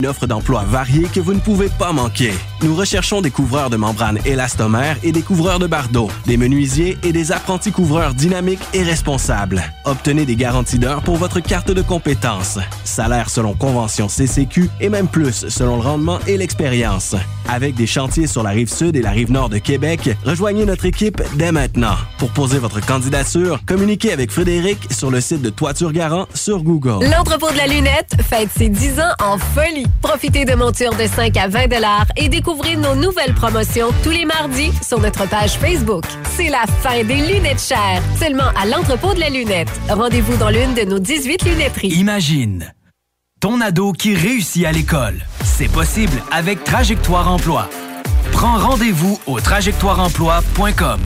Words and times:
Une 0.00 0.06
offre 0.06 0.26
d'emploi 0.26 0.64
variée 0.64 1.08
que 1.12 1.20
vous 1.20 1.34
ne 1.34 1.40
pouvez 1.40 1.68
pas 1.68 1.92
manquer. 1.92 2.32
Nous 2.62 2.74
recherchons 2.74 3.20
des 3.20 3.30
couvreurs 3.30 3.68
de 3.68 3.76
membranes 3.76 4.18
élastomères 4.24 4.96
et 5.02 5.12
des 5.12 5.20
couvreurs 5.20 5.58
de 5.58 5.66
bardeaux, 5.66 6.08
des 6.26 6.38
menuisiers 6.38 6.96
et 7.02 7.12
des 7.12 7.32
apprentis 7.32 7.70
couvreurs 7.70 8.14
dynamiques 8.14 8.62
et 8.72 8.82
responsables. 8.82 9.62
Obtenez 9.84 10.24
des 10.24 10.36
garanties 10.36 10.78
d'heure 10.78 11.02
pour 11.02 11.16
votre 11.16 11.40
carte 11.40 11.70
de 11.70 11.82
compétences. 11.82 12.58
Salaire 12.84 13.28
selon 13.28 13.52
convention 13.52 14.08
CCQ 14.08 14.70
et 14.80 14.88
même 14.88 15.06
plus 15.06 15.48
selon 15.48 15.76
le 15.76 15.82
rendement 15.82 16.18
et 16.26 16.38
l'expérience. 16.38 17.14
Avec 17.46 17.74
des 17.74 17.86
chantiers 17.86 18.26
sur 18.26 18.42
la 18.42 18.50
rive 18.50 18.72
sud 18.72 18.96
et 18.96 19.02
la 19.02 19.10
rive 19.10 19.30
nord 19.30 19.48
de 19.48 19.58
Québec, 19.58 20.08
rejoignez 20.24 20.64
notre 20.64 20.86
équipe 20.86 21.20
dès 21.34 21.52
maintenant. 21.52 21.96
Pour 22.16 22.30
poser 22.30 22.58
votre 22.58 22.80
candidature, 22.80 23.60
communiquez 23.66 24.12
avec 24.12 24.30
Frédéric 24.30 24.78
sur 24.90 25.10
le 25.10 25.20
site 25.20 25.42
de 25.42 25.50
Toiture 25.50 25.92
Garant 25.92 26.26
sur 26.32 26.62
Google. 26.62 27.04
L'entrepôt 27.10 27.50
de 27.50 27.56
la 27.56 27.66
lunette 27.66 28.14
fête 28.22 28.50
ses 28.56 28.68
10 28.68 29.00
ans 29.00 29.14
en 29.18 29.36
folie. 29.36 29.89
Profitez 30.02 30.44
de 30.44 30.54
montures 30.54 30.94
de 30.94 31.06
5 31.06 31.36
à 31.36 31.48
20 31.48 31.60
et 32.16 32.28
découvrez 32.28 32.76
nos 32.76 32.94
nouvelles 32.94 33.34
promotions 33.34 33.88
tous 34.02 34.10
les 34.10 34.24
mardis 34.24 34.72
sur 34.86 35.00
notre 35.00 35.28
page 35.28 35.58
Facebook. 35.58 36.04
C'est 36.36 36.48
la 36.48 36.64
fin 36.82 37.02
des 37.04 37.16
lunettes 37.16 37.60
chères, 37.60 38.02
seulement 38.18 38.50
à 38.60 38.66
l'entrepôt 38.66 39.14
de 39.14 39.20
la 39.20 39.30
lunette. 39.30 39.70
Rendez-vous 39.88 40.36
dans 40.36 40.50
l'une 40.50 40.74
de 40.74 40.82
nos 40.82 40.98
18 40.98 41.44
lunetteries. 41.44 41.88
Imagine 41.88 42.72
ton 43.40 43.62
ado 43.62 43.92
qui 43.92 44.14
réussit 44.14 44.66
à 44.66 44.72
l'école. 44.72 45.18
C'est 45.44 45.70
possible 45.70 46.22
avec 46.30 46.62
Trajectoire 46.62 47.32
Emploi. 47.32 47.70
Prends 48.32 48.58
rendez-vous 48.58 49.18
au 49.26 49.40
trajectoireemploi.com. 49.40 51.00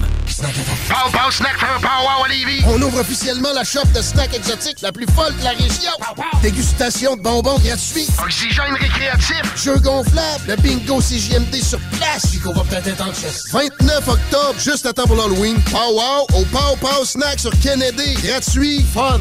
On 2.67 2.83
ouvre 2.83 3.01
officiellement 3.01 3.53
la 3.55 3.65
shop 3.65 3.87
de 3.95 4.03
snacks 4.03 4.35
exotiques 4.35 4.81
la 4.83 4.93
plus 4.93 5.07
folle 5.15 5.35
de 5.39 5.45
la 5.45 5.51
région. 5.51 5.93
Dégustation 6.43 7.17
de 7.17 7.23
bonbons 7.23 7.59
gratuits. 7.59 8.07
Oxygène 8.23 8.75
récréatif. 8.79 9.43
Jeux 9.57 9.79
gonflables. 9.79 10.45
Le 10.49 10.57
bingo 10.57 11.01
CJMD 11.01 11.55
sur 11.63 11.79
place. 11.99 12.31
Chico 12.33 12.53
va 12.53 12.63
peut-être 12.63 12.89
être 12.89 13.09
en 13.09 13.13
chest. 13.13 13.53
29 13.53 14.09
octobre, 14.09 14.55
juste 14.59 14.87
à 14.87 14.93
temps 14.93 15.07
pour 15.07 15.17
l'Halloween. 15.17 15.57
Pow 15.71 15.79
Wow 15.95 16.41
au 16.41 16.45
Pow 16.47 16.77
Pow 16.81 17.05
Snack 17.05 17.39
sur 17.39 17.53
Kennedy. 17.61 18.15
Gratuit. 18.23 18.85
Fun. 18.93 19.21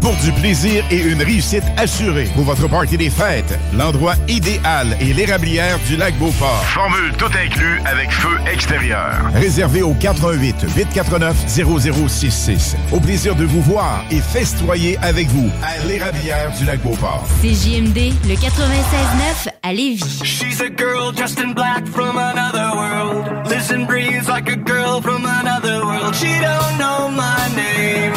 Pour 0.00 0.16
du 0.16 0.32
plaisir 0.32 0.84
et 0.90 0.98
une 0.98 1.22
réussite 1.22 1.64
assurée 1.76 2.28
pour 2.34 2.44
votre 2.44 2.68
party 2.68 2.96
des 2.96 3.10
fêtes, 3.10 3.58
l'endroit 3.76 4.14
idéal 4.28 4.96
est 5.00 5.12
l'érablière 5.12 5.78
du 5.86 5.96
lac 5.96 6.18
Beauport. 6.18 6.64
Formule 6.64 7.12
tout 7.18 7.26
inclus 7.26 7.80
avec 7.84 8.10
feu 8.10 8.36
extérieur. 8.50 9.30
Réservé 9.34 9.82
au 9.82 9.92
88 9.94 10.66
849 10.74 11.36
0066. 11.46 12.76
Au 12.92 13.00
plaisir 13.00 13.34
de 13.34 13.44
vous 13.44 13.60
voir 13.60 14.04
et 14.10 14.20
festoyer 14.20 14.98
avec 15.02 15.28
vous 15.28 15.50
à 15.62 15.86
l'érablière 15.86 16.50
du 16.58 16.64
lac 16.64 16.80
Beauport. 16.80 17.26
CJMD, 17.42 18.14
le 18.26 18.34
96.9 18.34 19.50
à 19.62 19.72
Lévis. 19.72 20.22
She's 20.24 20.60
a 20.60 20.70
girl 20.70 21.12
dressed 21.12 21.38
in 21.38 21.52
black 21.52 21.86
from 21.86 22.16
another 22.16 22.70
world. 22.74 23.40
And 23.72 23.86
breathes 23.86 24.26
like 24.26 24.48
a 24.48 24.56
girl 24.56 25.00
from 25.00 25.24
another 25.24 25.84
world. 25.84 26.14
She 26.14 26.26
don't 26.40 26.78
know 26.78 27.08
my 27.08 27.46
name. 27.54 28.12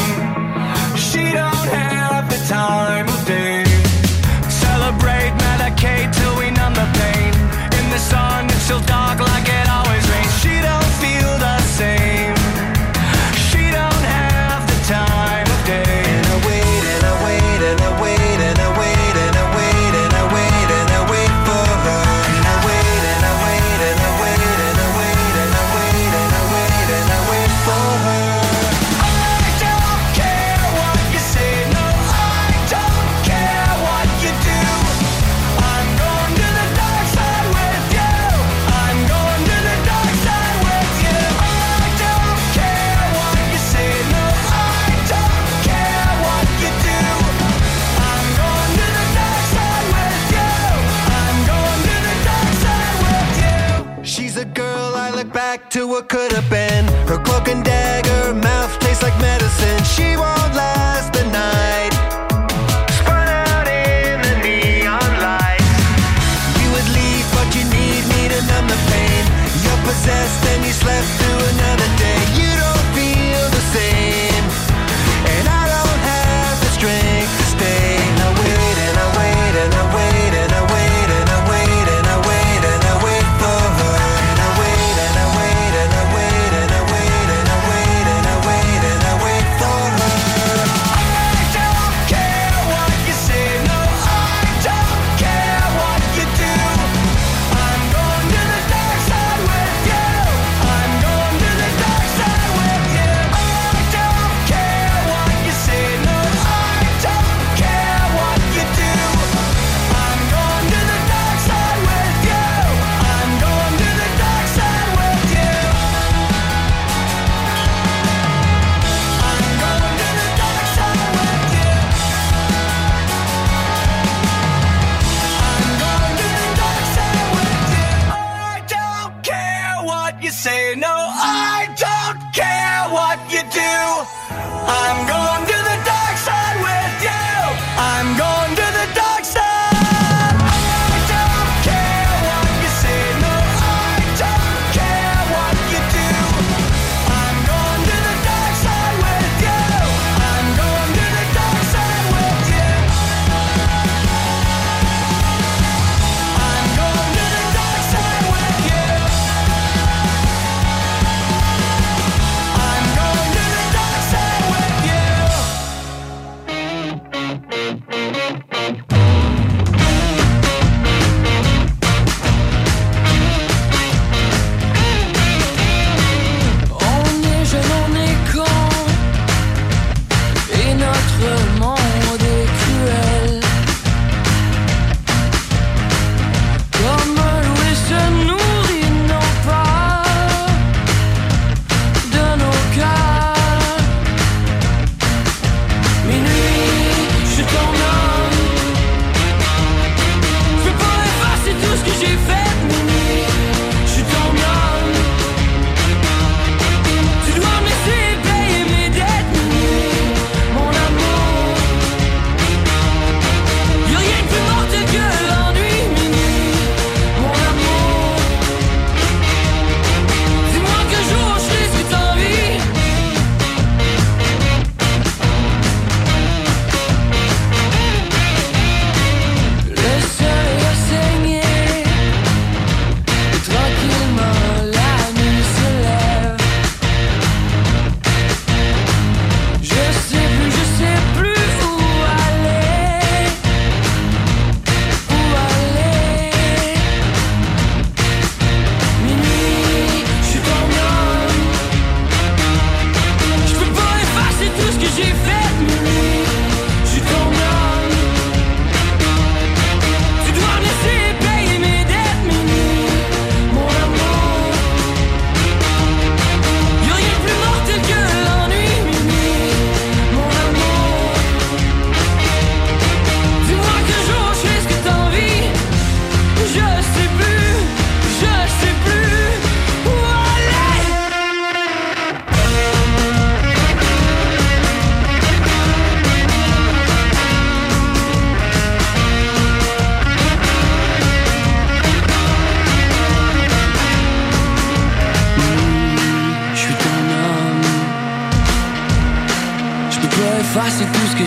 Don't 1.34 1.70
have 1.82 2.30
the 2.30 2.38
time 2.48 3.08
of 3.10 3.26
day. 3.26 3.64
Celebrate, 4.48 5.34
medicate 5.48 6.14
till 6.14 6.38
we 6.38 6.52
numb 6.52 6.76
the 6.76 6.88
pain. 7.02 7.34
In 7.80 7.86
the 7.90 7.98
sun, 7.98 8.46
it's 8.46 8.62
still 8.68 8.82
dark 8.82 9.20
like 9.20 9.48
it 9.50 9.68
always 9.68 10.03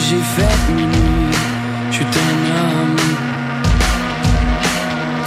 j'ai 0.09 0.23
fait, 0.37 0.73
minuit. 0.73 1.33
Je 1.91 1.97
suis 1.97 2.05
ton 2.05 2.31
homme. 2.59 2.97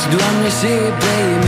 Tu 0.02 0.10
dois 0.16 0.32
me 0.38 0.44
laisser 0.44 0.80
payer 1.02 1.39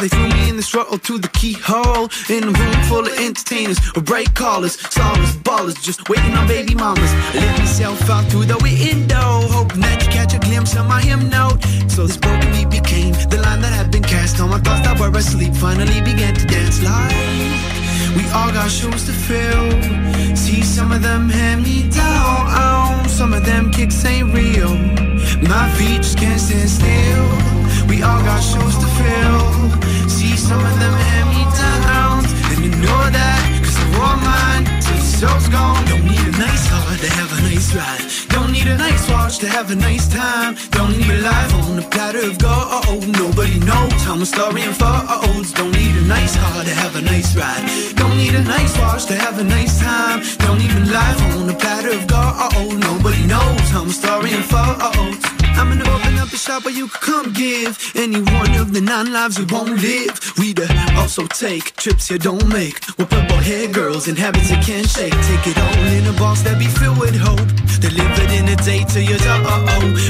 they 0.00 0.08
threw 0.08 0.28
me 0.28 0.48
in 0.48 0.56
the 0.56 0.62
struggle 0.62 0.98
to 0.98 1.18
the 1.18 1.28
keyhole. 1.28 2.08
In 2.28 2.44
a 2.44 2.52
room 2.52 2.82
full 2.88 3.06
of 3.06 3.12
entertainers 3.18 3.78
or 3.94 4.02
bright 4.02 4.34
callers, 4.34 4.80
stars, 4.80 5.36
ballers, 5.44 5.80
just 5.82 6.08
waiting 6.08 6.34
on 6.34 6.46
baby 6.48 6.74
mamas. 6.74 7.12
I 7.12 7.38
let 7.38 7.58
myself 7.58 8.08
out 8.08 8.24
through 8.30 8.46
the 8.46 8.58
window, 8.58 9.46
hoping 9.52 9.80
that 9.80 10.02
you 10.02 10.08
catch 10.10 10.32
a 10.34 10.38
glimpse 10.38 10.74
of 10.76 10.86
my 10.86 11.02
hymn 11.02 11.28
note. 11.28 11.62
So 11.88 12.06
this 12.06 12.16
broken 12.16 12.50
me 12.50 12.64
became 12.64 13.12
the 13.28 13.40
line 13.42 13.60
that 13.60 13.72
had 13.72 13.90
been 13.90 14.02
cast 14.02 14.40
on 14.40 14.48
my 14.50 14.58
thoughts 14.58 14.86
that 14.86 14.98
were 14.98 15.14
asleep. 15.16 15.54
Finally 15.54 16.00
began 16.00 16.34
to 16.34 16.46
dance 16.46 16.82
like 16.82 17.80
we 18.16 18.24
all 18.32 18.50
got 18.52 18.70
shoes 18.70 19.04
to 19.06 19.12
fill. 19.12 19.70
See 20.34 20.62
some 20.62 20.92
of 20.92 21.02
them 21.02 21.28
hand 21.28 21.62
me 21.62 21.88
down, 21.90 23.08
some 23.08 23.34
of 23.34 23.44
them 23.44 23.70
kicks 23.70 24.04
ain't 24.04 24.32
real. 24.32 24.74
My 25.46 25.70
feet 25.76 26.02
just 26.02 26.18
can't 26.18 26.40
stand 26.40 26.70
still. 26.70 27.26
We 27.86 28.02
all 28.02 28.22
got 28.22 28.40
shoes 28.40 28.76
to 28.78 28.86
fill. 28.98 29.49
Some 30.50 30.66
of 30.66 30.76
them 30.80 30.92
hand 30.92 31.28
me 31.30 31.44
down, 31.62 32.26
and 32.50 32.58
you 32.64 32.72
know 32.82 33.02
that, 33.18 33.40
cause 33.62 33.78
I 33.78 33.86
wore 33.94 34.18
mine 34.18 34.64
till 34.82 34.98
the 34.98 35.10
soul's 35.18 35.48
gone. 35.48 35.78
Don't 35.86 36.02
need 36.02 36.26
a 36.26 36.34
nice 36.42 36.66
car 36.68 36.90
to 36.90 37.08
have 37.18 37.30
a 37.38 37.40
nice 37.46 37.70
ride. 37.72 38.02
Don't 38.34 38.50
need 38.50 38.66
a 38.66 38.76
nice 38.76 39.08
watch 39.08 39.38
to 39.38 39.48
have 39.48 39.70
a 39.70 39.76
nice 39.76 40.08
time. 40.08 40.56
Don't 40.72 40.90
need 40.90 41.08
a 41.08 41.22
life 41.22 41.54
on 41.54 41.78
a 41.78 41.86
platter 41.94 42.26
of 42.26 42.36
gold. 42.38 43.06
Nobody 43.22 43.60
knows 43.60 44.02
how 44.02 44.16
my 44.16 44.24
story 44.24 44.62
unfolds. 44.62 45.52
Don't 45.52 45.70
need 45.70 45.94
a 45.94 46.04
nice 46.16 46.34
car 46.36 46.64
to 46.64 46.74
have 46.82 46.96
a 46.96 47.02
nice 47.02 47.30
ride. 47.36 47.64
Don't 47.94 48.16
need 48.16 48.34
a 48.34 48.42
nice 48.42 48.76
watch 48.78 49.06
to 49.06 49.14
have 49.14 49.38
a 49.38 49.44
nice 49.44 49.78
time. 49.78 50.18
Don't 50.38 50.60
even 50.60 50.90
life 50.90 51.20
on 51.30 51.48
a 51.48 51.54
platter 51.54 51.94
of 51.94 52.08
gold. 52.10 52.74
Nobody 52.90 53.24
knows 53.24 53.70
how 53.70 53.84
my 53.84 53.92
story 53.92 54.32
unfolds. 54.34 55.39
I'm 55.60 55.68
gonna 55.68 55.84
open 55.92 56.18
up 56.18 56.32
a 56.32 56.38
shop 56.38 56.64
where 56.64 56.72
you 56.72 56.88
can 56.88 57.00
come 57.02 57.32
give 57.34 57.92
any 57.94 58.22
one 58.22 58.54
of 58.56 58.72
the 58.72 58.80
nine 58.80 59.12
lives 59.12 59.38
we 59.38 59.44
won't 59.44 59.76
live. 59.76 60.16
We 60.38 60.54
the 60.54 60.66
also 60.96 61.26
take 61.26 61.76
trips 61.76 62.10
you 62.10 62.18
don't 62.18 62.48
make. 62.48 62.80
With 62.96 63.10
purple 63.10 63.36
hair 63.36 63.68
girls 63.68 64.08
and 64.08 64.16
habits 64.16 64.50
you 64.50 64.56
can't 64.56 64.88
shake. 64.88 65.12
Take 65.12 65.46
it 65.52 65.58
all 65.58 65.84
in 65.98 66.06
a 66.06 66.14
box 66.18 66.40
that 66.44 66.58
be 66.58 66.64
filled 66.64 66.98
with 66.98 67.14
hope. 67.14 67.44
Delivered 67.78 68.30
in 68.32 68.48
a 68.48 68.56
day 68.56 68.84
to 68.84 69.02
your 69.04 69.18
door. 69.18 69.36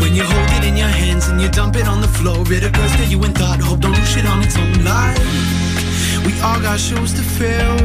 When 0.00 0.14
you 0.14 0.22
hold 0.22 0.50
it 0.54 0.62
in 0.70 0.76
your 0.76 0.94
hands 1.02 1.26
and 1.26 1.40
you 1.42 1.48
dump 1.48 1.74
it 1.74 1.88
on 1.88 2.00
the 2.00 2.12
floor. 2.18 2.46
It 2.46 2.62
occurs 2.62 2.94
to 2.98 3.04
you 3.06 3.18
in 3.24 3.32
thought, 3.32 3.58
hope 3.58 3.80
don't 3.80 3.92
do 3.92 4.04
shit 4.04 4.26
on 4.26 4.42
its 4.42 4.56
own 4.56 4.84
life. 4.84 5.18
We 6.24 6.32
all 6.42 6.60
got 6.60 6.78
shoes 6.78 7.12
to 7.14 7.22
fill. 7.22 7.76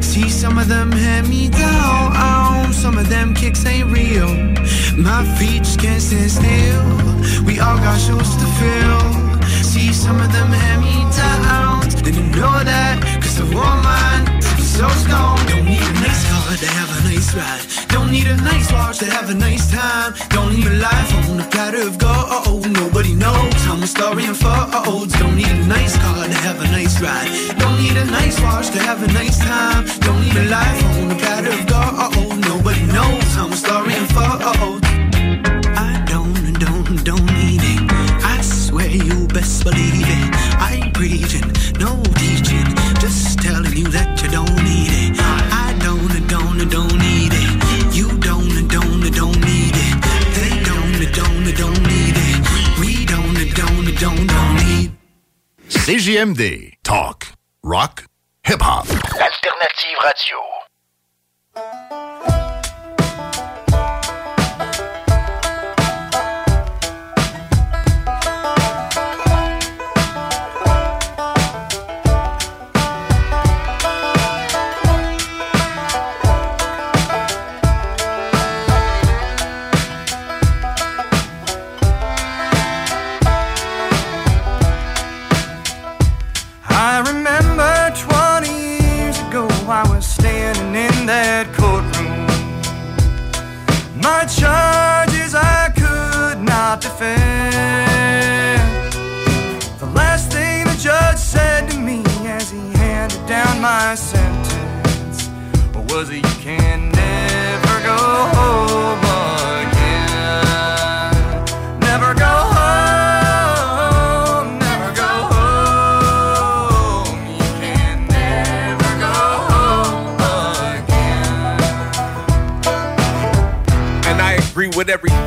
See 0.00 0.30
some 0.30 0.56
of 0.56 0.68
them 0.68 0.90
hand 0.90 1.28
me 1.28 1.50
down, 1.50 2.72
some 2.72 2.96
of 2.96 3.10
them 3.10 3.34
kicks 3.34 3.66
ain't 3.66 3.90
real. 3.90 4.54
My 4.96 5.24
feet 5.38 5.64
just 5.64 5.80
can't 5.80 6.00
stand 6.00 6.30
still. 6.30 7.44
We 7.44 7.58
all 7.60 7.78
got 7.78 7.98
shoes 7.98 8.36
to 8.36 8.46
fill. 8.58 9.42
See 9.62 9.92
some 9.92 10.20
of 10.20 10.32
them 10.32 10.52
hand 10.52 10.82
me 10.82 10.96
down, 11.16 11.80
then 12.04 12.14
you 12.14 12.22
know 12.36 12.62
that, 12.62 13.02
cause 13.20 13.36
the 13.38 13.44
woman 13.46 14.42
so 14.74 14.88
strong. 15.06 15.38
Don't 15.46 15.64
need 15.64 15.82
a 15.82 15.94
nice 16.02 16.24
car 16.30 16.56
to 16.56 16.66
have 16.78 16.90
a 16.98 17.00
nice 17.08 17.30
ride. 17.34 17.64
Don't 17.88 18.10
need 18.10 18.26
a 18.26 18.36
nice 18.36 18.72
watch 18.72 18.98
to 18.98 19.06
have 19.06 19.30
a 19.30 19.34
nice 19.34 19.70
time. 19.70 20.14
Don't 20.30 20.52
need 20.54 20.66
a 20.66 20.76
life 20.82 21.10
on 21.30 21.40
a 21.40 21.46
platter 21.50 21.82
of 21.86 21.96
gold. 21.98 22.66
Nobody 22.70 23.14
knows 23.14 23.54
how 23.66 23.76
my 23.76 23.86
story 23.86 24.24
unfolds. 24.26 25.14
Don't 25.18 25.36
need 25.36 25.46
a 25.46 25.66
nice 25.66 25.96
car 26.02 26.26
to 26.26 26.38
have 26.46 26.60
a 26.60 26.68
nice 26.78 27.00
ride. 27.00 27.30
Don't 27.58 27.78
need 27.78 27.96
a 27.96 28.04
nice 28.06 28.40
watch 28.40 28.70
to 28.70 28.80
have 28.82 29.00
a 29.02 29.10
nice 29.12 29.38
time. 29.38 29.86
Don't 30.00 30.20
need 30.20 30.36
a 30.36 30.46
life 30.50 30.84
on 30.84 31.10
a 31.12 31.23
CJMD. 56.24 56.72
Talk. 56.82 57.26
Rock. 57.62 58.06
Hip-hop. 58.44 58.88
Alternative 58.88 59.98
radio. 60.02 60.63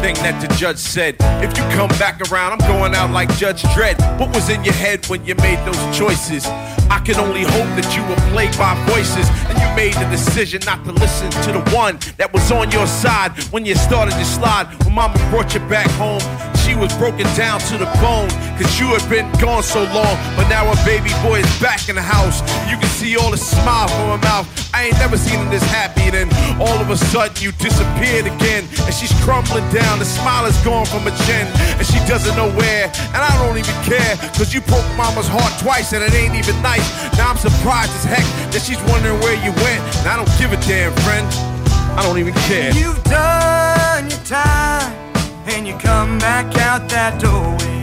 Everything 0.08 0.32
that 0.32 0.42
the 0.42 0.54
judge 0.56 0.78
said. 0.78 1.16
If 1.44 1.58
you 1.58 1.64
come 1.76 1.90
back 2.00 2.22
around, 2.32 2.54
I'm 2.54 2.68
going 2.68 2.96
out 2.96 3.12
like 3.12 3.30
Judge 3.36 3.64
Dredd. 3.76 3.98
What 4.20 4.34
was 4.34 4.50
in 4.50 4.64
your 4.64 4.74
head 4.74 5.06
when 5.08 5.26
you 5.26 5.36
made 5.36 5.60
those 5.66 5.98
choices? 5.98 6.46
I 6.90 7.02
can 7.04 7.16
only 7.16 7.44
hope 7.44 7.70
that 7.76 7.88
you 7.96 8.02
were 8.08 8.16
plagued 8.32 8.58
by 8.58 8.74
voices 8.88 9.28
and 9.50 9.60
you 9.60 9.68
made 9.76 9.94
the 9.96 10.10
decision 10.10 10.62
not 10.66 10.84
to 10.86 10.92
listen 10.92 11.30
to 11.44 11.52
the 11.52 11.64
one 11.76 12.00
that 12.18 12.32
was 12.32 12.52
on 12.52 12.72
your 12.72 12.88
side 12.88 13.32
when 13.52 13.66
you 13.66 13.76
started 13.76 14.12
to 14.12 14.26
slide. 14.26 14.68
When 14.84 14.96
mama 14.96 15.18
brought 15.30 15.54
you 15.54 15.60
back 15.62 15.90
home, 15.92 16.22
she 16.68 16.76
was 16.76 16.92
broken 16.98 17.24
down 17.40 17.60
to 17.72 17.78
the 17.80 17.88
bone 18.04 18.28
Cause 18.60 18.80
you 18.80 18.90
had 18.90 19.06
been 19.08 19.30
gone 19.38 19.62
so 19.62 19.86
long. 19.94 20.18
But 20.36 20.50
now 20.50 20.66
her 20.66 20.80
baby 20.84 21.14
boy 21.22 21.46
is 21.46 21.62
back 21.62 21.90
in 21.90 21.96
the 21.96 22.02
house. 22.02 22.42
You 22.66 22.76
can 22.76 22.90
see 22.90 23.16
all 23.16 23.30
the 23.30 23.38
smile 23.38 23.88
from 23.88 24.18
her 24.18 24.24
mouth. 24.26 24.50
I 24.74 24.90
ain't 24.90 24.98
never 24.98 25.16
seen 25.16 25.38
her 25.38 25.50
this 25.50 25.62
happy. 25.70 26.10
Then 26.10 26.28
all 26.60 26.82
of 26.82 26.90
a 26.90 26.98
sudden 26.98 27.38
you 27.38 27.52
disappeared 27.54 28.26
again. 28.26 28.66
And 28.82 28.94
she's 28.94 29.14
crumbling 29.22 29.64
down. 29.70 30.00
The 30.00 30.10
smile 30.10 30.48
is 30.50 30.58
gone 30.66 30.88
from 30.90 31.06
her 31.06 31.16
chin. 31.30 31.46
And 31.78 31.86
she 31.86 32.02
doesn't 32.10 32.36
know 32.36 32.50
where. 32.58 32.90
And 33.14 33.22
I 33.22 33.30
don't 33.46 33.62
even 33.62 33.78
care 33.86 34.18
Cause 34.34 34.54
you 34.54 34.62
broke 34.62 34.90
mama's 34.98 35.30
heart 35.30 35.54
twice 35.62 35.94
And 35.94 36.04
it 36.04 36.14
ain't 36.18 36.34
even 36.34 36.60
nice. 36.62 36.86
Now 37.16 37.30
I'm 37.30 37.38
surprised 37.38 37.94
as 38.02 38.06
heck 38.10 38.26
That 38.52 38.66
she's 38.66 38.82
wondering 38.90 39.22
where 39.22 39.38
you 39.46 39.54
went. 39.62 39.86
And 40.02 40.10
I 40.10 40.18
don't 40.18 40.34
give 40.42 40.52
a 40.52 40.60
damn 40.66 40.94
friend. 41.06 41.30
I 41.94 42.02
don't 42.02 42.18
even 42.18 42.34
care. 42.50 42.74
You've 42.74 43.04
done 43.06 44.10
your 44.10 44.20
time 44.26 45.07
and 45.50 45.68
you 45.68 45.78
come 45.78 46.18
back 46.20 46.58
out 46.58 46.90
that 46.90 47.20
doorway. 47.22 47.77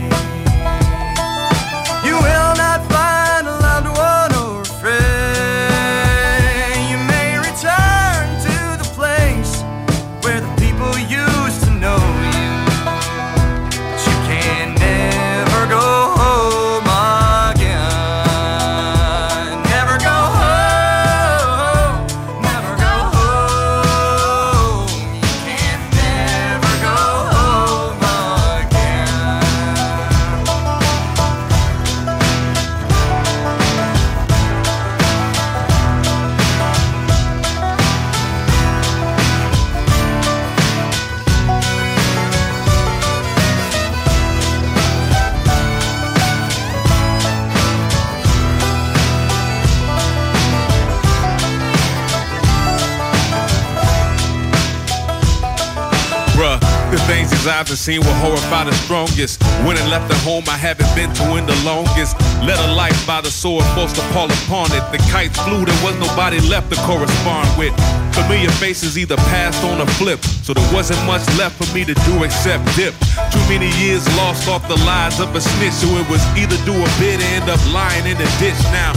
Things 57.44 57.68
have 57.68 57.78
seen 57.78 58.00
will 58.00 58.14
horrify 58.24 58.64
the 58.64 58.72
strongest. 58.72 59.42
When 59.66 59.76
I 59.76 59.86
left 59.88 60.08
the 60.08 60.16
home 60.24 60.44
I 60.48 60.56
haven't 60.56 60.88
been 60.94 61.12
to 61.14 61.36
in 61.36 61.46
the 61.46 61.56
longest. 61.64 62.16
Led 62.42 62.58
a 62.58 62.72
life 62.74 62.96
by 63.06 63.20
the 63.20 63.30
sword, 63.30 63.64
forced 63.74 63.96
to 63.96 64.02
fall 64.12 64.30
upon 64.30 64.72
it. 64.72 64.84
The 64.92 64.98
kites 65.12 65.38
flew, 65.44 65.64
there 65.64 65.80
was 65.84 65.96
nobody 66.00 66.40
left 66.40 66.70
to 66.72 66.76
correspond 66.88 67.48
with. 67.58 67.74
Familiar 68.14 68.50
faces 68.62 68.96
either 68.96 69.16
passed 69.28 69.62
on 69.64 69.80
or 69.80 69.86
flipped, 69.98 70.24
so 70.24 70.54
there 70.54 70.72
wasn't 70.72 71.02
much 71.04 71.24
left 71.36 71.56
for 71.60 71.68
me 71.74 71.84
to 71.84 71.94
do 72.06 72.24
except 72.24 72.64
dip. 72.76 72.94
Too 73.32 73.44
many 73.48 73.68
years 73.82 74.06
lost 74.16 74.48
off 74.48 74.66
the 74.68 74.78
lies 74.84 75.20
of 75.20 75.34
a 75.34 75.40
snitch, 75.40 75.74
so 75.74 75.88
it 75.98 76.08
was 76.08 76.22
either 76.36 76.56
do 76.64 76.72
a 76.72 76.88
bid 76.98 77.20
or 77.20 77.28
end 77.36 77.50
up 77.50 77.60
lying 77.72 78.06
in 78.06 78.16
the 78.16 78.28
ditch. 78.38 78.56
Now, 78.72 78.92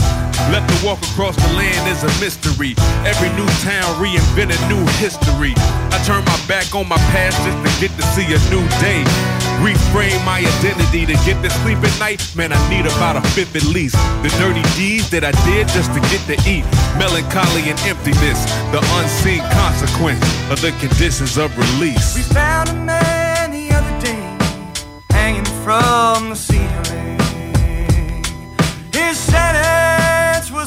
left 0.50 0.68
to 0.68 0.86
walk 0.86 1.00
across 1.12 1.36
the 1.36 1.52
land 1.54 1.88
is 1.88 2.02
a 2.04 2.12
mystery. 2.20 2.74
Every 3.04 3.28
new 3.36 3.48
town 3.64 3.86
reinvent 4.00 4.52
a 4.52 4.58
new 4.68 4.84
history. 4.98 5.54
I 5.92 5.98
turn 6.04 6.24
my 6.24 6.38
back 6.46 6.74
on 6.74 6.88
my 6.88 6.98
past 7.12 7.36
just 7.44 7.58
to 7.64 7.70
get 7.80 7.92
to 7.96 8.04
see 8.14 8.26
a 8.28 8.40
new 8.50 8.64
day. 8.80 9.04
Reframe 9.60 10.24
my 10.24 10.38
identity 10.38 11.04
to 11.06 11.14
get 11.26 11.42
to 11.42 11.50
sleep 11.62 11.78
at 11.78 11.98
night. 11.98 12.22
Man, 12.36 12.52
I 12.52 12.60
need 12.70 12.86
about 12.86 13.16
a 13.16 13.22
fifth 13.34 13.56
at 13.56 13.64
least. 13.64 13.96
The 14.22 14.30
dirty 14.38 14.62
deeds 14.76 15.10
that 15.10 15.24
I 15.24 15.32
did 15.44 15.66
just 15.68 15.92
to 15.94 16.00
get 16.12 16.22
to 16.30 16.36
eat. 16.48 16.64
Melancholy 16.96 17.68
and 17.70 17.78
emptiness, 17.82 18.38
the 18.70 18.80
unseen 18.98 19.42
consequence 19.50 20.22
of 20.50 20.60
the 20.60 20.72
conditions 20.78 21.36
of 21.36 21.50
release. 21.58 22.16
We 22.16 22.22
found 22.22 22.68
a 22.68 22.74
man 22.74 23.50
the 23.50 23.70
other 23.74 24.00
day 24.00 24.38
hanging 25.10 25.44
from 25.64 26.30
the 26.30 26.36
ceiling. 26.36 27.07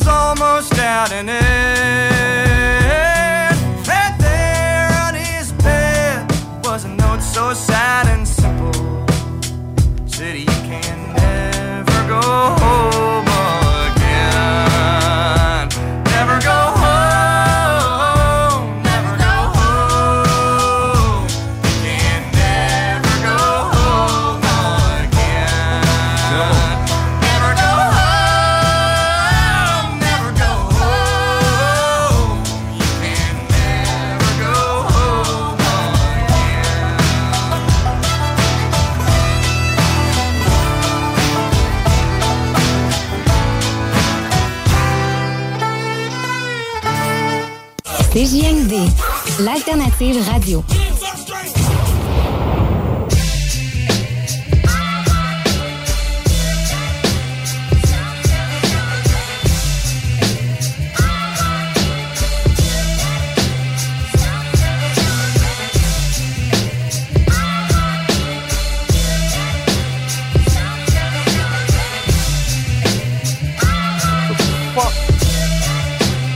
Was 0.01 0.07
almost 0.07 0.79
out 0.79 1.11
in. 1.11 2.20
L'alternative 50.01 50.31
radio. 50.31 50.63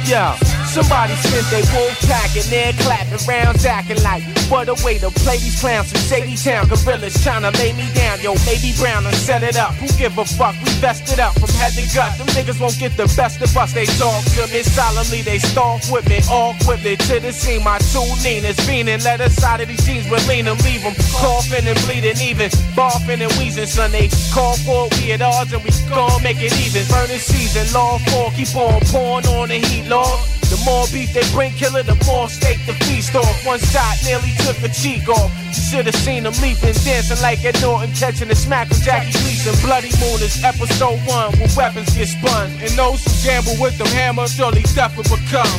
Yeah, 0.07 0.36
somebody 0.65 1.16
sent 1.16 1.50
they 1.50 1.63
wolf 1.74 2.00
pack 2.07 2.37
and 2.37 2.46
they're 2.46 2.72
clapping 2.74 3.04
rounds 3.27 3.65
acting 3.65 4.01
like 4.03 4.23
what 4.49 4.69
a 4.69 4.75
way 4.85 4.97
to 4.99 5.09
play 5.09 5.37
these 5.37 5.59
clowns 5.59 5.91
from 5.91 6.01
Shady 6.01 6.35
Town. 6.35 6.67
Gorillas 6.67 7.21
trying 7.23 7.41
to 7.41 7.51
lay 7.57 7.73
me 7.73 7.87
down. 7.93 8.21
Yo, 8.21 8.35
maybe 8.45 8.73
Brown 8.77 9.05
and 9.05 9.15
set 9.15 9.41
it 9.43 9.57
up. 9.57 9.73
Who 9.75 9.87
give 9.97 10.17
a 10.17 10.25
fuck? 10.25 10.55
We 10.63 10.69
vested 10.77 11.19
up 11.19 11.33
from 11.33 11.49
head 11.57 11.73
to 11.73 11.85
gut. 11.95 12.17
Them 12.17 12.27
niggas 12.27 12.59
won't 12.59 12.77
get 12.77 12.95
the 12.97 13.07
best 13.17 13.41
of 13.41 13.55
us. 13.57 13.73
They 13.73 13.85
talk 13.97 14.23
to 14.37 14.47
me 14.53 14.61
solemnly. 14.61 15.21
They 15.21 15.39
stalk 15.39 15.81
with 15.91 16.07
me, 16.09 16.19
all 16.29 16.53
me 16.83 16.95
to 16.95 17.19
the 17.19 17.31
scene. 17.31 17.63
My 17.63 17.79
two 17.79 18.05
Nina's 18.23 18.57
fiending. 18.57 19.03
Let 19.03 19.21
us 19.21 19.43
out 19.43 19.61
of 19.61 19.67
these 19.67 19.83
jeans 19.85 20.09
with 20.09 20.27
lean 20.27 20.47
and 20.47 20.61
leave 20.63 20.83
them 20.83 20.93
coughing 21.13 21.65
and 21.65 21.79
bleeding, 21.85 22.17
even 22.21 22.49
barfing 22.77 23.21
and 23.21 23.31
wheezing. 23.39 23.65
Son, 23.65 23.91
they 23.91 24.09
call 24.33 24.57
for 24.57 24.87
it. 24.87 24.97
We 25.01 25.13
at 25.13 25.21
odds 25.21 25.53
and 25.53 25.63
we 25.63 25.71
gon' 25.89 26.21
make 26.21 26.37
it 26.39 26.53
even. 26.59 26.85
Burning 26.87 27.17
season, 27.17 27.65
law 27.73 27.97
for 28.09 28.31
keep 28.31 28.55
on 28.55 28.79
pouring 28.91 29.25
on 29.27 29.49
the 29.49 29.57
heat, 29.57 29.87
Lord. 29.87 30.19
The 30.50 30.62
more 30.64 30.86
beef 30.94 31.14
they 31.14 31.25
bring, 31.34 31.51
killer, 31.53 31.84
the 31.84 31.98
more 32.05 32.29
steak 32.29 32.60
the 32.66 32.74
feast 32.86 33.16
off. 33.16 33.46
One 33.46 33.60
shot 33.60 33.98
nearly 34.05 34.31
took 34.46 34.62
a 34.62 34.70
cheek 34.70 35.10
off. 35.10 35.34
You 35.50 35.53
should 35.53 35.86
have 35.86 35.96
seen 35.96 36.24
them 36.24 36.34
leaping, 36.42 36.77
dancing 36.86 37.22
like 37.22 37.44
Ed 37.44 37.58
Norton, 37.62 37.92
catching 37.94 38.29
a 38.29 38.36
smack 38.36 38.70
with 38.70 38.84
Jackie 38.84 39.12
Gleason. 39.25 39.55
Bloody 39.66 39.92
Moon 40.00 40.22
is 40.22 40.44
episode 40.44 41.01
one, 41.10 41.34
where 41.42 41.50
weapons 41.58 41.94
get 41.98 42.08
spun. 42.08 42.51
And 42.62 42.72
those 42.77 43.03
who 43.03 43.12
gamble 43.25 43.58
with 43.60 43.77
them 43.77 43.88
hammers, 43.88 44.36
surely 44.36 44.62
death 44.77 44.96
will 44.96 45.03
become. 45.03 45.50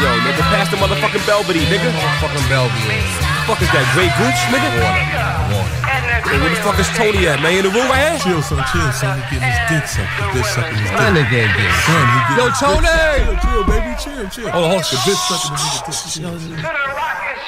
Yo, 0.00 0.10
nigga, 0.24 0.42
pass 0.50 0.68
the 0.70 0.76
motherfucking 0.76 1.24
Belvedere, 1.26 1.68
nigga. 1.68 1.92
Motherfucking 1.92 2.48
Belvedere. 2.48 3.04
Fuck 3.46 3.60
is 3.60 3.68
that, 3.76 3.84
Grey 3.92 4.08
Gooch, 4.16 4.40
nigga? 4.48 5.83
Hey, 6.04 6.36
where 6.40 6.50
the 6.50 6.60
fuck 6.60 6.78
is 6.78 6.88
Tony 6.96 7.26
at, 7.26 7.40
man? 7.40 7.58
In 7.58 7.64
the 7.64 7.72
room 7.72 7.88
right 7.88 8.12
here? 8.12 8.20
Chill, 8.20 8.42
son, 8.42 8.60
chill, 8.72 8.92
son. 8.92 9.16
He 9.28 9.36
getting 9.36 9.48
his 9.48 9.60
dick 9.70 9.84
sucked. 9.88 10.12
The 10.16 10.24
bitch 10.36 10.48
sucking 10.52 10.78
his 10.78 10.90
dick. 10.90 11.00
My 11.00 11.08
nigga 11.14 11.36
ain't 11.44 11.52
getting 11.54 11.80
Son, 11.84 12.04
he 12.04 12.18
getting 12.24 12.38
Yo, 12.38 12.44
his 12.44 12.58
Tony! 12.60 12.86
sucked. 12.86 13.14
Chill, 13.14 13.36
chill, 13.44 13.62
baby, 13.64 13.92
chill, 13.96 14.24
chill. 14.28 14.48
Hold 14.52 14.64
on, 14.64 14.70
hold 14.70 14.82
on. 14.82 14.92
The 14.92 15.00
bitch 15.04 15.22
sucking 15.28 15.52
the 15.52 15.60
nigga 15.64 16.60
dick. 16.60 16.94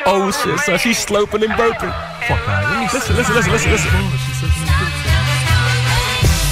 Oh 0.08 0.30
shit, 0.30 0.58
son, 0.60 0.78
she's 0.78 0.98
sloping 0.98 1.42
and 1.42 1.52
burping. 1.54 1.90
Fuck 2.28 2.38
her. 2.46 2.62
Let 2.62 2.78
me 2.78 2.86
listen, 2.92 3.16
listen, 3.16 3.34
listen, 3.34 3.52
listen, 3.52 3.70
listen. 3.72 3.90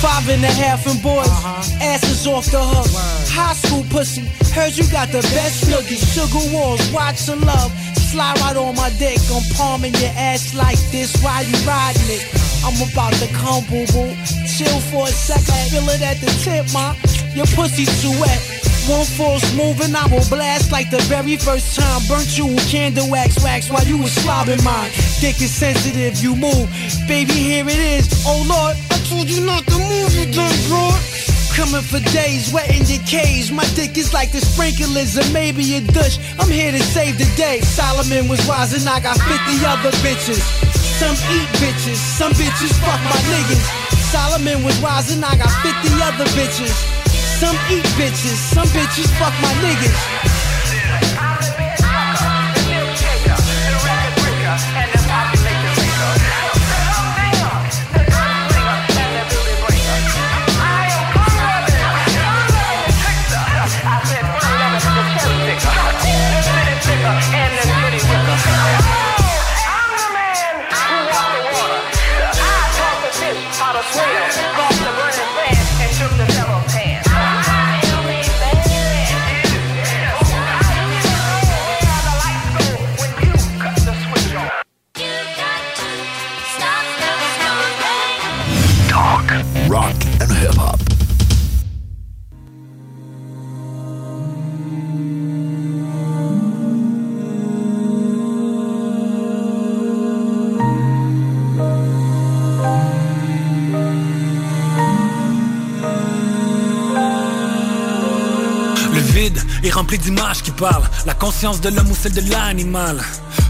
Five 0.03 0.29
and 0.29 0.45
a 0.45 0.53
half 0.53 0.87
and 0.87 1.01
boys, 1.03 1.29
uh-huh. 1.29 1.79
asses 1.81 2.27
off 2.27 2.51
the 2.51 2.61
hook. 2.61 2.91
High 3.31 3.55
school 3.55 3.85
pussy, 3.91 4.27
heard 4.53 4.77
you 4.77 4.85
got 4.91 5.09
the 5.09 5.23
best 5.33 5.65
noogie. 5.71 5.97
Sugar 5.97 6.53
walls, 6.53 6.83
watch 6.93 7.27
the 7.27 7.37
love. 7.37 7.73
Slide 8.15 8.39
right 8.43 8.57
on 8.57 8.77
my 8.77 8.91
dick, 8.91 9.19
I'm 9.27 9.43
palming 9.59 9.93
your 9.95 10.15
ass 10.15 10.55
like 10.55 10.79
this 10.95 11.11
while 11.19 11.43
you 11.43 11.59
riding 11.67 12.07
it. 12.07 12.23
I'm 12.63 12.79
about 12.79 13.13
to 13.15 13.27
come, 13.35 13.67
boo 13.67 13.83
boo. 13.91 14.15
Chill 14.47 14.79
for 14.87 15.11
a 15.11 15.11
second, 15.11 15.59
feel 15.75 15.83
it 15.91 16.01
at 16.01 16.23
the 16.23 16.31
tip, 16.47 16.63
ma. 16.73 16.95
Your 17.35 17.47
pussy's 17.59 17.91
too 18.01 18.15
wet. 18.23 18.39
One 18.87 19.05
false 19.19 19.43
move 19.57 19.81
and 19.81 19.97
I 19.97 20.07
will 20.07 20.23
blast 20.31 20.71
like 20.71 20.91
the 20.91 21.03
very 21.11 21.37
first 21.37 21.75
time. 21.75 22.03
Burnt 22.07 22.39
you 22.39 22.47
with 22.47 22.71
candle 22.71 23.11
wax 23.11 23.43
wax 23.43 23.69
while 23.69 23.83
you 23.83 23.99
was 23.99 24.15
slobbing 24.23 24.63
mine. 24.63 24.93
Dick 25.19 25.43
is 25.43 25.51
sensitive, 25.51 26.23
you 26.23 26.37
move. 26.37 26.71
Baby, 27.09 27.35
here 27.35 27.67
it 27.67 27.83
is. 27.99 28.07
Oh 28.29 28.47
Lord, 28.47 28.77
I 28.95 28.99
told 29.11 29.29
you 29.29 29.45
not 29.45 29.67
to 29.67 29.79
move, 29.91 30.15
you 30.15 30.31
dumb 30.31 30.55
broad. 30.69 31.34
Coming 31.55 31.83
for 31.83 32.01
days, 32.11 32.53
wetting 32.53 32.83
your 32.91 32.99
cage. 33.07 33.53
My 33.53 33.65
dick 33.79 33.97
is 33.97 34.13
like 34.13 34.33
the 34.33 34.41
sprinklers 34.41 35.17
and 35.17 35.33
maybe 35.33 35.63
a 35.77 35.81
douche. 35.81 36.19
I'm 36.41 36.51
here 36.51 36.73
to 36.73 36.83
save 36.83 37.17
the 37.17 37.31
day. 37.37 37.61
Solomon 37.61 38.27
was 38.27 38.43
wise 38.49 38.75
and 38.75 38.89
I 38.89 38.99
got 38.99 39.15
50 39.15 39.63
other 39.63 39.95
bitches. 40.03 40.43
Some 40.99 41.15
eat 41.31 41.49
bitches, 41.63 41.95
some 41.95 42.33
bitches 42.33 42.75
fuck 42.83 42.99
my 43.07 43.21
niggas. 43.31 43.63
Solomon 44.11 44.65
was 44.65 44.77
wise 44.81 45.15
and 45.15 45.25
I 45.25 45.37
got 45.37 45.51
50 45.63 45.95
other 46.03 46.27
bitches. 46.35 46.75
Some 47.39 47.55
eat 47.71 47.87
bitches, 47.95 48.35
some 48.35 48.67
bitches 48.75 49.07
fuck 49.15 49.35
my 49.41 49.55
niggas. 49.63 50.54
La 111.07 111.15
conscience 111.15 111.61
de 111.61 111.69
l'homme 111.69 111.91
ou 111.91 111.95
celle 111.95 112.13
de 112.13 112.31
l'animal. 112.31 113.01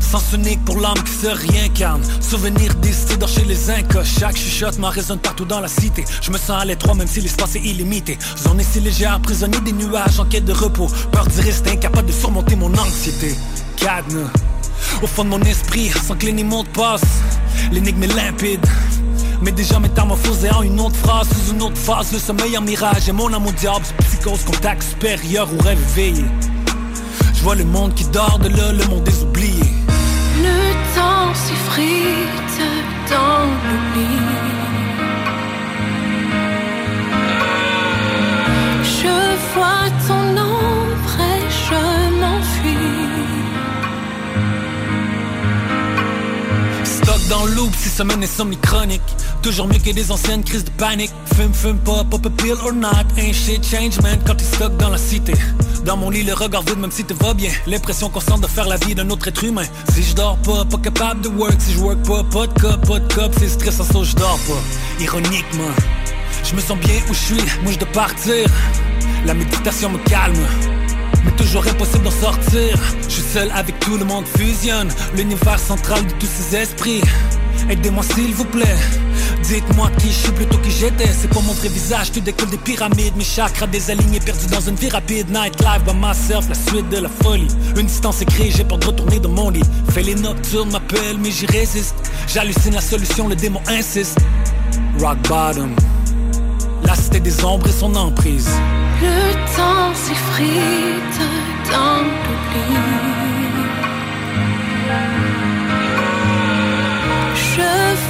Sens 0.00 0.32
unique 0.32 0.64
pour 0.64 0.80
l'âme 0.80 1.02
qui 1.04 1.12
se 1.12 1.26
réincarne. 1.26 2.02
Souvenir 2.20 2.74
dans 3.18 3.26
chez 3.26 3.44
les 3.44 3.70
incas. 3.70 4.04
Chaque 4.04 4.36
chuchotement 4.36 4.88
résonne 4.88 5.18
partout 5.18 5.44
dans 5.44 5.60
la 5.60 5.68
cité. 5.68 6.04
Je 6.22 6.30
me 6.30 6.38
sens 6.38 6.62
à 6.62 6.64
l'étroit 6.64 6.94
même 6.94 7.08
si 7.08 7.20
l'espace 7.20 7.56
est 7.56 7.60
illimité. 7.60 8.18
Zone 8.38 8.62
si 8.62 8.80
légère, 8.80 9.20
prisonnier 9.20 9.60
des 9.60 9.72
nuages 9.72 10.18
en 10.18 10.24
quête 10.24 10.44
de 10.44 10.52
repos. 10.52 10.88
Peur 11.12 11.26
d'y 11.26 11.40
rester 11.40 11.72
incapable 11.72 12.08
de 12.08 12.12
surmonter 12.12 12.56
mon 12.56 12.72
anxiété. 12.74 13.34
Cadenas 13.76 14.30
au 15.02 15.06
fond 15.06 15.24
de 15.24 15.30
mon 15.30 15.40
esprit, 15.42 15.88
sans 15.88 16.14
que 16.14 16.26
les 16.26 16.44
mots 16.44 16.64
passe. 16.72 17.02
L'énigme 17.72 18.04
est 18.04 18.14
limpide. 18.14 18.66
Mais 19.42 19.52
déjà 19.52 19.78
métamorphosé 19.78 20.50
en 20.50 20.62
une 20.62 20.80
autre 20.80 20.96
phrase 20.96 21.28
Sous 21.28 21.52
une 21.52 21.62
autre 21.62 21.76
phase, 21.76 22.12
le 22.12 22.18
sommeil 22.18 22.56
en 22.56 22.62
mirage 22.62 23.08
Et 23.08 23.12
mon 23.12 23.32
amour 23.32 23.52
diable, 23.52 23.84
psychose, 23.98 24.44
contact 24.44 24.82
supérieur 24.82 25.48
ou 25.52 25.62
rêve 25.62 25.78
éveillé 25.90 26.24
Je 26.24 26.53
vois 27.44 27.54
le 27.54 27.64
monde 27.64 27.94
qui 27.94 28.04
dort 28.04 28.38
de 28.38 28.48
là, 28.48 28.72
le 28.72 28.84
monde 28.86 29.04
des 29.04 29.22
oubliés 29.22 29.74
Le 30.42 30.60
temps 30.96 31.34
s'effrite 31.34 32.60
dans 33.10 33.44
l'oubli. 33.64 34.16
Je 38.98 39.16
vois 39.52 39.88
ton 40.08 40.26
ombre 40.40 41.16
et 41.34 41.44
je 41.66 41.82
m'enfuis. 42.20 43.04
Stock 46.84 47.22
dans 47.28 47.44
le 47.44 47.52
loop, 47.56 47.74
si 47.76 47.90
semaine 47.90 48.22
insomnie 48.24 48.56
chronique 48.56 49.02
Toujours 49.42 49.68
mieux 49.68 49.78
que 49.78 49.90
des 49.90 50.10
anciennes 50.10 50.42
crises 50.42 50.64
de 50.64 50.70
panique 50.70 51.12
Fume, 51.36 51.52
fume 51.52 51.78
pas, 51.78 52.04
pop 52.04 52.24
a 52.26 52.30
pill 52.30 52.56
or 52.64 52.72
not 52.72 53.06
Ain't 53.16 53.34
shit 53.34 53.64
change 53.64 54.00
man 54.02 54.20
quand 54.24 54.36
t'es 54.36 54.44
stock 54.44 54.76
dans 54.76 54.90
la 54.90 54.98
cité. 54.98 55.32
Dans 55.84 55.96
mon 55.96 56.08
lit 56.08 56.22
le 56.22 56.32
regard 56.32 56.62
vide 56.62 56.78
même 56.78 56.92
si 56.92 57.02
tout 57.02 57.16
va 57.16 57.34
bien. 57.34 57.50
L'impression 57.66 58.08
constante 58.08 58.42
de 58.42 58.46
faire 58.46 58.68
la 58.68 58.76
vie 58.76 58.94
d'un 58.94 59.10
autre 59.10 59.26
être 59.26 59.42
humain. 59.42 59.64
Si 59.92 60.04
je 60.04 60.14
dors 60.14 60.36
pas, 60.38 60.64
pas 60.64 60.78
capable 60.78 61.22
de 61.22 61.28
work. 61.28 61.56
Si 61.58 61.72
je 61.72 61.78
work 61.80 61.98
pas, 62.06 62.22
pas 62.22 62.46
de 62.46 62.60
cop, 62.60 62.86
pas 62.86 63.00
de 63.00 63.12
cop. 63.12 63.34
C'est 63.36 63.48
stressant 63.48 63.82
ça 63.82 64.02
je 64.04 64.14
dors 64.14 64.38
pas. 64.46 65.02
Ironiquement 65.02 65.74
Je 66.44 66.54
me 66.54 66.60
sens 66.60 66.78
bien 66.78 67.00
où 67.10 67.14
je 67.14 67.18
suis, 67.18 67.48
je 67.68 67.78
dois 67.78 67.92
partir. 67.92 68.46
La 69.26 69.34
méditation 69.34 69.90
me 69.90 69.98
calme. 69.98 70.46
Mais 71.24 71.32
toujours 71.32 71.66
impossible 71.66 72.04
d'en 72.04 72.10
sortir. 72.12 72.78
Je 73.08 73.12
suis 73.12 73.22
seul 73.22 73.50
avec 73.56 73.80
tout 73.80 73.96
le 73.96 74.04
monde 74.04 74.26
fusionne. 74.38 74.88
L'univers 75.16 75.58
central 75.58 76.06
de 76.06 76.12
tous 76.12 76.28
ces 76.28 76.56
esprits. 76.58 77.02
Aidez-moi 77.68 78.04
s'il 78.04 78.34
vous 78.34 78.44
plaît. 78.44 78.76
Dites-moi 79.44 79.90
qui 79.98 80.08
je 80.08 80.12
suis 80.12 80.32
plutôt 80.32 80.56
qui 80.58 80.70
j'étais. 80.70 81.08
C'est 81.12 81.28
pas 81.28 81.40
mon 81.42 81.52
vrai 81.52 81.68
visage, 81.68 82.12
tu 82.12 82.20
décolle 82.20 82.48
des 82.48 82.56
pyramides. 82.56 83.14
Mes 83.16 83.24
chakras 83.24 83.66
désalignés, 83.66 84.20
perdus 84.20 84.46
dans 84.46 84.60
une 84.60 84.74
vie 84.76 84.88
rapide. 84.88 85.28
Nightlife 85.28 85.84
by 85.84 85.94
myself, 85.94 86.48
la 86.48 86.54
suite 86.54 86.88
de 86.88 86.98
la 86.98 87.08
folie. 87.08 87.48
Une 87.76 87.86
distance 87.86 88.24
créée, 88.24 88.50
j'ai 88.50 88.64
peur 88.64 88.78
de 88.78 88.86
retourner 88.86 89.20
dans 89.20 89.28
mon 89.28 89.50
lit. 89.50 89.62
Fais 89.90 90.02
les 90.02 90.14
nocturnes, 90.14 90.70
m'appelle 90.72 91.18
mais 91.18 91.30
j'y 91.30 91.44
résiste. 91.46 91.94
J'hallucine 92.26 92.74
la 92.74 92.80
solution, 92.80 93.28
le 93.28 93.36
démon 93.36 93.60
insiste. 93.66 94.18
Rock 94.98 95.18
bottom. 95.28 95.74
La 96.84 96.94
cité 96.94 97.20
des 97.20 97.44
ombres 97.44 97.66
et 97.68 97.72
son 97.72 97.94
emprise. 97.96 98.48
Le 99.02 99.32
temps 99.56 99.94
s'effrite 99.94 101.20
dans 101.70 102.02
l'oubli. 102.02 103.14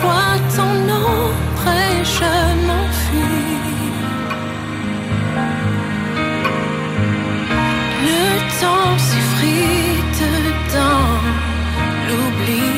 Vois 0.05 0.39
ton 0.55 0.75
ombre 0.93 1.69
et 1.83 2.05
je 2.17 2.33
m'enfuis. 2.67 3.63
Le 8.07 8.23
temps 8.61 8.99
s'effrite 8.99 10.23
dans 10.75 11.09
l'oubli. 12.07 12.74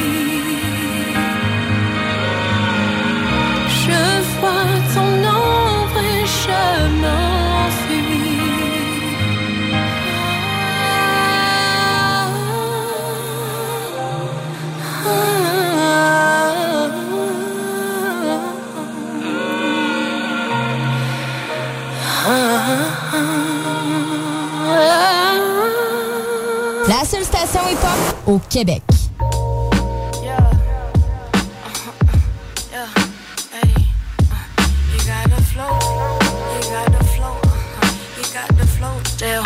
Flow, 38.76 39.00
Jill. 39.16 39.42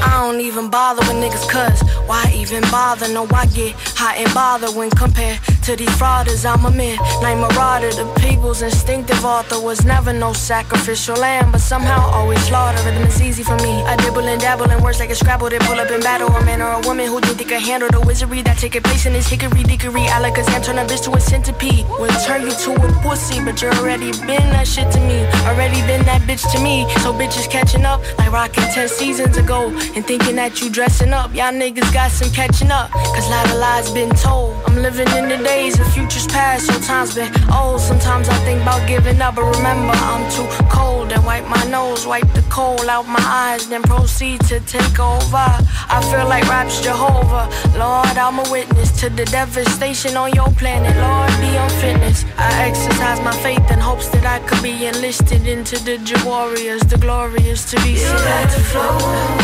I 0.00 0.20
don't 0.22 0.40
even 0.40 0.68
bother 0.68 1.00
with 1.02 1.16
niggas 1.22 1.48
cuz 1.48 1.80
why 2.06 2.32
even 2.34 2.62
bother? 2.70 3.08
No, 3.08 3.26
I 3.32 3.46
get 3.46 3.74
hot 3.96 4.16
and 4.16 4.32
bother 4.34 4.70
when 4.72 4.90
compared 4.90 5.38
to 5.68 5.76
these 5.76 5.96
frauders. 6.00 6.46
I'm 6.48 6.64
a 6.64 6.70
midnight 6.70 7.36
marauder. 7.36 7.92
The 7.92 8.06
people's 8.20 8.62
instinctive 8.62 9.22
author 9.22 9.60
was 9.60 9.84
never 9.84 10.14
no 10.14 10.32
sacrificial 10.32 11.16
lamb, 11.16 11.52
but 11.52 11.60
somehow 11.60 12.00
always 12.10 12.40
slaughter. 12.48 12.82
Rhythm 12.84 13.02
is 13.02 13.20
easy 13.20 13.42
for 13.42 13.56
me. 13.56 13.72
I 13.82 13.94
dibble 13.96 14.26
and 14.32 14.40
dabble 14.40 14.70
in 14.70 14.82
words 14.82 14.98
like 14.98 15.10
a 15.10 15.14
scrabble. 15.14 15.50
They 15.50 15.58
pull 15.58 15.78
up 15.78 15.90
in 15.90 16.00
battle. 16.00 16.28
A 16.28 16.42
man 16.44 16.62
or 16.62 16.72
a 16.72 16.80
woman 16.88 17.06
who 17.08 17.20
do 17.20 17.28
think 17.28 17.38
they 17.38 17.44
can 17.44 17.60
handle 17.60 17.90
the 17.90 18.00
wizardry 18.00 18.40
that 18.42 18.56
taking 18.56 18.82
place 18.82 19.04
in 19.04 19.12
this 19.12 19.28
hickory 19.28 19.62
dickory. 19.62 20.04
I 20.08 20.20
like 20.20 20.38
a 20.38 20.40
Alakazam 20.40 20.64
turn 20.64 20.78
a 20.78 20.84
bitch 20.86 21.04
to 21.04 21.12
a 21.12 21.20
centipede. 21.20 21.86
Will 22.00 22.08
turn 22.24 22.42
you 22.42 22.54
to 22.64 22.70
a 22.72 22.88
pussy, 23.02 23.44
but 23.44 23.60
you 23.60 23.68
already 23.68 24.12
been 24.24 24.46
that 24.56 24.66
shit 24.66 24.90
to 24.92 25.00
me. 25.00 25.26
Already 25.48 25.82
been 25.86 26.02
that 26.06 26.22
bitch 26.22 26.50
to 26.52 26.58
me. 26.62 26.88
So 27.02 27.12
bitches 27.12 27.50
catching 27.50 27.84
up 27.84 28.00
like 28.16 28.32
rocking 28.32 28.64
10 28.64 28.88
seasons 28.88 29.36
ago 29.36 29.68
and 29.94 30.06
thinking 30.06 30.36
that 30.36 30.62
you 30.62 30.70
dressing 30.70 31.12
up. 31.12 31.34
Y'all 31.34 31.52
niggas 31.52 31.92
got 31.92 32.10
some 32.10 32.30
catching 32.32 32.70
up. 32.70 32.90
Cause 32.90 33.26
a 33.26 33.30
lot 33.30 33.50
of 33.50 33.58
lies 33.58 33.90
been 33.90 34.10
told. 34.16 34.56
I'm 34.66 34.76
living 34.76 35.08
in 35.08 35.28
the 35.28 35.36
days 35.58 35.78
and 35.78 35.90
futures 35.92 36.26
past. 36.26 36.66
So 36.66 36.74
times 36.90 37.14
been 37.14 37.32
old. 37.60 37.80
Sometimes 37.80 38.28
I 38.28 38.38
think 38.46 38.62
about 38.62 38.82
giving 38.86 39.20
up, 39.26 39.34
but 39.36 39.46
remember 39.56 39.94
I'm 40.10 40.24
too 40.36 40.48
cold. 40.76 41.12
And 41.14 41.24
wipe 41.24 41.48
my 41.56 41.64
nose, 41.76 42.06
wipe 42.06 42.30
the 42.38 42.44
coal 42.56 42.84
out 42.94 43.06
my 43.18 43.26
eyes, 43.44 43.68
then 43.68 43.82
proceed 43.82 44.40
to 44.50 44.60
take 44.60 44.98
over. 45.14 45.48
I 45.96 45.98
feel 46.10 46.26
like 46.34 46.44
rap's 46.54 46.80
Jehovah. 46.80 47.44
Lord, 47.84 48.16
I'm 48.24 48.38
a 48.44 48.46
witness 48.50 48.90
to 49.00 49.06
the 49.10 49.24
devastation 49.24 50.16
on 50.16 50.30
your 50.38 50.50
planet. 50.60 50.94
Lord, 51.06 51.32
be 51.42 51.50
on 51.64 51.70
fitness. 51.82 52.24
I 52.36 52.50
exercise 52.70 53.20
my 53.28 53.36
faith 53.46 53.66
in 53.72 53.78
hopes 53.78 54.08
that 54.14 54.24
I 54.36 54.38
could 54.46 54.62
be 54.62 54.86
enlisted 54.86 55.46
into 55.54 55.76
the 55.86 55.96
warriors, 56.24 56.82
the 56.82 56.98
glorious 56.98 57.70
to 57.70 57.76
be 57.82 57.92
You 58.04 58.14
got 58.30 58.46
the 58.54 58.60
flow, 58.70 58.96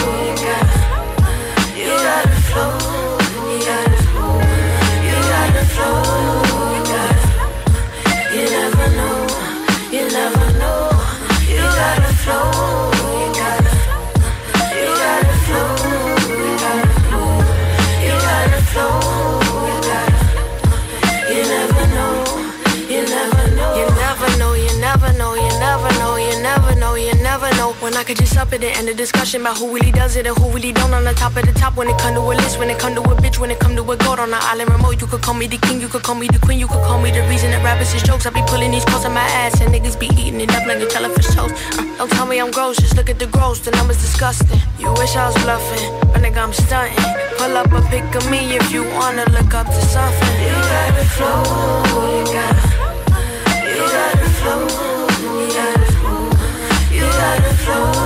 you 0.02 0.34
got 0.46 0.66
You 1.82 1.92
got 2.08 2.24
the 2.32 2.40
flow, 2.48 2.93
flow, 5.74 6.02
you 8.34 8.44
never 8.50 8.88
know, 8.98 9.26
you 9.90 10.04
never 10.08 10.46
know, 10.58 10.90
you 11.48 11.62
gotta 11.78 12.12
flow, 12.22 12.73
When 27.84 27.92
I 27.98 28.02
could 28.02 28.16
just 28.16 28.34
up 28.38 28.50
it 28.54 28.64
and 28.64 28.74
end 28.78 28.88
the 28.88 28.94
discussion 28.94 29.42
about 29.42 29.58
who 29.58 29.68
really 29.68 29.92
does 29.92 30.16
it 30.16 30.26
and 30.26 30.34
who 30.38 30.48
really 30.48 30.72
don't 30.72 30.94
on 30.94 31.04
the 31.04 31.12
top 31.12 31.36
of 31.36 31.44
the 31.44 31.52
top. 31.52 31.76
When 31.76 31.86
it 31.86 31.98
come 31.98 32.14
to 32.14 32.20
a 32.20 32.32
list, 32.32 32.58
when 32.58 32.70
it 32.70 32.78
come 32.78 32.94
to 32.94 33.02
a 33.02 33.14
bitch, 33.14 33.38
when 33.38 33.50
it 33.50 33.58
come 33.58 33.76
to 33.76 33.82
a 33.82 33.96
gold 33.98 34.20
on 34.20 34.30
the 34.30 34.38
island 34.40 34.70
remote, 34.70 35.02
you 35.02 35.06
could 35.06 35.20
call 35.20 35.34
me 35.34 35.46
the 35.46 35.58
king, 35.58 35.82
you 35.82 35.88
could 35.88 36.02
call 36.02 36.14
me 36.14 36.26
the 36.26 36.38
queen, 36.38 36.58
you 36.58 36.66
could 36.66 36.80
call 36.80 36.98
me 36.98 37.10
the 37.10 37.20
reason 37.28 37.50
that 37.50 37.62
rappers 37.62 37.92
is 37.92 38.02
jokes. 38.02 38.24
I 38.24 38.30
be 38.30 38.40
pulling 38.46 38.70
these 38.70 38.86
calls 38.86 39.04
on 39.04 39.12
my 39.12 39.20
ass 39.20 39.60
and 39.60 39.68
niggas 39.68 40.00
be 40.00 40.06
eating 40.16 40.40
it 40.40 40.50
up 40.54 40.66
like 40.66 40.80
a 40.80 40.88
jellyfish 40.88 41.26
toast. 41.36 41.52
Uh, 41.78 41.84
don't 41.98 42.10
tell 42.12 42.24
me 42.24 42.40
I'm 42.40 42.50
gross, 42.52 42.78
just 42.78 42.96
look 42.96 43.10
at 43.10 43.18
the 43.18 43.26
gross, 43.26 43.60
the 43.60 43.70
numbers 43.72 43.98
disgusting. 43.98 44.58
You 44.78 44.88
wish 44.94 45.14
I 45.14 45.28
was 45.28 45.36
bluffing, 45.44 45.84
but 46.08 46.22
nigga 46.22 46.42
I'm 46.42 46.54
stunting. 46.54 46.96
Pull 47.36 47.54
up 47.54 47.70
a 47.70 47.82
pic 47.92 48.08
of 48.14 48.24
me 48.30 48.56
if 48.56 48.72
you 48.72 48.84
wanna 48.96 49.28
look 49.36 49.52
up 49.52 49.66
to 49.66 49.80
something. 49.92 50.36
You 50.40 50.56
got 50.72 50.88
the 50.96 51.04
flow, 51.04 52.16
you 52.16 52.24
got 52.32 52.56
you 53.76 53.84
got 53.92 54.12
the 54.16 54.28
flow, 54.40 54.64
you 55.36 55.52
got 55.52 55.84
flow, 56.00 56.96
you 56.96 57.04
got 57.12 57.53
flow, 57.64 58.03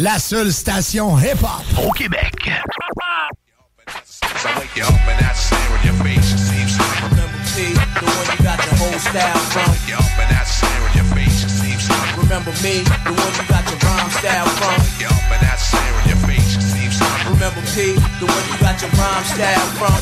la 0.00 0.18
seule 0.18 0.50
station 0.50 1.18
hip-hop 1.18 1.62
au 1.84 1.90
Québec. 1.90 2.32
the 2.40 2.50
one 8.00 8.26
you 8.26 8.42
got 8.42 8.56
the 8.56 8.76
whole 8.78 8.98
style 8.98 9.36
from. 9.52 9.70
Remember 12.16 12.52
me, 12.62 12.80
the 13.04 13.12
one 13.12 13.34
you 13.36 13.44
got 13.46 13.64
your 13.68 13.78
rhyme 13.84 14.10
style 14.10 14.48
from. 14.56 14.80
Remember 17.28 17.60
P, 17.74 17.92
the 18.20 18.26
one 18.26 18.44
you 18.48 18.56
got 18.58 18.80
your 18.80 18.90
rhyme 18.96 19.24
style 19.24 19.68
from. 19.76 20.00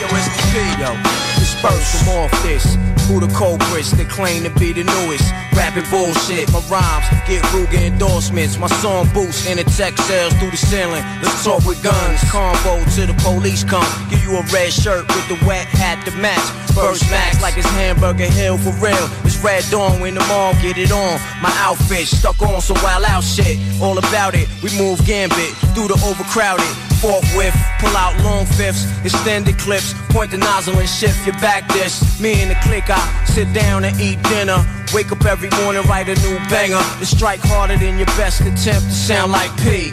Yo, 0.00 0.06
it's 0.16 0.28
the 0.28 0.42
P, 0.52 0.54
yo. 0.80 1.27
Disperse 1.58 2.04
from 2.04 2.08
off 2.14 2.42
this. 2.42 2.76
Who 3.08 3.18
the 3.18 3.26
culprits 3.34 3.90
that 3.92 4.08
claim 4.08 4.44
to 4.44 4.50
be 4.60 4.72
the 4.72 4.84
newest? 4.84 5.26
Rapping 5.56 5.82
bullshit, 5.90 6.46
my 6.52 6.62
rhymes 6.70 7.06
get 7.26 7.42
Ruger 7.50 7.82
endorsements. 7.82 8.58
My 8.58 8.68
song 8.78 9.08
boosts 9.12 9.46
in 9.46 9.56
the 9.56 9.64
tech 9.64 9.98
sales 9.98 10.32
through 10.34 10.52
the 10.52 10.56
ceiling. 10.56 11.02
Let's 11.18 11.42
talk 11.42 11.66
with 11.66 11.82
guns. 11.82 12.20
Combo 12.30 12.78
to 12.94 13.06
the 13.06 13.16
police 13.24 13.64
come. 13.64 13.86
Give 14.08 14.22
you 14.22 14.36
a 14.36 14.42
red 14.54 14.72
shirt 14.72 15.08
with 15.08 15.26
the 15.26 15.38
wet 15.46 15.66
hat 15.66 16.04
to 16.06 16.14
match. 16.18 16.46
First 16.74 17.10
max 17.10 17.42
like 17.42 17.56
it's 17.58 17.66
Hamburger 17.70 18.30
Hill 18.30 18.58
for 18.58 18.70
real. 18.78 19.08
It's 19.24 19.42
Red 19.42 19.64
Dawn 19.70 20.00
when 20.00 20.14
the 20.14 20.24
mall 20.30 20.54
get 20.62 20.78
it 20.78 20.92
on. 20.92 21.18
My 21.42 21.50
outfit 21.58 22.06
stuck 22.06 22.40
on 22.40 22.60
some 22.60 22.78
wild 22.84 23.04
out 23.04 23.24
shit. 23.24 23.58
All 23.82 23.98
about 23.98 24.34
it. 24.36 24.46
We 24.62 24.70
move 24.78 25.04
gambit 25.04 25.50
through 25.74 25.88
the 25.88 25.98
overcrowded. 26.06 26.87
Forthwith, 27.00 27.54
pull 27.78 27.96
out 27.96 28.18
long 28.24 28.44
fifths, 28.44 28.84
extended 29.04 29.56
clips, 29.58 29.94
point 30.10 30.32
the 30.32 30.36
nozzle 30.36 30.76
and 30.78 30.88
shift 30.88 31.24
your 31.24 31.36
back 31.36 31.68
dish. 31.72 31.94
Me 32.18 32.42
and 32.42 32.50
the 32.50 32.56
clique, 32.66 32.90
I 32.90 32.98
sit 33.26 33.52
down 33.52 33.84
and 33.84 33.98
eat 34.00 34.20
dinner. 34.24 34.58
Wake 34.92 35.12
up 35.12 35.24
every 35.24 35.50
morning, 35.62 35.82
write 35.86 36.08
a 36.08 36.16
new 36.26 36.38
banger. 36.48 36.82
To 36.98 37.06
strike 37.06 37.40
harder 37.40 37.76
than 37.76 37.98
your 37.98 38.10
best 38.18 38.40
attempt 38.40 38.88
to 38.88 38.92
sound 38.92 39.30
like 39.32 39.50
P 39.58 39.92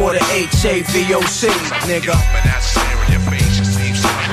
or 0.00 0.12
the 0.12 0.24
H-A-V-O-C, 0.32 1.48
nigga. 1.88 2.16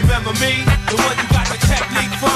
Remember 0.01 0.33
me, 0.39 0.63
the 0.89 0.95
one 0.95 1.17
you 1.17 1.27
got 1.27 1.47
the 1.47 1.57
technique 1.67 2.13
from? 2.19 2.32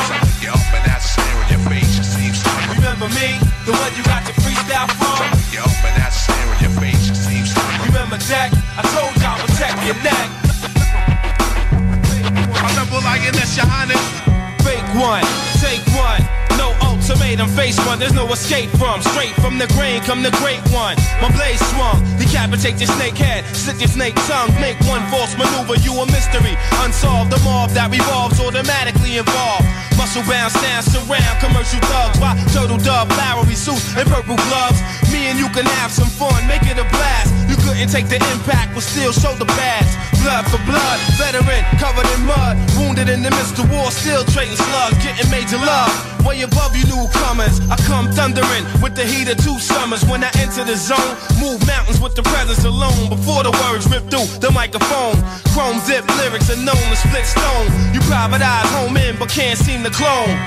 Face 17.67 17.85
one, 17.85 17.99
there's 17.99 18.13
no 18.13 18.27
escape 18.31 18.69
from. 18.79 19.01
Straight 19.01 19.35
from 19.43 19.57
the 19.57 19.67
grain, 19.75 20.01
come 20.03 20.23
the 20.23 20.31
great 20.39 20.63
one. 20.71 20.95
My 21.21 21.29
blade 21.35 21.59
swung, 21.71 21.99
decapitate 22.17 22.79
your 22.79 22.91
snake 22.95 23.17
head, 23.17 23.43
slit 23.55 23.79
your 23.79 23.89
snake 23.89 24.15
tongue, 24.27 24.51
make 24.61 24.79
one 24.87 25.03
false 25.11 25.35
maneuver, 25.35 25.75
you 25.83 25.91
a 25.99 26.05
mystery. 26.07 26.55
Unsolved, 26.83 27.31
the 27.31 27.39
mob 27.43 27.71
that 27.71 27.91
revolves 27.91 28.39
automatically 28.39 29.17
involved. 29.17 29.67
Muscle 29.99 30.23
bound, 30.29 30.51
stand 30.53 30.85
surround, 30.85 31.35
commercial 31.43 31.81
thugs, 31.91 32.19
by 32.19 32.37
turtle 32.53 32.77
dove, 32.77 33.09
flowery 33.11 33.55
suits, 33.55 33.83
and 33.97 34.07
purple 34.07 34.37
gloves. 34.47 34.79
Me 35.17 35.33
and 35.33 35.39
you 35.39 35.49
can 35.49 35.65
have 35.81 35.89
some 35.89 36.05
fun, 36.13 36.45
make 36.45 36.61
it 36.69 36.77
a 36.77 36.85
blast. 36.93 37.33
You 37.49 37.57
couldn't 37.65 37.89
take 37.89 38.05
the 38.05 38.21
impact, 38.37 38.77
but 38.77 38.85
still 38.85 39.09
show 39.09 39.33
the 39.33 39.49
pads. 39.57 39.89
Blood 40.21 40.45
for 40.45 40.61
blood, 40.69 40.97
veteran, 41.17 41.65
covered 41.81 42.05
in 42.13 42.21
mud. 42.29 42.53
Wounded 42.77 43.09
in 43.09 43.25
the 43.25 43.31
midst 43.33 43.57
of 43.57 43.65
war, 43.73 43.89
still 43.89 44.21
trading 44.29 44.53
slugs, 44.53 44.93
getting 45.01 45.25
major 45.33 45.57
love. 45.57 45.89
Way 46.21 46.45
above 46.45 46.77
you 46.77 46.85
newcomers, 46.85 47.57
I 47.65 47.77
come 47.89 48.13
thundering 48.13 48.61
with 48.77 48.93
the 48.93 49.05
heat 49.09 49.25
of 49.33 49.41
two 49.41 49.57
summers. 49.57 50.05
When 50.05 50.21
I 50.23 50.29
enter 50.37 50.63
the 50.63 50.77
zone, 50.77 51.17
move 51.41 51.65
mountains 51.65 51.97
with 51.99 52.13
the 52.13 52.21
presence 52.21 52.61
alone. 52.63 53.09
Before 53.09 53.41
the 53.41 53.53
words 53.65 53.89
rip 53.89 54.05
through 54.13 54.29
the 54.37 54.51
microphone, 54.53 55.17
chrome 55.49 55.81
dip 55.89 56.05
lyrics 56.21 56.53
are 56.53 56.61
known 56.61 56.85
to 56.93 56.97
split 57.01 57.25
stone. 57.25 57.65
You 57.89 58.05
private 58.05 58.45
eyes 58.45 58.69
home 58.77 58.95
in, 58.97 59.17
but 59.17 59.33
can't 59.33 59.57
seem 59.57 59.81
to 59.81 59.89
clone. 59.89 60.37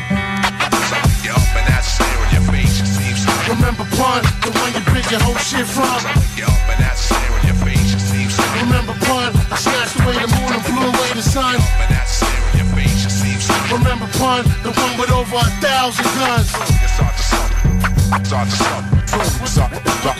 Remember 3.50 3.82
pun, 3.98 4.22
the 4.46 4.54
one 4.62 4.70
you 4.74 4.80
pick 4.94 5.10
your 5.10 5.18
whole 5.26 5.34
shit 5.34 5.66
from. 5.66 5.98
Yup, 6.38 6.54
and 6.70 6.78
that's 6.78 7.02
staring 7.02 7.44
your 7.44 7.58
face. 7.66 7.94
It 7.94 7.98
seems 7.98 8.38
like. 8.38 8.62
Remember 8.62 8.94
pun, 9.02 9.34
I 9.50 9.56
snatched 9.58 9.98
away 9.98 10.14
the 10.22 10.30
moon 10.30 10.54
and 10.54 10.62
blew 10.62 10.86
away 10.86 11.10
the 11.18 11.22
sun. 11.22 11.56
And 11.58 11.90
that's 11.90 12.22
staring 12.22 12.56
your 12.62 12.70
face. 12.78 13.06
It 13.06 13.10
seems 13.10 13.50
like. 13.50 13.72
Remember 13.72 14.06
pun, 14.22 14.44
the 14.62 14.70
one 14.70 14.94
with 15.00 15.10
over 15.10 15.34
a 15.34 15.50
thousand 15.58 16.06
guns. 16.14 16.46
It's 16.78 16.94
hard 16.94 17.16
to 17.16 17.22
stop. 17.26 18.20
It's 18.20 18.30
hard 18.30 18.48
to 18.48 18.54
stop. 18.54 18.99
To 19.10 19.46
stop. 19.46 19.70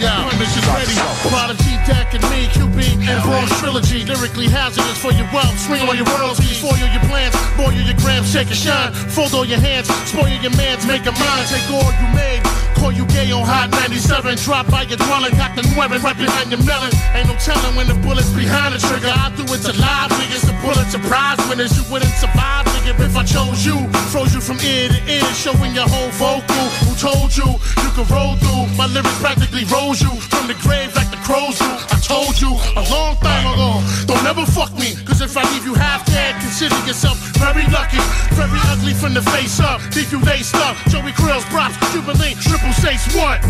Yeah, 0.03 0.26
mission 0.35 0.66
ready. 0.66 0.98
Prodigy, 1.31 1.79
Deck, 1.87 2.11
and 2.11 2.24
me, 2.26 2.50
QB, 2.50 3.07
and 3.07 3.22
Bronx 3.22 3.46
Trilogy. 3.61 4.05
Lyrically 4.05 4.48
hazardous 4.48 4.98
for 4.98 5.12
your 5.12 5.31
wealth. 5.33 5.55
Swing 5.61 5.87
on 5.87 5.94
your 5.94 6.07
royalties, 6.18 6.59
spoil 6.59 6.74
your 6.74 7.05
plans, 7.07 7.37
boil 7.55 7.70
your 7.70 7.94
grams, 8.03 8.33
shake 8.33 8.48
and 8.48 8.59
shine. 8.59 8.92
Fold 9.14 9.33
all 9.35 9.44
your 9.44 9.61
hands, 9.61 9.87
spoil 10.11 10.26
your 10.42 10.50
mans, 10.59 10.85
make 10.87 11.07
a 11.07 11.12
mind. 11.12 11.46
Take 11.46 11.70
all 11.70 11.87
you 11.87 12.09
made. 12.18 12.42
Call 12.81 12.90
you 12.90 13.05
gay 13.12 13.31
on 13.31 13.44
Hot 13.44 13.70
97. 13.70 14.40
Drop 14.42 14.66
by 14.66 14.88
your 14.88 14.96
dwelling, 14.96 15.37
got 15.37 15.55
the 15.55 15.62
nueve 15.70 16.03
right 16.03 16.16
behind 16.16 16.50
your 16.50 16.64
melon. 16.64 16.90
Ain't 17.12 17.29
no 17.29 17.37
telling 17.37 17.76
when 17.76 17.87
the 17.87 17.94
bullet's 18.00 18.33
behind 18.33 18.74
the 18.74 18.81
trigger. 18.81 19.12
I 19.12 19.29
do 19.37 19.44
it 19.53 19.61
to 19.68 19.74
live 19.76 20.11
niggas, 20.16 20.48
the 20.48 20.57
bullets 20.64 20.96
to 20.96 21.00
prize 21.05 21.37
winners. 21.46 21.76
You 21.76 21.85
wouldn't 21.92 22.16
survive, 22.16 22.64
nigga, 22.72 22.96
if 23.05 23.14
I 23.14 23.22
chose 23.22 23.62
you. 23.68 23.76
Froze 24.09 24.33
you 24.33 24.40
from 24.40 24.59
ear 24.64 24.88
to 24.88 25.00
ear, 25.12 25.29
showing 25.37 25.76
your 25.76 25.87
whole 25.87 26.09
vocal. 26.16 26.64
Who 26.88 26.96
told 26.96 27.37
you 27.37 27.61
you 27.85 27.90
could 27.92 28.09
roll 28.09 28.40
through? 28.40 28.64
My 28.80 28.86
lyrics 28.86 29.20
practically 29.20 29.64
rose 29.66 30.00
you 30.00 30.08
from 30.32 30.46
the 30.46 30.54
grave 30.54 30.96
like 30.96 31.10
the 31.10 31.18
crows 31.18 31.58
do. 31.58 31.68
I 31.68 32.00
told 32.00 32.40
you 32.40 32.48
a 32.48 32.84
long 32.88 33.14
time 33.20 33.44
ago. 33.52 33.76
Don't 34.06 34.24
ever 34.24 34.46
fuck 34.46 34.72
me, 34.72 34.96
cause 35.04 35.20
if 35.20 35.36
I 35.36 35.44
leave 35.52 35.66
you 35.66 35.74
half 35.74 36.06
dead, 36.06 36.40
consider 36.40 36.80
yourself 36.86 37.18
very 37.36 37.68
lucky. 37.68 38.00
Very 38.32 38.58
ugly 38.72 38.94
from 38.94 39.12
the 39.12 39.20
face 39.20 39.60
up. 39.60 39.82
Leave 39.94 40.10
you 40.10 40.20
laced 40.24 40.54
up. 40.54 40.78
Joey 40.88 41.12
Krills, 41.12 41.44
props, 41.52 41.76
Jubilee, 41.92 42.32
triple 42.40 42.72
six, 42.72 43.14
what? 43.14 43.44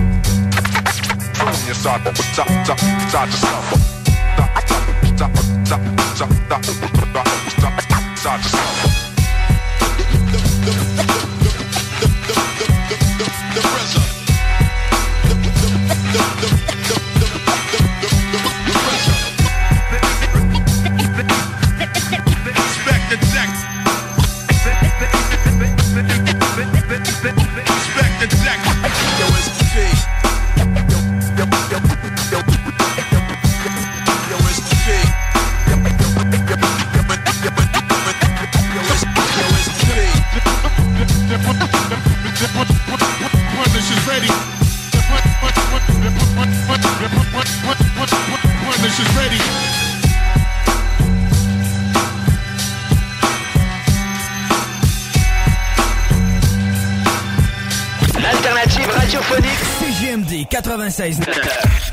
Stop 1.79 2.03
to 2.03 2.23
stop. 8.19 8.90
96. 60.51 61.21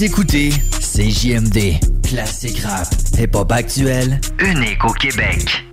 Vous 0.00 0.06
écoutez 0.06 0.48
CJMD, 0.80 1.78
classique 2.02 2.60
rap, 2.60 2.88
hip-hop 3.18 3.52
actuel, 3.52 4.18
unique 4.38 4.82
au 4.82 4.94
Québec. 4.94 5.69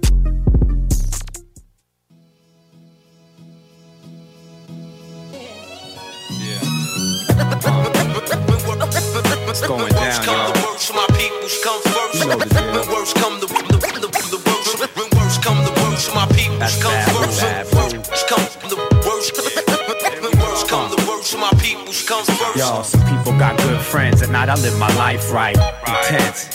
Come 22.57 22.83
first. 22.83 22.91
Some 22.91 23.17
people 23.17 23.37
got 23.39 23.57
good 23.57 23.81
friends, 23.81 24.21
at 24.21 24.29
night 24.29 24.49
I 24.49 24.55
live 24.55 24.77
my 24.79 24.93
life 24.95 25.31
right. 25.31 25.57
Intense. 25.87 26.49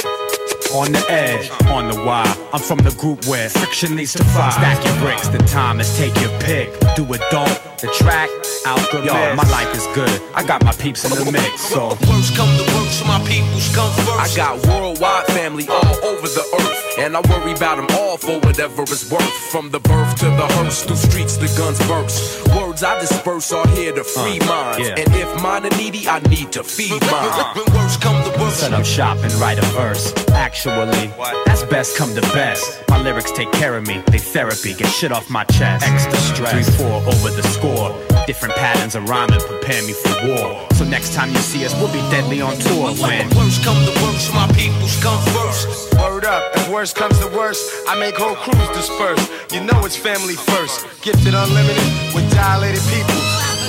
On 0.74 0.90
the 0.90 1.04
edge, 1.10 1.50
on 1.68 1.88
the 1.88 2.02
wire. 2.02 2.34
I'm 2.52 2.60
from 2.60 2.78
the 2.78 2.92
group 2.92 3.26
where 3.26 3.48
friction 3.50 3.94
leads 3.94 4.14
to 4.14 4.24
fire. 4.24 4.50
Stack 4.52 4.82
your 4.84 4.96
bricks, 5.00 5.28
the 5.28 5.38
time 5.38 5.80
is 5.80 5.96
take 5.98 6.18
your 6.20 6.30
pick. 6.40 6.70
Do 6.96 7.04
it, 7.12 7.20
don't. 7.30 7.60
The 7.82 7.88
track, 7.98 8.30
out 8.64 8.80
good 8.90 9.04
Yo, 9.04 9.12
my 9.34 9.42
life 9.50 9.74
is 9.74 9.86
good. 9.92 10.22
I 10.34 10.44
got 10.44 10.64
my 10.64 10.72
peeps 10.72 11.04
in 11.04 11.10
the 11.10 11.30
mix, 11.30 11.60
so. 11.60 11.88
Worst 12.08 12.36
come 12.36 12.48
the 12.56 12.64
worst, 12.72 13.04
my 13.04 13.20
peoples 13.26 13.74
come 13.74 13.90
first. 13.92 14.20
I 14.20 14.36
got 14.36 14.64
worldwide 14.66 15.26
family 15.26 15.66
all 15.68 15.96
over 16.04 16.28
the 16.28 16.44
earth, 16.56 16.98
and 16.98 17.16
I 17.16 17.20
worry 17.28 17.52
about 17.52 17.76
them 17.76 17.88
all 17.98 18.16
for 18.16 18.38
whatever 18.40 18.82
it's 18.82 19.10
worth. 19.10 19.32
From 19.50 19.70
the 19.70 19.80
birth 19.80 20.14
to 20.20 20.26
the 20.26 20.46
hearse, 20.56 20.84
through 20.84 20.96
streets 20.96 21.36
the 21.36 21.52
guns 21.58 21.78
burst. 21.86 22.46
Words 22.72 22.84
I 22.84 22.98
disperse 23.00 23.52
are 23.52 23.68
here 23.76 23.92
to 23.92 24.02
free 24.02 24.40
Uh, 24.40 24.46
minds, 24.46 24.88
yeah. 24.88 24.94
and 24.96 25.14
if 25.14 25.42
mine 25.42 25.66
are 25.66 25.76
needy, 25.76 26.08
I 26.08 26.20
need 26.20 26.52
to 26.52 26.64
feed 26.64 27.02
mine. 27.10 27.28
When 27.54 27.66
worst 27.76 28.00
come 28.00 28.16
the 28.24 28.30
worst, 28.40 28.60
Set 28.60 28.72
up 28.72 28.86
shop 28.86 29.18
and 29.22 29.32
write 29.34 29.58
a 29.58 29.66
verse. 29.76 30.14
Actually, 30.32 31.10
that's 31.44 31.64
best 31.64 31.98
come 31.98 32.14
to 32.14 32.22
best. 32.32 32.82
My 32.88 32.98
lyrics 33.02 33.30
take 33.32 33.52
care 33.52 33.76
of 33.76 33.86
me, 33.86 34.02
they 34.06 34.16
therapy, 34.16 34.72
get 34.72 34.86
shit 34.88 35.12
off 35.12 35.28
my 35.28 35.44
chest. 35.44 35.84
Extra 35.86 36.16
stress, 36.16 36.70
3-4 36.80 37.06
over 37.12 37.30
the 37.30 37.42
score. 37.42 37.90
Different 38.26 38.54
patterns 38.54 38.94
of 38.94 39.06
rhyming 39.06 39.40
prepare 39.40 39.82
me 39.82 39.92
for 39.92 40.14
war. 40.28 40.66
So 40.72 40.84
next 40.84 41.12
time 41.12 41.30
you 41.30 41.38
see 41.38 41.66
us, 41.66 41.74
we'll 41.74 41.92
be 41.92 42.00
deadly 42.10 42.40
on 42.40 42.56
tour 42.56 42.92
when. 43.02 43.28
worst 43.36 43.62
come 43.64 43.76
to 43.84 43.92
worst, 44.02 44.32
my 44.32 44.46
peoples 44.56 44.96
come 45.02 45.20
first. 45.36 45.92
Word 45.98 46.24
up, 46.24 46.42
if 46.56 46.68
worst 46.70 46.96
comes 46.96 47.18
to 47.18 47.26
worst, 47.36 47.62
I 47.88 47.98
make 47.98 48.16
whole 48.16 48.36
crews 48.36 48.68
disperse. 48.68 49.22
You 49.52 49.60
know 49.64 49.84
it's 49.84 49.96
family 49.96 50.36
first. 50.36 50.86
Gifted 51.02 51.34
unlimited 51.34 52.14
with 52.14 52.30
dilated 52.62 52.84
people. 52.94 53.22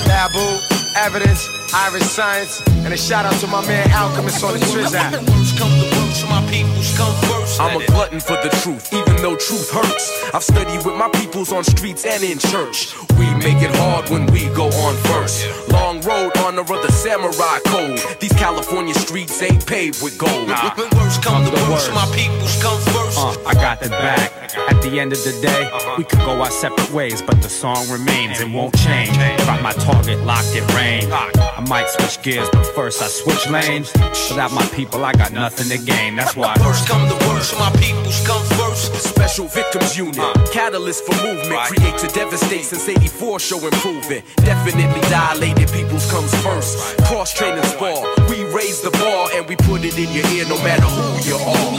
Babu, 0.06 0.62
evidence, 0.94 1.48
Iriscience, 1.74 2.62
and 2.84 2.94
a 2.94 2.96
shout 2.96 3.26
out 3.26 3.34
to 3.40 3.48
my 3.48 3.60
man 3.66 3.90
Alchemist 3.90 4.44
on 4.44 4.54
the 4.54 4.60
Triz 4.60 4.94
app. 4.94 5.12
Worst 5.12 5.58
come 5.58 5.70
the 5.70 5.90
worst, 5.90 6.22
my 6.30 6.40
peoples 6.48 6.96
come 6.96 7.12
first. 7.26 7.60
I'm 7.60 7.82
a 7.82 7.84
glutton 7.86 8.20
for 8.20 8.38
the 8.44 8.48
truth, 8.62 8.94
even 8.94 9.16
though 9.16 9.34
truth 9.34 9.72
hurts. 9.72 10.06
I've 10.32 10.44
studied 10.44 10.86
with 10.86 10.94
my 10.94 11.08
peoples 11.10 11.52
on 11.52 11.64
streets 11.64 12.04
and 12.06 12.22
in 12.22 12.38
church. 12.38 12.94
We 13.18 13.26
make 13.42 13.60
it 13.60 13.74
hard 13.74 14.08
when 14.08 14.26
we 14.26 14.46
go 14.54 14.66
on 14.86 14.94
first. 15.10 15.68
Long 15.68 16.00
road, 16.02 16.36
honor 16.38 16.60
of 16.60 16.68
the 16.68 16.92
samurai 16.92 17.58
code. 17.66 17.98
These 18.20 18.34
California 18.34 18.94
streets 18.94 19.42
ain't 19.42 19.66
paved 19.66 20.00
with 20.00 20.16
gold. 20.16 20.46
When 20.46 20.88
worst 20.94 21.24
come 21.24 21.44
the 21.44 21.50
worst, 21.68 21.90
my 21.92 22.06
peoples 22.14 22.62
come 22.62 22.80
first. 22.94 23.18
Uh, 23.18 23.34
I 23.46 23.54
got 23.54 23.80
the 23.80 23.88
back. 23.88 24.30
At 24.70 24.80
the 24.82 25.00
end 25.00 25.12
of 25.12 25.18
the 25.24 25.32
day, 25.42 25.70
we 25.98 26.04
could 26.04 26.20
go 26.20 26.40
our 26.40 26.50
separate 26.50 26.92
ways, 26.92 27.20
but 27.20 27.42
the 27.42 27.48
song 27.48 27.88
remains 27.90 28.38
and 28.38 28.54
won't 28.54 28.76
change. 28.78 29.16
Got 29.44 29.62
my 29.62 29.72
target 29.72 30.20
locked 30.20 30.54
at 30.54 30.62
range. 30.74 31.10
I 31.10 31.63
might 31.68 31.88
switch 31.88 32.22
gears, 32.22 32.48
but 32.50 32.66
first 32.74 33.02
I 33.02 33.06
switch 33.06 33.48
lanes. 33.48 33.92
Without 34.28 34.52
my 34.52 34.66
people, 34.68 35.04
I 35.04 35.12
got 35.12 35.32
nothing 35.32 35.68
to 35.68 35.78
gain. 35.84 36.16
That's 36.16 36.36
why. 36.36 36.54
Worst 36.60 36.88
come 36.88 37.08
the 37.08 37.16
worst, 37.28 37.58
my 37.58 37.70
peoples 37.80 38.26
come 38.26 38.42
first. 38.58 38.94
Special 38.94 39.46
Victims 39.46 39.96
Unit, 39.96 40.18
uh. 40.18 40.32
catalyst 40.52 41.04
for 41.04 41.14
movement, 41.24 41.60
create 41.68 41.98
to 41.98 42.08
devastate 42.08 42.64
since 42.64 42.88
84 42.88 43.40
show 43.40 43.58
improvement. 43.58 44.24
Definitely 44.36 45.00
dilated 45.08 45.70
peoples 45.70 46.10
comes 46.10 46.34
first. 46.42 46.96
Cross 47.04 47.34
training 47.34 47.64
spar, 47.64 48.04
we 48.28 48.44
raise 48.52 48.80
the 48.82 48.90
bar 48.90 49.28
and 49.34 49.46
we 49.48 49.56
put 49.56 49.84
it 49.84 49.96
in 49.98 50.10
your 50.12 50.26
ear 50.34 50.46
no 50.48 50.58
matter 50.62 50.86
who 50.86 51.18
you 51.28 51.36
are. 51.36 51.72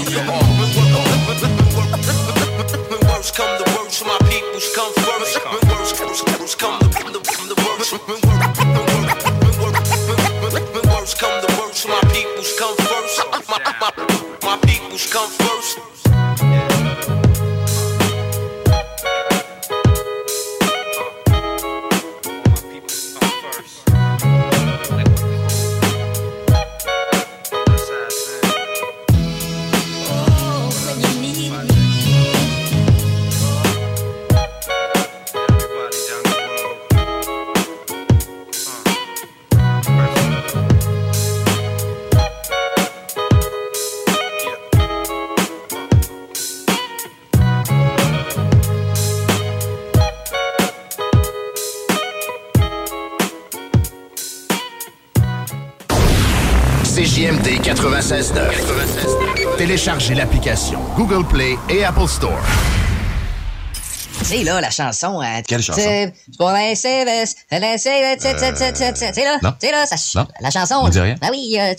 When 2.90 3.02
worst 3.10 3.36
come 3.36 3.58
the 3.58 3.66
worst, 3.78 4.06
my 4.06 4.18
peoples 4.30 4.70
come 4.76 4.94
first. 4.94 5.40
When 5.46 5.62
worst 5.70 6.00
worst 6.40 6.60
come 6.60 6.80
the, 6.80 6.88
the, 6.88 7.20
the 7.20 7.56
worst. 7.56 9.45
Worst 11.06 11.20
come 11.20 11.40
the 11.40 11.62
worst, 11.62 11.88
my 11.88 12.02
peoples 12.12 12.58
come 12.58 12.76
first. 12.78 13.22
My, 13.48 13.60
my, 13.80 13.92
my 14.42 14.58
peoples 14.66 15.06
come 15.14 15.30
first. 15.30 16.75
Téléchargez 60.06 60.16
l'application 60.16 60.80
Google 60.96 61.26
Play 61.26 61.58
et 61.68 61.84
Apple 61.84 62.08
Store. 62.08 62.85
Tu 64.28 64.38
sais, 64.38 64.44
là, 64.44 64.60
la 64.60 64.72
chanson. 64.72 65.22
euh, 65.22 65.26
Quelle 65.48 65.62
chanson? 65.62 65.80
C'est 65.84 66.12
pour 66.40 66.50
sais, 66.50 66.74
tu 69.04 69.14
sais, 69.14 69.24
là, 69.24 69.38
non. 69.44 69.52
tu 69.60 69.68
sais, 69.68 69.72
là, 69.72 69.86
ça, 69.86 69.96
Non. 70.20 70.26
la 70.42 70.50
chanson. 70.50 70.76
On 70.82 70.90
dit 70.90 71.00
rien. 71.00 71.16
Ah 71.22 71.28
oui, 71.32 71.56
euh, 71.60 71.74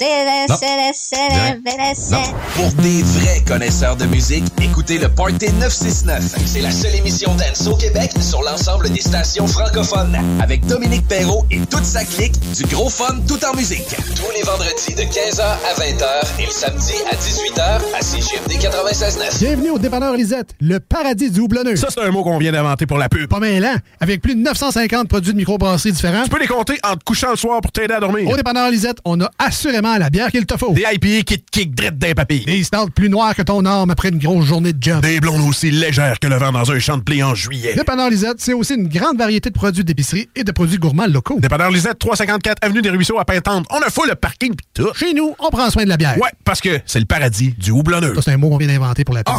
Non. 2.12 2.22
Pour 2.54 2.72
des 2.82 3.02
vrais 3.02 3.40
connaisseurs 3.44 3.96
de 3.96 4.04
musique, 4.06 4.44
écoutez 4.62 4.98
le 4.98 5.08
Party 5.08 5.50
969. 5.54 6.22
C'est 6.46 6.60
la 6.60 6.70
seule 6.70 6.94
émission 6.94 7.34
dance 7.34 7.66
au 7.66 7.74
Québec 7.74 8.12
sur 8.20 8.40
l'ensemble 8.42 8.90
des 8.90 9.00
stations 9.00 9.48
francophones. 9.48 10.16
Avec 10.40 10.64
Dominique 10.66 11.08
Perrault 11.08 11.44
et 11.50 11.58
toute 11.66 11.84
sa 11.84 12.04
clique, 12.04 12.38
du 12.54 12.64
gros 12.66 12.90
fun 12.90 13.16
tout 13.26 13.44
en 13.44 13.56
musique. 13.56 13.88
Tous 14.14 14.30
les 14.36 14.42
vendredis 14.42 14.94
de 14.94 15.02
15h 15.02 15.42
à 15.42 15.74
20h 15.80 16.06
et 16.38 16.46
le 16.46 16.52
samedi 16.52 16.92
à 17.10 17.16
18h 17.16 17.80
à 17.98 18.02
CGMD 18.02 18.52
96.9. 18.62 19.38
Bienvenue 19.40 19.70
au 19.70 19.78
dépanneur 19.78 20.14
Lisette, 20.14 20.50
le 20.60 20.78
paradis 20.78 21.30
du 21.32 21.40
houblonneux. 21.40 21.74
Ça, 21.74 21.88
c'est 21.92 22.02
un 22.02 22.12
mot 22.12 22.22
qu'on 22.22 22.35
vient 22.38 22.52
d'inventer 22.52 22.86
pour 22.86 22.98
la 22.98 23.08
pub. 23.08 23.28
Pas 23.28 23.38
mal, 23.38 23.64
hein? 23.64 23.76
Avec 24.00 24.20
plus 24.20 24.34
de 24.34 24.40
950 24.40 25.08
produits 25.08 25.32
de 25.32 25.36
microbrasserie 25.36 25.92
différents. 25.92 26.24
Tu 26.24 26.30
peux 26.30 26.40
les 26.40 26.46
compter 26.46 26.78
en 26.84 26.96
te 26.96 27.04
couchant 27.04 27.30
le 27.30 27.36
soir 27.36 27.60
pour 27.60 27.72
t'aider 27.72 27.94
à 27.94 28.00
dormir. 28.00 28.28
Au 28.28 28.36
dépanneur 28.36 28.70
Lisette, 28.70 28.98
on 29.04 29.20
a 29.20 29.30
assurément 29.38 29.96
la 29.96 30.10
bière 30.10 30.30
qu'il 30.30 30.46
te 30.46 30.56
faut. 30.56 30.72
Des 30.72 30.84
IPA 30.92 31.22
qui 31.24 31.38
te 31.40 31.50
kick 31.50 31.74
drette 31.74 31.98
d'un 31.98 32.12
papy. 32.12 32.44
Des 32.44 32.62
stouts 32.64 32.90
plus 32.94 33.08
noirs 33.08 33.34
que 33.34 33.42
ton 33.42 33.64
arme 33.64 33.90
après 33.90 34.08
une 34.08 34.18
grosse 34.18 34.46
journée 34.46 34.72
de 34.72 34.82
job. 34.82 35.00
Des 35.02 35.20
blondes 35.20 35.48
aussi 35.48 35.70
légères 35.70 36.18
que 36.18 36.26
le 36.26 36.36
vent 36.36 36.52
dans 36.52 36.70
un 36.70 36.78
champ 36.78 36.96
de 36.96 37.02
blé 37.02 37.22
en 37.22 37.34
juillet. 37.34 37.74
Dépanneur 37.74 38.10
Lisette, 38.10 38.36
c'est 38.38 38.52
aussi 38.52 38.74
une 38.74 38.88
grande 38.88 39.18
variété 39.18 39.50
de 39.50 39.54
produits 39.54 39.84
d'épicerie 39.84 40.28
et 40.34 40.44
de 40.44 40.52
produits 40.52 40.78
gourmands 40.78 41.06
locaux. 41.06 41.38
Dépanneur 41.40 41.70
Lisette, 41.70 41.98
354 41.98 42.58
Avenue 42.62 42.82
des 42.82 42.90
Ruisseaux 42.90 43.18
à 43.18 43.24
Pintante. 43.24 43.66
On 43.70 43.78
a 43.80 43.90
full 43.90 44.08
le 44.08 44.14
parking 44.14 44.54
pis 44.54 44.64
tout. 44.74 44.88
Chez 44.94 45.12
nous, 45.14 45.34
on 45.38 45.50
prend 45.50 45.68
soin 45.70 45.84
de 45.84 45.88
la 45.88 45.96
bière. 45.96 46.16
Ouais, 46.18 46.30
parce 46.44 46.60
que 46.60 46.80
c'est 46.86 47.00
le 47.00 47.06
paradis 47.06 47.54
du 47.58 47.70
houblonneux. 47.70 48.14
Ça, 48.14 48.22
c'est 48.22 48.32
un 48.32 48.36
mot 48.36 48.48
qu'on 48.48 48.56
vient 48.58 48.68
d'inventer 48.68 49.04
pour 49.04 49.14
la 49.14 49.24
pub. 49.24 49.34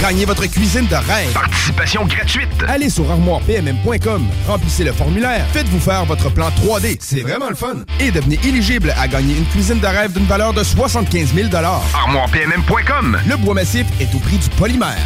Gagnez 0.00 0.24
votre 0.24 0.46
cuisine 0.46 0.86
de 0.86 0.94
rêve. 0.94 1.31
Participation 1.34 2.04
gratuite. 2.04 2.48
Allez 2.68 2.90
sur 2.90 3.10
ArmoirePMM.com. 3.10 4.26
Remplissez 4.46 4.84
le 4.84 4.92
formulaire. 4.92 5.46
Faites-vous 5.52 5.80
faire 5.80 6.04
votre 6.04 6.30
plan 6.30 6.48
3D. 6.50 6.96
C'est 7.00 7.20
vraiment 7.20 7.48
le 7.48 7.54
fun. 7.54 7.76
Et 8.00 8.10
devenez 8.10 8.38
éligible 8.44 8.94
à 8.98 9.08
gagner 9.08 9.36
une 9.36 9.46
cuisine 9.46 9.80
de 9.80 9.86
rêve 9.86 10.12
d'une 10.12 10.26
valeur 10.26 10.52
de 10.52 10.62
75 10.62 11.34
000 11.34 11.48
ArmoirePMM.com. 11.54 13.18
Le 13.28 13.36
bois 13.36 13.54
massif 13.54 13.86
est 14.00 14.14
au 14.14 14.18
prix 14.18 14.38
du 14.38 14.48
polymère. 14.50 14.98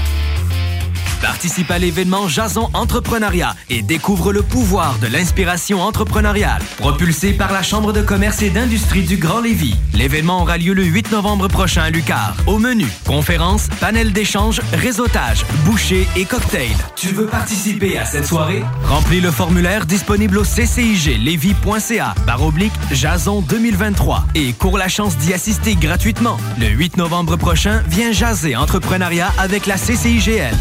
Participe 1.21 1.71
à 1.71 1.79
l'événement 1.79 2.29
Jason 2.29 2.69
Entrepreneuriat 2.75 3.55
et 3.71 3.83
découvre 3.83 4.33
le 4.33 4.43
pouvoir 4.43 4.99
de 5.01 5.07
l'inspiration 5.07 5.83
entrepreneuriale. 5.83 6.63
Propulsé 6.79 7.33
par 7.33 7.53
la 7.53 7.63
Chambre 7.63 7.93
de 7.93 8.03
commerce 8.03 8.43
et 8.43 8.51
d'industrie 8.51 9.03
du 9.03 9.17
Grand 9.17 9.41
Lévis. 9.41 9.77
L'événement 9.95 10.43
aura 10.43 10.59
lieu 10.59 10.75
le 10.75 10.85
8 10.85 11.13
novembre 11.13 11.49
prochain 11.49 11.83
à 11.83 11.91
Lucar. 11.91 12.35
Au 12.47 12.59
menu, 12.59 12.87
conférences, 13.07 13.69
panel 13.81 14.13
d'échange, 14.13 14.61
réseautage, 14.73 15.45
boucher 15.65 16.07
et 16.17 16.25
cocktail. 16.25 16.77
Tu 16.95 17.09
veux 17.09 17.27
participer 17.27 17.99
à 17.99 18.05
cette 18.05 18.27
soirée? 18.27 18.63
Remplis 18.85 19.21
le 19.21 19.31
formulaire 19.31 19.87
disponible 19.87 20.39
au 20.39 20.45
cciglevy.ca 20.45 22.15
par 22.27 22.43
oblique 22.43 22.73
Jason 22.93 23.41
2023 23.43 24.27
et 24.35 24.53
cours 24.53 24.79
la 24.79 24.89
chance 24.89 25.17
d'y 25.17 25.33
assister 25.33 25.75
gratuitement. 25.75 26.37
Le 26.59 26.69
8 26.69 26.97
novembre 26.97 27.37
prochain, 27.37 27.83
viens 27.89 28.13
jaser 28.13 28.57
entrepreneuriat 28.57 29.33
avec 29.39 29.67
la 29.67 29.77
CCIGL. 29.77 30.55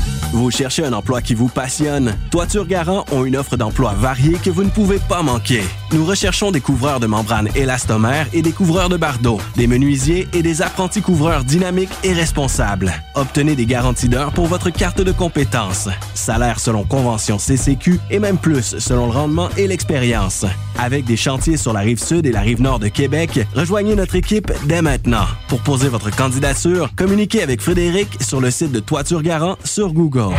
Cherchez 0.51 0.85
un 0.85 0.93
emploi 0.93 1.21
qui 1.21 1.33
vous 1.33 1.47
passionne? 1.47 2.15
Toiture 2.31 2.67
Garant 2.67 3.05
ont 3.11 3.25
une 3.25 3.35
offre 3.35 3.57
d'emploi 3.57 3.93
variée 3.93 4.37
que 4.43 4.49
vous 4.49 4.63
ne 4.63 4.69
pouvez 4.69 4.99
pas 4.99 5.21
manquer. 5.21 5.61
Nous 5.91 6.05
recherchons 6.05 6.51
des 6.51 6.61
couvreurs 6.61 6.99
de 6.99 7.07
membranes 7.07 7.49
élastomères 7.55 8.27
et 8.33 8.41
des 8.41 8.51
couvreurs 8.51 8.89
de 8.89 8.97
bardeaux, 8.97 9.39
des 9.55 9.67
menuisiers 9.67 10.27
et 10.33 10.41
des 10.41 10.61
apprentis 10.61 11.01
couvreurs 11.01 11.43
dynamiques 11.43 11.93
et 12.03 12.13
responsables. 12.13 12.93
Obtenez 13.15 13.55
des 13.55 13.65
garanties 13.65 14.09
d'heures 14.09 14.33
pour 14.33 14.47
votre 14.47 14.69
carte 14.69 15.01
de 15.01 15.11
compétences. 15.11 15.89
Salaire 16.13 16.59
selon 16.59 16.83
convention 16.83 17.37
CCQ 17.37 17.99
et 18.11 18.19
même 18.19 18.37
plus 18.37 18.77
selon 18.79 19.05
le 19.07 19.13
rendement 19.13 19.49
et 19.57 19.67
l'expérience. 19.67 20.45
Avec 20.77 21.05
des 21.05 21.17
chantiers 21.17 21.57
sur 21.57 21.73
la 21.73 21.79
rive 21.79 22.03
sud 22.03 22.25
et 22.25 22.31
la 22.31 22.41
rive 22.41 22.61
nord 22.61 22.79
de 22.79 22.89
Québec, 22.89 23.39
rejoignez 23.55 23.95
notre 23.95 24.15
équipe 24.15 24.51
dès 24.65 24.81
maintenant. 24.81 25.25
Pour 25.47 25.61
poser 25.61 25.87
votre 25.87 26.13
candidature, 26.13 26.91
communiquez 26.95 27.41
avec 27.41 27.61
Frédéric 27.61 28.09
sur 28.21 28.41
le 28.41 28.51
site 28.51 28.71
de 28.71 28.79
Toiture 28.79 29.21
Garant 29.21 29.55
sur 29.63 29.93
Google. 29.93 30.34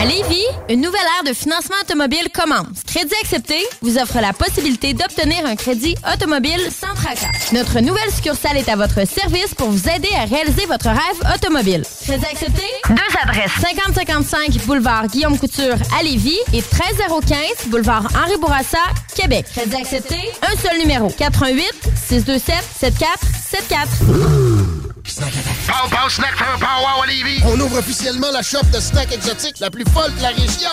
À 0.00 0.04
Lévis, 0.04 0.42
une 0.68 0.80
nouvelle 0.80 1.00
ère 1.18 1.24
de 1.30 1.32
financement 1.32 1.76
automobile 1.82 2.28
commence. 2.34 2.82
Crédit 2.86 3.14
accepté 3.22 3.56
vous 3.82 3.98
offre 3.98 4.18
la 4.20 4.32
possibilité 4.32 4.94
d'obtenir 4.94 5.46
un 5.46 5.54
crédit 5.54 5.94
automobile 6.12 6.60
sans 6.70 6.92
tracas. 6.94 7.30
Notre 7.52 7.78
nouvelle 7.80 8.10
succursale 8.10 8.56
est 8.56 8.68
à 8.68 8.74
votre 8.74 9.06
service 9.06 9.54
pour 9.56 9.68
vous 9.68 9.88
aider 9.88 10.08
à 10.18 10.24
réaliser 10.24 10.66
votre 10.66 10.88
rêve 10.88 11.34
automobile. 11.36 11.84
Crédit 12.02 12.24
accepté? 12.26 12.62
Deux 12.88 13.16
adresses. 13.22 13.52
5055 13.60 14.66
boulevard 14.66 15.06
Guillaume 15.06 15.38
Couture 15.38 15.76
à 15.98 16.02
Lévis 16.02 16.38
et 16.52 16.62
13015 16.62 17.68
boulevard 17.68 18.08
Henri 18.16 18.36
Bourassa, 18.40 18.78
Québec. 19.14 19.46
Crédit 19.54 19.76
accepté? 19.76 20.16
Un 20.42 20.56
seul 20.56 20.78
numéro. 20.80 21.08
88 21.16 21.64
627 22.08 22.54
7474. 22.80 24.91
Pow 25.04 25.88
Pow 25.90 26.08
Snack 26.08 26.36
Pow 26.36 26.80
Wow 26.80 27.02
à 27.02 27.06
Lévis. 27.06 27.42
On 27.44 27.58
ouvre 27.58 27.78
officiellement 27.78 28.30
la 28.32 28.42
shop 28.42 28.62
de 28.72 28.78
snacks 28.78 29.12
exotiques 29.12 29.58
la 29.58 29.68
plus 29.70 29.84
folle 29.92 30.14
de 30.16 30.22
la 30.22 30.28
région. 30.28 30.70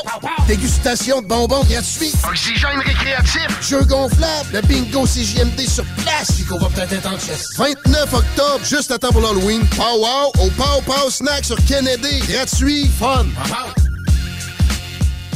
Dégustation 0.47 1.21
de 1.21 1.27
bonbons 1.27 1.63
gratuits. 1.63 2.13
Oxygène 2.27 2.79
récréatif. 2.85 3.47
Jeux 3.61 3.83
gonflables. 3.85 4.49
Le 4.53 4.61
bingo 4.61 5.05
CJMD 5.05 5.61
sur 5.67 5.83
place. 6.03 6.35
Chico 6.37 6.59
va 6.59 6.67
peut-être 6.69 6.93
être 6.93 7.07
en 7.11 7.17
chest. 7.17 7.57
29 7.57 8.13
octobre, 8.13 8.63
juste 8.63 8.91
à 8.91 8.99
temps 8.99 9.11
pour 9.11 9.21
l'Halloween. 9.21 9.65
Pow 9.75 9.97
Wow 9.97 10.45
au 10.45 10.49
Pow 10.51 10.81
Pow 10.85 11.09
Snack 11.09 11.43
sur 11.45 11.57
Kennedy. 11.65 12.19
Gratuit. 12.27 12.89
Fun. 12.99 13.25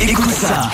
Écoute 0.00 0.30
ça. 0.30 0.70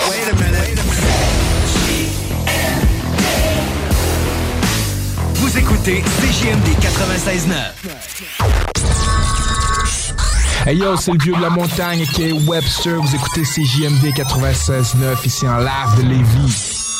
Vous 5.35 5.57
écoutez 5.57 6.01
CJMD 6.01 6.67
96.9. 6.81 7.49
Hey 10.65 10.77
yo, 10.77 10.95
c'est 10.97 11.11
le 11.11 11.17
vieux 11.19 11.35
de 11.35 11.41
la 11.41 11.49
montagne 11.49 12.05
qui 12.13 12.23
est 12.23 12.31
Webster. 12.33 13.01
Vous 13.01 13.15
écoutez 13.15 13.43
CJMD 13.43 14.13
96.9 14.13 15.25
ici 15.25 15.47
en 15.47 15.57
live 15.57 15.97
de 15.97 16.03
Lévis. 16.03 16.92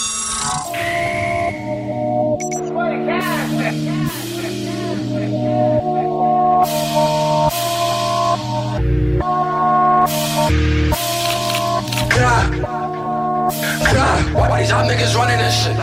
Cry. 12.51 12.82
Why 14.33 14.61
these 14.61 14.71
hot 14.71 14.89
niggas 14.89 15.13
running 15.15 15.37
this 15.37 15.53
shit? 15.53 15.75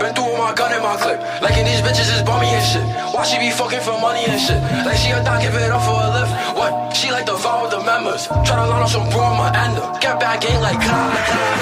Been 0.00 0.14
through 0.14 0.34
with 0.34 0.38
my 0.38 0.52
gun 0.54 0.74
in 0.74 0.82
my 0.82 0.96
clip. 0.96 1.20
Like, 1.42 1.56
and 1.56 1.66
these 1.66 1.80
bitches 1.80 2.10
is 2.10 2.22
bummy 2.22 2.50
and 2.50 2.64
shit. 2.64 2.84
Why 3.14 3.24
she 3.24 3.38
be 3.38 3.50
fucking 3.50 3.80
for 3.80 3.98
money 4.00 4.24
and 4.26 4.40
shit? 4.40 4.58
Like, 4.86 4.98
she 4.98 5.10
a 5.10 5.22
give 5.22 5.54
it 5.54 5.70
up 5.70 5.82
for 5.86 5.94
a 5.94 6.08
lift. 6.16 6.32
What? 6.58 6.96
She 6.96 7.10
like 7.10 7.26
to 7.26 7.36
vow 7.36 7.62
with 7.62 7.72
the 7.72 7.82
members. 7.82 8.26
Try 8.26 8.56
to 8.58 8.66
line 8.66 8.82
up 8.82 8.88
some 8.88 9.08
bro, 9.10 9.22
I'ma 9.22 9.54
end 9.54 9.78
her. 9.78 9.86
Get 10.00 10.18
back 10.18 10.44
in 10.44 10.58
like, 10.60 10.80
cry. 10.82 11.14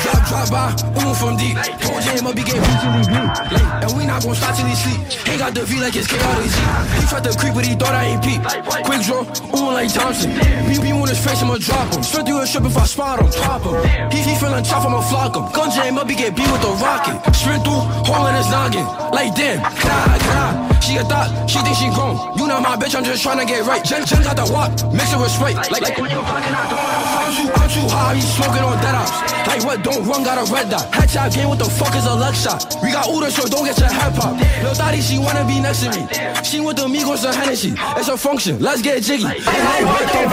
Drop, 0.03 0.23
drop 0.29 0.49
by, 0.51 0.69
ooh, 1.05 1.15
from 1.15 1.37
deep. 1.37 1.57
Told 1.85 2.01
I'ma 2.01 2.33
be 2.33 2.43
getting 2.43 2.65
brutally 2.65 3.05
beat. 3.09 3.35
Like, 3.53 3.85
and 3.85 3.93
we 3.97 4.07
not 4.07 4.23
gon' 4.23 4.35
stop 4.35 4.57
till 4.57 4.67
he 4.67 4.75
sleep. 4.75 5.01
Ain't 5.29 5.39
got 5.39 5.53
the 5.55 5.65
V 5.65 5.81
like 5.81 5.97
it's 5.97 6.09
KRZ. 6.09 6.57
He 6.97 7.07
tried 7.07 7.25
to 7.25 7.33
creep, 7.37 7.55
but 7.55 7.67
he 7.67 7.75
thought 7.75 7.95
I 7.95 8.17
ain't 8.17 8.23
peep. 8.25 8.41
Quick 8.85 9.03
draw, 9.05 9.23
ooh, 9.57 9.73
like 9.77 9.93
Thompson. 9.93 10.33
Be 10.81 10.93
on 10.93 11.09
his 11.09 11.21
face, 11.21 11.43
I'ma 11.43 11.59
drop 11.59 11.93
him. 11.93 12.03
Straight 12.03 12.27
through 12.27 12.41
a 12.41 12.47
strip 12.47 12.65
if 12.65 12.77
I 12.77 12.85
spot 12.87 13.21
him, 13.21 13.29
pop 13.43 13.63
him. 13.63 14.11
He, 14.11 14.19
he 14.25 14.35
feeling 14.37 14.65
tough, 14.65 14.87
I'ma 14.87 15.03
flock 15.03 15.37
him. 15.37 15.45
Gun 15.53 15.71
jam 15.71 15.99
up, 15.99 16.09
he 16.09 16.15
get 16.15 16.37
beat 16.37 16.51
with 16.51 16.63
the 16.63 16.73
rocket. 16.79 17.19
Sprint 17.35 17.65
through, 17.65 17.83
hole 18.07 18.27
in 18.27 18.35
his 18.35 18.49
noggin. 18.51 18.87
Like 19.11 19.35
damn, 19.35 19.59
cry, 19.63 20.19
cry. 20.23 20.71
She 20.81 20.97
a 20.97 21.05
thought, 21.05 21.29
she 21.51 21.59
think 21.61 21.77
she 21.77 21.91
grown. 21.95 22.17
You 22.39 22.47
know 22.47 22.61
my 22.61 22.75
bitch, 22.75 22.95
I'm 22.95 23.05
just 23.05 23.25
tryna 23.25 23.47
get 23.47 23.67
right. 23.67 23.85
Jen, 23.85 24.07
Jen 24.07 24.23
got 24.23 24.37
the 24.37 24.47
walk, 24.51 24.73
mix 24.91 25.13
it 25.13 25.19
with 25.19 25.31
Sprite. 25.31 25.57
Like, 25.71 25.83
like, 25.83 25.99
I'm 25.99 26.09
too, 26.09 27.47
I'm 27.53 27.69
too 27.71 27.87
high, 27.87 28.15
he 28.15 28.23
smoking 28.23 28.63
on 28.63 28.81
dead 28.83 28.95
ops. 28.95 29.31
Like 29.47 29.63
what, 29.65 29.83
don't 29.85 30.07
run, 30.07 30.25
got 30.25 30.39
a 30.39 30.51
red 30.53 30.71
dot. 30.71 30.91
Headshot 30.91 31.35
game, 31.35 31.49
what 31.49 31.59
the 31.59 31.69
fuck 31.69 31.95
is 31.95 32.07
a 32.07 32.15
luck 32.15 32.35
shot? 32.35 32.75
We 32.83 32.93
got 32.93 33.07
Uda, 33.07 33.31
so 33.31 33.47
don't 33.47 33.67
get 33.67 33.79
your 33.79 33.89
head 33.89 34.15
pop. 34.15 34.35
Lil 34.63 34.75
Thotty, 34.75 35.01
she 35.01 35.19
wanna 35.19 35.45
be 35.45 35.61
next 35.61 35.85
to 35.85 35.91
me. 35.91 36.07
She 36.43 36.61
with 36.61 36.77
the 36.77 36.87
Migos 36.87 37.25
and 37.27 37.37
Hennessy. 37.37 37.75
It's 37.99 38.09
a 38.09 38.17
function, 38.17 38.59
let's 38.59 38.83
get 38.83 39.03
jiggy. 39.03 39.25
Like, 39.25 39.47
like, 39.47 40.11
the 40.11 40.27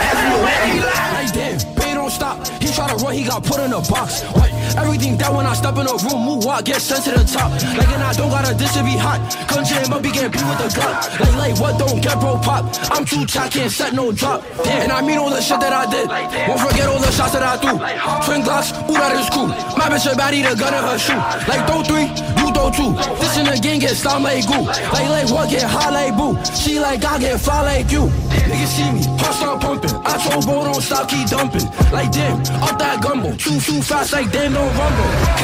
Like 1.13 1.33
damn, 1.33 1.75
pay 1.75 1.93
don't 1.93 2.09
stop. 2.09 2.47
He 2.61 2.71
try 2.73 2.87
to 2.87 2.95
run, 3.03 3.13
he 3.13 3.23
got 3.25 3.43
put 3.43 3.59
in 3.59 3.73
a 3.73 3.81
box. 3.81 4.23
Everything 4.75 5.17
that 5.17 5.31
when 5.33 5.45
I 5.45 5.53
step 5.53 5.77
in 5.77 5.87
a 5.87 5.95
room, 5.95 6.19
move 6.25 6.43
walk, 6.45 6.65
get 6.65 6.81
sent 6.81 7.03
to 7.05 7.11
the 7.11 7.23
top. 7.23 7.51
Like 7.77 7.87
and 7.87 8.03
I 8.03 8.13
don't 8.13 8.29
got 8.29 8.49
a 8.49 8.53
dish 8.55 8.73
to 8.73 8.83
be 8.83 8.97
hot. 8.97 9.21
Gun 9.47 9.63
jam 9.63 9.93
up, 9.93 10.01
be 10.03 10.11
getting 10.11 10.31
beat 10.31 10.43
with 10.43 10.59
the 10.59 10.69
Glock. 10.75 11.19
Like 11.19 11.35
like 11.35 11.55
what 11.59 11.79
don't 11.79 12.01
get 12.01 12.19
bro 12.19 12.37
pop. 12.39 12.65
I'm 12.91 13.05
too 13.05 13.25
tight, 13.25 13.51
can't 13.51 13.71
set 13.71 13.93
no 13.93 14.11
drop. 14.11 14.43
And 14.67 14.91
I 14.91 15.01
mean 15.01 15.17
all 15.17 15.29
the 15.29 15.41
shit 15.41 15.59
that 15.59 15.73
I 15.73 15.85
did. 15.89 16.07
Won't 16.47 16.61
forget 16.61 16.87
all 16.89 16.99
the 16.99 17.11
shots 17.11 17.33
that 17.33 17.43
I 17.43 17.55
threw. 17.57 17.77
Twin 18.25 18.41
Glocks, 18.43 18.73
ooh 18.89 18.97
that 18.97 19.15
is 19.15 19.29
cool. 19.29 19.47
My 19.77 19.87
bitch 19.87 20.05
a 20.11 20.15
baddie, 20.15 20.43
the 20.43 20.55
gun 20.57 20.73
in 20.73 20.83
her 20.83 20.99
shoe. 20.99 21.21
Like 21.47 21.63
throw 21.67 21.83
three, 21.83 22.07
you 22.41 22.47
throw 22.51 22.69
two. 22.73 22.91
This 23.21 23.37
in 23.37 23.45
the 23.45 23.57
game 23.61 23.79
get 23.79 23.95
slime 23.95 24.23
like 24.23 24.45
goo. 24.47 24.65
Like 24.91 25.09
like 25.09 25.29
what 25.29 25.49
get 25.49 25.63
hot 25.63 25.93
like 25.93 26.15
boo. 26.17 26.35
She 26.53 26.79
like 26.79 27.03
I 27.05 27.19
get 27.19 27.39
fly 27.39 27.61
like 27.63 27.91
you. 27.91 28.09
Niggas 28.47 28.71
see 28.75 28.91
me, 28.91 29.01
heart 29.19 29.35
start 29.35 29.61
pumping. 29.61 29.93
I 30.03 30.17
told 30.17 30.45
bro 30.45 30.63
don't 30.65 30.81
stop, 30.81 31.09
keep 31.09 31.27
dumping. 31.27 31.65
Like 31.91 32.11
damn, 32.11 32.41
up 32.63 32.77
that 32.79 33.01
gumbo. 33.01 33.35
Too 33.35 33.59
too 33.59 33.81
fast, 33.81 34.13
like 34.13 34.31
damn 34.31 34.56
don't 34.57 34.97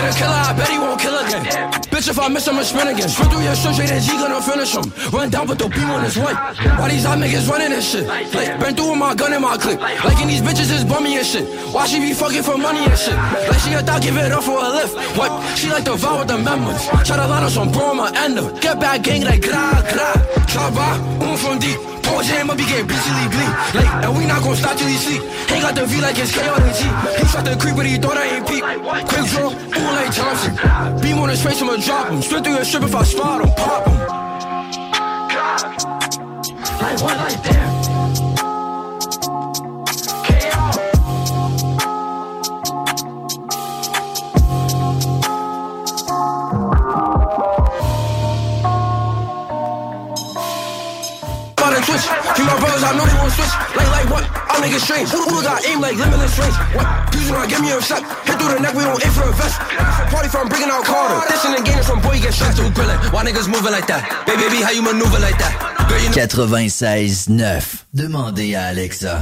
a 0.03 0.11
killer, 0.18 0.41
I 0.49 0.53
bet 0.53 0.70
he 0.70 0.78
won't 0.78 0.99
kill 0.99 1.18
again. 1.18 1.45
Bitch 1.91 2.07
if 2.09 2.20
I 2.20 2.28
miss 2.28 2.47
him, 2.47 2.57
I 2.57 2.64
spin 2.64 2.88
again. 2.88 3.09
Sprint 3.09 3.32
through 3.32 3.43
your 3.43 3.55
shirt, 3.55 3.74
straight 3.74 3.91
as 3.91 4.05
G 4.05 4.14
gonna 4.14 4.41
finish 4.41 4.76
him. 4.76 4.86
Run 5.11 5.30
down 5.30 5.47
with 5.47 5.59
the 5.59 5.68
beam 5.70 5.89
on 5.89 6.03
his 6.03 6.18
white. 6.18 6.36
Why 6.80 6.89
these 6.89 7.05
hot 7.05 7.18
niggas 7.18 7.47
running 7.49 7.70
this 7.70 7.91
shit? 7.91 8.05
Like 8.07 8.59
been 8.59 8.76
through 8.76 8.91
with 8.91 8.99
my 8.99 9.16
gun 9.16 9.34
in 9.34 9.41
my 9.41 9.57
clip. 9.57 9.80
Like 9.80 10.20
and 10.20 10.30
these 10.30 10.41
bitches 10.41 10.72
is 10.74 10.84
bummy 10.84 11.18
and 11.18 11.26
shit. 11.26 11.45
Why 11.74 11.86
she 11.88 11.99
be 11.99 12.14
fucking 12.14 12.43
for 12.43 12.57
money 12.57 12.84
and 12.84 12.97
shit? 12.97 13.16
Like 13.16 13.59
she 13.59 13.74
a 13.74 13.82
thought, 13.82 14.01
give 14.01 14.18
it 14.18 14.32
up 14.32 14.43
for 14.43 14.57
a 14.57 14.70
lift. 14.70 14.93
What? 15.18 15.32
She 15.57 15.70
like 15.70 15.86
to 15.86 15.95
vow 15.95 16.20
with 16.20 16.28
the 16.28 16.38
members. 16.38 16.82
Try 17.07 17.18
to 17.18 17.28
line 17.28 17.43
up 17.43 17.51
some 17.51 17.72
bro, 17.72 17.91
I'ma 17.91 18.11
end 18.16 18.39
her. 18.39 18.51
Get 18.59 18.80
back 18.80 19.03
gang 19.03 19.24
like 19.24 19.41
gra 19.41 19.84
gra. 19.91 20.09
By, 20.53 20.97
um 21.26 21.38
from 21.38 21.59
deep. 21.59 21.93
Paul 22.04 22.22
jam 22.24 22.49
up, 22.49 22.60
he 22.60 22.66
get 22.66 22.86
bitchily 22.86 23.28
bleed. 23.32 23.54
Like, 23.76 24.06
and 24.06 24.18
we 24.18 24.26
not 24.26 24.43
gon' 24.43 24.56
stop 24.56 24.78
till 24.78 24.88
he 24.88 24.97
sleep. 24.97 25.22
Ain't 25.51 25.62
got 25.62 25.76
the 25.76 25.86
V 25.86 26.01
like 26.01 26.18
it's 26.20 26.32
KRG. 26.32 26.82
He 27.20 27.24
tried 27.32 27.45
to 27.45 27.56
creep, 27.58 27.76
but 27.76 27.86
he 27.86 27.97
thought 27.97 28.18
I 28.18 28.26
ain't 28.36 28.47
peep. 28.47 28.64
Quick 29.10 29.26
draw, 29.32 29.49
ooh 29.49 29.91
like 29.97 30.14
Thompson. 30.14 30.54
Beam 31.01 31.18
on 31.20 31.30
his 31.30 31.41
face, 31.43 31.62
I'ma 31.62 31.78
drop 31.78 32.10
him. 32.10 32.22
Straight 32.22 32.43
through 32.43 32.56
your 32.56 32.66
strip 32.66 32.84
if 32.84 32.95
I 32.95 33.04
spot 33.04 33.41
him, 33.41 33.51
pop 33.56 33.88
him. 33.88 33.97
Like 36.84 37.01
what, 37.01 37.18
like 37.18 37.43
that? 37.43 37.83
Brothers, 52.74 52.90
I 52.90 52.98
know 52.98 53.06
they 53.06 53.18
won't 53.22 53.34
switch. 53.38 53.54
Like, 53.78 53.90
like 53.94 54.10
what? 54.10 54.26
I'll 54.50 54.62
make 54.62 54.74
it 54.74 54.82
strange. 54.82 55.10
Who, 55.14 55.22
who 55.30 55.44
got 55.46 55.62
aim 55.62 55.78
like 55.80 55.94
limitless 55.94 56.34
range? 56.42 56.58
What? 56.74 57.46
Give 57.46 57.62
me 57.62 57.70
a 57.70 57.78
shot. 57.78 58.02
Hit 58.26 58.34
through 58.42 58.50
the 58.50 58.60
neck, 58.66 58.74
we 58.74 58.82
don't 58.82 58.98
aim 58.98 59.14
for 59.14 59.30
a 59.30 59.34
vest. 59.38 59.62
Party 60.10 60.30
from 60.30 60.50
breaking 60.50 60.74
out 60.74 60.82
Carter. 60.82 61.22
This 61.30 61.46
in 61.46 61.54
the 61.54 61.62
game 61.62 61.84
from 61.84 62.02
boy, 62.02 62.18
you 62.18 62.24
get 62.26 62.34
shot. 62.34 62.56
Too 62.58 62.74
grilling. 62.74 62.98
Why 63.14 63.22
niggas 63.26 63.46
moving 63.46 63.72
like 63.72 63.86
that? 63.94 64.26
Baby, 64.26 64.50
baby, 64.50 64.66
how 64.66 64.72
you 64.72 64.82
maneuver 64.82 65.22
like 65.22 65.38
that? 65.38 65.54
Girl, 65.86 66.02
you 66.02 66.10
know 66.10 66.18
96.9. 66.18 67.84
Demandez 67.94 68.56
à 68.56 68.74
Alexa. 68.74 69.22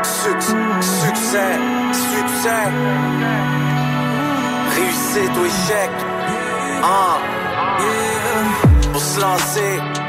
Succès, 0.00 0.56
succès, 0.80 1.52
succès. 1.92 2.64
Réussite 4.76 5.36
ou 5.36 5.44
échec. 5.44 5.90
Ah, 6.82 7.18
pour 8.96 9.02
se 9.02 9.20
lancer. 9.20 10.05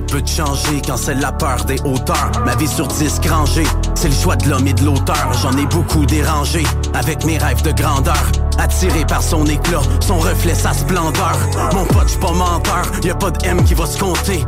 Peut 0.00 0.22
changer 0.24 0.80
quand 0.86 0.96
c'est 0.96 1.14
la 1.14 1.32
peur 1.32 1.64
des 1.64 1.80
hauteurs. 1.84 2.30
Ma 2.44 2.54
vie 2.56 2.68
sur 2.68 2.86
disque 2.88 3.26
rangé, 3.26 3.64
c'est 3.94 4.08
le 4.08 4.14
choix 4.14 4.36
de 4.36 4.48
l'homme 4.48 4.66
et 4.66 4.72
de 4.72 4.84
l'auteur. 4.84 5.32
J'en 5.42 5.56
ai 5.56 5.66
beaucoup 5.66 6.06
dérangé 6.06 6.62
avec 6.94 7.24
mes 7.24 7.38
rêves 7.38 7.62
de 7.62 7.72
grandeur. 7.72 8.22
Attiré 8.58 9.04
par 9.04 9.22
son 9.22 9.44
éclat, 9.46 9.80
son 10.00 10.18
reflet, 10.18 10.54
sa 10.54 10.72
splendeur. 10.72 11.36
Mon 11.74 11.84
pote, 11.86 12.08
j'suis 12.08 12.20
pas 12.20 12.32
menteur, 12.32 12.90
y 13.02 13.10
a 13.10 13.14
pas 13.14 13.30
de 13.30 13.46
M 13.46 13.62
qui 13.64 13.74
va 13.74 13.86
se 13.86 13.98
compter. 13.98 14.44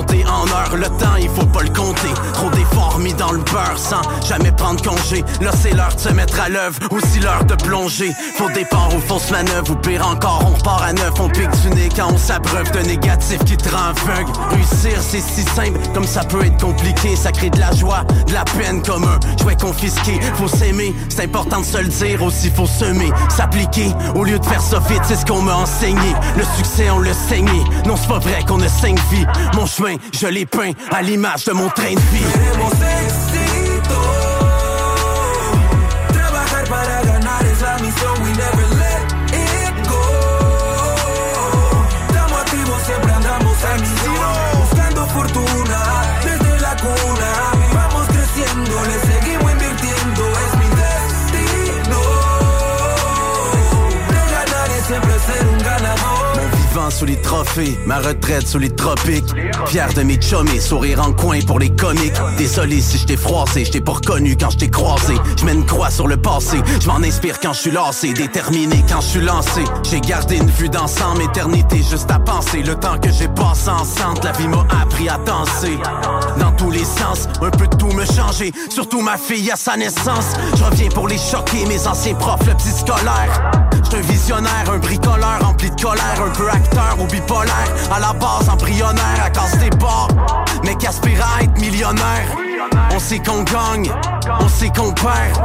En 0.00 0.46
heure, 0.48 0.76
le 0.76 0.86
temps, 0.86 1.16
il 1.20 1.28
faut 1.28 1.46
pas 1.46 1.62
le 1.62 1.70
compter. 1.70 2.12
Trop 2.32 2.50
d'efforts 2.50 2.98
mis 2.98 3.14
dans 3.14 3.32
le 3.32 3.38
beurre 3.38 3.78
sans 3.78 4.02
jamais 4.26 4.52
prendre 4.52 4.82
congé. 4.82 5.24
Là, 5.40 5.50
c'est 5.60 5.72
l'heure 5.72 5.94
de 5.94 6.00
se 6.00 6.08
mettre 6.10 6.40
à 6.40 6.48
l'œuvre, 6.48 6.78
aussi 6.90 7.20
l'heure 7.20 7.44
de 7.44 7.54
plonger. 7.54 8.12
Faux 8.36 8.50
départ 8.50 8.88
ou 8.94 9.00
fausse 9.00 9.30
manœuvre, 9.30 9.70
ou 9.70 9.76
pire 9.76 10.06
encore, 10.06 10.42
on 10.46 10.56
repart 10.56 10.82
à 10.82 10.92
neuf. 10.92 11.12
On 11.20 11.28
pique 11.28 11.50
du 11.62 11.70
nez 11.70 11.88
quand 11.94 12.12
on 12.12 12.18
s'abreuve 12.18 12.70
de 12.72 12.80
négatif 12.80 13.38
qui 13.44 13.56
te 13.56 13.68
rend 13.68 13.90
aveugle. 13.90 14.32
Réussir, 14.50 14.98
c'est 15.00 15.20
si 15.20 15.42
simple, 15.42 15.78
comme 15.92 16.06
ça 16.06 16.24
peut 16.24 16.44
être 16.44 16.60
compliqué. 16.60 17.16
Ça 17.16 17.30
crée 17.32 17.50
de 17.50 17.60
la 17.60 17.72
joie, 17.72 18.04
de 18.26 18.32
la 18.32 18.44
peine 18.44 18.82
comme 18.82 19.04
un 19.04 19.20
jouet 19.40 19.56
confisqué. 19.56 20.20
Faut 20.34 20.48
s'aimer, 20.48 20.94
c'est 21.08 21.24
important 21.24 21.60
de 21.60 21.66
se 21.66 21.78
le 21.78 21.88
dire, 21.88 22.22
aussi 22.22 22.50
faut 22.50 22.66
semer, 22.66 23.10
s'appliquer. 23.28 23.92
Au 24.14 24.24
lieu 24.24 24.38
de 24.38 24.44
faire 24.44 24.62
ça 24.62 24.80
vite, 24.88 25.02
c'est 25.04 25.16
ce 25.16 25.24
qu'on 25.24 25.42
m'a 25.42 25.54
enseigné. 25.54 26.14
Le 26.36 26.44
succès, 26.56 26.90
on 26.90 26.98
le 26.98 27.12
saigné. 27.12 27.64
Non, 27.86 27.96
c'est 27.96 28.08
pas 28.08 28.18
vrai 28.18 28.44
qu'on 28.46 28.60
a 28.60 28.68
cinq 28.68 28.98
vies. 29.10 29.26
Mon 29.54 29.66
chemin, 29.66 29.83
je 30.12 30.26
l'ai 30.26 30.46
peint 30.46 30.72
à 30.90 31.02
l'image 31.02 31.44
de 31.44 31.52
mon 31.52 31.68
train 31.68 31.94
de 31.94 32.00
vie. 32.00 33.23
Sous 56.94 57.04
les 57.04 57.20
trophées, 57.20 57.76
ma 57.86 57.98
retraite 57.98 58.46
sous 58.46 58.58
les 58.58 58.70
tropiques. 58.70 59.34
Fier 59.66 59.92
de 59.94 60.02
mes 60.02 60.20
chummies, 60.20 60.60
sourire 60.60 61.02
en 61.02 61.12
coin 61.12 61.40
pour 61.40 61.58
les 61.58 61.70
comiques. 61.70 62.14
Désolé 62.38 62.80
si 62.80 62.98
je 62.98 63.06
t'ai 63.06 63.16
froissé, 63.16 63.64
je 63.64 63.72
t'ai 63.72 63.80
pas 63.80 63.92
reconnu 63.92 64.36
quand 64.36 64.50
je 64.50 64.58
t'ai 64.58 64.70
croisé. 64.70 65.14
Je 65.38 65.44
mets 65.44 65.54
une 65.54 65.66
croix 65.66 65.90
sur 65.90 66.06
le 66.06 66.16
passé, 66.16 66.58
je 66.80 66.88
inspire 67.04 67.40
quand 67.40 67.52
je 67.52 67.60
suis 67.60 67.70
lassé, 67.70 68.12
déterminé 68.12 68.84
quand 68.88 69.00
je 69.00 69.06
suis 69.06 69.20
lancé. 69.20 69.64
J'ai 69.82 70.00
gardé 70.00 70.36
une 70.36 70.50
vue 70.50 70.68
d'ensemble, 70.68 71.22
éternité 71.22 71.78
juste 71.78 72.10
à 72.10 72.18
penser. 72.18 72.62
Le 72.62 72.76
temps 72.76 72.98
que 72.98 73.10
j'ai 73.10 73.28
passé 73.28 73.68
enceinte, 73.68 74.24
la 74.24 74.32
vie 74.32 74.48
m'a 74.48 74.64
appris 74.80 75.08
à 75.08 75.18
danser. 75.18 75.78
Dans 76.38 76.52
tous 76.52 76.70
les 76.70 76.84
sens, 76.84 77.28
un 77.42 77.50
peu 77.50 77.66
de 77.66 77.76
tout 77.76 77.92
me 77.92 78.04
changer. 78.04 78.52
Surtout 78.70 79.00
ma 79.00 79.18
fille 79.18 79.50
à 79.50 79.56
sa 79.56 79.76
naissance. 79.76 80.34
Je 80.56 80.64
reviens 80.64 80.88
pour 80.90 81.08
les 81.08 81.18
choquer, 81.18 81.66
mes 81.66 81.86
anciens 81.86 82.14
profs, 82.14 82.46
le 82.46 82.54
petit 82.54 82.70
scolaire. 82.70 83.63
J'suis 83.84 83.96
un 83.96 84.00
visionnaire, 84.00 84.64
un 84.72 84.78
bricoleur 84.78 85.38
rempli 85.40 85.70
de 85.70 85.80
colère, 85.80 86.22
un 86.24 86.30
peu 86.30 86.48
acteur 86.48 86.96
ou 86.98 87.06
bipolaire. 87.06 87.68
À 87.94 88.00
la 88.00 88.12
base, 88.12 88.48
embryonnaire, 88.48 89.24
à 89.24 89.30
casse 89.30 89.58
des 89.58 89.70
bords. 89.70 90.08
Mais 90.64 90.74
qu'aspire 90.74 91.24
à 91.24 91.42
être 91.42 91.58
millionnaire. 91.58 92.28
On 92.94 92.98
sait 92.98 93.18
qu'on 93.18 93.42
gagne, 93.42 93.90
on 94.40 94.48
sait 94.48 94.68
qu'on 94.68 94.92
perd. 94.92 95.38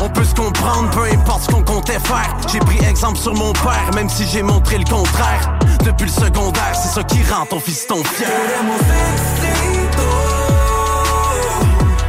On 0.00 0.08
peut 0.08 0.24
se 0.24 0.34
comprendre, 0.34 0.90
peu 0.90 1.04
importe 1.12 1.42
ce 1.42 1.48
qu'on 1.48 1.62
comptait 1.62 1.98
faire. 2.00 2.36
J'ai 2.50 2.60
pris 2.60 2.78
exemple 2.84 3.18
sur 3.18 3.34
mon 3.34 3.52
père, 3.52 3.90
même 3.94 4.08
si 4.08 4.26
j'ai 4.26 4.42
montré 4.42 4.78
le 4.78 4.84
contraire. 4.84 5.58
Depuis 5.84 6.06
le 6.06 6.12
secondaire, 6.12 6.74
c'est 6.74 6.88
ça 6.94 7.02
qui 7.02 7.22
rend 7.24 7.44
ton 7.46 7.60
fiston 7.60 8.02
fier. 8.04 8.28
Queremos 8.28 8.80
éxito. 9.12 10.02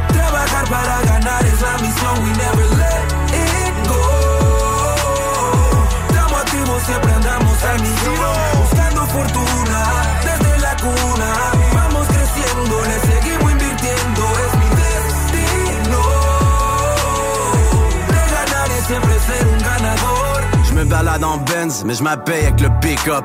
Trabajar 0.08 0.64
para 0.64 1.02
ganar 1.04 1.33
millón. 7.82 8.60
Buscando 8.60 9.06
fortuna 9.06 9.80
desde 10.24 10.58
la 10.60 10.76
cuna. 10.76 11.30
Vamos 11.74 12.06
creciendo, 12.08 12.74
le 12.90 12.98
seguimos 13.08 13.52
invirtiendo. 13.52 14.22
Es 14.44 14.52
mi 14.60 14.68
destino. 14.82 16.00
De 18.08 18.22
ganar 18.34 18.68
y 18.68 18.84
siempre 18.86 19.18
ser 19.20 19.46
un 19.46 19.58
ganador. 19.58 20.40
Je 20.64 20.72
me 20.74 20.84
balade 20.84 21.24
en 21.24 21.38
Benz, 21.38 21.84
mais 21.84 21.98
je 21.98 22.02
m'appelle 22.02 22.46
avec 22.46 22.60
le 22.60 22.70
pick-up. 22.80 23.24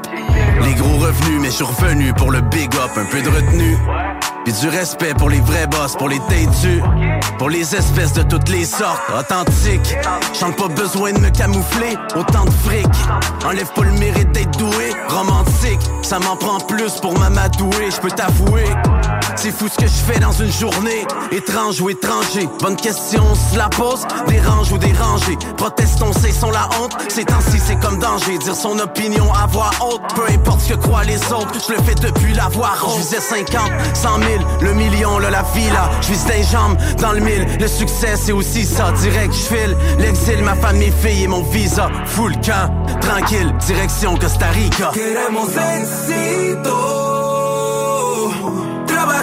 Les 0.62 0.74
gros 0.74 0.98
revenus, 0.98 1.42
mais 1.42 1.50
je 1.50 1.56
suis 1.56 1.66
revenu 1.66 2.14
pour 2.14 2.32
le 2.32 2.42
big 2.42 2.74
up. 2.76 2.92
Un 2.98 3.06
peu 3.06 3.22
de 3.22 3.30
retenue. 3.30 3.78
Puis 4.50 4.62
du 4.62 4.70
respect 4.76 5.14
pour 5.14 5.30
les 5.30 5.42
vrais 5.42 5.68
boss, 5.68 5.96
pour 5.96 6.10
les 6.10 6.20
têtus. 6.22 6.82
Pour 7.38 7.52
les 7.52 7.76
espèces 7.76 8.14
de 8.14 8.24
toutes 8.24 8.50
les 8.50 8.66
sortes, 8.66 9.00
authentiques. 9.16 9.96
J'en 10.40 10.50
ai 10.50 10.54
pas 10.54 10.68
besoin 10.70 11.14
de 11.14 11.20
me 11.20 11.30
camoufler, 11.30 11.96
autant 12.16 12.46
de 12.46 12.50
fric. 12.50 12.88
Enlève 13.46 13.72
pas 13.74 13.84
le 13.84 13.92
mérite 13.92 14.32
d'être 14.32 14.58
doué, 14.58 14.92
romantique. 15.08 15.80
Ça 16.02 16.18
m'en 16.18 16.36
prend 16.36 16.60
plus 16.62 16.94
pour 17.00 17.16
m'amadouer, 17.20 17.92
je 17.92 18.02
peux 18.02 18.10
t'avouer. 18.10 18.66
C'est 19.42 19.52
fou 19.52 19.70
ce 19.70 19.78
que 19.78 19.88
je 19.88 20.12
fais 20.12 20.20
dans 20.20 20.34
une 20.34 20.52
journée, 20.52 21.06
étrange 21.32 21.80
ou 21.80 21.90
étranger. 21.90 22.50
Bonne 22.60 22.76
question, 22.76 23.24
on 23.32 23.36
se 23.36 23.58
la 23.58 23.70
pose, 23.70 24.06
dérange 24.28 24.70
ou 24.74 24.78
dérangé. 24.78 25.38
Protestons, 25.56 26.12
cessons 26.12 26.52
la 26.52 26.68
honte, 26.78 26.92
ces 27.08 27.24
temps-ci 27.24 27.58
c'est 27.58 27.80
comme 27.80 28.00
danger. 28.00 28.38
Dire 28.38 28.54
son 28.54 28.78
opinion 28.80 29.32
à 29.32 29.46
voix 29.46 29.70
haute, 29.80 30.02
peu 30.14 30.24
importe 30.30 30.60
ce 30.60 30.74
que 30.74 30.80
croient 30.80 31.06
les 31.06 31.20
autres. 31.32 31.54
Je 31.66 31.74
le 31.74 31.82
fais 31.84 31.96
depuis 31.96 32.34
la 32.34 32.50
voix 32.50 32.74
rose. 32.82 32.96
Je 32.96 33.00
visais 33.00 33.22
50, 33.22 33.72
100 33.94 34.10
000, 34.20 34.30
le 34.60 34.74
million, 34.74 35.20
le 35.20 35.30
la 35.30 35.44
villa. 35.56 35.90
Je 36.02 36.10
vise 36.10 36.26
des 36.26 36.44
jambes 36.44 36.76
dans 37.00 37.14
le 37.14 37.22
mille. 37.22 37.48
Le 37.62 37.68
succès 37.70 38.18
c'est 38.18 38.34
aussi 38.34 38.66
ça, 38.66 38.92
direct 38.92 39.34
je 39.34 39.56
file. 39.56 39.78
L'exil, 40.00 40.44
ma 40.44 40.56
femme, 40.56 40.80
mes 40.80 40.92
filles 40.92 41.24
et 41.24 41.28
mon 41.28 41.44
visa. 41.44 41.90
Full 42.08 42.34
camp, 42.42 42.70
tranquille, 43.00 43.56
direction 43.66 44.18
Costa 44.18 44.48
Rica. 44.48 44.92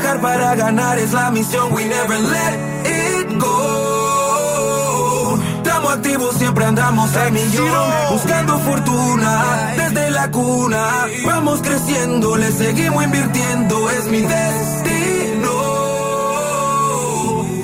Trabajar 0.07 0.21
para 0.21 0.55
ganar 0.55 0.99
es 1.01 1.13
la 1.13 1.33
misión. 1.33 1.73
We 1.73 1.85
never 1.85 2.21
let 2.21 2.55
it 2.85 3.41
go. 3.41 5.37
Estamos 5.57 5.95
activos, 5.95 6.37
siempre 6.37 6.65
andamos 6.65 7.13
al 7.17 7.33
millón. 7.33 7.91
Buscando 8.13 8.57
fortuna 8.61 9.75
desde 9.77 10.13
la 10.13 10.31
cuna. 10.31 11.09
Vamos 11.25 11.61
creciendo, 11.61 12.37
le 12.37 12.53
seguimos 12.53 13.03
invirtiendo. 13.03 13.91
Es 13.91 14.07
mi 14.07 14.21
destino. 14.21 15.51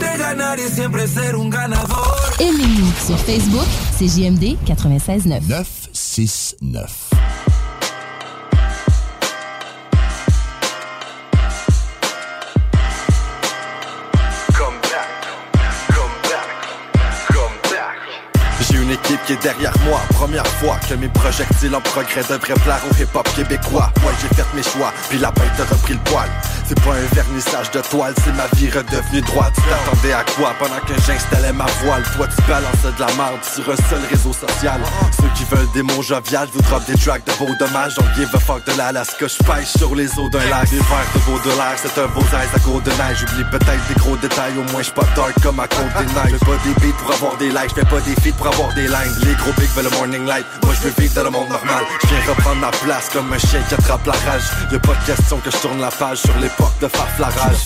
De 0.01 0.18
ganar 0.18 0.59
y 0.59 0.68
siempre 0.68 1.07
ser 1.07 1.36
un 1.36 1.49
ganador. 1.49 2.16
Aimez-nous 2.40 2.93
sur 3.07 3.18
Facebook, 3.18 3.68
c'est 3.97 4.09
JMD 4.09 4.57
96.9. 4.64 5.43
969. 5.47 7.51
Qui 19.27 19.33
est 19.35 19.43
derrière 19.43 19.75
moi. 19.85 20.01
Première 20.11 20.47
fois 20.47 20.77
que 20.89 20.95
mes 20.95 21.09
projectiles 21.09 21.75
en 21.75 21.81
progrès 21.81 22.23
devraient 22.23 22.61
plaire 22.64 22.81
au 22.91 22.95
hip-hop 22.95 23.29
québécois. 23.35 23.91
Ouais, 24.05 24.12
j'ai 24.20 24.35
fait 24.35 24.47
mes 24.55 24.62
choix, 24.62 24.93
puis 25.09 25.18
la 25.18 25.31
bête 25.31 25.59
a 25.61 25.75
repris 25.75 25.95
le 25.95 26.01
poil. 26.01 26.29
C'est 26.66 26.81
pas 26.81 26.93
un 26.93 27.14
vernissage 27.14 27.70
de 27.73 27.81
toile, 27.81 28.14
c'est 28.25 28.33
ma 28.35 28.47
vie 28.57 28.70
redevenue 28.70 29.20
droite. 29.23 29.53
Tu 29.55 29.62
t'attendais 29.62 30.12
à 30.12 30.25
quoi 30.37 30.55
pendant 30.59 30.81
que 30.87 30.95
j'installais 31.07 31.53
ma 31.53 31.66
voile? 31.83 32.03
Toi, 32.16 32.27
tu 32.35 32.43
balances 32.43 32.83
de 32.83 33.01
la 33.01 33.12
merde 33.14 33.43
sur 33.43 33.64
un 33.70 33.77
seul 33.89 34.01
réseau 34.11 34.33
social. 34.33 34.81
Ceux 35.20 35.29
qui 35.35 35.45
veulent 35.45 35.70
des 35.75 35.83
mots 35.83 36.03
joviales, 36.03 36.49
vous 36.53 36.62
drop 36.62 36.85
des 36.87 36.97
tracks 36.97 37.25
de 37.27 37.33
vos 37.33 37.55
dommages. 37.59 37.95
On 37.99 38.14
give 38.14 38.31
a 38.35 38.39
fuck 38.39 38.64
de 38.66 38.73
l'Alaska, 38.79 39.27
je 39.27 39.45
pêche 39.45 39.73
sur 39.77 39.95
les 39.95 40.09
eaux 40.18 40.31
d'un 40.31 40.45
lac. 40.49 40.70
Des 40.70 40.77
verres 40.77 41.12
de 41.14 41.18
vos 41.20 41.39
dollars, 41.41 41.77
c'est 41.77 42.01
un 42.01 42.07
beau 42.09 42.23
à 42.33 42.59
cause 42.61 42.83
de 42.83 42.91
neige. 42.91 43.18
J'oublie 43.20 43.45
peut-être 43.51 43.87
des 43.89 43.95
gros 44.01 44.16
détails, 44.16 44.53
au 44.57 44.73
moins 44.73 44.83
j'suis 44.83 44.93
pas 44.93 45.07
dark 45.14 45.35
comme 45.43 45.61
à 45.61 45.68
côte 45.68 45.93
des 45.99 46.07
neiges. 46.07 46.39
J'fais 46.39 46.47
pas 46.47 46.59
des 46.64 46.75
beats 46.81 46.97
pour 46.99 47.14
avoir 47.14 47.37
des 47.37 47.49
likes, 47.49 47.70
j'fais 47.75 47.85
pas 47.85 48.01
des 48.01 48.14
feats 48.23 48.37
pour 48.37 48.47
avoir 48.47 48.73
des 48.75 48.89
lines. 48.89 49.12
Les 49.25 49.35
gros 49.35 49.53
bigs 49.53 49.70
veulent 49.75 49.85
le 49.85 49.91
morning 49.91 50.27
light, 50.27 50.47
moi 50.64 50.75
je 50.75 50.89
veux 50.89 50.95
vivre 50.99 51.14
dans 51.14 51.25
le 51.25 51.31
monde 51.31 51.49
normal. 51.49 51.85
J'viens 52.03 52.20
reprendre 52.29 52.61
ma 52.61 52.70
place 52.70 53.09
comme 53.12 53.33
un 53.33 53.39
chien 53.39 53.62
qui 53.68 53.75
attrape 53.75 54.05
la 54.07 54.12
rage. 54.12 54.43
Y'a 54.73 54.79
pas 54.81 54.95
de 54.95 55.07
question 55.07 55.39
que 55.39 55.51
je 55.51 55.57
tourne 55.59 55.81
la 55.81 55.91
page 55.91 56.18
sur 56.18 56.37
l'époque 56.39 56.79
de 56.81 56.89
farflarage. 56.89 57.59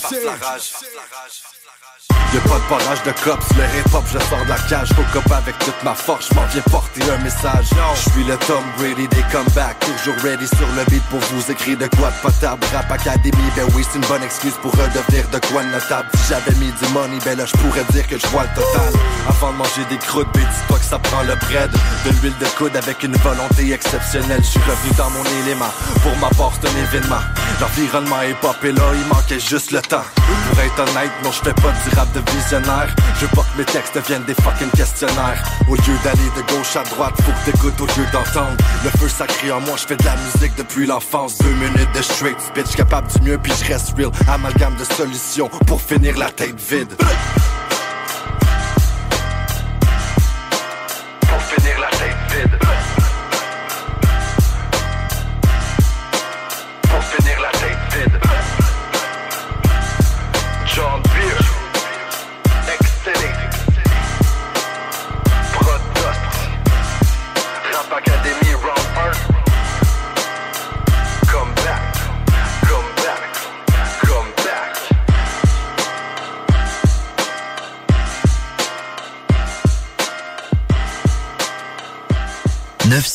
Y'a 2.33 2.41
pas 2.41 2.59
de 2.59 2.69
barrage 2.69 3.01
de 3.03 3.11
cops, 3.23 3.47
le 3.55 3.63
hip-hop 3.63 4.03
je 4.11 4.19
sors 4.19 4.43
de 4.43 4.49
la 4.49 4.57
cage 4.67 4.89
Faut 4.93 5.03
cop 5.13 5.31
avec 5.31 5.57
toute 5.59 5.81
ma 5.81 5.93
force, 5.95 6.27
j'm'en 6.29 6.45
viens 6.51 6.61
porter 6.69 7.01
un 7.09 7.23
message. 7.23 7.67
Je 7.95 8.09
suis 8.11 8.23
le 8.25 8.35
Tom 8.45 8.63
Brady 8.77 9.07
des 9.07 9.23
comebacks 9.31 9.79
Toujours 9.79 10.21
ready 10.21 10.45
sur 10.45 10.67
le 10.75 10.83
beat 10.91 11.03
pour 11.09 11.19
vous 11.19 11.51
écrire 11.51 11.77
de 11.77 11.87
quoi 11.95 12.11
de 12.11 12.19
potable. 12.21 12.65
Rap 12.73 12.91
Academy, 12.91 13.47
ben 13.55 13.65
oui 13.73 13.85
c'est 13.89 13.97
une 13.97 14.05
bonne 14.07 14.23
excuse 14.23 14.53
pour 14.61 14.71
redevenir 14.71 15.23
de 15.31 15.39
quoi 15.47 15.63
de 15.63 15.69
notable. 15.71 16.09
Si 16.15 16.33
j'avais 16.33 16.51
mis 16.59 16.71
du 16.71 16.87
money, 16.93 17.17
ben 17.23 17.37
là 17.37 17.45
je 17.45 17.53
pourrais 17.53 17.85
dire 17.93 18.05
que 18.05 18.17
je 18.17 18.27
vois 18.27 18.43
le 18.43 18.61
total. 18.61 18.91
Avant 19.29 19.53
de 19.53 19.57
manger 19.57 19.85
des 19.89 19.97
croûtes, 19.97 20.27
ben 20.33 20.43
dis-toi 20.43 20.79
que 20.79 20.85
ça 20.85 20.99
prend 20.99 21.23
le 21.23 21.35
bread. 21.47 21.71
De 21.71 22.09
l'huile 22.19 22.37
de 22.41 22.45
coude 22.57 22.75
avec 22.75 23.03
une 23.03 23.15
volonté 23.23 23.71
exceptionnelle 23.71 24.41
Je 24.43 24.59
suis 24.59 24.59
revenu 24.59 24.91
dans 24.97 25.09
mon 25.11 25.23
élément, 25.43 25.71
pour 26.03 26.15
ma 26.17 26.29
part 26.35 26.51
c'est 26.59 26.67
un 26.67 26.77
événement. 26.83 27.23
L'environnement 27.61 28.21
est 28.21 28.35
pop 28.41 28.57
et 28.63 28.73
là 28.73 28.83
il 28.93 29.07
manquait 29.07 29.39
juste 29.39 29.71
le 29.71 29.81
temps. 29.81 30.03
Pour 30.49 30.59
être 30.59 30.79
honnête, 30.79 31.11
non 31.23 31.31
je 31.31 31.39
fais 31.39 31.53
pas 31.53 31.71
du 31.71 31.95
de 32.05 32.31
visionnaire. 32.31 32.93
Je 33.15 33.25
veux 33.25 33.35
pas 33.35 33.41
que 33.41 33.57
mes 33.57 33.65
textes 33.65 33.95
deviennent 33.95 34.23
des 34.25 34.35
fucking 34.35 34.69
questionnaires. 34.71 35.41
Au 35.67 35.75
lieu 35.75 35.97
d'aller 36.03 36.29
de 36.35 36.41
gauche 36.53 36.75
à 36.75 36.83
droite, 36.83 37.13
faut 37.23 37.31
que 37.31 37.51
t'écoutes 37.51 37.81
au 37.81 37.85
lieu 37.85 38.05
d'entendre. 38.11 38.57
Le 38.83 38.89
feu 38.91 39.09
sacré 39.09 39.51
en 39.51 39.61
moi, 39.61 39.75
je 39.77 39.87
fais 39.87 39.97
de 39.97 40.05
la 40.05 40.15
musique 40.15 40.55
depuis 40.55 40.85
l'enfance. 40.85 41.37
Deux 41.39 41.53
minutes 41.53 41.91
de 41.95 42.01
straight 42.01 42.39
speech, 42.39 42.75
capable 42.75 43.07
du 43.07 43.21
mieux 43.21 43.37
puis 43.37 43.53
je 43.59 43.73
reste 43.73 43.95
real. 43.97 44.11
Amalgame 44.27 44.75
de 44.75 44.83
solutions 44.83 45.49
pour 45.65 45.81
finir 45.81 46.17
la 46.17 46.29
tête 46.29 46.59
vide 46.59 46.93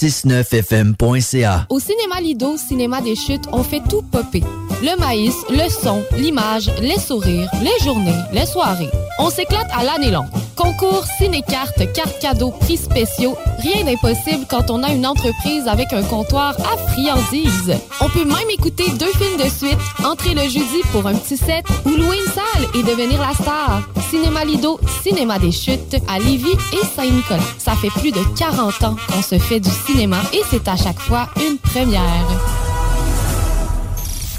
969fm.ca. 0.03 1.67
Au 1.69 1.79
cinéma 1.79 2.21
Lido, 2.21 2.57
cinéma 2.57 3.01
des 3.01 3.15
chutes, 3.15 3.45
on 3.53 3.63
fait 3.63 3.83
tout 3.89 4.03
popper. 4.03 4.43
Le 4.83 4.99
maïs, 4.99 5.35
le 5.49 5.69
son, 5.69 6.03
l'image, 6.17 6.71
les 6.81 6.99
sourires, 6.99 7.49
les 7.63 7.85
journées, 7.85 8.19
les 8.33 8.47
soirées. 8.47 8.91
On 9.21 9.31
s'éclate 9.31 9.69
à 9.73 9.85
l'année 9.85 10.11
longue. 10.11 10.27
Concours, 10.57 11.05
ciné-cartes, 11.19 11.93
cartes 11.93 12.19
cadeaux, 12.21 12.51
prix 12.51 12.77
spéciaux, 12.77 13.37
rien 13.59 13.85
d'impossible 13.85 14.47
quand 14.49 14.71
on 14.71 14.83
a 14.83 14.91
une 14.93 15.07
entreprise 15.07 15.67
avec 15.67 15.93
un 15.93 16.03
comptoir 16.03 16.55
à 16.61 16.77
friandises. 16.91 17.75
On 18.01 18.09
peut 18.09 18.25
même 18.25 18.51
écouter 18.51 18.85
deux 18.99 19.13
films 19.13 19.39
de 19.39 19.49
suite, 19.49 19.79
entrer 20.05 20.35
le 20.35 20.43
jeudi 20.43 20.83
pour 20.91 21.07
un 21.07 21.15
petit 21.15 21.37
set 21.37 21.65
ou 21.85 21.91
louer 21.91 22.17
une 22.17 22.33
salle 22.33 22.69
et 22.75 22.83
devenir 22.83 23.21
la 23.21 23.33
star. 23.35 23.83
Cinéma 24.11 24.45
Lido, 24.45 24.79
cinéma 25.03 25.39
des 25.39 25.53
chutes 25.53 25.97
à 26.09 26.19
Lévis 26.19 26.57
et 26.73 26.85
Saint-Nicolas. 26.97 27.41
Ça 27.59 27.73
fait 27.77 27.91
plus 27.91 28.13
de 28.13 28.21
40 28.37 28.85
ans 28.85 28.97
qu'on 29.11 29.23
se 29.23 29.39
fait 29.39 29.61
du 29.61 29.71
cinéma 29.87 30.19
et 30.33 30.43
c'est 30.51 30.69
à 30.69 30.77
chaque 30.77 31.01
fois 31.01 31.29
une 31.37 31.59
première. 31.59 32.62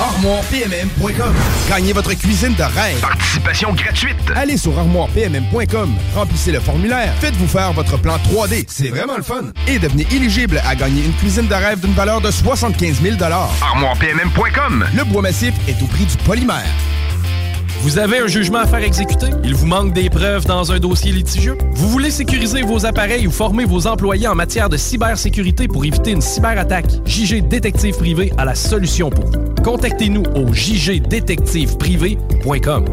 ArmoirePMM.com. 0.00 1.34
Gagnez 1.68 1.92
votre 1.92 2.14
cuisine 2.14 2.54
de 2.54 2.62
rêve. 2.62 3.00
Participation 3.00 3.72
gratuite. 3.72 4.16
Allez 4.34 4.56
sur 4.56 4.76
ArmoirePMM.com, 4.78 5.94
remplissez 6.14 6.50
le 6.52 6.60
formulaire, 6.60 7.14
faites-vous 7.20 7.46
faire 7.46 7.72
votre 7.72 7.96
plan 7.98 8.16
3D, 8.16 8.64
c'est 8.66 8.88
vraiment 8.88 9.16
le 9.16 9.22
fun. 9.22 9.44
Et 9.68 9.78
devenez 9.78 10.06
éligible 10.10 10.60
à 10.66 10.74
gagner 10.74 11.04
une 11.04 11.12
cuisine 11.14 11.46
de 11.46 11.54
rêve 11.54 11.80
d'une 11.80 11.94
valeur 11.94 12.20
de 12.20 12.30
75 12.30 13.02
000 13.02 13.16
ArmoirePMM.com. 13.22 14.84
Le 14.96 15.04
bois 15.04 15.22
massif 15.22 15.54
est 15.68 15.80
au 15.82 15.86
prix 15.86 16.06
du 16.06 16.16
polymère. 16.18 16.66
Vous 17.84 17.98
avez 17.98 18.18
un 18.18 18.26
jugement 18.28 18.60
à 18.60 18.66
faire 18.66 18.82
exécuter? 18.82 19.26
Il 19.44 19.54
vous 19.54 19.66
manque 19.66 19.92
des 19.92 20.08
preuves 20.08 20.46
dans 20.46 20.72
un 20.72 20.78
dossier 20.78 21.12
litigieux? 21.12 21.58
Vous 21.74 21.90
voulez 21.90 22.10
sécuriser 22.10 22.62
vos 22.62 22.86
appareils 22.86 23.26
ou 23.26 23.30
former 23.30 23.66
vos 23.66 23.86
employés 23.86 24.26
en 24.26 24.34
matière 24.34 24.70
de 24.70 24.78
cybersécurité 24.78 25.68
pour 25.68 25.84
éviter 25.84 26.12
une 26.12 26.22
cyberattaque? 26.22 26.86
JG 27.04 27.46
Détective 27.46 27.98
Privé 27.98 28.32
a 28.38 28.46
la 28.46 28.54
solution 28.54 29.10
pour 29.10 29.26
vous. 29.26 29.38
Contactez-nous 29.62 30.22
au 30.34 30.50
jgdétectiveprivé.com. 30.50 32.86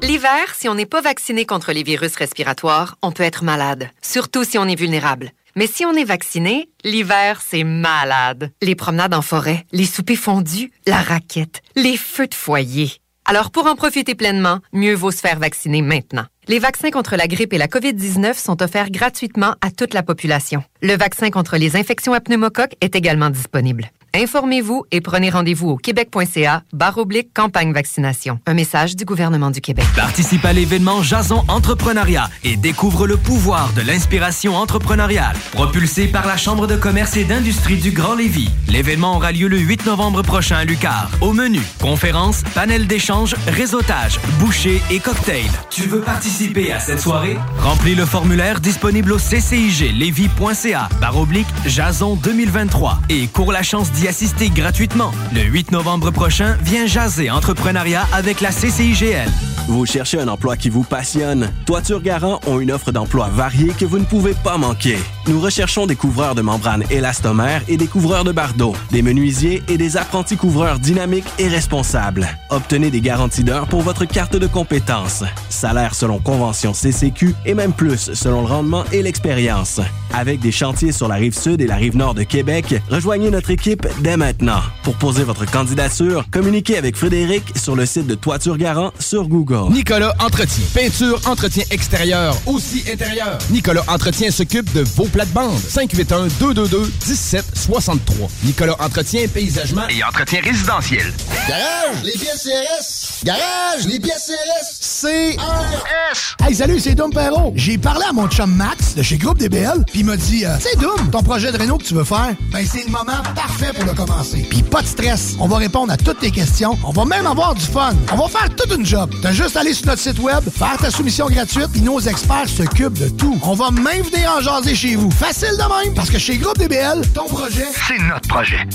L'hiver, 0.00 0.54
si 0.58 0.70
on 0.70 0.74
n'est 0.74 0.86
pas 0.86 1.02
vacciné 1.02 1.44
contre 1.44 1.72
les 1.72 1.82
virus 1.82 2.16
respiratoires, 2.16 2.96
on 3.02 3.12
peut 3.12 3.22
être 3.22 3.44
malade, 3.44 3.90
surtout 4.00 4.44
si 4.44 4.56
on 4.56 4.66
est 4.66 4.80
vulnérable. 4.80 5.30
Mais 5.56 5.66
si 5.66 5.84
on 5.84 5.92
est 5.92 6.04
vacciné, 6.04 6.70
l'hiver, 6.84 7.42
c'est 7.46 7.64
malade. 7.64 8.50
Les 8.62 8.76
promenades 8.76 9.12
en 9.12 9.20
forêt, 9.20 9.66
les 9.72 9.84
soupers 9.84 10.16
fondus, 10.16 10.72
la 10.86 11.02
raquette, 11.02 11.60
les 11.76 11.98
feux 11.98 12.28
de 12.28 12.34
foyer. 12.34 12.92
Alors 13.24 13.50
pour 13.50 13.66
en 13.66 13.76
profiter 13.76 14.14
pleinement, 14.14 14.58
mieux 14.72 14.94
vaut 14.94 15.12
se 15.12 15.20
faire 15.20 15.38
vacciner 15.38 15.80
maintenant. 15.80 16.24
Les 16.48 16.58
vaccins 16.58 16.90
contre 16.90 17.14
la 17.14 17.28
grippe 17.28 17.52
et 17.52 17.58
la 17.58 17.68
COVID-19 17.68 18.34
sont 18.36 18.64
offerts 18.64 18.90
gratuitement 18.90 19.54
à 19.60 19.70
toute 19.70 19.94
la 19.94 20.02
population. 20.02 20.64
Le 20.82 20.96
vaccin 20.96 21.30
contre 21.30 21.56
les 21.56 21.76
infections 21.76 22.14
à 22.14 22.20
pneumocoque 22.20 22.74
est 22.80 22.96
également 22.96 23.30
disponible. 23.30 23.92
Informez-vous 24.14 24.84
et 24.90 25.00
prenez 25.00 25.30
rendez-vous 25.30 25.70
au 25.70 25.76
québec.ca 25.76 26.64
barre 26.74 26.98
oblique 26.98 27.32
campagne 27.32 27.72
vaccination. 27.72 28.40
Un 28.44 28.52
message 28.52 28.94
du 28.94 29.06
gouvernement 29.06 29.50
du 29.50 29.62
Québec. 29.62 29.86
Participe 29.96 30.44
à 30.44 30.52
l'événement 30.52 31.02
Jason 31.02 31.44
Entrepreneuriat 31.48 32.28
et 32.44 32.56
découvre 32.56 33.06
le 33.06 33.16
pouvoir 33.16 33.72
de 33.74 33.80
l'inspiration 33.80 34.54
entrepreneuriale. 34.56 35.34
Propulsé 35.52 36.08
par 36.08 36.26
la 36.26 36.36
Chambre 36.36 36.66
de 36.66 36.76
commerce 36.76 37.16
et 37.16 37.24
d'industrie 37.24 37.76
du 37.76 37.92
Grand 37.92 38.16
Lévis. 38.16 38.50
L'événement 38.68 39.16
aura 39.16 39.32
lieu 39.32 39.48
le 39.48 39.58
8 39.58 39.86
novembre 39.86 40.22
prochain 40.22 40.56
à 40.56 40.64
Lucar. 40.64 41.10
Au 41.22 41.32
menu, 41.32 41.60
conférences, 41.80 42.42
panel 42.54 42.86
d'échange, 42.86 43.34
réseautage, 43.46 44.20
bouchées 44.40 44.82
et 44.90 44.98
cocktails. 44.98 45.48
Tu 45.70 45.82
veux 45.82 46.02
participer 46.02 46.31
à 46.72 46.80
cette 46.80 47.00
soirée? 47.00 47.36
Remplis 47.58 47.94
le 47.94 48.06
formulaire 48.06 48.58
disponible 48.60 49.12
au 49.12 49.18
cciglevy.ca 49.18 50.88
barre 50.98 51.18
oblique 51.18 51.46
Jason 51.66 52.16
2023 52.16 53.00
et 53.10 53.26
cours 53.26 53.52
la 53.52 53.62
chance 53.62 53.92
d'y 53.92 54.08
assister 54.08 54.48
gratuitement. 54.48 55.12
Le 55.34 55.42
8 55.42 55.72
novembre 55.72 56.10
prochain, 56.10 56.56
viens 56.62 56.86
jaser 56.86 57.30
entrepreneuriat 57.30 58.06
avec 58.14 58.40
la 58.40 58.50
CCIGL. 58.50 59.28
Vous 59.68 59.86
cherchez 59.86 60.18
un 60.18 60.26
emploi 60.26 60.56
qui 60.56 60.70
vous 60.70 60.82
passionne? 60.82 61.52
Toiture 61.66 62.02
Garant 62.02 62.40
ont 62.46 62.58
une 62.58 62.72
offre 62.72 62.90
d'emploi 62.90 63.28
variée 63.28 63.72
que 63.78 63.84
vous 63.84 63.98
ne 63.98 64.04
pouvez 64.04 64.34
pas 64.34 64.58
manquer. 64.58 64.98
Nous 65.28 65.40
recherchons 65.40 65.86
des 65.86 65.94
couvreurs 65.94 66.34
de 66.34 66.42
membranes 66.42 66.82
élastomères 66.90 67.62
et 67.68 67.76
des 67.76 67.86
couvreurs 67.86 68.24
de 68.24 68.32
bardeaux, 68.32 68.74
des 68.90 69.02
menuisiers 69.02 69.62
et 69.68 69.78
des 69.78 69.96
apprentis 69.96 70.36
couvreurs 70.36 70.80
dynamiques 70.80 71.28
et 71.38 71.46
responsables. 71.46 72.26
Obtenez 72.50 72.90
des 72.90 73.00
garanties 73.00 73.44
d'heures 73.44 73.68
pour 73.68 73.82
votre 73.82 74.04
carte 74.04 74.34
de 74.34 74.48
compétences. 74.48 75.22
Salaire 75.48 75.94
selon 75.94 76.18
convention 76.22 76.72
CCQ 76.72 77.34
et 77.46 77.54
même 77.54 77.72
plus 77.72 78.12
selon 78.14 78.42
le 78.42 78.46
rendement 78.46 78.84
et 78.92 79.02
l'expérience. 79.02 79.80
Avec 80.14 80.40
des 80.40 80.52
chantiers 80.52 80.92
sur 80.92 81.08
la 81.08 81.14
rive 81.14 81.38
sud 81.38 81.60
et 81.60 81.66
la 81.66 81.76
rive 81.76 81.96
nord 81.96 82.14
de 82.14 82.22
Québec, 82.22 82.74
rejoignez 82.90 83.30
notre 83.30 83.50
équipe 83.50 83.86
dès 84.00 84.16
maintenant. 84.16 84.60
Pour 84.82 84.94
poser 84.96 85.24
votre 85.24 85.50
candidature, 85.50 86.24
communiquez 86.30 86.76
avec 86.76 86.96
Frédéric 86.96 87.44
sur 87.56 87.74
le 87.76 87.86
site 87.86 88.06
de 88.06 88.14
Toiture 88.14 88.58
Garant 88.58 88.92
sur 88.98 89.26
Google. 89.28 89.72
Nicolas 89.72 90.14
Entretien. 90.20 90.64
Peinture, 90.74 91.18
entretien 91.26 91.64
extérieur, 91.70 92.36
aussi 92.46 92.84
intérieur. 92.92 93.38
Nicolas 93.50 93.84
Entretien 93.88 94.30
s'occupe 94.30 94.70
de 94.74 94.82
vos 94.82 95.06
plate-bande. 95.06 95.58
581-222-1763. 95.58 98.28
Nicolas 98.44 98.76
Entretien, 98.80 99.26
Paysagement 99.28 99.88
Et 99.88 100.02
entretien 100.04 100.40
résidentiel. 100.42 101.12
Garage, 101.48 102.02
les 102.04 102.12
pièces 102.12 102.42
CRS. 102.44 103.24
Garage, 103.24 103.86
les 103.86 103.98
pièces 104.00 104.30
CRS. 104.30 104.78
CRS. 105.02 106.11
Hey, 106.44 106.54
salut, 106.54 106.78
c'est 106.80 106.94
Dom 106.94 107.10
Perrault. 107.10 107.52
J'ai 107.56 107.78
parlé 107.78 108.04
à 108.08 108.12
mon 108.12 108.28
chum 108.28 108.54
Max 108.54 108.94
de 108.94 109.02
chez 109.02 109.16
Groupe 109.16 109.38
DBL, 109.38 109.84
puis 109.90 110.00
il 110.00 110.06
m'a 110.06 110.16
dit, 110.16 110.44
euh, 110.44 110.54
c'est 110.60 110.78
Dom, 110.78 111.10
ton 111.10 111.22
projet 111.22 111.52
de 111.52 111.56
réno 111.56 111.78
que 111.78 111.84
tu 111.84 111.94
veux 111.94 112.04
faire, 112.04 112.34
ben 112.52 112.66
c'est 112.70 112.84
le 112.84 112.90
moment 112.90 113.22
parfait 113.34 113.72
pour 113.74 113.84
le 113.84 113.92
commencer. 113.94 114.46
Puis 114.50 114.62
pas 114.62 114.82
de 114.82 114.86
stress, 114.86 115.34
on 115.40 115.48
va 115.48 115.56
répondre 115.58 115.92
à 115.92 115.96
toutes 115.96 116.20
tes 116.20 116.30
questions, 116.30 116.76
on 116.84 116.90
va 116.90 117.04
même 117.04 117.26
avoir 117.26 117.54
du 117.54 117.64
fun. 117.64 117.94
On 118.12 118.16
va 118.16 118.28
faire 118.28 118.48
toute 118.54 118.76
une 118.76 118.84
job. 118.84 119.10
T'as 119.22 119.32
juste 119.32 119.56
à 119.56 119.60
aller 119.60 119.74
sur 119.74 119.86
notre 119.86 120.02
site 120.02 120.18
web, 120.18 120.42
faire 120.50 120.76
ta 120.78 120.90
soumission 120.90 121.26
gratuite, 121.28 121.68
puis 121.72 121.80
nos 121.82 122.00
experts 122.00 122.48
s'occupent 122.48 122.98
de 122.98 123.08
tout. 123.08 123.38
On 123.42 123.54
va 123.54 123.70
même 123.70 124.02
venir 124.02 124.30
en 124.36 124.40
jaser 124.40 124.74
chez 124.74 124.96
vous. 124.96 125.10
Facile 125.10 125.56
de 125.56 125.84
même, 125.84 125.94
parce 125.94 126.10
que 126.10 126.18
chez 126.18 126.36
Groupe 126.36 126.58
DBL, 126.58 127.02
ton 127.14 127.26
projet, 127.26 127.66
C'est 127.88 127.98
notre 128.02 128.28
projet. 128.28 128.66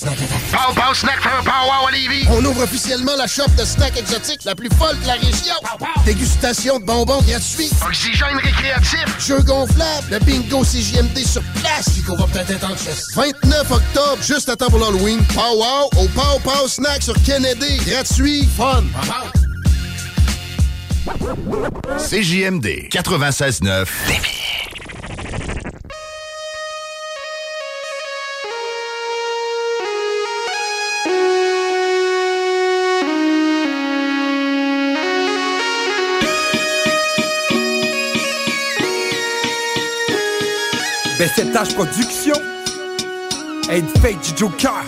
Pow 0.00 0.74
Pow 0.74 0.92
Snack 0.92 1.20
for 1.20 1.44
Pow 1.44 1.86
à 1.86 1.90
Lévis. 1.92 2.26
On 2.30 2.44
ouvre 2.44 2.64
officiellement 2.64 3.14
la 3.16 3.26
shop 3.28 3.48
de 3.56 3.64
snacks 3.64 3.96
exotiques 3.96 4.44
la 4.44 4.54
plus 4.54 4.68
folle 4.76 4.98
de 5.00 5.06
la 5.06 5.14
région. 5.14 5.54
Dégustation 6.04 6.80
de 6.80 6.84
bonbons 6.84 7.22
gratuits. 7.22 7.70
Oxygène 7.86 8.36
récréatif. 8.42 9.04
Jeux 9.20 9.42
gonflables. 9.42 10.06
Le 10.10 10.18
bingo 10.18 10.64
CJMD 10.64 11.18
sur 11.18 11.42
place. 11.60 11.90
Puis 11.90 12.02
qu'on 12.02 12.16
va 12.16 12.26
peut-être 12.26 12.50
être 12.50 12.64
en 12.64 12.76
chess. 12.76 13.06
29 13.14 13.70
octobre, 13.70 14.18
juste 14.20 14.48
à 14.48 14.56
temps 14.56 14.68
pour 14.68 14.80
l'Halloween. 14.80 15.24
Pow 15.32 15.40
Wow 15.40 15.90
au 16.02 16.08
Pow 16.08 16.40
Pow 16.42 16.66
Snack 16.66 17.02
sur 17.02 17.14
Kennedy. 17.22 17.76
Gratuit. 17.86 18.48
Fun. 18.56 18.84
CJMD 21.98 22.88
96.9 22.90 23.86
BCTH 41.18 41.74
Production. 41.74 42.34
Aide 43.70 43.84
Fate 44.02 44.20
du 44.20 44.36
Joker. 44.36 44.82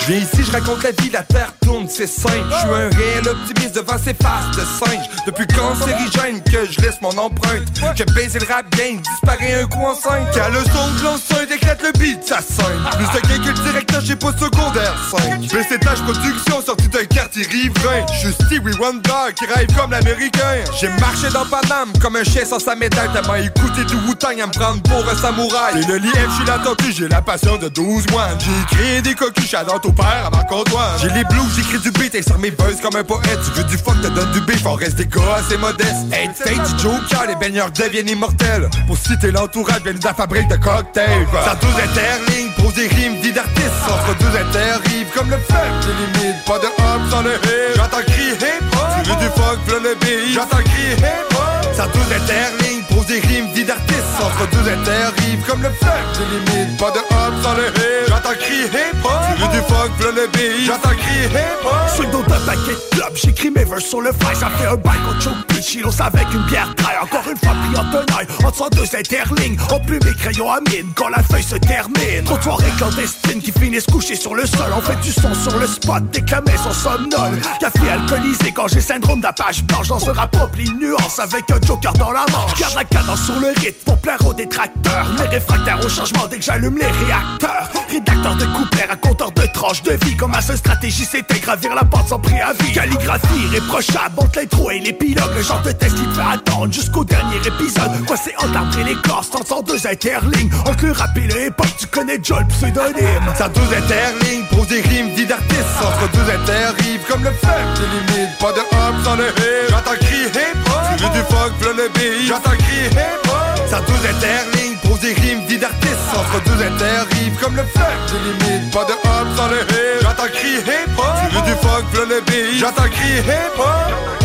Je 0.00 0.06
viens 0.06 0.18
ici, 0.18 0.44
je 0.44 0.52
raconte 0.52 0.84
la 0.84 0.92
vie, 0.92 1.10
la 1.10 1.22
terre 1.22 1.52
c'est 1.88 2.06
simple. 2.06 2.44
Je 2.50 2.56
suis 2.56 2.68
un 2.68 2.96
réel 2.96 3.28
optimiste 3.28 3.74
devant 3.74 3.98
ces 3.98 4.14
faces 4.14 4.56
de 4.56 4.62
singe. 4.62 5.08
Depuis 5.26 5.46
cancérigène 5.46 6.42
que 6.42 6.66
je 6.70 6.80
laisse 6.80 7.00
mon 7.00 7.16
empreinte? 7.16 7.64
Que 7.96 8.04
baiser 8.14 8.38
le 8.38 8.46
rap 8.46 8.68
game, 8.76 9.00
disparaît 9.00 9.62
un 9.62 9.66
coup 9.66 9.84
en 9.84 9.94
cinq. 9.94 10.30
Qu'à 10.32 10.48
le 10.48 10.60
son 10.60 10.92
de 10.98 11.04
l'enceinte, 11.04 11.50
éclate 11.50 11.82
le 11.82 11.92
beat, 11.98 12.26
ça 12.26 12.38
scène. 12.40 12.66
Plus 12.96 13.06
de 13.06 13.26
gain 13.28 13.44
que 13.44 13.58
le 13.58 13.64
directeur, 13.70 14.00
j'ai 14.02 14.16
pas 14.16 14.32
secondaire 14.32 14.94
5. 15.10 15.40
BCTH 15.40 16.02
Production, 16.04 16.62
sorti 16.62 16.88
d'un 16.88 17.04
quartier 17.04 17.46
riverain. 17.46 18.06
Je 18.12 18.28
suis 18.28 18.32
Stevie 18.32 18.76
Wonder 18.78 19.32
qui 19.36 19.46
rêve 19.46 19.68
comme 19.76 19.90
l'américain. 19.90 20.64
J'ai 20.80 20.88
marché 21.00 21.28
dans 21.32 21.46
Paname 21.46 21.92
comme 22.00 22.16
un 22.16 22.24
chien 22.24 22.44
sans 22.44 22.58
sa 22.58 22.74
médaille. 22.74 23.10
Tellement 23.12 23.36
écouté 23.36 23.84
du 23.84 23.94
Wu-Tang 24.06 24.40
à 24.40 24.46
me 24.46 24.52
prendre 24.52 24.82
pour 24.82 25.08
un 25.08 25.16
samouraï. 25.16 25.82
Et 25.82 25.86
le 25.86 25.98
lièvre, 25.98 26.30
je 26.30 26.36
suis 26.36 26.44
la 26.46 26.58
tortue, 26.58 26.92
j'ai 26.92 27.08
la 27.08 27.22
passion 27.22 27.56
de 27.56 27.68
12 27.68 28.10
mois. 28.10 28.28
J'ai 28.38 28.76
créé 28.76 29.02
des 29.02 29.14
coquilles, 29.14 29.46
j'adore 29.46 29.80
au 29.84 29.92
père 29.92 30.26
à 30.26 30.30
ma 30.30 30.44
comptoir. 30.44 30.98
J'ai 31.00 31.10
les 31.10 31.24
blues, 31.24 31.53
j'écris 31.54 31.78
du 31.78 31.90
beat 31.92 32.14
et 32.14 32.22
sur 32.22 32.38
mes 32.38 32.50
buzz 32.50 32.80
comme 32.82 32.96
un 32.96 33.04
poète. 33.04 33.38
Tu 33.44 33.50
veux 33.52 33.64
du 33.64 33.76
fuck, 33.76 34.00
te 34.00 34.08
donne 34.08 34.30
du 34.32 34.40
beef, 34.40 34.64
on 34.66 34.74
reste 34.74 34.96
des 34.96 35.06
gars 35.06 35.36
assez 35.38 35.56
modestes. 35.56 36.06
Hey, 36.12 36.28
du 36.28 36.82
Joker, 36.82 37.26
les 37.28 37.36
baigneurs 37.36 37.70
deviennent 37.70 38.08
immortels. 38.08 38.68
Pour 38.86 38.98
citer 38.98 39.30
l'entourage, 39.30 39.82
viennent 39.82 39.98
de 39.98 40.04
la 40.04 40.14
fabrique 40.14 40.48
de 40.48 40.56
cocktails. 40.56 41.26
Ça 41.44 41.56
douze 41.60 41.74
interlignes, 41.74 42.50
pose 42.56 42.74
des 42.74 42.88
rimes, 42.88 43.20
vie 43.20 43.32
d'artiste. 43.32 43.70
Entre 43.88 44.18
deux 44.18 44.38
interrives 44.38 45.08
comme 45.14 45.30
le 45.30 45.36
feu. 45.36 45.54
J'ai 45.82 46.22
limite, 46.22 46.44
pas 46.46 46.58
de 46.58 46.66
hop 46.66 47.02
sans 47.10 47.22
le 47.22 47.34
hip. 47.34 47.76
J'entends 47.76 48.02
crier 48.06 48.32
hip. 48.32 48.64
Tu 49.04 49.10
veux 49.10 49.16
du 49.16 49.28
fuck, 49.36 49.58
v'là 49.66 49.78
le 49.78 49.94
beat. 50.00 50.34
J'entends 50.34 50.62
crier 50.64 50.96
hip 50.98 51.34
hop. 51.34 51.74
Ça 51.76 51.86
douze 51.86 52.12
interlignes, 52.14 52.73
pose 53.04 53.06
des 53.06 53.20
rimes, 53.20 53.46
vie 53.54 53.64
d'artiste. 53.64 53.94
Entre 54.20 54.48
deux 54.50 54.70
interrives 54.70 55.40
comme 55.46 55.62
le 55.62 55.68
feu. 55.68 55.86
J'ai 56.14 56.54
limite, 56.54 56.78
pas 56.78 56.90
de 56.90 56.98
hop 56.98 57.34
sans 57.42 57.54
le 57.54 57.66
hip. 57.68 58.08
J'entends 58.08 58.34
crier 58.38 58.64
hip 58.64 59.04
hop. 59.04 59.10
Tu 59.36 59.48
du 59.48 59.62
fuck, 59.64 59.90
v'là 59.98 60.10
le 60.10 60.26
beat. 60.28 60.66
J'entends 60.66 60.96
crier 60.96 61.26
hip 61.26 61.64
hop. 61.64 61.72
Je 61.88 61.94
suis 61.94 62.06
dans 62.10 62.20
un 62.20 62.40
paquet 62.46 62.72
de 62.72 62.96
clubs, 62.96 63.16
j'écris 63.16 63.50
mes 63.50 63.64
verses 63.64 63.84
sur 63.84 64.00
le 64.00 64.12
fly, 64.12 64.36
ça 64.36 64.48
fait 64.58 64.66
un 64.66 64.76
bail 64.76 64.98
qu'on 65.04 65.20
choke 65.20 65.54
chilos 65.64 66.00
avec 66.00 66.26
une 66.32 66.42
bière 66.42 66.74
taille. 66.76 66.96
Encore 67.02 67.24
une 67.30 67.36
fois 67.38 67.54
pris 67.54 67.78
en 67.78 67.90
tenaille, 67.90 68.26
entre 68.44 68.70
deux 68.70 68.96
interlignes, 68.96 69.56
on 69.70 69.80
plus 69.80 69.98
mes 70.00 70.14
crayons 70.14 70.50
à 70.50 70.60
mine 70.60 70.90
quand 70.94 71.08
la 71.08 71.22
feuille 71.22 71.42
se 71.42 71.56
termine. 71.56 72.24
Trop 72.24 72.36
de 72.36 72.42
soirées 72.42 72.72
clandestines 72.76 73.40
qui 73.40 73.52
finissent 73.52 73.86
couchées 73.86 74.16
sur 74.16 74.34
le 74.34 74.46
sol, 74.46 74.72
on 74.76 74.80
fait 74.80 75.00
du 75.00 75.10
son 75.10 75.34
sur 75.34 75.58
le 75.58 75.66
spot, 75.66 76.04
déclamer 76.10 76.56
son 76.62 76.72
somnol. 76.72 77.40
Café 77.60 77.88
alcoolisé 77.90 78.52
quand 78.52 78.68
j'ai 78.68 78.80
syndrome 78.80 79.20
d'apage 79.20 79.62
blanche 79.64 79.88
dans 79.88 79.98
ce 79.98 80.10
rap 80.10 80.34
de 80.34 80.84
nuances 80.84 81.18
avec 81.18 81.50
un 81.50 81.66
joker 81.66 81.92
dans 81.94 82.12
la 82.12 82.24
manche. 82.32 82.58
Garde 82.58 82.74
la 82.74 82.84
cadence 82.94 83.24
sur 83.24 83.40
le 83.40 83.48
rythme 83.48 83.84
pour 83.84 83.98
plaire 83.98 84.24
aux 84.24 84.34
détracteurs, 84.34 85.06
les 85.18 85.28
réfractaires 85.28 85.84
au 85.84 85.88
changement 85.88 86.26
dès 86.30 86.38
que 86.38 86.44
j'allume 86.44 86.78
les 86.78 86.86
réacteurs. 86.86 87.68
Rédacteur 87.90 88.36
de 88.36 88.44
couplets, 88.46 88.86
raconteur 88.88 89.32
de 89.32 89.46
tranches 89.52 89.82
de 89.82 89.92
vie, 90.04 90.16
comme 90.16 90.30
ma 90.30 90.40
seule 90.40 90.56
stratégie 90.56 91.04
c'était 91.04 91.40
gravir 91.40 91.74
la 91.74 91.84
porte 91.84 92.08
sans 92.08 92.20
préavis. 92.20 92.72
Calligraphie 92.72 93.46
irréprochable 93.46 94.14
entre 94.18 94.38
l'intro 94.38 94.70
et 94.70 94.78
l'épilogue, 94.78 95.34
le 95.36 95.42
genre 95.42 95.62
de 95.62 95.72
test 95.72 95.96
qui 95.96 96.02
te 96.02 96.14
fait 96.14 96.34
attendre 96.34 96.72
jusqu'au 96.72 97.04
dernier 97.04 97.36
épisode. 97.44 98.06
Quoi 98.06 98.16
c'est 98.16 98.36
entre 98.36 98.84
les 98.84 98.94
corps, 98.96 99.24
sans 99.24 99.62
deux 99.62 99.86
interlignes, 99.86 100.50
entre 100.66 100.86
le 100.86 100.92
rap 100.92 101.16
et 101.16 101.20
le 101.20 101.46
hip-hop, 101.46 101.66
tu 101.76 101.86
connais 101.88 102.18
Joel 102.22 102.46
pseudonyme. 102.46 103.26
Ça 103.36 103.48
douze 103.48 103.72
interlignes, 103.76 104.44
pose 104.50 104.68
des 104.68 104.80
rimes, 104.80 105.08
vie 105.14 105.26
d'artiste. 105.26 105.64
Entre 105.82 106.10
deux 106.12 106.30
interrives 106.30 107.00
comme 107.08 107.24
le 107.24 107.30
feu. 107.30 107.48
J'ai 107.76 108.14
limite, 108.14 108.38
pas 108.38 108.52
de 108.52 108.60
hop 108.60 109.04
sans 109.04 109.16
le 109.16 109.26
hip. 109.26 109.70
J'entends 109.70 109.94
hip 110.00 110.63
veux 111.02 111.10
du 111.10 111.22
fuck, 111.30 111.52
v'là 111.60 111.72
le 111.72 111.88
beat. 111.88 112.28
J'entends 112.28 112.50
crier 112.50 112.88
hip 112.90 113.28
hop. 113.28 113.68
Ça 113.68 113.80
douze 113.80 114.04
interlignes, 114.08 114.76
pose 114.82 115.00
des 115.00 115.14
rimes, 115.14 115.46
vie 115.46 115.58
d'artiste. 115.58 115.98
Entre 116.14 116.42
deux 116.44 116.64
interrives 116.64 117.36
comme 117.40 117.56
le 117.56 117.62
feu. 117.62 117.80
J'ai 118.08 118.18
limite, 118.18 118.72
pas 118.72 118.84
de 118.84 118.92
hop 118.92 119.26
sans 119.36 119.48
le 119.48 119.60
hip. 119.60 120.02
J'entends 120.02 120.30
crier 120.32 120.58
hip 120.58 120.98
hop. 120.98 121.06
Tu 121.28 121.36
veux 121.36 121.42
du 121.42 121.54
fuck, 121.62 121.84
v'là 121.92 122.04
le 122.16 122.20
beat. 122.22 122.58
J'entends 122.60 122.88
crier 122.88 123.20
hip 123.20 124.23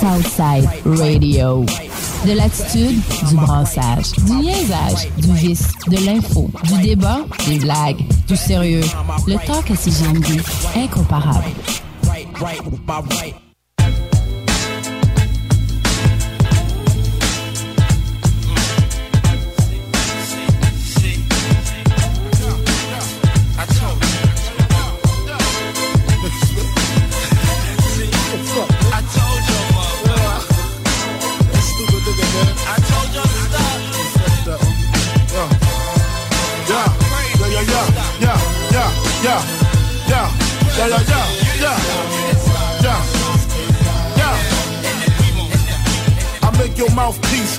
Southside 0.00 0.68
Radio. 0.84 1.64
De 2.24 2.32
l'attitude, 2.32 3.00
du 3.28 3.34
brassage, 3.36 4.12
du 4.12 4.32
niaisage, 4.32 5.08
du 5.18 5.32
vice, 5.34 5.68
de 5.86 6.04
l'info, 6.04 6.50
du 6.64 6.80
débat, 6.82 7.20
des 7.46 7.58
blagues, 7.58 8.02
du 8.26 8.36
sérieux. 8.36 8.84
Le 9.26 9.36
talk 9.46 9.70
à 9.70 9.76
CGMD, 9.76 10.40
incomparable. 10.76 11.44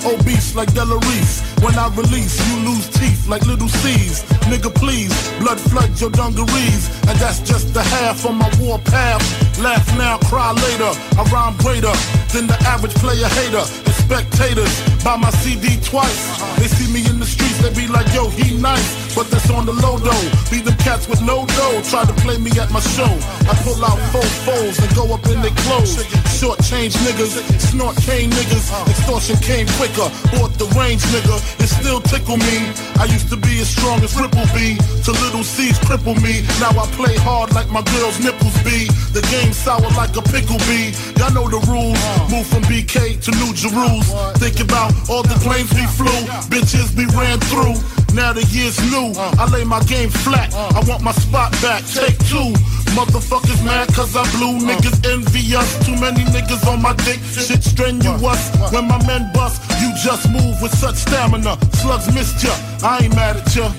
Obese 0.04 0.54
like 0.54 0.70
Delarice. 0.72 1.42
When 1.62 1.74
I 1.74 1.88
release, 1.94 2.36
you 2.48 2.68
lose 2.68 2.88
teeth 2.88 3.26
like 3.28 3.46
little 3.46 3.68
C's. 3.68 4.22
Nigga, 4.50 4.74
please, 4.74 5.12
blood 5.38 5.60
flood 5.60 5.98
your 6.00 6.10
dungarees. 6.10 6.88
And 7.08 7.18
that's 7.18 7.40
just 7.40 7.74
the 7.74 7.82
half 7.82 8.24
of 8.24 8.34
my 8.34 8.50
war 8.60 8.78
path. 8.78 9.22
Laugh 9.58 9.86
now, 9.96 10.18
cry 10.18 10.52
later. 10.52 10.92
I 11.18 11.22
rhyme 11.32 11.56
greater 11.58 11.92
than 12.32 12.46
the 12.46 12.58
average 12.66 12.94
player 12.94 13.28
hater. 13.28 13.64
And 13.86 13.94
spectators 13.94 14.72
buy 15.04 15.16
my 15.16 15.30
CD 15.42 15.80
twice. 15.82 16.20
They 16.58 16.68
see 16.68 16.92
me 16.92 17.08
in 17.08 17.18
the 17.18 17.26
streets 17.26 17.58
they 17.62 17.72
be 17.74 17.88
like, 17.88 18.12
yo, 18.14 18.28
he 18.28 18.56
nice. 18.56 19.07
But 19.14 19.30
that's 19.30 19.50
on 19.50 19.66
the 19.66 19.72
low 19.72 19.98
though. 19.98 20.26
Be 20.50 20.60
them 20.60 20.76
cats 20.78 21.08
with 21.08 21.22
no 21.22 21.46
dough. 21.46 21.82
Try 21.88 22.04
to 22.04 22.14
play 22.24 22.38
me 22.38 22.50
at 22.58 22.70
my 22.70 22.80
show. 22.80 23.10
I 23.48 23.54
pull 23.64 23.80
out 23.84 23.98
four 24.12 24.28
foes 24.46 24.78
and 24.78 24.90
go 24.94 25.12
up 25.14 25.24
in 25.26 25.40
their 25.42 25.54
clothes. 25.66 25.98
Short 26.38 26.62
change 26.62 26.94
niggas, 27.02 27.34
snort 27.58 27.96
cane 27.96 28.30
niggas. 28.30 28.70
Extortion 28.88 29.36
came 29.42 29.66
quicker. 29.80 30.08
Bought 30.34 30.54
the 30.58 30.70
range 30.78 31.02
nigga. 31.10 31.36
It 31.58 31.68
still 31.68 32.00
tickle 32.00 32.36
me. 32.36 32.70
I 32.98 33.06
used 33.10 33.28
to 33.30 33.36
be 33.36 33.60
as 33.60 33.68
strong 33.68 34.00
as 34.02 34.14
Ripple 34.14 34.46
B. 34.54 34.78
To 35.04 35.10
little 35.24 35.42
C's 35.42 35.78
cripple 35.80 36.16
me. 36.22 36.46
Now 36.60 36.70
I 36.78 36.86
play 36.94 37.16
hard 37.16 37.52
like 37.54 37.70
my 37.70 37.82
girl's 37.96 38.20
nipples 38.22 38.56
be. 38.62 38.86
The 39.12 39.22
game 39.30 39.52
sour 39.52 39.90
like 39.96 40.14
a 40.16 40.22
pickle 40.22 40.58
bee. 40.70 40.94
Y'all 41.18 41.32
know 41.34 41.48
the 41.48 41.58
rules. 41.66 41.98
Move 42.30 42.46
from 42.46 42.62
BK 42.70 43.18
to 43.24 43.30
New 43.42 43.52
Jerusalem. 43.54 44.34
Think 44.36 44.60
about 44.60 44.94
all 45.08 45.22
the 45.22 45.38
planes 45.42 45.72
we 45.74 45.86
flew. 45.98 46.20
Bitches 46.52 46.94
we 46.94 47.06
ran 47.18 47.40
through. 47.50 47.74
Now 48.14 48.32
the 48.32 48.44
year's 48.50 48.78
new. 48.90 49.12
I 49.38 49.46
lay 49.52 49.64
my 49.64 49.82
game 49.84 50.10
flat. 50.10 50.54
I 50.54 50.80
want 50.88 51.02
my 51.02 51.12
spot 51.12 51.52
back. 51.62 51.84
Take 51.86 52.18
two. 52.26 52.52
Motherfuckers 52.96 53.62
mad 53.64 53.88
cause 53.94 54.16
I 54.16 54.24
blew. 54.36 54.58
Niggas 54.58 54.98
envy 55.06 55.54
us. 55.54 55.68
Too 55.86 55.94
many 56.00 56.24
niggas 56.24 56.66
on 56.66 56.82
my 56.82 56.94
dick. 57.04 57.20
Shit 57.36 57.62
strenuous. 57.62 58.50
When 58.72 58.88
my 58.88 58.98
men 59.06 59.30
bust, 59.32 59.62
you 59.80 59.92
just 60.02 60.30
move 60.30 60.60
with 60.62 60.72
such 60.74 60.96
stamina. 60.96 61.58
Slugs 61.74 62.12
missed 62.12 62.42
ya. 62.42 62.54
I 62.82 63.04
ain't 63.04 63.14
mad 63.14 63.36
at 63.36 63.54
ya. 63.54 63.70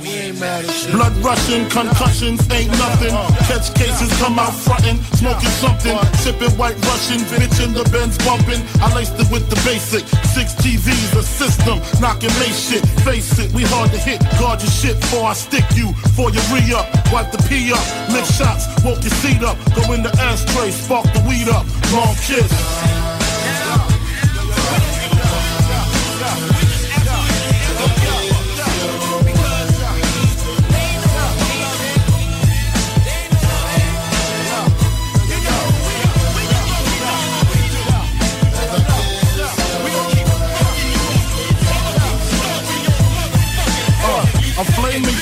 Blood 0.92 1.16
rushing, 1.24 1.68
concussions 1.70 2.40
ain't 2.52 2.72
nothing. 2.78 3.12
Catch 3.48 3.74
cases, 3.76 4.12
come 4.20 4.38
out 4.40 4.54
frontin', 4.54 5.02
smoking 5.16 5.50
something, 5.60 5.98
sipping 6.20 6.52
white 6.58 6.78
Russian, 6.86 7.20
bitch 7.36 7.64
in 7.64 7.74
the 7.74 7.84
Benz 7.92 8.18
bumping. 8.24 8.62
I 8.82 8.94
laced 8.94 9.20
it 9.20 9.30
with 9.32 9.50
the 9.50 9.56
basic. 9.66 10.06
Six 10.36 10.54
TVs, 10.56 11.16
a 11.18 11.24
system, 11.24 11.80
knocking 12.00 12.32
they 12.40 12.52
shit. 12.52 12.86
Face 13.04 13.40
it, 13.40 13.52
we 13.54 13.64
hard 13.64 13.92
to 13.92 13.98
hit. 13.98 14.19
Guard 14.40 14.62
your 14.62 14.72
shit 14.72 15.00
before 15.00 15.26
I 15.26 15.34
stick 15.34 15.66
you. 15.76 15.94
For 16.16 16.32
your 16.32 16.44
re 16.54 16.74
up, 16.74 16.88
wipe 17.12 17.32
the 17.32 17.42
pee 17.50 17.72
up, 17.72 17.84
lift 18.12 18.32
shots, 18.34 18.66
woke 18.84 19.02
your 19.02 19.16
seat 19.22 19.44
up, 19.44 19.58
go 19.76 19.94
in 19.94 20.04
the 20.04 20.12
ashtray, 20.20 20.72
spark 20.72 21.06
the 21.14 21.22
weed 21.28 21.50
up. 21.50 21.66
Long 21.92 22.16
kiss. 22.16 22.99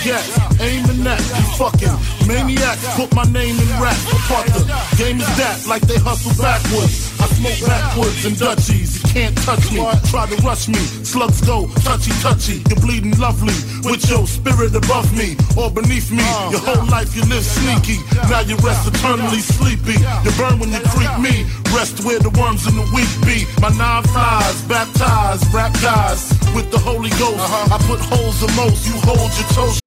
Flaming 0.07 0.23
gas, 0.23 0.61
aiming 0.61 1.07
at 1.07 1.19
you 1.19 1.45
fucking 1.57 2.27
maniacs. 2.27 2.95
Put 2.95 3.13
my 3.13 3.23
name 3.23 3.55
in 3.59 3.67
rap. 3.81 3.95
The 3.95 4.95
game 4.97 5.19
is 5.19 5.37
that, 5.37 5.65
like 5.67 5.81
they 5.83 5.97
hustle 5.97 6.31
backwards. 6.41 7.13
I 7.19 7.27
smoke 7.27 7.67
backwards 7.67 8.25
and 8.25 8.37
Dutchies. 8.37 9.01
You 9.01 9.09
can't 9.09 9.37
touch 9.43 9.71
me. 9.71 9.83
Try 10.09 10.27
to 10.27 10.35
rush 10.43 10.67
me. 10.67 10.79
Slugs 11.03 11.41
go 11.41 11.67
touchy 11.83 12.11
touchy. 12.21 12.63
You're 12.69 12.79
bleeding 12.79 13.17
lovely 13.19 13.55
with 13.83 14.07
your 14.09 14.27
spirit 14.27 14.75
above 14.75 15.11
me 15.15 15.35
or 15.57 15.71
beneath 15.71 16.11
me. 16.11 16.23
Uh. 16.23 16.51
Your 16.51 16.61
whole 16.61 16.87
life 16.87 17.15
you 17.15 17.23
live 17.25 17.43
sneaky. 17.43 17.99
Now 18.29 18.41
you 18.41 18.55
rest 18.57 18.87
eternally 18.87 19.41
sleepy. 19.41 19.97
You 20.23 20.31
burn 20.37 20.59
when 20.59 20.71
you 20.71 20.81
creep 20.93 21.13
me. 21.19 21.45
Rest 21.75 22.03
where 22.05 22.19
the 22.19 22.31
worms 22.39 22.67
in 22.67 22.75
the 22.75 22.87
weak 22.93 23.11
be. 23.25 23.45
My 23.61 23.69
nine 23.75 24.03
flies, 24.03 24.61
baptized, 24.63 25.53
rap 25.53 25.73
guys 25.81 26.29
with 26.55 26.71
the 26.71 26.79
Holy 26.79 27.09
Ghost. 27.21 27.41
Uh-huh. 27.41 27.75
I 27.75 27.77
put 27.85 27.99
holes 27.99 28.41
in 28.43 28.51
most. 28.55 28.87
You 28.87 28.93
hold 29.03 29.31
your 29.37 29.49
toes. 29.53 29.86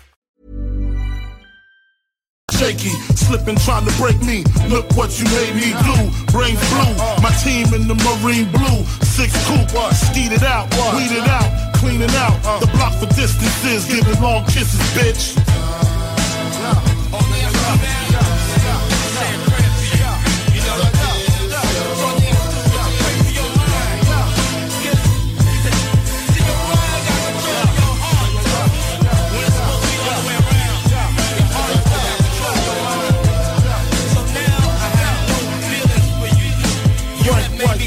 Shaky, 2.61 2.89
slipping 3.17 3.55
trying 3.65 3.85
to 3.85 3.93
break 3.97 4.21
me. 4.21 4.43
Look 4.69 4.85
what 4.95 5.09
you 5.17 5.25
made 5.33 5.55
me 5.55 5.73
do. 5.81 5.97
Brains 6.31 6.61
blue, 6.69 6.93
my 7.25 7.33
team 7.41 7.65
in 7.73 7.87
the 7.87 7.97
marine 8.05 8.51
blue. 8.51 8.85
Six 9.01 9.33
coupe, 9.47 9.73
skeet 9.93 10.31
it 10.31 10.43
out, 10.43 10.69
weed 10.93 11.11
it 11.11 11.27
out, 11.27 11.73
cleaning 11.73 12.15
out. 12.21 12.37
The 12.61 12.67
block 12.67 12.93
for 12.99 13.07
distances, 13.15 13.85
giving 13.85 14.21
long 14.21 14.45
kisses, 14.45 14.79
bitch. 14.93 15.41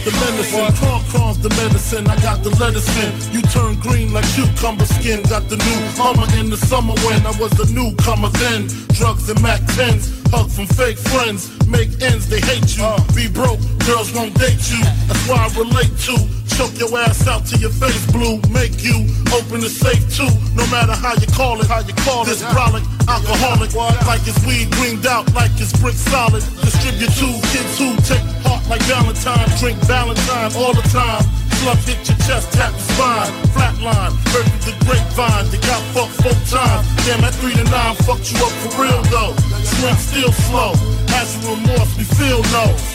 The 0.05 0.13
medicine. 0.21 0.73
Corn, 0.77 1.03
corn's 1.11 1.39
the 1.39 1.49
medicine. 1.51 2.07
I 2.07 2.17
got 2.21 2.43
the 2.43 2.51
lettuce 2.61 2.89
in. 3.03 3.13
You 3.35 3.43
turn 3.43 3.81
green 3.81 4.13
like 4.13 4.27
cucumber 4.35 4.87
skin. 4.87 5.23
Got 5.23 5.49
the 5.49 5.57
new 5.57 5.81
Hummer 5.97 6.29
in 6.39 6.51
the 6.51 6.57
summer 6.57 6.95
when 7.05 7.25
I 7.27 7.33
was 7.41 7.51
the 7.53 7.67
newcomer 7.73 8.29
then. 8.41 8.69
Drugs 8.93 9.29
and 9.29 9.41
Mac 9.43 9.61
10s. 9.77 10.24
Hug 10.35 10.51
from 10.51 10.67
fake 10.67 10.99
friends. 10.99 11.47
Make 11.71 11.95
ends, 12.03 12.27
they 12.27 12.43
hate 12.43 12.75
you. 12.75 12.83
Be 13.15 13.31
broke, 13.31 13.63
girls 13.87 14.11
won't 14.11 14.35
date 14.35 14.67
you. 14.67 14.83
That's 15.07 15.23
why 15.31 15.47
I 15.47 15.49
relate 15.55 15.95
to. 16.11 16.19
Choke 16.59 16.75
your 16.75 16.91
ass 16.99 17.27
out 17.31 17.47
to 17.55 17.57
your 17.63 17.71
face 17.71 18.03
blue. 18.11 18.43
Make 18.51 18.83
you 18.83 19.07
open 19.31 19.63
the 19.63 19.71
safe 19.71 20.03
too. 20.11 20.27
No 20.59 20.67
matter 20.75 20.91
how 20.91 21.15
you 21.15 21.31
call 21.31 21.61
it, 21.63 21.71
how 21.71 21.87
you 21.87 21.95
call 22.03 22.27
it. 22.27 22.35
This 22.35 22.43
brolic, 22.51 22.83
alcoholic. 23.07 23.75
Like 24.11 24.27
it's 24.27 24.43
weed 24.43 24.75
greened 24.75 25.07
out, 25.07 25.31
like 25.39 25.55
it's 25.63 25.71
brick 25.79 25.95
solid. 25.95 26.43
Distribute 26.67 27.15
to 27.15 27.31
kids 27.55 27.79
who 27.79 27.95
take 28.03 28.27
heart 28.43 28.67
like 28.67 28.83
Valentine. 28.91 29.47
Drink 29.63 29.79
Valentine 29.87 30.51
all 30.59 30.75
the 30.75 30.83
time. 30.91 31.23
Slump 31.61 31.81
hit 31.81 32.01
your 32.09 32.19
chest, 32.27 32.53
tap 32.53 32.73
your 32.73 32.81
spine. 32.81 33.33
Flatline, 33.55 34.15
heard 34.33 34.49
the 34.67 34.75
grapevine. 34.85 35.47
They 35.51 35.59
got 35.59 35.83
fucked 35.95 36.17
four 36.23 36.37
times. 36.51 36.87
Damn, 37.07 37.21
that 37.23 37.35
three 37.41 37.55
to 37.55 37.65
nine 37.65 37.95
fucked 38.07 38.33
you 38.33 38.39
up 38.45 38.53
for 38.63 38.83
real 38.83 39.03
though. 39.15 39.35
Swing 39.63 39.97
still 39.97 40.33
slow. 40.49 40.73
Has 41.15 41.37
remorse, 41.47 41.97
we 41.97 42.05
feel 42.05 42.43
no. 42.53 42.95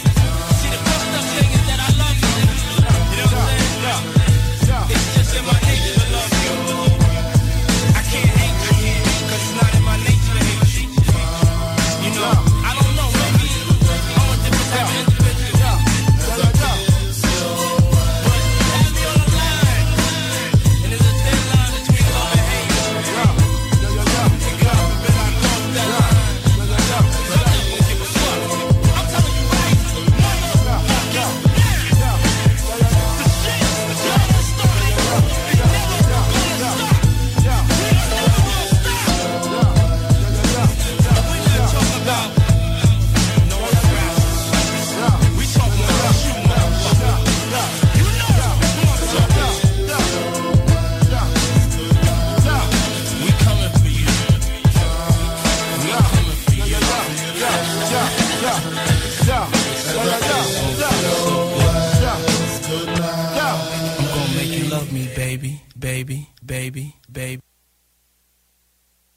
baby, 66.72 66.96
baby. 67.12 67.42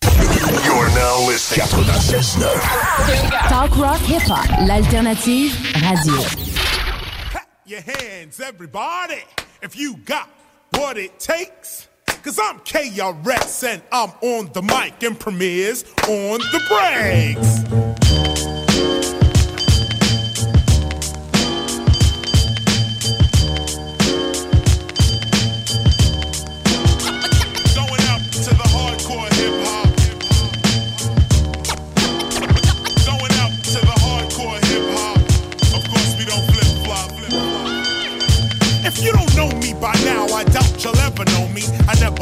You're 0.02 0.88
now 0.94 1.26
listening 1.26 1.66
to. 1.66 2.48
Talk 3.48 3.76
rock 3.76 4.00
hip 4.00 4.22
hop, 4.22 4.48
l'alternative 4.66 5.52
radio. 5.82 6.22
Clap 7.30 7.48
your 7.66 7.82
hands, 7.82 8.40
everybody, 8.40 9.22
if 9.60 9.76
you 9.76 9.96
got 9.98 10.30
what 10.70 10.96
it 10.96 11.18
takes. 11.18 11.88
Cause 12.22 12.38
I'm 12.40 12.60
KRS 12.60 13.64
and 13.68 13.82
I'm 13.90 14.10
on 14.22 14.50
the 14.52 14.62
mic 14.62 15.02
and 15.02 15.18
Premier's 15.18 15.84
on 16.08 16.38
the 16.38 16.60
breaks. 16.70 18.51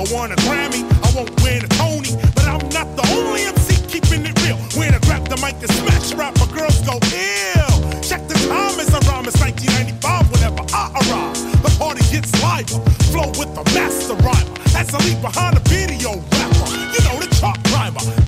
I 0.00 0.04
want 0.14 0.32
a 0.32 0.36
Grammy, 0.48 0.80
I 1.04 1.12
won't 1.14 1.28
win 1.42 1.62
a 1.62 1.68
Tony, 1.76 2.16
but 2.34 2.46
I'm 2.48 2.66
not 2.72 2.88
the 2.96 3.04
only 3.12 3.42
MC 3.44 3.76
keeping 3.86 4.24
it 4.24 4.32
real. 4.40 4.56
When 4.72 4.94
I 4.94 4.98
grab 5.00 5.28
the 5.28 5.36
mic 5.44 5.60
to 5.60 5.68
smash 5.68 6.14
rap, 6.14 6.32
my 6.40 6.46
girls 6.56 6.80
go 6.88 6.96
ill. 6.96 8.00
Check 8.00 8.26
the 8.26 8.32
time 8.48 8.80
as 8.80 8.88
I 8.94 9.00
rhyme, 9.12 9.28
it's 9.28 9.38
1995 9.38 10.32
whenever 10.32 10.64
I 10.72 10.88
arrive. 11.04 11.36
The 11.60 11.76
party 11.76 12.00
gets 12.08 12.32
lighter, 12.40 12.80
flow 13.12 13.28
with 13.36 13.52
the 13.52 13.64
master 13.76 14.16
rhymer 14.24 14.56
as 14.72 14.88
I 14.94 15.04
leave 15.04 15.20
behind 15.20 15.58
a 15.58 15.60
video 15.68 16.16
rapper. 16.32 16.68
You 16.96 17.00
know 17.04 17.20
the 17.20 17.28
top 17.36 17.60
rhymer. 17.68 18.19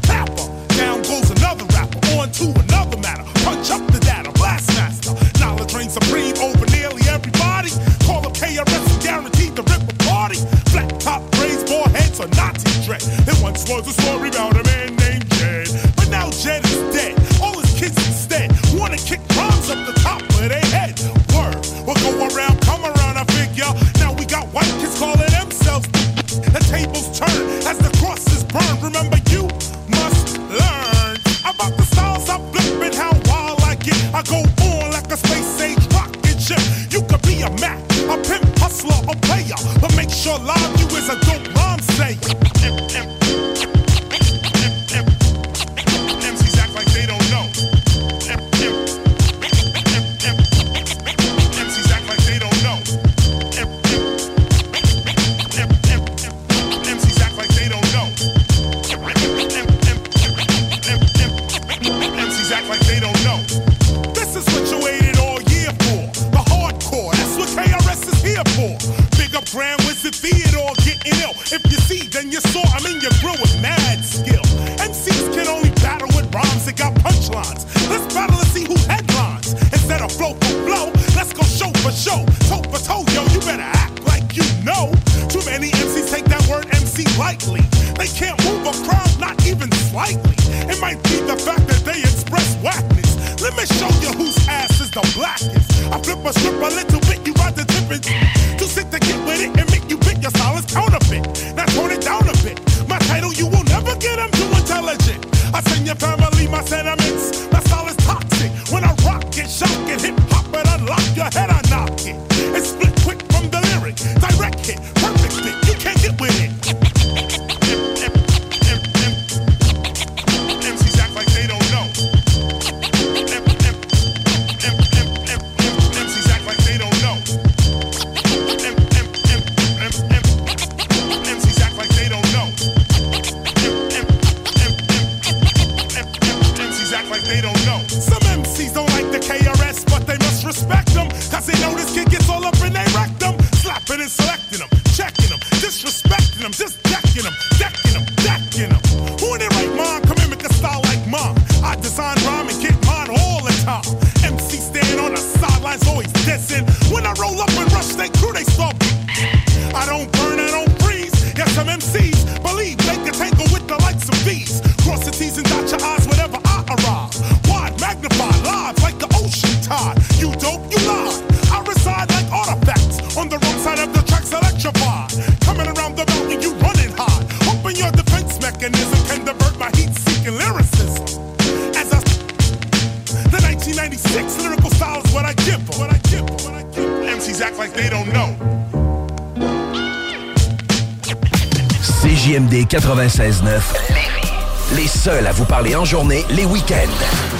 en 195.75 195.85
journée 195.85 196.25
les 196.31 196.45
week-ends. 196.45 197.33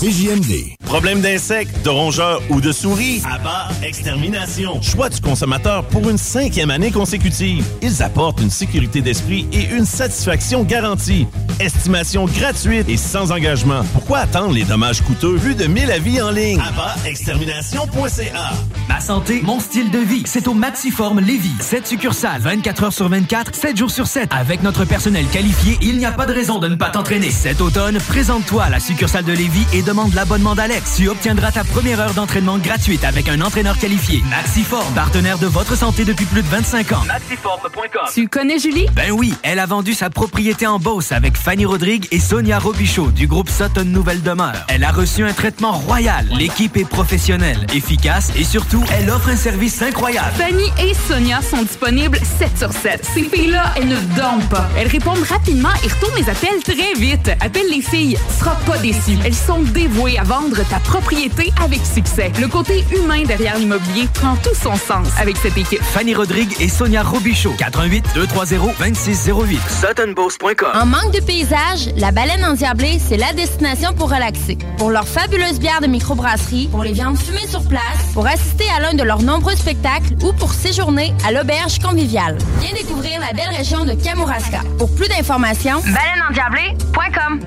CJMD. 0.00 0.74
Problème 0.84 1.20
d'insectes, 1.20 1.82
de 1.82 1.88
rongeurs 1.88 2.42
ou 2.50 2.60
de 2.60 2.72
souris? 2.72 3.22
Abba 3.24 3.68
Extermination. 3.82 4.82
Choix 4.82 5.08
du 5.08 5.20
consommateur 5.20 5.84
pour 5.84 6.08
une 6.10 6.18
cinquième 6.18 6.70
année 6.70 6.90
consécutive. 6.90 7.64
Ils 7.80 8.02
apportent 8.02 8.40
une 8.40 8.50
sécurité 8.50 9.00
d'esprit 9.00 9.46
et 9.52 9.64
une 9.74 9.86
satisfaction 9.86 10.62
garantie. 10.62 11.26
Estimation 11.58 12.26
gratuite 12.26 12.88
et 12.88 12.96
sans 12.96 13.32
engagement. 13.32 13.82
Pourquoi 13.92 14.18
attendre 14.18 14.52
les 14.52 14.64
dommages 14.64 15.00
coûteux 15.00 15.36
vu 15.36 15.54
de 15.54 15.66
1000 15.66 15.90
avis 15.90 16.20
en 16.20 16.30
ligne? 16.30 16.60
Abba 16.60 16.94
Extermination.ca 17.06 18.50
Ma 18.94 19.00
santé, 19.00 19.42
mon 19.42 19.58
style 19.58 19.90
de 19.90 19.98
vie. 19.98 20.22
C'est 20.24 20.46
au 20.46 20.54
Maxiform 20.54 21.18
Lévis. 21.18 21.56
7 21.58 21.84
succursales, 21.84 22.40
24 22.40 22.84
heures 22.84 22.92
sur 22.92 23.08
24, 23.08 23.52
7 23.52 23.76
jours 23.76 23.90
sur 23.90 24.06
7. 24.06 24.28
Avec 24.30 24.62
notre 24.62 24.84
personnel 24.84 25.26
qualifié, 25.32 25.76
il 25.82 25.98
n'y 25.98 26.06
a 26.06 26.12
pas 26.12 26.26
de 26.26 26.32
raison 26.32 26.60
de 26.60 26.68
ne 26.68 26.76
pas 26.76 26.90
t'entraîner. 26.90 27.32
Cet 27.32 27.60
automne, 27.60 27.98
présente-toi 27.98 28.62
à 28.62 28.70
la 28.70 28.78
succursale 28.78 29.24
de 29.24 29.32
Lévis 29.32 29.66
et 29.72 29.82
demande 29.82 30.14
l'abonnement 30.14 30.54
d'Alex. 30.54 30.94
Tu 30.94 31.08
obtiendras 31.08 31.50
ta 31.50 31.64
première 31.64 31.98
heure 31.98 32.14
d'entraînement 32.14 32.56
gratuite 32.56 33.02
avec 33.02 33.28
un 33.28 33.40
entraîneur 33.40 33.76
qualifié. 33.78 34.22
Maxiform, 34.30 34.94
partenaire 34.94 35.38
de 35.38 35.48
votre 35.48 35.76
santé 35.76 36.04
depuis 36.04 36.26
plus 36.26 36.42
de 36.42 36.48
25 36.48 36.92
ans. 36.92 37.02
Maxiform.com. 37.04 38.08
Tu 38.14 38.28
connais 38.28 38.60
Julie? 38.60 38.86
Ben 38.94 39.10
oui, 39.10 39.34
elle 39.42 39.58
a 39.58 39.66
vendu 39.66 39.94
sa 39.94 40.08
propriété 40.08 40.68
en 40.68 40.78
Beauce 40.78 41.10
avec 41.10 41.36
Fanny 41.36 41.64
Rodrigue 41.64 42.06
et 42.12 42.20
Sonia 42.20 42.60
Robichaud 42.60 43.10
du 43.10 43.26
groupe 43.26 43.50
Sutton 43.50 43.86
Nouvelle 43.86 44.22
Demeure. 44.22 44.54
Elle 44.68 44.84
a 44.84 44.92
reçu 44.92 45.24
un 45.24 45.32
traitement 45.32 45.72
royal. 45.72 46.28
L'équipe 46.38 46.76
est 46.76 46.88
professionnelle, 46.88 47.66
efficace 47.74 48.30
et 48.36 48.44
surtout 48.44 48.83
elle 48.92 49.10
offre 49.10 49.28
un 49.28 49.36
service 49.36 49.80
incroyable. 49.82 50.34
Fanny 50.36 50.64
et 50.78 50.94
Sonia 50.94 51.40
sont 51.42 51.62
disponibles 51.62 52.18
7 52.38 52.58
sur 52.58 52.72
7. 52.72 53.04
Ces 53.14 53.24
filles-là, 53.24 53.72
elles 53.76 53.88
ne 53.88 53.96
dorment 54.16 54.46
pas. 54.48 54.68
Elles 54.76 54.88
répondent 54.88 55.22
rapidement 55.28 55.70
et 55.84 55.88
retournent 55.88 56.16
les 56.16 56.28
appels 56.28 56.62
très 56.62 56.92
vite. 56.98 57.30
Appelle 57.40 57.68
les 57.70 57.82
filles, 57.82 58.18
sera 58.38 58.56
pas 58.66 58.78
déçu. 58.78 59.18
Elles 59.24 59.34
sont 59.34 59.62
dévouées 59.62 60.18
à 60.18 60.22
vendre 60.22 60.56
ta 60.68 60.78
propriété 60.80 61.52
avec 61.62 61.80
succès. 61.84 62.32
Le 62.40 62.48
côté 62.48 62.84
humain 62.96 63.22
derrière 63.24 63.58
l'immobilier 63.58 64.08
prend 64.12 64.36
tout 64.36 64.54
son 64.54 64.76
sens 64.76 65.08
avec 65.20 65.36
cette 65.36 65.56
équipe. 65.56 65.82
Fanny 65.82 66.14
Rodrigue 66.14 66.54
et 66.60 66.68
Sonia 66.68 67.02
Robichaud. 67.02 67.54
88 67.58 68.04
230 68.14 68.74
2608. 68.78 69.60
SuttonBoss.com. 69.68 70.68
En 70.74 70.86
manque 70.86 71.12
de 71.12 71.20
paysage, 71.20 71.90
la 71.96 72.12
baleine 72.12 72.44
endiablée, 72.44 72.98
c'est 72.98 73.16
la 73.16 73.32
destination 73.32 73.92
pour 73.94 74.10
relaxer. 74.10 74.58
Pour 74.78 74.90
leurs 74.90 75.08
fabuleuses 75.08 75.58
bières 75.58 75.80
de 75.80 75.86
microbrasserie, 75.86 76.68
pour 76.70 76.82
les 76.82 76.92
viandes 76.92 77.18
fumées 77.18 77.46
sur 77.48 77.66
place, 77.68 77.82
pour 78.12 78.26
assister 78.26 78.64
à 78.73 78.73
l'un 78.80 78.94
de 78.94 79.02
leurs 79.02 79.22
nombreux 79.22 79.54
spectacles 79.54 80.14
ou 80.22 80.32
pour 80.32 80.52
séjourner 80.52 81.14
à 81.26 81.32
l'auberge 81.32 81.78
conviviale. 81.78 82.38
Viens 82.60 82.72
découvrir 82.72 83.20
la 83.20 83.32
belle 83.32 83.54
région 83.56 83.84
de 83.84 83.92
Kamouraska. 83.92 84.60
Pour 84.78 84.94
plus 84.94 85.08
d'informations, 85.08 85.80
baleineendiablée.com. 85.80 87.40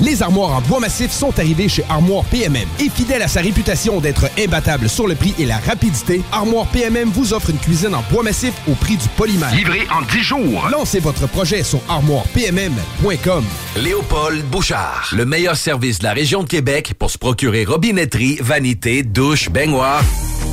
Les 0.00 0.22
armoires 0.22 0.52
en 0.52 0.60
bois 0.60 0.80
massif 0.80 1.10
sont 1.10 1.38
arrivées 1.38 1.68
chez 1.68 1.84
Armoire 1.88 2.24
PMM. 2.24 2.66
Et 2.80 2.90
fidèle 2.90 3.22
à 3.22 3.28
sa 3.28 3.40
réputation 3.40 4.00
d'être 4.00 4.26
imbattable 4.38 4.88
sur 4.88 5.06
le 5.06 5.14
prix 5.14 5.34
et 5.38 5.46
la 5.46 5.58
rapidité, 5.58 6.22
Armoire 6.32 6.66
PMM 6.66 7.08
vous 7.08 7.32
offre 7.32 7.50
une 7.50 7.58
cuisine 7.58 7.94
en 7.94 8.02
bois 8.10 8.22
massif 8.22 8.52
au 8.68 8.74
prix 8.74 8.96
du 8.96 9.08
polymère. 9.16 9.54
Livré 9.54 9.86
en 9.90 10.02
10 10.02 10.22
jours. 10.22 10.68
Lancez 10.70 11.00
votre 11.00 11.26
projet 11.26 11.62
sur 11.62 11.80
armoirepmm.com. 11.88 13.44
Léopold 13.76 14.44
Bouchard, 14.46 15.10
le 15.12 15.24
meilleur 15.24 15.56
service 15.56 15.98
de 16.00 16.04
la 16.04 16.12
région 16.12 16.42
de 16.42 16.48
Québec 16.48 16.94
pour 16.98 17.10
se 17.10 17.18
procurer 17.18 17.64
robinetterie, 17.64 18.38
vanité, 18.40 19.02
douche, 19.02 19.48
baignoire. 19.50 20.02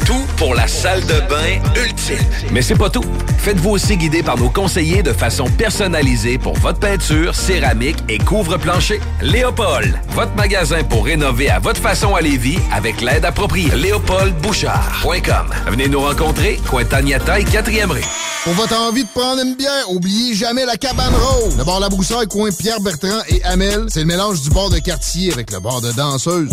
Tout 0.06 0.26
pour 0.36 0.54
la 0.54 0.68
salle 0.68 1.02
de 1.02 1.20
bain 1.30 1.62
ultime. 1.82 2.18
Mais 2.52 2.62
c'est 2.62 2.76
pas 2.76 2.90
tout. 2.90 3.06
Faites-vous 3.38 3.70
aussi 3.70 3.96
guider 3.96 4.22
par 4.22 4.38
nos 4.38 4.50
conseillers 4.50 5.02
de 5.02 5.14
façon 5.14 5.46
personnalisée 5.58 6.38
pour 6.38 6.58
votre 6.58 6.80
peinture, 6.80 7.34
céramique 7.36 7.98
et 8.10 8.18
couvre-plancher. 8.18 9.00
Léopold, 9.34 10.00
votre 10.12 10.36
magasin 10.36 10.84
pour 10.84 11.06
rénover 11.06 11.50
à 11.50 11.58
votre 11.58 11.82
façon 11.82 12.14
à 12.14 12.22
Lévis 12.22 12.60
avec 12.72 13.02
l'aide 13.02 13.26
appropriée. 13.26 13.72
LéopoldBouchard.com. 13.76 15.50
Venez 15.72 15.88
nous 15.88 16.02
rencontrer, 16.02 16.62
Cointagnata 16.70 17.40
et 17.40 17.44
4e 17.44 17.90
rue. 17.90 18.06
Pour 18.44 18.54
votre 18.54 18.80
envie 18.80 19.04
de 19.04 19.10
prendre 19.10 19.42
une 19.42 19.56
bière, 19.56 19.90
oubliez 19.90 20.36
jamais 20.36 20.66
la 20.66 20.78
cabane 20.78 21.16
rose. 21.16 21.58
Le 21.58 21.64
bar 21.64 21.80
La 21.80 21.90
Broussaille, 21.90 22.28
coin 22.28 22.52
Pierre 22.52 22.80
Bertrand 22.80 23.24
et 23.28 23.44
Amel, 23.44 23.88
c'est 23.88 24.02
le 24.02 24.06
mélange 24.06 24.40
du 24.44 24.52
bar 24.52 24.70
de 24.70 24.78
quartier 24.78 25.34
avec 25.34 25.52
le 25.52 25.60
bar 25.60 25.82
de 25.82 25.92
danseuse. 25.94 26.50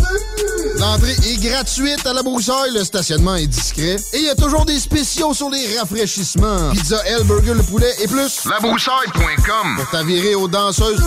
L'entrée 0.79 1.17
est 1.29 1.37
gratuite 1.37 2.07
à 2.07 2.15
La 2.15 2.23
Broussaille, 2.23 2.73
le 2.73 2.83
stationnement 2.83 3.35
est 3.35 3.47
discret 3.47 3.97
et 4.15 4.19
il 4.21 4.25
y 4.25 4.31
a 4.31 4.35
toujours 4.35 4.65
des 4.65 4.81
spéciaux 4.81 5.35
sur 5.35 5.51
les 5.51 5.77
rafraîchissements. 5.79 6.71
Pizza 6.71 6.97
L, 7.05 7.25
burger, 7.25 7.53
le 7.53 7.63
poulet 7.63 7.93
et 8.03 8.07
plus. 8.07 8.47
Labroussaille.com 8.49 9.77
Pour 9.77 9.91
t'avirer 9.91 10.35
aux 10.35 10.49
danseuses. 10.49 11.03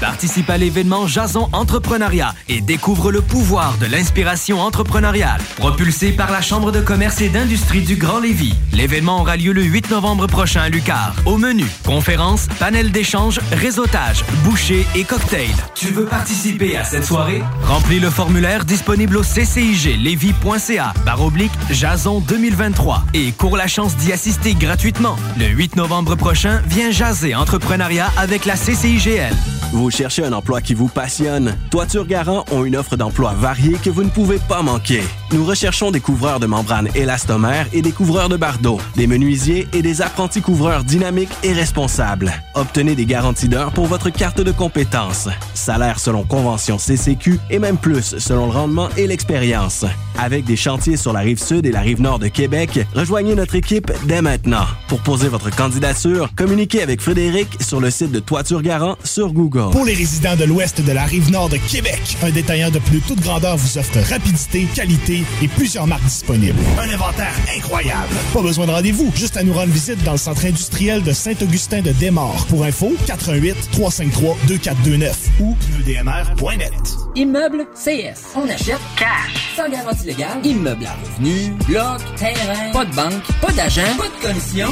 Participe 0.00 0.48
à 0.50 0.58
l'événement 0.58 1.06
Jason 1.06 1.48
Entrepreneuriat 1.52 2.34
et 2.48 2.60
découvre 2.60 3.10
le 3.10 3.20
pouvoir 3.20 3.76
de 3.78 3.86
l'inspiration 3.86 4.60
entrepreneuriale. 4.60 5.40
Propulsé 5.56 6.12
par 6.12 6.30
la 6.30 6.40
Chambre 6.40 6.70
de 6.70 6.80
commerce 6.80 7.20
et 7.20 7.28
d'industrie 7.28 7.82
du 7.82 7.96
Grand 7.96 8.20
Lévis. 8.20 8.54
L'événement 8.72 9.20
aura 9.20 9.36
lieu 9.36 9.52
le 9.52 9.62
8 9.62 9.90
novembre 9.90 10.26
prochain 10.26 10.62
à 10.62 10.68
Lucar. 10.68 11.14
Au 11.26 11.36
menu, 11.36 11.66
conférences, 11.84 12.46
panel 12.58 12.92
d'échange, 12.92 13.40
réseautage, 13.52 14.24
bouchées 14.44 14.86
et 14.94 15.04
cocktails. 15.04 15.48
Tu 15.74 15.88
veux 15.88 16.06
participer 16.06 16.76
à 16.76 16.84
cette 16.84 17.04
soirée? 17.04 17.42
Remplis 17.64 18.00
le 18.00 18.10
formulaire 18.10 18.64
disponible 18.64 19.16
au 19.16 19.22
cciglevy.ca 19.22 20.94
barre 21.04 21.22
oblique 21.22 21.52
Jason 21.70 22.20
2023 22.20 23.04
et 23.14 23.32
cours 23.32 23.56
la 23.56 23.66
chance 23.66 23.96
d'y 23.96 24.12
assister 24.12 24.54
gratuitement. 24.54 25.16
Le 25.38 25.46
8 25.46 25.76
novembre 25.76 26.14
prochain, 26.14 26.62
viens 26.66 26.90
jaser 26.90 27.34
entrepreneuriat 27.34 28.10
avec 28.16 28.44
la 28.44 28.54
CCIGL. 28.54 29.34
Vous 29.70 29.90
cherchez 29.90 30.24
un 30.24 30.32
emploi 30.32 30.62
qui 30.62 30.72
vous 30.72 30.88
passionne? 30.88 31.54
Toiture 31.70 32.06
Garant 32.06 32.46
ont 32.50 32.64
une 32.64 32.74
offre 32.74 32.96
d'emploi 32.96 33.34
variée 33.34 33.76
que 33.84 33.90
vous 33.90 34.02
ne 34.02 34.08
pouvez 34.08 34.38
pas 34.38 34.62
manquer. 34.62 35.02
Nous 35.30 35.44
recherchons 35.44 35.90
des 35.90 36.00
couvreurs 36.00 36.40
de 36.40 36.46
membranes 36.46 36.88
élastomères 36.94 37.66
et 37.74 37.82
des 37.82 37.92
couvreurs 37.92 38.30
de 38.30 38.38
bardeaux, 38.38 38.80
des 38.96 39.06
menuisiers 39.06 39.68
et 39.74 39.82
des 39.82 40.00
apprentis 40.00 40.40
couvreurs 40.40 40.84
dynamiques 40.84 41.28
et 41.42 41.52
responsables. 41.52 42.32
Obtenez 42.54 42.94
des 42.94 43.04
garanties 43.04 43.50
d'heures 43.50 43.72
pour 43.72 43.84
votre 43.84 44.08
carte 44.08 44.40
de 44.40 44.52
compétences. 44.52 45.28
Salaire 45.52 46.00
selon 46.00 46.24
convention 46.24 46.78
CCQ 46.78 47.38
et 47.50 47.58
même 47.58 47.76
plus 47.76 48.16
selon 48.18 48.46
le 48.46 48.52
rendement 48.52 48.88
et 48.96 49.06
l'expérience. 49.06 49.84
Avec 50.18 50.46
des 50.46 50.56
chantiers 50.56 50.96
sur 50.96 51.12
la 51.12 51.20
rive 51.20 51.38
sud 51.38 51.66
et 51.66 51.72
la 51.72 51.80
rive 51.80 52.00
nord 52.00 52.18
de 52.18 52.28
Québec, 52.28 52.86
rejoignez 52.94 53.34
notre 53.34 53.54
équipe 53.54 53.92
dès 54.06 54.22
maintenant. 54.22 54.64
Pour 54.88 55.00
poser 55.00 55.28
votre 55.28 55.54
candidature, 55.54 56.30
communiquez 56.34 56.82
avec 56.82 57.02
Frédéric 57.02 57.48
sur 57.60 57.80
le 57.80 57.90
site 57.90 58.12
de 58.12 58.18
Toiture 58.18 58.62
Garant 58.62 58.96
sur 59.04 59.32
Google. 59.34 59.57
Pour 59.66 59.84
les 59.84 59.94
résidents 59.94 60.36
de 60.36 60.44
l'ouest 60.44 60.80
de 60.80 60.92
la 60.92 61.04
rive 61.04 61.30
nord 61.30 61.48
de 61.48 61.56
Québec, 61.56 62.00
un 62.22 62.30
détaillant 62.30 62.70
de 62.70 62.78
plus 62.78 63.00
toute 63.00 63.20
grandeur 63.20 63.56
vous 63.56 63.78
offre 63.78 63.98
rapidité, 64.08 64.66
qualité 64.74 65.24
et 65.42 65.48
plusieurs 65.48 65.86
marques 65.86 66.04
disponibles. 66.04 66.58
Un 66.78 66.88
inventaire 66.88 67.34
incroyable. 67.56 68.14
Pas 68.32 68.42
besoin 68.42 68.66
de 68.66 68.70
rendez-vous, 68.70 69.10
juste 69.16 69.36
à 69.36 69.42
nous 69.42 69.52
rendre 69.52 69.72
visite 69.72 70.02
dans 70.04 70.12
le 70.12 70.18
centre 70.18 70.46
industriel 70.46 71.02
de 71.02 71.12
Saint-Augustin 71.12 71.82
de 71.82 71.90
Desmaures. 71.92 72.46
Pour 72.48 72.64
info, 72.64 72.92
88 73.06 73.70
353 73.72 74.36
2429 74.46 75.28
ou 75.40 75.56
pneudmr.net. 75.56 76.72
Immeuble 77.16 77.66
CS. 77.74 78.36
On 78.36 78.48
achète 78.48 78.78
cash. 78.96 79.56
Sans 79.56 79.68
garantie 79.68 80.06
légale. 80.06 80.38
Immeuble 80.44 80.86
à 80.86 80.94
revenu. 80.94 81.52
Bloc. 81.66 82.00
Terrain. 82.16 82.70
Pas 82.72 82.84
de 82.84 82.94
banque. 82.94 83.24
Pas 83.40 83.52
d'agent. 83.52 83.82
Pas 83.96 84.08
de 84.08 84.28
commission. 84.28 84.68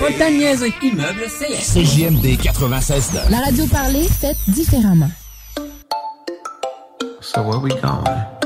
Pas 0.00 0.10
de 0.10 0.18
temps 0.18 0.30
de 0.30 0.36
niaiser. 0.36 0.72
Immeuble 0.82 1.26
CS. 1.28 1.74
CJMD 1.74 2.38
96 2.78 3.30
La 3.30 3.40
radio 3.40 3.66
parlée, 3.66 4.06
faite 4.08 4.38
différemment. 4.46 5.10
So 7.20 7.42
where 7.42 7.58
we 7.58 7.70
going? 7.70 8.38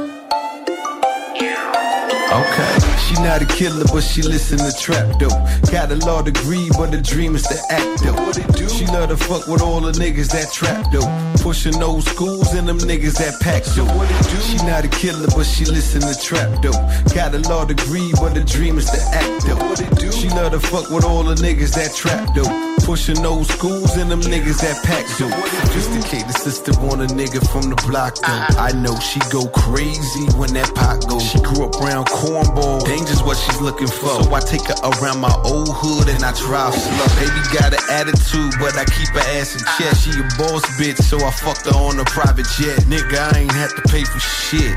Okay. 2.33 2.93
She 3.05 3.15
not 3.23 3.43
a 3.43 3.45
killer, 3.45 3.85
but 3.93 4.01
she 4.01 4.23
listen 4.23 4.57
to 4.57 4.73
trap 4.73 5.19
though. 5.21 5.29
Got 5.71 5.93
a 5.93 5.97
law 6.07 6.23
degree, 6.23 6.71
but 6.79 6.91
the 6.91 7.03
dream 7.03 7.35
is 7.35 7.43
to 7.43 7.59
act 7.69 8.03
though. 8.03 8.15
What 8.15 8.39
it 8.39 8.51
do? 8.57 8.67
She 8.71 8.87
love 8.87 9.11
to 9.11 9.19
fuck 9.19 9.47
with 9.49 9.61
all 9.61 9.83
the 9.83 9.93
niggas 9.93 10.33
that 10.33 10.51
trap 10.51 10.87
though. 10.91 11.05
Pushing 11.43 11.79
those 11.79 12.07
schools 12.07 12.55
and 12.55 12.67
them 12.67 12.79
niggas 12.79 13.19
that 13.19 13.39
pack 13.41 13.65
though. 13.77 13.85
What 13.85 14.11
it 14.11 14.23
do? 14.31 14.41
She 14.41 14.57
not 14.65 14.87
a 14.87 14.89
killer, 14.89 15.29
but 15.37 15.45
she 15.45 15.67
listen 15.67 16.01
to 16.01 16.19
trap 16.19 16.49
though. 16.63 16.73
Got 17.15 17.35
a 17.35 17.41
law 17.51 17.67
degree, 17.67 18.11
but 18.17 18.33
the 18.33 18.45
dream 18.45 18.79
is 18.79 18.89
to 18.91 19.01
act 19.13 19.47
though. 19.47 19.57
What 19.57 19.81
it 19.83 19.95
do? 19.97 20.11
She 20.11 20.29
love 20.35 20.53
to 20.53 20.61
fuck 20.61 20.91
with 20.91 21.05
all 21.05 21.23
the 21.23 21.35
niggas 21.35 21.75
that 21.75 21.95
trap 21.95 22.35
though. 22.35 22.49
Pushing 22.85 23.23
those 23.23 23.49
schools 23.49 23.97
and 23.97 24.11
them 24.11 24.21
niggas 24.21 24.61
that 24.61 24.83
pack 24.85 25.07
though. 25.19 25.31
Sophisticated 25.69 26.35
sister 26.35 26.73
want 26.81 27.01
a 27.01 27.07
nigga 27.15 27.41
from 27.53 27.71
the 27.71 27.77
block 27.87 28.17
though. 28.17 28.59
I 28.59 28.73
know 28.73 28.99
she 28.99 29.21
go 29.31 29.47
crazy 29.49 30.27
when 30.37 30.53
that 30.55 30.73
pot 30.75 31.07
goes. 31.07 31.23
She 31.23 31.39
grew 31.41 31.65
up 31.65 31.77
around 31.81 32.07
cornball. 32.09 32.85
Danger's 32.85 33.23
what 33.23 33.37
she's 33.37 33.61
looking 33.61 33.87
for. 33.87 34.23
So 34.23 34.35
I 34.35 34.41
take 34.41 34.67
her 34.67 34.79
around 34.83 35.21
my 35.21 35.35
old 35.45 35.71
hood 35.71 36.09
and 36.09 36.25
I 36.25 36.33
drive 36.35 36.75
slow. 36.75 37.09
Baby 37.21 37.41
got 37.55 37.71
an 37.73 37.85
attitude, 37.93 38.55
but 38.59 38.75
I 38.77 38.85
keep 38.89 39.09
her 39.15 39.27
ass 39.39 39.55
in 39.55 39.63
check. 39.79 39.95
She 40.01 40.11
a 40.19 40.27
boss 40.41 40.65
bitch, 40.81 40.99
so 41.01 41.21
I 41.23 41.31
fucked 41.31 41.67
her 41.71 41.77
on 41.77 42.01
a 42.01 42.05
private 42.11 42.47
jet. 42.59 42.83
Nigga, 42.91 43.19
I 43.33 43.47
ain't 43.47 43.53
have 43.53 43.75
to 43.77 43.83
pay 43.89 44.05
for 44.05 44.21
shit. 44.21 44.75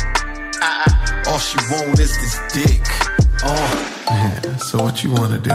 All 1.28 1.40
she 1.40 1.58
want 1.74 2.00
is 2.00 2.14
this 2.22 2.38
dick. 2.54 2.86
Oh. 3.44 4.06
Yeah, 4.08 4.58
so 4.58 4.82
what 4.84 5.04
you 5.04 5.12
wanna 5.12 5.40
do? 5.40 5.52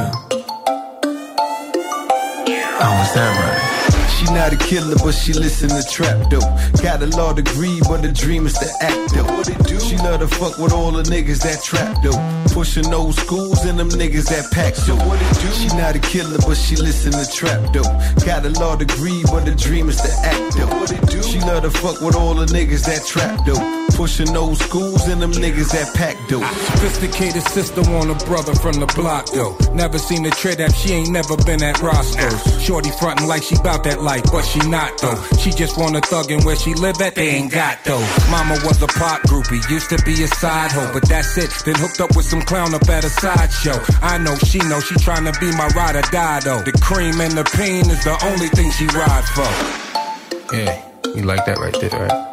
Oh, 2.83 3.03
is 3.03 3.13
that 3.15 3.31
right? 3.41 4.11
She 4.21 4.25
not 4.35 4.53
a 4.53 4.57
killer, 4.57 4.97
but 5.03 5.13
she 5.13 5.33
listen 5.33 5.71
to 5.71 5.83
trap 5.89 6.31
though. 6.31 6.45
Got 6.83 7.03
a 7.03 7.07
law 7.17 7.33
degree, 7.33 7.81
but 7.89 8.03
the 8.03 8.13
dream 8.13 8.47
is 8.47 8.55
to 8.55 8.69
act 8.81 9.15
though. 9.15 9.25
What 9.25 9.49
it 9.49 9.59
do? 9.65 9.81
She 9.81 9.97
love 9.97 10.21
to 10.21 10.29
fuck 10.29 10.59
with 10.59 10.73
all 10.73 10.93
the 10.93 11.03
niggas 11.05 11.43
that 11.43 11.63
trap 11.63 12.03
though. 12.03 12.21
Pushing 12.53 12.91
those 12.91 13.17
schools 13.17 13.65
and 13.65 13.79
them 13.79 13.89
niggas 13.89 14.29
that 14.29 14.51
pack 14.53 14.75
though. 14.75 14.97
What 15.09 15.21
it 15.23 15.41
do? 15.41 15.49
She 15.57 15.69
not 15.77 15.97
a 15.97 16.01
killer, 16.01 16.39
but 16.47 16.57
she 16.57 16.77
listen 16.77 17.13
to 17.13 17.25
trap 17.33 17.73
though. 17.73 17.89
Got 18.27 18.45
a 18.45 18.51
law 18.61 18.77
degree, 18.77 19.23
but 19.33 19.47
the 19.47 19.55
dream 19.55 19.89
is 19.89 20.01
to 20.03 20.13
act 20.23 20.57
though. 20.57 20.67
What 20.79 20.93
it 20.93 21.07
do? 21.09 21.23
She 21.23 21.41
love 21.41 21.63
to 21.63 21.71
fuck 21.71 22.01
with 22.03 22.17
all 22.17 22.35
the 22.35 22.47
niggas 22.47 22.85
that 22.87 23.07
trap 23.07 23.41
though. 23.47 23.90
Pushing 24.01 24.33
those 24.33 24.59
schools 24.61 25.07
and 25.09 25.21
them 25.21 25.31
niggas 25.31 25.73
that 25.73 25.93
pack 25.93 26.17
dope. 26.27 26.43
Sophisticated 26.73 27.43
sister 27.43 27.83
want 27.93 28.09
a 28.09 28.17
brother 28.25 28.55
from 28.55 28.81
the 28.81 28.87
block 28.97 29.29
though. 29.29 29.53
Never 29.75 29.99
seen 29.99 30.25
a 30.25 30.31
trade 30.31 30.57
that 30.57 30.73
she 30.75 30.95
ain't 30.95 31.11
never 31.11 31.37
been 31.45 31.63
at 31.63 31.79
Roscoe's. 31.83 32.41
Shorty 32.65 32.89
frontin' 32.93 33.29
like 33.29 33.43
she 33.43 33.57
bout 33.57 33.85
that 33.85 34.01
life, 34.01 34.25
but 34.33 34.41
she 34.41 34.59
not 34.71 34.97
though. 35.03 35.21
She 35.37 35.51
just 35.51 35.77
wanna 35.77 36.01
thug 36.01 36.31
and 36.31 36.43
where 36.47 36.57
she 36.57 36.73
live 36.73 36.99
at, 37.03 37.15
they 37.15 37.29
ain't 37.29 37.53
got 37.53 37.77
though. 37.85 38.01
Mama 38.31 38.57
was 38.65 38.81
a 38.81 38.87
pop 38.87 39.21
groupie, 39.29 39.61
used 39.69 39.91
to 39.91 40.01
be 40.09 40.17
a 40.25 40.29
side 40.29 40.73
hoe, 40.73 40.89
but 40.95 41.07
that's 41.07 41.37
it. 41.37 41.53
Then 41.67 41.75
hooked 41.75 42.01
up 42.01 42.17
with 42.17 42.25
some 42.25 42.41
clown 42.41 42.73
up 42.73 42.89
at 42.89 43.05
a 43.05 43.11
sideshow. 43.11 43.85
I 44.01 44.17
know 44.17 44.35
she 44.49 44.61
know 44.61 44.81
she 44.81 44.95
tryna 44.95 45.39
be 45.39 45.53
my 45.61 45.69
ride 45.77 45.97
or 45.97 46.09
die 46.09 46.41
though. 46.41 46.63
The 46.63 46.73
cream 46.81 47.21
and 47.21 47.37
the 47.37 47.45
pain 47.45 47.85
is 47.85 48.03
the 48.05 48.17
only 48.25 48.49
thing 48.49 48.73
she 48.73 48.87
ride 48.97 49.29
for. 49.37 50.57
Yeah, 50.57 50.89
you 51.15 51.25
like 51.25 51.45
that 51.45 51.59
right 51.59 51.77
there, 51.79 51.91
right? 51.91 52.30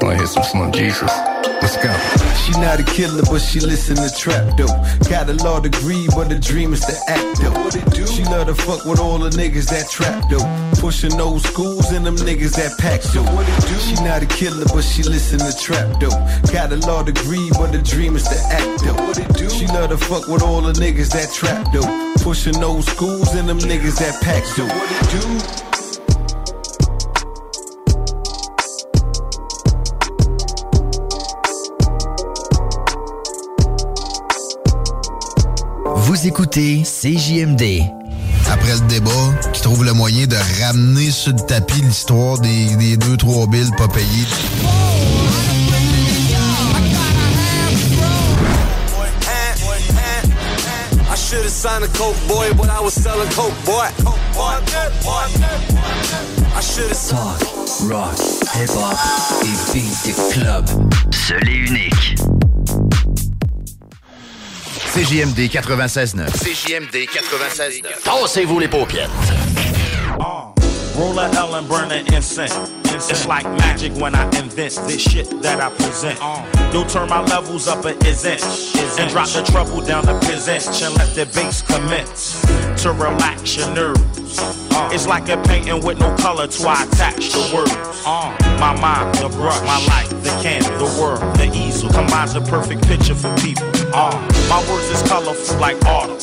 Wanna 0.00 0.16
hear 0.16 0.26
some 0.26 0.42
Slim 0.42 0.72
Jesus? 0.72 1.10
Let's 1.62 1.76
go. 1.76 1.92
She 2.44 2.52
not 2.60 2.80
a 2.80 2.82
killer, 2.82 3.22
but 3.30 3.40
she 3.40 3.60
listen 3.60 3.96
to 3.96 4.12
trap 4.14 4.56
dope. 4.56 4.68
Got 5.08 5.30
a 5.30 5.34
law 5.44 5.60
degree, 5.60 6.06
but 6.14 6.28
the 6.28 6.38
dream 6.38 6.72
is 6.72 6.80
to 6.80 6.94
act 7.08 7.40
dope. 7.40 7.72
She 8.08 8.24
love 8.24 8.48
to 8.48 8.54
fuck 8.54 8.84
with 8.84 9.00
all 9.00 9.18
the 9.18 9.30
niggas 9.30 9.70
that 9.70 9.88
trap 9.88 10.28
dope. 10.28 10.44
Pushing 10.80 11.16
those 11.16 11.42
schools 11.44 11.92
and 11.92 12.04
them 12.04 12.16
niggas 12.16 12.56
that 12.56 12.76
pack 12.78 13.00
dope. 13.14 13.26
She 13.80 13.94
not 14.04 14.22
a 14.22 14.26
killer, 14.26 14.66
but 14.74 14.82
she 14.82 15.02
listen 15.04 15.38
to 15.38 15.56
trap 15.56 16.00
dope. 16.00 16.20
Got 16.52 16.72
a 16.72 16.76
law 16.86 17.02
degree, 17.02 17.48
but 17.52 17.72
the 17.72 17.78
dream 17.78 18.16
is 18.16 18.24
to 18.24 18.38
act 18.50 18.84
dope. 18.84 19.50
She 19.50 19.66
love 19.68 19.90
to 19.90 19.96
fuck 19.96 20.26
with 20.28 20.42
all 20.42 20.60
the 20.60 20.72
niggas 20.72 21.12
that 21.12 21.32
trap 21.32 21.72
dope. 21.72 21.88
Pushing 22.22 22.60
those 22.60 22.84
schools 22.86 23.32
and 23.34 23.48
them 23.48 23.58
niggas 23.58 23.98
that 24.00 24.20
pack 24.22 24.42
dope. 24.56 24.68
What 24.68 24.90
it 24.90 25.60
do? 25.62 25.73
Vous 36.24 36.30
écoutez 36.30 36.82
CJMD. 36.84 37.82
Après 38.50 38.72
le 38.72 38.88
débat, 38.88 39.10
qui 39.52 39.60
trouve 39.60 39.84
le 39.84 39.92
moyen 39.92 40.26
de 40.26 40.36
ramener 40.62 41.10
sur 41.10 41.34
le 41.34 41.40
tapis 41.40 41.82
l'histoire 41.82 42.38
des, 42.38 42.74
des 42.76 42.96
deux, 42.96 43.18
trois 43.18 43.46
billes 43.46 43.70
pas 43.76 43.88
payées. 43.88 44.06
I 51.10 51.14
should 51.14 51.44
have 51.44 51.50
signed 51.50 51.84
a 51.84 51.88
coke 51.88 52.16
boy, 52.26 52.54
but 52.54 52.70
I 52.70 52.80
was 52.80 52.94
selling 52.94 53.28
coke 53.32 53.52
boy. 53.66 53.84
I 56.56 56.60
should 56.62 56.88
have 56.88 57.06
Talk, 57.06 57.38
rock, 57.90 58.16
hip-hop 58.54 58.96
et 59.42 59.74
beat 59.74 60.06
de 60.06 60.14
club. 60.32 60.64
Seul 61.10 61.46
et 61.46 61.68
unique. 61.68 62.43
CJMD 64.94 65.48
96.9. 65.48 66.28
CJMD 66.30 67.08
96.9. 67.08 68.04
Tassez-vous 68.04 68.60
les 68.60 68.68
paupières. 68.68 69.10
Roll 70.96 71.18
a 71.18 71.28
L 71.34 71.56
and 71.56 71.68
burn 71.68 71.90
an 71.90 72.06
incense. 72.14 72.54
It's 73.10 73.26
like 73.26 73.44
magic 73.58 73.92
when 73.94 74.14
I 74.14 74.22
invent 74.38 74.76
this 74.86 75.02
shit 75.02 75.28
that 75.42 75.60
I 75.60 75.70
present. 75.70 76.16
You'll 76.72 76.84
turn 76.84 77.08
my 77.08 77.22
levels 77.22 77.66
up 77.66 77.84
an 77.84 77.96
isn't. 78.06 78.40
And 79.00 79.10
drop 79.10 79.26
the 79.30 79.42
treble 79.42 79.80
down 79.80 80.04
to 80.04 80.16
present 80.20 80.64
and 80.80 80.94
let 80.94 81.12
the 81.16 81.26
bass 81.34 81.62
commence 81.62 82.40
to 82.84 82.92
relax 82.92 83.56
your 83.56 83.74
nerves. 83.74 84.38
It's 84.94 85.08
like 85.08 85.28
a 85.28 85.42
painting 85.42 85.84
with 85.84 85.98
no 85.98 86.14
color 86.18 86.46
to 86.46 86.68
I 86.68 86.84
attach 86.84 87.32
the 87.32 87.50
words. 87.52 88.04
My 88.60 88.78
mind, 88.80 89.12
the 89.16 89.28
brush, 89.28 89.60
my 89.62 89.84
life, 89.86 90.10
the 90.22 90.30
canvas, 90.40 90.70
the 90.78 91.02
world, 91.02 91.18
the 91.34 91.50
easel 91.52 91.90
combines 91.90 92.36
a 92.36 92.40
perfect 92.40 92.86
picture 92.86 93.16
for 93.16 93.34
people. 93.42 93.66
Uh, 93.96 94.10
my 94.50 94.58
words 94.68 94.90
is 94.90 95.02
colorful 95.08 95.56
like 95.60 95.78
autumn. 95.86 96.18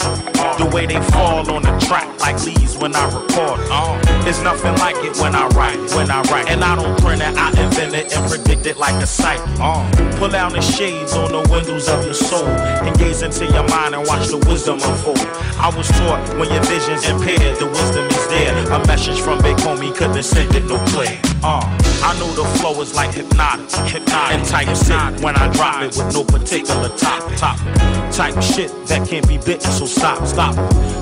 The 0.59 0.69
way 0.75 0.85
they 0.85 0.99
fall 1.11 1.49
on 1.49 1.61
the 1.61 1.71
track 1.87 2.19
like 2.19 2.43
leaves 2.43 2.77
when 2.77 2.93
I 2.93 3.05
record. 3.05 3.61
Uh, 3.71 3.97
it's 4.27 4.41
nothing 4.41 4.75
like 4.75 4.97
it 4.97 5.15
when 5.17 5.35
I 5.35 5.47
write, 5.55 5.79
when 5.95 6.11
I 6.11 6.21
write. 6.23 6.49
And 6.49 6.63
I 6.63 6.75
don't 6.75 6.99
print 6.99 7.21
it, 7.21 7.33
I 7.37 7.49
invent 7.63 7.95
it 7.95 8.15
and 8.15 8.29
predict 8.29 8.65
it 8.65 8.77
like 8.77 9.01
a 9.01 9.07
sight. 9.07 9.39
Uh, 9.59 9.89
pull 10.17 10.27
down 10.27 10.51
the 10.51 10.61
shades 10.61 11.13
on 11.13 11.31
the 11.31 11.47
windows 11.49 11.87
of 11.87 12.03
your 12.03 12.13
soul 12.13 12.47
and 12.47 12.97
gaze 12.99 13.21
into 13.21 13.45
your 13.45 13.67
mind 13.69 13.95
and 13.95 14.05
watch 14.05 14.27
the 14.27 14.37
wisdom 14.49 14.75
unfold. 14.83 15.19
I 15.55 15.71
was 15.75 15.87
taught 15.89 16.27
when 16.37 16.51
your 16.51 16.63
vision's 16.63 17.07
impaired, 17.07 17.57
the 17.57 17.67
wisdom 17.67 18.05
is 18.05 18.27
there. 18.27 18.51
A 18.73 18.85
message 18.85 19.21
from 19.21 19.41
Big 19.41 19.55
Homie 19.57 19.95
couldn't 19.95 20.23
send 20.23 20.53
it 20.55 20.65
no 20.65 20.77
play. 20.87 21.19
Uh, 21.43 21.63
I 22.03 22.17
know 22.19 22.27
the 22.33 22.45
flow 22.59 22.81
is 22.81 22.93
like 22.95 23.13
hypnotic, 23.13 23.69
hypnotic, 23.89 24.67
and 24.67 24.77
shit 24.77 25.23
when 25.23 25.35
I 25.35 25.51
drop 25.53 25.83
it 25.83 25.95
with 25.95 26.13
no 26.13 26.23
particular 26.23 26.89
topic. 26.97 27.37
topic. 27.37 27.60
Type 28.11 28.41
shit 28.41 28.71
that 28.87 29.07
can't 29.07 29.27
be 29.27 29.37
bitten, 29.37 29.71
so 29.71 29.85
stop, 29.85 30.25
stop. 30.27 30.55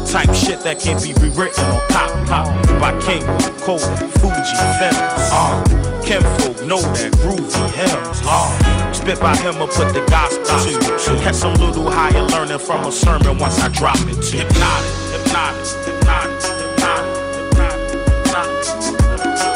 Type 0.08 0.34
shit 0.34 0.62
that 0.62 0.80
can't 0.80 1.02
be 1.02 1.14
rewritten 1.22 1.66
or 1.74 1.82
cop, 1.90 2.12
cop. 2.28 2.48
By 2.80 2.92
King, 3.02 3.24
Cole, 3.66 3.80
Fuji, 4.20 4.56
Fems. 4.80 5.30
Uh, 5.32 5.64
Kinfolk 6.04 6.66
know 6.66 6.82
that 6.82 7.12
groovy 7.22 7.70
hymns. 7.72 8.22
Uh, 8.26 8.94
spit 8.94 9.20
by 9.20 9.36
him 9.38 9.62
or 9.62 9.68
put 9.68 9.94
the 9.94 10.06
gospel 10.10 10.46
to. 10.46 10.72
You. 10.72 11.20
Catch 11.22 11.36
some 11.36 11.54
little 11.56 11.90
higher 11.90 12.24
learning 12.24 12.60
from 12.60 12.86
a 12.86 12.92
sermon 12.92 13.38
once 13.38 13.60
I 13.60 13.70
drop 13.70 13.98
it 14.02 14.22
to. 14.22 14.38
Hypnotic, 14.38 14.94
hypnotic, 15.14 15.66
hypnotic, 15.86 16.42
hypnotic, 16.46 17.14
hypnotic. 17.36 18.80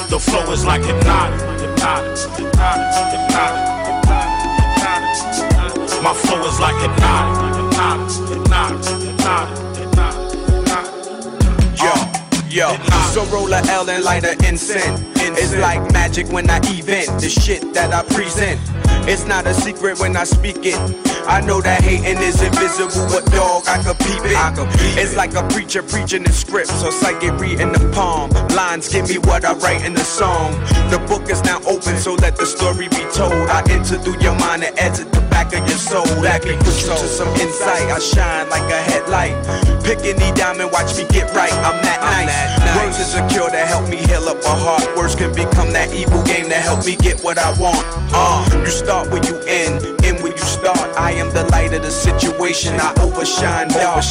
The 0.09 0.18
flow 0.18 0.52
is 0.52 0.64
like 0.64 0.82
hypnotic, 0.82 1.03
yo. 12.55 12.76
So 13.12 13.24
roll 13.26 13.52
a 13.52 13.60
L 13.66 13.90
and 13.90 14.05
light 14.05 14.24
a 14.24 14.32
incense. 14.48 15.02
It's 15.36 15.56
like 15.56 15.81
magic 15.93 16.28
when 16.28 16.48
I 16.48 16.59
event 16.62 17.20
the 17.20 17.28
shit 17.28 17.74
that 17.74 17.93
I 17.93 18.02
present. 18.14 18.60
It's 19.09 19.26
not 19.26 19.47
a 19.47 19.52
secret 19.52 19.98
when 19.98 20.16
I 20.16 20.24
speak 20.24 20.59
it. 20.62 20.78
I 21.26 21.40
know 21.40 21.60
that 21.60 21.82
hating 21.82 22.22
is 22.22 22.40
invisible, 22.40 23.09
but 23.10 23.24
dog, 23.32 23.64
I 23.66 23.82
can 23.82 23.97
peep 23.97 24.22
it. 24.24 24.98
It's 24.98 25.16
like 25.16 25.35
a 25.35 25.43
preacher 25.48 25.82
preaching 25.82 26.22
the 26.22 26.32
script, 26.32 26.68
so 26.68 26.90
psych 26.90 27.22
it 27.22 27.32
reading 27.32 27.72
the 27.72 27.90
palm. 27.93 28.31
Lines 28.55 28.89
give 28.89 29.09
me 29.09 29.18
what 29.18 29.44
I 29.44 29.55
write 29.55 29.85
in 29.85 29.94
the 29.94 30.05
song. 30.05 30.52
The 30.90 31.05
book 31.09 31.28
is 31.31 31.43
now 31.43 31.60
open, 31.66 31.97
so 31.98 32.14
let 32.14 32.36
the 32.36 32.47
story 32.47 32.89
be 32.89 33.05
told. 33.12 33.51
I 33.51 33.64
enter 33.68 33.98
through 33.98 34.20
your 34.20 34.39
mind 34.39 34.64
and 34.64 34.78
exit 34.78 35.10
the 35.12 35.20
back 35.35 35.52
of 35.52 35.66
your 35.69 35.78
soul. 35.78 36.06
Let 36.23 36.44
me 36.44 36.55
put 36.62 36.78
you 36.78 36.94
to 36.94 37.09
some 37.11 37.28
insight. 37.43 37.90
I 37.90 37.98
shine 37.98 38.48
like 38.48 38.69
a 38.70 38.81
headlight. 38.90 39.35
Pick 39.82 39.98
any 40.06 40.31
diamond, 40.39 40.70
watch 40.70 40.97
me 40.97 41.05
get 41.11 41.35
right. 41.35 41.52
I'm 41.66 41.78
that 41.82 41.98
nice. 42.01 42.77
Words 42.78 42.98
is 43.01 43.15
a 43.19 43.27
cure 43.28 43.51
that 43.51 43.66
help 43.66 43.89
me 43.90 43.97
heal 43.97 44.24
up 44.31 44.40
a 44.44 44.55
heart. 44.65 44.86
Words 44.97 45.15
can 45.16 45.35
become 45.35 45.73
that 45.73 45.93
evil 45.93 46.23
game 46.23 46.48
that 46.51 46.62
help 46.62 46.86
me 46.86 46.94
get 46.97 47.20
what 47.24 47.36
I 47.39 47.51
want. 47.59 47.82
Uh, 48.15 48.47
you 48.65 48.70
start 48.70 49.11
where 49.11 49.24
you 49.27 49.36
end, 49.47 49.82
end 50.05 50.23
where 50.23 50.32
you 50.32 50.47
start. 50.59 50.78
I 50.97 51.12
am 51.12 51.28
the 51.35 51.44
light 51.51 51.74
of 51.74 51.82
the 51.82 51.90
situation. 51.90 52.78
I 52.78 52.94
overshine 53.02 53.69
dark. 53.69 54.05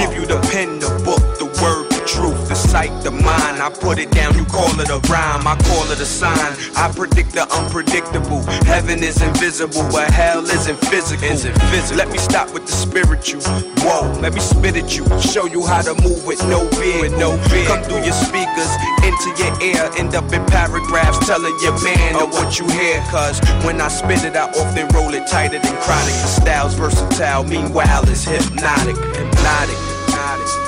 Give 0.00 0.12
you 0.14 0.26
the 0.26 0.40
pen, 0.52 0.78
the 0.78 0.92
book, 1.04 1.22
the 1.40 1.48
word, 1.60 1.89
the 2.00 2.06
truth, 2.08 2.48
the 2.48 2.54
sight, 2.54 2.90
the 3.02 3.10
mind. 3.10 3.60
I 3.62 3.70
put 3.70 3.98
it 3.98 4.10
down, 4.10 4.36
you 4.36 4.44
call 4.44 4.68
it 4.80 4.88
a 4.88 4.98
rhyme. 5.08 5.46
I 5.46 5.56
call 5.68 5.90
it 5.90 6.00
a 6.00 6.06
sign. 6.06 6.52
I 6.76 6.90
predict 6.94 7.32
the 7.32 7.46
unpredictable. 7.52 8.42
Heaven 8.64 9.02
is 9.02 9.20
invisible, 9.22 9.84
but 9.92 10.10
hell 10.10 10.44
isn't 10.44 10.78
physical. 10.86 11.24
Isn't 11.24 11.58
physical. 11.70 11.98
Let 11.98 12.10
me 12.10 12.18
stop 12.18 12.52
with 12.52 12.66
the 12.66 12.72
spiritual. 12.72 13.42
Whoa, 13.84 14.12
let 14.20 14.34
me 14.34 14.40
spit 14.40 14.76
at 14.76 14.96
you. 14.96 15.04
Show 15.20 15.46
you 15.46 15.66
how 15.66 15.82
to 15.82 15.94
move 16.02 16.24
with 16.26 16.42
no. 16.48 16.64
With 17.00 17.16
no. 17.18 17.36
Come 17.66 17.82
through 17.84 18.04
your 18.04 18.16
speakers, 18.16 18.70
into 19.04 19.28
your 19.36 19.52
ear. 19.60 19.90
End 19.98 20.14
up 20.14 20.32
in 20.32 20.44
paragraphs 20.46 21.18
telling 21.26 21.56
your 21.62 21.76
man 21.82 22.16
of 22.22 22.32
what 22.32 22.58
you 22.58 22.66
hear. 22.68 23.00
Cause 23.10 23.40
when 23.64 23.80
I 23.80 23.88
spit 23.88 24.24
it, 24.24 24.36
I 24.36 24.48
often 24.48 24.88
roll 24.94 25.12
it 25.14 25.26
tighter 25.28 25.58
than 25.58 25.76
chronic. 25.82 26.14
The 26.24 26.32
style's 26.40 26.74
versatile, 26.74 27.44
meanwhile 27.44 28.08
it's 28.08 28.24
hypnotic, 28.24 28.96
hypnotic, 28.96 29.76
hypnotic. 29.76 30.59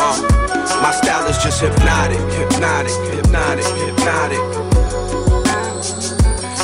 Uh, 0.00 0.14
my 0.80 0.92
style 0.92 1.26
is 1.26 1.38
just 1.38 1.60
hypnotic, 1.60 2.20
hypnotic, 2.38 2.94
hypnotic, 3.12 3.66
hypnotic. 3.82 4.38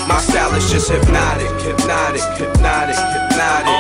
My 0.07 0.21
style 0.21 0.55
is 0.55 0.71
just 0.71 0.89
hypnotic, 0.89 1.51
hypnotic, 1.63 2.23
hypnotic, 2.39 2.95
hypnotic. 2.95 3.75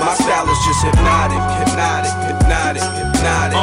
My 0.00 0.14
style 0.14 0.48
is 0.48 0.58
just 0.64 0.84
hypnotic, 0.84 1.42
hypnotic, 1.60 2.14
hypnotic, 2.24 2.82
hypnotic. 2.96 3.58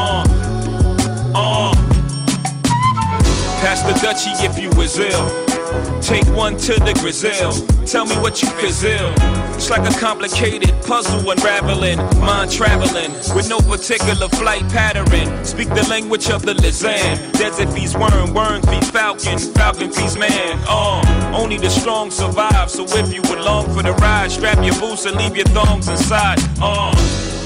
Pass 3.62 3.82
the 3.82 3.94
Dutchie 3.94 4.46
if 4.46 4.60
you 4.60 4.70
was 4.78 5.00
ill. 5.00 5.55
Take 6.02 6.26
one 6.36 6.58
to 6.58 6.74
the 6.74 6.94
grizzle. 7.00 7.52
Tell 7.86 8.06
me 8.06 8.16
what 8.18 8.42
you 8.42 8.50
feel. 8.50 9.14
It's 9.56 9.70
like 9.70 9.90
a 9.90 10.00
complicated 10.00 10.72
puzzle 10.86 11.30
unraveling, 11.30 11.98
mind 12.20 12.52
traveling 12.52 13.12
with 13.36 13.50
no 13.50 13.60
particular 13.60 14.28
flight 14.30 14.68
pattern. 14.70 15.46
Speak 15.46 15.70
the 15.70 15.88
language 15.90 16.30
of 16.30 16.46
the 16.46 16.54
Lizan. 16.54 17.32
Desert 17.34 17.72
fees 17.74 17.96
worm, 17.96 18.34
worm 18.34 18.62
fees 18.64 18.90
falcon, 18.92 19.40
falcon 19.40 19.92
fees 19.92 20.18
man. 20.18 20.60
Uh, 20.68 21.32
only 21.34 21.58
the 21.58 21.70
strong 21.70 22.12
survive. 22.12 22.70
So 22.70 22.84
if 22.84 23.14
you 23.14 23.22
would 23.24 23.40
long 23.40 23.66
for 23.74 23.84
the 23.84 23.94
ride, 23.94 24.32
strap 24.32 24.64
your 24.64 24.76
boots 24.80 25.06
and 25.06 25.16
leave 25.18 25.36
your 25.36 25.46
thongs 25.48 25.88
inside. 25.88 26.40
Uh, 26.62 26.94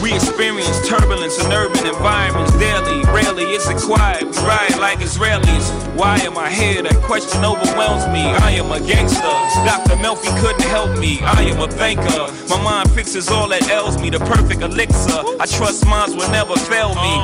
we 0.02 0.14
experience 0.14 0.88
turbulence 0.88 1.44
in 1.44 1.52
urban 1.52 1.86
environments 1.86 2.52
daily. 2.58 3.04
Rarely 3.12 3.44
it's 3.44 3.68
it 3.68 3.78
quiet. 3.78 4.24
We 4.24 4.38
ride 4.48 4.78
like 4.80 5.00
Israelis. 5.00 5.70
Why 5.96 6.18
am 6.20 6.38
I 6.38 6.50
here? 6.50 6.82
That 6.84 6.96
question 7.04 7.44
overwhelms 7.44 8.08
me. 8.08 8.22
I 8.22 8.52
am 8.52 8.72
a 8.72 8.80
gangster. 8.80 9.36
Dr. 9.66 9.96
Melfi 10.02 10.32
couldn't 10.40 10.64
help 10.64 10.98
me. 11.00 11.20
I 11.22 11.42
am 11.44 11.60
a 11.62 11.68
thinker. 11.68 12.32
My 12.50 12.62
mind 12.64 12.92
fixes 12.92 13.30
all 13.30 13.50
that 13.50 13.70
ails 13.70 14.02
me. 14.02 14.10
The 14.10 14.20
perfect 14.20 14.62
elixir. 14.62 15.22
I 15.40 15.46
trust 15.46 15.86
minds 15.86 16.16
will 16.16 16.30
never 16.32 16.56
fail 16.56 16.90
me. 16.90 17.16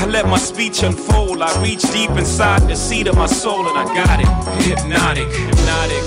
I 0.00 0.06
let 0.06 0.26
my 0.26 0.38
speech 0.38 0.82
unfold. 0.82 1.42
I 1.42 1.62
reach 1.62 1.82
deep 1.92 2.10
inside 2.10 2.62
the 2.68 2.76
seat 2.76 3.06
of 3.08 3.16
my 3.16 3.26
soul 3.26 3.66
and 3.68 3.78
I 3.78 3.84
got 3.94 4.20
it. 4.20 4.28
Hypnotic, 4.64 5.28
hypnotic. 5.28 6.02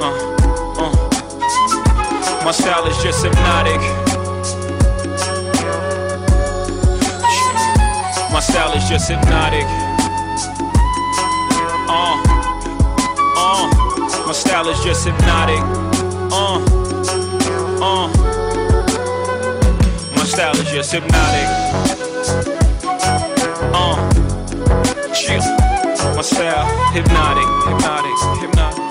Uh, 0.00 0.14
uh. 0.80 1.06
My 2.44 2.52
style 2.52 2.86
is 2.86 2.96
just 3.02 3.24
hypnotic. 3.24 4.05
My 8.36 8.42
style 8.42 8.72
is 8.76 8.86
just 8.86 9.08
hypnotic. 9.08 9.64
Uh, 11.88 12.20
uh, 13.34 13.64
my 14.26 14.32
style 14.34 14.68
is 14.68 14.78
just 14.84 15.06
hypnotic. 15.06 15.62
Uh, 16.30 16.60
uh, 17.80 18.08
my 20.14 20.24
style 20.26 20.54
is 20.54 20.70
just 20.70 20.92
hypnotic. 20.92 21.48
Uh, 23.72 23.96
chill. 25.14 25.40
My 26.14 26.20
style, 26.20 26.66
hypnotic, 26.92 27.48
hypnotic, 27.64 28.16
hypnotic. 28.42 28.84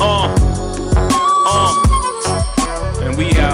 Uh, 0.00 0.32
uh, 1.46 3.02
and 3.02 3.18
we 3.18 3.36
out, 3.36 3.51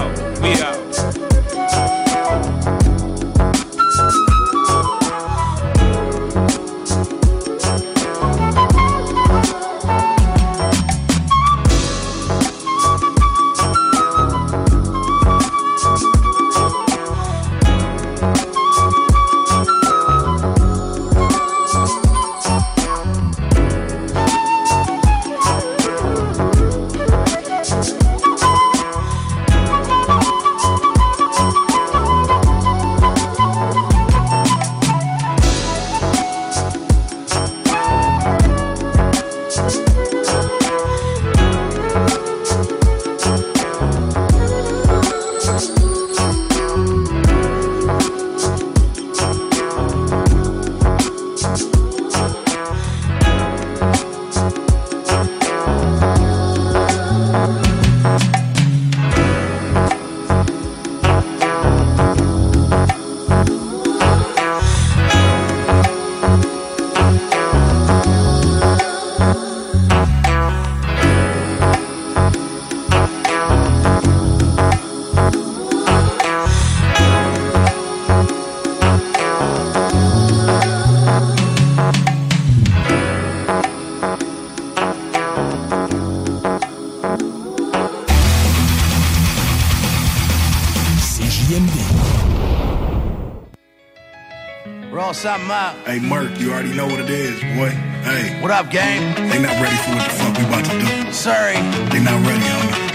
something 95.19 95.51
up. 95.51 95.75
Hey, 95.85 95.99
Merc, 95.99 96.39
you 96.39 96.53
already 96.53 96.73
know 96.73 96.87
what 96.87 96.99
it 97.01 97.09
is, 97.09 97.41
boy. 97.57 97.69
Hey. 98.07 98.41
What 98.41 98.51
up, 98.51 98.71
gang? 98.71 99.13
They 99.29 99.41
not 99.41 99.51
ready 99.61 99.75
for 99.75 99.91
what 99.91 100.09
the 100.09 100.15
fuck 100.15 100.37
we 100.37 100.45
about 100.45 100.63
to 100.63 100.79
do. 100.79 101.11
Sorry. 101.11 101.55
They 101.89 102.01
not 102.01 102.25
ready, 102.25 102.39
homie. 102.39 102.88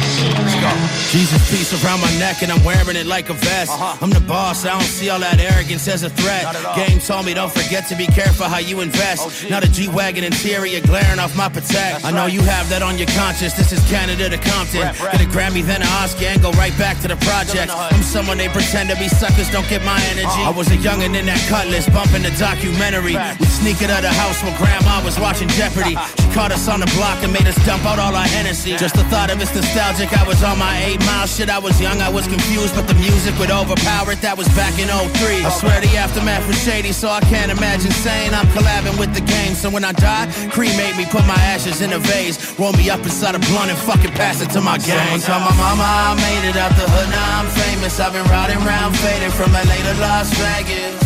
Jesus 1.15 1.39
piece 1.49 1.71
around 1.79 2.01
my 2.01 2.11
neck 2.19 2.43
and 2.43 2.51
I'm 2.51 2.59
wearing 2.65 2.97
it 2.97 3.07
like 3.07 3.31
a 3.31 3.35
vest. 3.35 3.71
Uh-huh. 3.71 3.97
I'm 4.03 4.11
the 4.11 4.19
boss, 4.27 4.67
I 4.67 4.71
don't 4.75 4.83
see 4.83 5.11
all 5.11 5.21
that 5.21 5.39
arrogance 5.39 5.87
as 5.87 6.03
a 6.03 6.11
threat. 6.11 6.43
Not 6.43 6.57
at 6.57 6.65
all. 6.67 6.75
Game 6.75 6.99
told 6.99 7.25
me 7.25 7.35
don't 7.35 7.55
forget 7.55 7.87
to 7.87 7.95
be 7.95 8.07
careful 8.11 8.51
how 8.51 8.59
you 8.59 8.81
invest. 8.81 9.23
OG. 9.23 9.49
Now 9.49 9.61
the 9.61 9.69
G-Wagon 9.71 10.25
interior 10.25 10.81
glaring 10.81 11.21
off 11.21 11.37
my 11.37 11.47
protect. 11.47 12.03
That's 12.03 12.05
I 12.05 12.11
know 12.11 12.27
right. 12.27 12.33
you 12.35 12.43
have 12.43 12.69
that 12.69 12.83
on 12.83 12.99
your 12.99 13.07
conscience. 13.15 13.55
This 13.55 13.71
is 13.71 13.79
Canada 13.87 14.27
to 14.29 14.39
Compton. 14.43 14.83
Rap, 14.83 14.99
rap. 14.99 15.13
Get 15.13 15.23
a 15.23 15.31
Grammy, 15.31 15.63
then 15.63 15.87
an 15.87 15.89
Oscar 16.03 16.35
and 16.35 16.43
go 16.43 16.51
right 16.59 16.75
back 16.83 16.99
to 17.03 17.09
the 17.09 17.19
project. 17.23 17.71
I'm 17.71 18.03
someone 18.03 18.35
they 18.37 18.51
pretend 18.51 18.91
to 18.91 18.99
be 18.99 19.07
suckers, 19.07 19.47
don't 19.55 19.69
get 19.71 19.87
my 19.87 20.03
energy. 20.11 20.27
Uh-huh. 20.27 20.51
I 20.51 20.57
was 20.59 20.67
a 20.75 20.79
youngin' 20.83 21.15
in 21.15 21.31
that 21.31 21.39
cutlass, 21.47 21.87
bumping 21.95 22.27
the 22.27 22.35
documentary. 22.43 23.15
Facts. 23.15 23.39
We 23.39 23.47
sneak 23.47 23.87
it 23.87 23.91
out 23.91 24.03
of 24.03 24.11
the 24.11 24.19
house 24.19 24.43
when 24.43 24.51
grandma 24.59 24.99
was 25.07 25.15
watching 25.23 25.47
Jeopardy. 25.55 25.95
Caught 26.35 26.51
us 26.51 26.67
on 26.67 26.83
the 26.83 26.91
block 26.99 27.23
and 27.23 27.31
made 27.31 27.47
us 27.47 27.55
dump 27.63 27.87
out 27.87 28.03
all 28.03 28.11
our 28.11 28.27
Hennessy. 28.27 28.75
Just 28.75 28.99
the 28.99 29.07
thought 29.07 29.31
of 29.31 29.39
it's 29.39 29.55
nostalgic. 29.55 30.11
I 30.19 30.27
was 30.27 30.43
on 30.43 30.59
my 30.59 30.83
eight 30.83 30.99
mile 31.07 31.31
shit. 31.31 31.47
I 31.47 31.63
was 31.63 31.79
young, 31.79 32.03
I 32.03 32.11
was 32.11 32.27
confused, 32.27 32.75
but 32.75 32.91
the 32.91 32.99
music 32.99 33.39
would 33.39 33.55
overpower 33.55 34.11
it. 34.11 34.19
That 34.19 34.35
was 34.35 34.51
back 34.59 34.75
in 34.83 34.91
03. 34.91 35.47
I 35.47 35.51
swear 35.55 35.79
the 35.79 35.95
aftermath 35.95 36.43
was 36.51 36.59
shady, 36.59 36.91
so 36.91 37.07
I 37.07 37.23
can't 37.31 37.55
imagine 37.55 37.95
saying 38.03 38.35
I'm 38.35 38.51
collabing 38.51 38.99
with 38.99 39.15
the 39.15 39.23
game. 39.23 39.55
So 39.55 39.71
when 39.71 39.87
I 39.87 39.95
die, 39.95 40.27
cremate 40.51 40.99
me, 40.99 41.07
put 41.07 41.23
my 41.23 41.39
ashes 41.55 41.79
in 41.79 41.95
a 41.95 42.03
vase, 42.03 42.35
roll 42.59 42.75
me 42.75 42.91
up 42.91 43.07
inside 43.07 43.39
a 43.39 43.43
blunt 43.55 43.71
and 43.71 43.79
fucking 43.87 44.19
pass 44.19 44.43
it 44.43 44.51
to 44.59 44.61
my 44.61 44.75
gang. 44.83 45.23
Someone 45.23 45.23
tell 45.23 45.39
my 45.39 45.55
mama 45.55 45.87
I 45.87 46.19
made 46.19 46.51
it 46.51 46.59
out 46.59 46.75
the 46.75 46.83
hood, 46.83 47.15
now 47.15 47.47
I'm 47.47 47.49
famous. 47.63 48.03
I've 48.03 48.11
been 48.11 48.27
riding 48.27 48.59
around 48.67 48.99
faded 48.99 49.31
from 49.39 49.55
LA 49.55 49.79
to 49.87 49.95
Las 50.03 50.35
Vegas. 50.35 50.99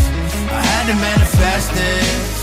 I 0.49 0.65
had 0.73 0.89
to 0.89 0.97
manifest 0.97 1.69
this. 1.77 2.38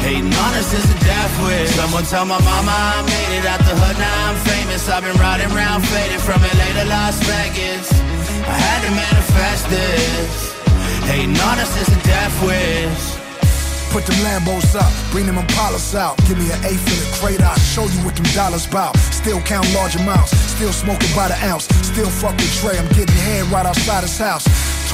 Hating 0.00 0.32
on 0.32 0.52
us 0.56 0.72
is 0.72 0.88
a 0.88 0.98
death 1.04 1.34
wish. 1.44 1.70
Someone 1.76 2.04
tell 2.04 2.24
my 2.24 2.40
mama 2.40 2.72
I 2.72 3.04
made 3.04 3.38
it 3.38 3.44
out 3.44 3.60
the 3.60 3.76
hood, 3.76 3.96
now 4.00 4.32
I'm 4.32 4.38
famous. 4.48 4.88
I've 4.88 5.04
been 5.04 5.16
riding 5.20 5.52
around 5.52 5.84
faded 5.92 6.20
from 6.20 6.40
LA 6.40 6.68
to 6.80 6.86
Las 6.88 7.20
Vegas. 7.28 7.92
I 8.48 8.56
had 8.56 8.80
to 8.88 8.90
manifest 8.96 9.68
this. 9.68 10.56
Hating 11.04 11.36
on 11.36 11.58
us 11.60 11.72
is 11.76 11.88
a 11.92 12.00
death 12.02 12.34
wish. 12.40 13.20
Put 13.92 14.06
them 14.06 14.16
Lambos 14.22 14.72
up, 14.78 14.88
bring 15.10 15.26
them 15.26 15.36
Impalas 15.36 15.94
out. 15.94 16.16
Give 16.24 16.38
me 16.38 16.48
an 16.48 16.64
eighth 16.64 16.86
in 16.86 16.96
the 17.02 17.10
crate, 17.18 17.42
I'll 17.42 17.58
show 17.58 17.84
you 17.84 18.00
what 18.06 18.14
them 18.16 18.24
dollars 18.32 18.66
bout. 18.66 18.96
Still 19.12 19.40
count 19.42 19.66
large 19.74 19.96
amounts, 19.96 20.30
still 20.48 20.72
smoking 20.72 21.10
by 21.14 21.28
the 21.28 21.36
ounce. 21.44 21.66
Still 21.84 22.08
fuck 22.08 22.36
with 22.38 22.54
Trey, 22.62 22.78
I'm 22.78 22.88
getting 22.94 23.20
head 23.28 23.44
right 23.52 23.66
outside 23.66 24.02
his 24.02 24.16
house. 24.16 24.44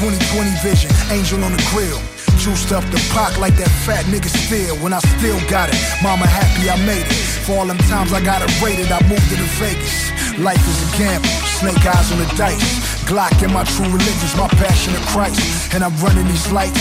2020 0.00 0.50
vision, 0.66 0.90
angel 1.12 1.44
on 1.44 1.52
the 1.52 1.62
grill. 1.70 2.00
Juiced 2.46 2.70
up 2.70 2.86
the 2.94 3.02
pock 3.10 3.34
like 3.42 3.58
that 3.58 3.66
fat 3.82 4.06
nigga 4.06 4.30
still. 4.30 4.78
When 4.78 4.94
I 4.94 5.02
still 5.18 5.34
got 5.50 5.66
it, 5.66 5.74
mama 5.98 6.30
happy 6.30 6.70
I 6.70 6.78
made 6.86 7.02
it. 7.02 7.18
For 7.42 7.58
all 7.58 7.66
them 7.66 7.74
times 7.90 8.14
I 8.14 8.22
got 8.22 8.38
it 8.38 8.46
rated, 8.62 8.86
I 8.86 9.02
moved 9.10 9.26
to 9.34 9.36
the 9.36 9.50
Vegas. 9.58 10.14
Life 10.38 10.62
is 10.62 10.78
a 10.86 10.88
gamble, 10.94 11.26
snake 11.58 11.82
eyes 11.82 12.14
on 12.14 12.22
the 12.22 12.30
dice. 12.38 13.02
Glock 13.10 13.34
and 13.42 13.50
my 13.50 13.66
true 13.74 13.90
religion's 13.90 14.38
my 14.38 14.46
passion 14.62 14.94
of 14.94 15.02
Christ. 15.10 15.42
And 15.74 15.82
I'm 15.82 15.90
running 15.98 16.22
these 16.30 16.46
lights, 16.54 16.78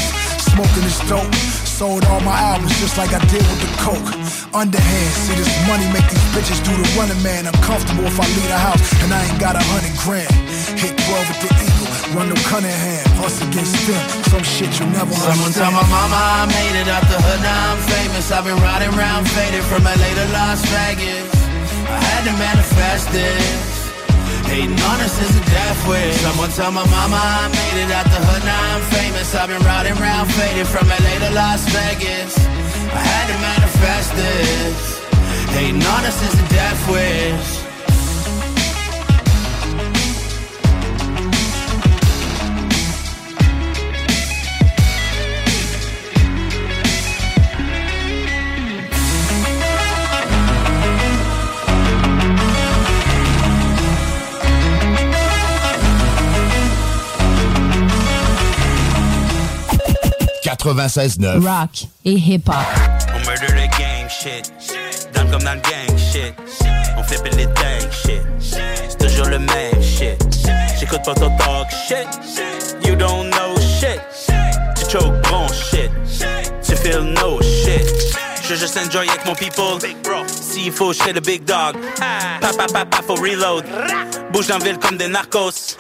smoking 0.53 0.85
this 0.85 1.01
dope. 1.09 1.33
Sold 1.65 2.05
all 2.13 2.21
my 2.21 2.37
albums 2.37 2.77
just 2.77 3.01
like 3.01 3.09
I 3.09 3.19
did 3.25 3.41
with 3.41 3.65
the 3.65 3.71
coke. 3.81 4.09
Underhand, 4.53 5.11
see 5.17 5.33
this 5.33 5.49
money 5.65 5.89
make 5.89 6.05
these 6.13 6.27
bitches 6.29 6.61
do 6.61 6.77
the 6.77 6.85
running 6.93 7.17
man. 7.25 7.49
I'm 7.49 7.57
comfortable 7.65 8.05
if 8.05 8.21
I 8.21 8.29
leave 8.37 8.53
the 8.53 8.61
house 8.61 8.85
and 9.01 9.09
I 9.09 9.17
ain't 9.25 9.41
got 9.41 9.57
a 9.57 9.65
hundred 9.73 9.97
grand. 10.05 10.29
Hit 10.77 10.93
12 10.93 11.25
with 11.25 11.41
the 11.41 11.51
Eagle, 11.57 11.89
Run 12.15 12.31
them 12.31 12.39
Cunningham, 12.47 13.03
us 13.27 13.43
against 13.43 13.75
them. 13.91 13.99
Some 14.31 14.43
shit 14.47 14.71
you 14.79 14.87
never 14.87 15.11
Someone 15.11 15.51
tell 15.51 15.67
my 15.67 15.83
mama 15.83 16.15
I 16.15 16.47
made 16.47 16.79
it 16.79 16.87
out 16.87 17.03
the 17.11 17.19
hood, 17.19 17.41
now 17.43 17.75
I'm 17.75 17.81
famous. 17.91 18.31
I've 18.31 18.47
been 18.47 18.55
riding 18.63 18.87
around 18.95 19.27
faded 19.35 19.67
from 19.67 19.83
LA 19.83 20.15
to 20.15 20.25
Las 20.31 20.63
Vegas. 20.71 21.27
I 21.91 21.99
had 21.99 22.23
to 22.23 22.33
manifest 22.39 23.11
this. 23.11 23.91
Hating 24.47 24.79
on 24.79 24.97
us 25.03 25.11
is 25.19 25.35
a 25.35 25.43
death 25.43 25.79
wish. 25.91 26.15
Someone 26.23 26.55
tell 26.55 26.71
my 26.71 26.87
mama 26.87 27.19
I 27.19 27.51
made 27.51 27.83
it 27.83 27.91
out 27.91 28.07
the 28.07 28.21
hood, 28.23 28.43
now 28.47 28.63
I'm 28.63 28.83
famous. 28.95 29.35
I've 29.35 29.51
been 29.51 29.59
riding 29.67 29.99
around 29.99 30.31
faded 30.39 30.71
from 30.71 30.87
LA 30.87 31.19
to 31.19 31.31
Las 31.35 31.67
Vegas. 31.67 32.39
I 32.95 33.03
had 33.11 33.25
to 33.27 33.37
manifest 33.43 34.15
this. 34.15 35.03
Hating 35.51 35.83
on 35.83 36.01
us 36.07 36.15
is 36.23 36.35
a 36.39 36.47
death 36.47 36.79
wish. 36.87 37.64
Rock 60.65 61.87
et 62.05 62.13
hip-hop. 62.13 62.55
On 63.13 63.19
murder 63.19 63.47
the 63.47 63.69
game 63.77 64.09
shit. 64.09 64.51
Dans 65.13 65.29
comme 65.29 65.43
dans 65.43 65.53
le 65.53 65.59
gang 65.59 65.97
shit. 65.97 66.33
On 66.97 67.03
fait 67.03 67.21
les 67.35 67.45
tanks 67.45 67.91
shit. 67.91 68.21
C'est 68.39 68.97
toujours 68.97 69.27
le 69.27 69.39
même 69.39 69.83
shit. 69.83 70.17
J'écoute 70.79 71.01
pas 71.05 71.13
ton 71.13 71.29
talk 71.37 71.67
shit. 71.87 72.07
You 72.83 72.95
don't 72.95 73.29
know 73.29 73.55
shit. 73.79 74.01
Tu 74.75 74.89
choke 74.91 75.13
bon 75.29 75.47
shit. 75.49 75.91
Tu 76.63 76.75
feel 76.75 77.01
no 77.01 77.39
shit. 77.41 77.85
Je 78.47 78.55
juste 78.55 78.77
enjoy 78.77 79.07
avec 79.07 79.25
mon 79.25 79.35
people. 79.35 79.79
S'il 80.27 80.71
faut, 80.71 80.93
je 80.93 81.11
le 81.13 81.19
big 81.19 81.43
dog. 81.45 81.75
Papa, 82.41 82.65
papa, 82.71 82.97
faut 83.05 83.15
reload. 83.15 83.65
Bouge 84.31 84.51
en 84.51 84.59
ville 84.59 84.77
comme 84.79 84.97
des 84.97 85.07
narcos. 85.07 85.77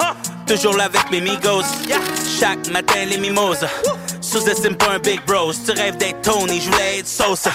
Toujours 0.47 0.75
là 0.75 0.85
avec 0.85 1.09
mes 1.11 1.21
migos. 1.21 1.63
Chaque 2.39 2.67
matin, 2.69 3.05
les 3.09 3.17
mimosas. 3.17 3.69
Sous-estime 4.35 4.75
pas 4.75 4.95
un 4.95 4.99
big 4.99 5.21
bro. 5.25 5.53
Si 5.53 5.63
tu 5.63 5.71
rêves 5.71 5.95
d'être 5.95 6.21
Tony, 6.21 6.59
je 6.59 6.69
voulais 6.69 6.99
être 6.99 7.07
Sosa. 7.07 7.51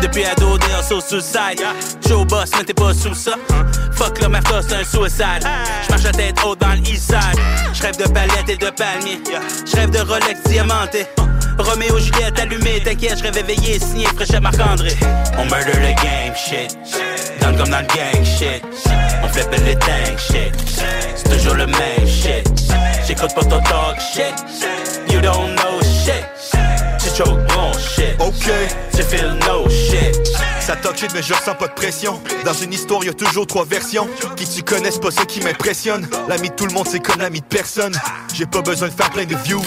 Depuis 0.00 0.24
ado, 0.24 0.56
des 0.56 0.64
hustle 0.80 1.02
suicide. 1.06 1.62
Joe 2.08 2.26
boss, 2.26 2.48
mais 2.56 2.64
t'es 2.64 2.72
pas 2.72 2.94
sous 2.94 3.12
ça. 3.12 3.32
Fuck 3.92 4.18
le 4.22 4.28
merco, 4.30 4.54
c'est 4.66 4.76
un 4.76 4.82
suicide. 4.82 5.46
J'marche 5.86 6.04
la 6.04 6.12
tête 6.12 6.36
haute 6.42 6.58
dans 6.58 6.72
le 6.72 6.78
east 6.88 7.08
side. 7.08 7.38
J'rêve 7.74 7.98
de 7.98 8.04
palettes 8.04 8.48
et 8.48 8.56
de 8.56 8.70
palmiers. 8.70 9.20
J'rêve 9.70 9.90
de 9.90 9.98
Rolex 9.98 10.42
diamanté. 10.44 11.06
Roméo 11.58 11.98
Juliette 11.98 12.38
allumé, 12.38 12.80
t'inquiète, 12.82 13.18
je 13.18 13.24
rêve 13.24 13.36
éveillé, 13.36 13.78
signé 13.78 14.06
fraîche 14.06 14.32
à 14.32 14.40
Marc-André. 14.40 14.96
On 15.36 15.44
murder 15.44 15.72
the 15.72 16.02
game 16.02 16.34
shit. 16.34 16.78
Dans 17.42 17.54
comme 17.54 17.68
dans 17.68 17.80
le 17.80 17.86
gang 17.88 18.24
shit. 18.24 18.64
On 19.22 19.28
flippe 19.28 19.50
les 19.66 19.76
tanks 19.76 20.18
shit. 20.18 20.54
C'est 21.14 21.28
toujours 21.28 21.56
le 21.56 21.66
même 21.66 22.06
shit. 22.06 22.48
J'écoute 23.06 23.34
pas 23.34 23.44
ton 23.44 23.60
talk 23.60 24.00
shit. 24.00 24.34
You 25.12 25.20
don't 25.20 25.54
know 25.56 25.78
shit. 25.82 26.24
Tu 26.98 27.10
choke 27.14 27.38
bon 27.48 27.70
shit. 27.78 28.18
Ok. 28.18 28.50
Tu 28.96 29.02
feel 29.02 29.36
no 29.46 29.68
shit. 29.68 30.16
Ça 30.58 30.74
talk 30.76 30.96
shit, 30.96 31.12
mais 31.12 31.22
je 31.22 31.34
ressens 31.34 31.54
pas 31.54 31.68
de 31.68 31.74
pression. 31.74 32.18
Dans 32.46 32.54
une 32.54 32.72
histoire, 32.72 33.04
y 33.04 33.10
a 33.10 33.12
toujours 33.12 33.46
trois 33.46 33.66
versions. 33.66 34.08
Qui 34.36 34.48
tu 34.48 34.62
connais, 34.62 34.90
c'est 34.90 35.02
pas 35.02 35.10
ça 35.10 35.26
qui 35.26 35.40
m'impressionne. 35.40 36.08
L'ami 36.28 36.48
de 36.48 36.54
tout 36.54 36.64
le 36.64 36.72
monde, 36.72 36.86
c'est 36.90 37.00
comme 37.00 37.20
l'ami 37.20 37.40
de 37.40 37.46
personne. 37.46 37.92
J'ai 38.32 38.46
pas 38.46 38.62
besoin 38.62 38.88
de 38.88 38.94
faire 38.94 39.10
plein 39.10 39.26
de 39.26 39.36
views. 39.44 39.62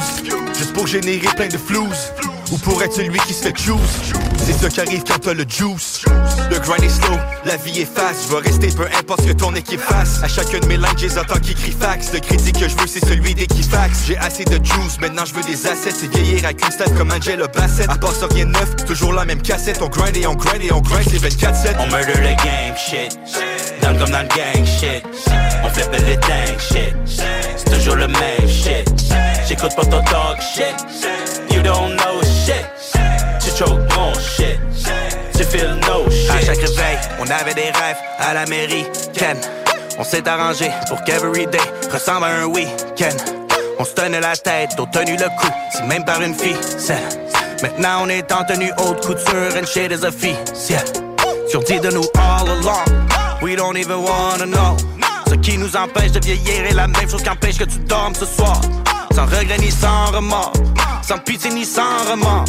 Juste 0.58 0.74
pour 0.74 0.88
générer 0.88 1.28
plein 1.36 1.48
de 1.48 1.58
floues. 1.58 1.94
Ou 2.52 2.58
pour 2.58 2.82
être 2.84 2.94
celui 2.94 3.20
qui 3.20 3.34
se 3.34 3.44
fait 3.44 3.58
choose. 3.58 3.80
C'est 4.46 4.54
ça 4.54 4.70
qui 4.70 4.80
arrive 4.80 5.04
quand 5.04 5.20
t'as 5.20 5.34
le 5.34 5.46
juice. 5.48 6.04
Le 6.52 6.60
grind 6.60 6.84
est 6.84 6.90
slow, 6.90 7.18
la 7.46 7.58
vie 7.58 7.82
est 7.82 7.92
fast. 7.92 8.28
Je 8.28 8.36
vais 8.36 8.42
rester 8.42 8.68
peu 8.68 8.86
importe 9.00 9.22
ce 9.22 9.28
que 9.28 9.34
ton 9.34 9.56
équipe 9.56 9.80
fasse. 9.80 10.22
À 10.24 10.28
chacun 10.28 10.60
de 10.60 10.68
mes 10.68 10.78
lines, 10.78 10.98
j'ai 10.98 11.18
entends 11.18 11.40
qui 11.40 11.56
crie 11.56 11.72
fax. 11.72 12.14
Le 12.14 12.20
crédit 12.20 12.52
que 12.52 12.68
je 12.68 12.76
veux, 12.76 12.88
c'est 12.88 13.04
celui 13.04 13.34
d'Equifax. 13.34 14.06
J'ai 14.08 14.18
assez 14.18 14.46
de 14.46 14.64
juice, 14.64 15.00
maintenant 15.02 15.26
je 15.26 15.34
veux 15.34 15.44
des 15.44 15.66
assets. 15.66 15.92
C'est 16.00 16.12
vieillir 16.12 16.46
avec 16.46 16.64
une 16.64 16.72
style 16.72 16.94
comme 16.96 17.12
Angela 17.12 17.48
Bassett. 17.48 17.90
À 17.90 17.96
part 17.96 18.14
ça, 18.14 18.28
rien 18.30 18.46
neuf, 18.46 18.76
toujours 18.86 19.14
la 19.14 19.26
même 19.26 19.42
cassette. 19.42 19.82
On 19.82 19.90
grind 19.90 20.16
et 20.16 20.28
on 20.28 20.36
grind 20.36 20.62
et 20.62 20.72
on 20.72 20.82
grind, 20.82 21.06
c'est 21.10 21.18
24-7. 21.18 21.76
On 21.80 21.88
murder 21.88 22.14
the 22.14 22.44
game 22.44 22.76
shit. 22.78 23.18
Dans 23.82 23.98
comme 23.98 24.12
dans 24.12 24.22
le 24.22 24.28
gang 24.28 24.66
shit. 24.66 25.04
On 25.64 25.70
flippe 25.70 25.92
les 26.08 26.18
tanks 26.18 26.60
shit. 26.60 26.96
C'est 27.06 27.72
toujours 27.72 27.96
le 27.96 28.08
même 28.08 28.48
shit. 28.48 28.88
J'écoute 29.48 29.76
pas 29.76 29.86
ton 29.86 30.04
talk 30.04 30.40
shit. 30.42 30.76
You 31.52 31.62
don't 31.62 31.96
know 31.96 32.24
choke 33.56 33.80
bon 33.95 34.14
shit. 34.19 34.60
Tu 35.38 35.44
feel 35.44 35.76
no 35.88 36.10
shit. 36.10 36.30
À 36.32 36.40
chaque 36.41 36.57
réveil, 36.60 36.98
on 37.19 37.23
avait 37.30 37.53
des 37.53 37.72
rêves 37.72 37.98
à 38.19 38.34
l'américaine. 38.34 39.38
On 39.98 40.03
s'est 40.03 40.27
arrangé 40.27 40.69
pour 40.90 41.02
qu'every 41.03 41.48
day 41.48 41.57
ressemble 41.91 42.26
à 42.26 42.30
un 42.41 42.45
week-end. 42.45 43.15
On 43.80 43.86
se 43.86 43.94
tenait 43.94 44.19
la 44.22 44.36
tête, 44.36 44.72
on 44.80 44.86
tenu 44.86 45.14
le 45.18 45.26
coup, 45.40 45.52
si 45.76 45.84
même 45.84 46.03
par 46.06 46.22
une 46.22 46.34
fille. 46.36 46.56
c'est- 46.77 46.95
Maintenant 47.61 48.03
on 48.03 48.10
est 48.10 48.30
en 48.32 48.44
tenue 48.44 48.72
haute 48.77 49.06
couture 49.06 49.53
and 49.57 49.65
shit 49.65 49.91
is 49.91 50.06
a 50.06 50.11
fee. 50.11 50.36
Yeah. 50.69 50.84
Tu 51.49 51.57
dis 51.60 51.80
de 51.80 51.90
nous 51.91 52.06
all 52.18 52.49
along, 52.49 52.86
we 53.41 53.56
don't 53.56 53.77
even 53.77 53.98
wanna 54.03 54.45
know. 54.45 54.76
Ce 55.30 55.36
qui 55.36 55.57
nous 55.57 55.73
empêche 55.76 56.11
de 56.11 56.19
vieillir 56.19 56.65
est 56.69 56.73
la 56.73 56.88
même 56.88 57.10
chose 57.10 57.23
qu'empêche 57.23 57.57
que 57.57 57.64
tu 57.64 57.77
dormes 57.80 58.14
ce 58.15 58.26
soir. 58.26 58.60
Sans 59.16 59.26
regret 59.28 59.58
ni 59.60 59.72
sans 59.72 60.08
remords, 60.08 60.52
sans 61.02 61.18
pitié 61.20 61.50
ni 61.50 61.64
sans 61.64 62.04
remords. 62.10 62.44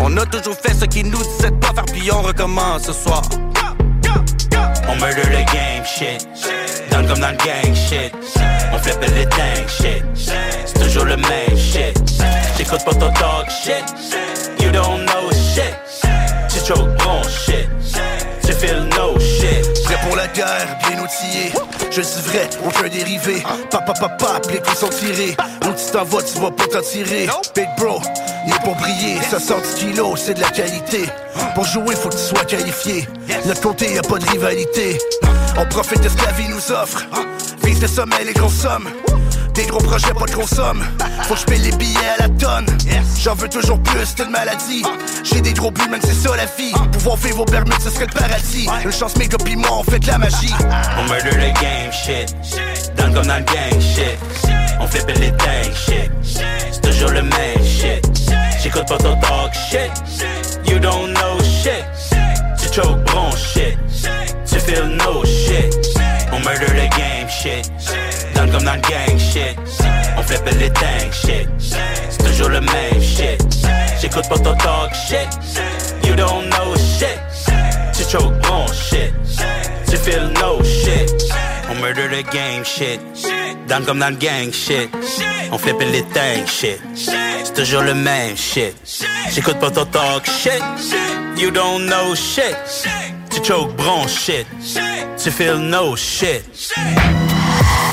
On 0.00 0.16
a 0.16 0.24
toujours 0.24 0.56
fait 0.56 0.72
ce 0.72 0.86
qui 0.86 1.04
nous 1.04 1.22
disait 1.22 1.50
de 1.50 1.56
pas 1.56 1.74
faire, 1.74 1.84
puis 1.84 2.10
on 2.10 2.22
recommence 2.22 2.84
ce 2.84 2.92
soir. 2.94 3.20
On 4.88 4.94
murder 4.94 5.22
the 5.24 5.44
game 5.52 5.84
shit. 5.84 6.26
Dans 6.90 7.06
comme 7.06 7.18
dans 7.18 7.32
le 7.32 7.36
gang 7.36 7.74
shit. 7.74 8.14
On 8.72 8.78
flippe 8.78 9.02
les 9.14 9.26
tanks 9.26 9.68
shit. 9.68 10.02
C'est 10.14 10.82
toujours 10.82 11.04
le 11.04 11.16
même 11.16 11.58
shit. 11.58 11.94
J'écoute 12.56 12.82
pas 12.86 12.94
ton 12.94 13.12
talk 13.12 13.50
shit. 13.50 13.84
You 14.58 14.70
don't 14.70 15.04
know 15.04 15.30
shit. 15.32 15.76
Tu 16.48 16.66
choke 16.66 16.96
bon 17.04 17.22
shit. 17.28 17.68
Tu 18.42 18.52
feel 18.54 18.88
no 18.96 19.18
shit. 19.20 19.75
Pour 20.06 20.16
la 20.16 20.28
guerre, 20.28 20.78
bien 20.88 21.02
outillé. 21.02 21.52
Je 21.90 22.00
suis 22.00 22.22
vrai, 22.22 22.48
aucun 22.64 22.88
dérivé. 22.88 23.42
Papa, 23.70 23.92
papa, 23.92 24.40
les 24.52 24.58
coups 24.58 24.78
sont 24.78 24.88
tirés. 24.88 25.36
Où 25.62 25.72
tu 25.72 25.90
t'en 25.92 26.04
vas, 26.04 26.22
tu 26.22 26.38
vas 26.40 26.50
pas 26.52 26.66
t'en 26.66 26.80
tirer. 26.80 27.28
Big 27.54 27.66
bro, 27.76 28.00
il 28.46 28.52
est 28.52 28.62
pour 28.62 28.76
briller. 28.76 29.18
60 29.28 29.62
kilos, 29.74 30.20
c'est 30.24 30.34
de 30.34 30.40
la 30.40 30.50
qualité. 30.50 31.06
Pour 31.54 31.64
jouer, 31.64 31.96
faut 31.96 32.08
que 32.08 32.14
tu 32.14 32.20
sois 32.20 32.44
qualifié. 32.44 33.08
Notre 33.46 33.60
côté, 33.60 33.94
y 33.94 33.98
a 33.98 34.02
pas 34.02 34.18
de 34.18 34.30
rivalité. 34.30 34.98
On 35.58 35.66
profite 35.66 36.00
de 36.02 36.08
ce 36.08 36.14
que 36.14 36.24
la 36.24 36.32
vie 36.32 36.48
nous 36.48 36.72
offre. 36.72 37.04
Vise 37.64 37.82
le 37.82 37.88
sommet, 37.88 38.24
les 38.24 38.32
grosses 38.32 38.60
sommes. 38.60 38.88
Des 39.56 39.64
gros 39.64 39.78
projets, 39.78 40.12
pas 40.12 40.26
de 40.26 40.32
gros 40.32 40.46
sommes. 40.46 40.84
Faut 41.22 41.34
que 41.34 41.40
je 41.40 41.46
paye 41.46 41.58
les 41.60 41.76
billets 41.78 41.98
à 42.18 42.22
la 42.22 42.28
tonne. 42.28 42.66
J'en 43.18 43.34
veux 43.34 43.48
toujours 43.48 43.80
plus, 43.80 44.00
c'est 44.04 44.22
une 44.22 44.30
maladie. 44.30 44.82
J'ai 45.24 45.40
des 45.40 45.54
gros 45.54 45.70
buts, 45.70 45.88
même 45.90 46.00
c'est 46.02 46.12
ça 46.12 46.36
la 46.36 46.44
vie. 46.44 46.74
Pouvoir 46.92 47.16
vivre 47.16 47.40
au 47.40 47.44
permis, 47.46 47.72
ce 47.82 47.88
serait 47.88 48.06
le 48.06 48.12
paradis. 48.12 48.68
Une 48.84 48.92
chance, 48.92 49.16
mes 49.16 49.26
gars, 49.26 49.38
on 49.70 49.82
fait 49.82 49.98
de 49.98 50.06
la 50.08 50.18
magie. 50.18 50.52
On 50.98 51.04
murder 51.04 51.30
the 51.30 51.60
game 51.60 51.90
shit. 51.90 52.36
Dans 52.96 53.12
comme 53.14 53.26
dans 53.26 53.36
le 53.36 53.44
gang 53.44 53.80
shit. 53.80 54.18
On 54.78 54.86
flippe 54.86 55.08
les 55.18 55.32
tanks 55.32 55.74
shit. 55.74 56.10
C'est 56.22 56.82
toujours 56.82 57.10
le 57.10 57.22
même 57.22 57.64
shit. 57.64 58.06
J'écoute 58.62 58.86
pas 58.86 58.98
ton 58.98 59.18
talk 59.20 59.54
shit. 59.54 59.90
You 60.68 60.78
don't 60.78 61.14
know 61.14 61.38
shit. 61.42 61.84
Tu 62.60 62.74
choke 62.74 63.02
bon 63.10 63.30
shit. 63.30 63.78
Tu 64.44 64.60
feel 64.60 64.84
no 64.98 65.24
shit. 65.24 65.74
On 66.30 66.40
murder 66.40 66.66
the 66.66 66.94
game 66.94 67.28
shit. 67.30 67.70
Dans 68.36 68.50
comme 68.52 68.64
dans 68.64 68.74
le 68.74 68.80
gang 68.80 69.18
shit. 69.18 69.56
On 70.18 70.22
flippe 70.22 70.48
les 70.60 70.70
tanks 70.70 71.12
shit. 71.12 71.48
C'est 71.58 72.24
toujours 72.24 72.50
le 72.50 72.60
même 72.60 73.00
shit. 73.00 73.42
J'écoute 74.00 74.28
pas 74.28 74.38
ton 74.38 74.54
talk 74.56 74.92
shit. 74.94 75.28
You 76.04 76.14
don't 76.14 76.48
know 76.50 76.74
shit. 76.76 77.18
Tu 77.94 78.04
choke 78.04 78.34
bon 78.42 78.66
shit. 78.66 79.12
Tu 79.88 79.96
feel 79.96 80.32
no 80.40 80.62
shit. 80.62 81.10
On 81.70 81.74
murder 81.76 82.08
the 82.08 82.30
game 82.30 82.64
shit. 82.64 83.00
Dans 83.68 83.82
comme 83.84 84.00
dans 84.00 84.10
le 84.10 84.16
gang 84.16 84.52
shit. 84.52 84.90
On 85.50 85.58
flippe 85.58 85.80
les 85.80 86.02
tanks 86.02 86.46
shit. 86.46 86.80
C'est 86.94 87.54
toujours 87.54 87.82
le 87.82 87.94
même 87.94 88.36
shit. 88.36 88.74
J'écoute 89.32 89.58
pas 89.58 89.70
ton 89.70 89.86
talk 89.86 90.26
shit. 90.26 90.62
You 91.38 91.50
don't 91.50 91.86
know 91.86 92.14
shit. 92.14 92.56
Tu 93.30 93.42
choke 93.42 93.74
bon 93.76 94.06
shit. 94.06 94.46
Tu 95.16 95.30
feel 95.30 95.56
no 95.56 95.96
shit. 95.96 96.44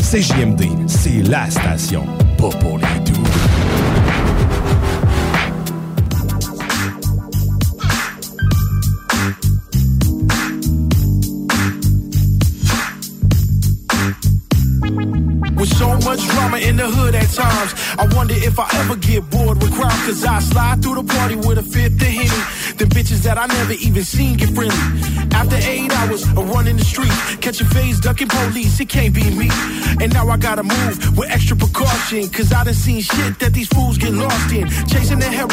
CJMD, 0.02 0.64
c'est 0.88 1.24
la 1.30 1.50
station, 1.50 2.06
pas 2.38 2.50
pour 2.50 2.78
les 2.78 3.00
doux. 3.00 3.14
With 15.56 15.78
so 15.78 15.96
much 16.00 16.28
drama 16.28 16.58
in 16.58 16.74
in 16.74 16.78
the 16.78 16.88
hood 16.88 17.16
at 17.16 17.30
times. 17.30 17.83
I 17.98 18.08
wonder 18.16 18.34
if 18.36 18.58
I 18.60 18.68
ever 18.82 18.96
get 18.96 19.30
bored 19.30 19.62
with 19.62 19.72
crime, 19.74 20.00
cause 20.06 20.24
I 20.26 20.40
slide 20.40 20.82
through 20.82 20.96
the 20.96 21.04
party 21.04 21.36
with 21.36 21.58
a 21.58 21.64
fifth 21.64 22.02
of 22.02 22.08
Henny. 22.08 22.42
The 22.78 22.86
bitches 22.86 23.22
that 23.24 23.38
I 23.38 23.46
never 23.46 23.74
even 23.74 24.04
seen 24.04 24.38
get 24.38 24.50
friendly. 24.50 24.76
After 25.34 25.58
eight 25.58 25.92
hours 25.94 26.24
of 26.24 26.50
running 26.50 26.78
the 26.78 26.86
street, 26.86 27.14
catching 27.42 27.68
phase, 27.68 28.00
ducking 28.00 28.30
police, 28.30 28.80
it 28.80 28.90
can't 28.90 29.14
be 29.14 29.24
me. 29.30 29.50
And 30.02 30.12
now 30.12 30.28
I 30.28 30.38
gotta 30.38 30.64
move 30.64 31.18
with 31.18 31.30
extra 31.30 31.56
precaution, 31.56 32.28
cause 32.30 32.52
I 32.52 32.64
done 32.64 32.74
seen 32.74 33.02
shit 33.02 33.40
that 33.40 33.54
these 33.54 33.68
fools 33.68 33.98
get 33.98 34.14
lost 34.14 34.52
in. 34.52 34.68
Chasing 34.88 35.20
the 35.20 35.30
Harry 35.30 35.50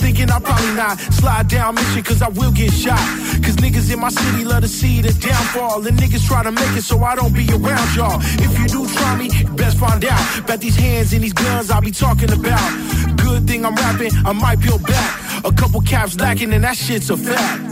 thinking 0.00 0.30
I'll 0.30 0.40
probably 0.40 0.74
not 0.74 0.98
slide 1.12 1.48
down 1.48 1.76
mission, 1.76 2.02
cause 2.02 2.20
I 2.20 2.28
will 2.28 2.52
get 2.52 2.72
shot. 2.72 3.00
Cause 3.42 3.56
niggas 3.56 3.92
in 3.92 4.00
my 4.00 4.10
city 4.10 4.44
love 4.44 4.62
to 4.62 4.68
see 4.68 5.00
the 5.00 5.12
downfall, 5.12 5.86
and 5.86 5.98
niggas 5.98 6.26
try 6.26 6.42
to 6.42 6.52
make 6.52 6.76
it 6.76 6.82
so 6.82 7.02
I 7.02 7.14
don't 7.14 7.32
be 7.32 7.48
around 7.50 7.96
y'all. 7.96 8.20
If 8.20 8.58
you 8.58 8.66
do 8.68 8.86
try 8.94 9.16
me, 9.16 9.28
best 9.56 9.78
find 9.78 10.04
out. 10.04 10.46
Bet 10.46 10.60
these 10.60 10.76
hands 10.76 11.12
and 11.12 11.22
these 11.22 11.32
guns 11.32 11.69
I'll 11.70 11.80
be 11.80 11.90
talking 11.90 12.32
about. 12.32 13.16
Good 13.16 13.46
thing 13.46 13.64
I'm 13.64 13.74
rapping, 13.74 14.10
I 14.26 14.32
might 14.32 14.60
peel 14.60 14.78
back. 14.78 15.44
A 15.44 15.52
couple 15.52 15.80
caps 15.80 16.18
lacking, 16.18 16.52
and 16.52 16.64
that 16.64 16.76
shit's 16.76 17.10
a 17.10 17.16
fact. 17.16 17.62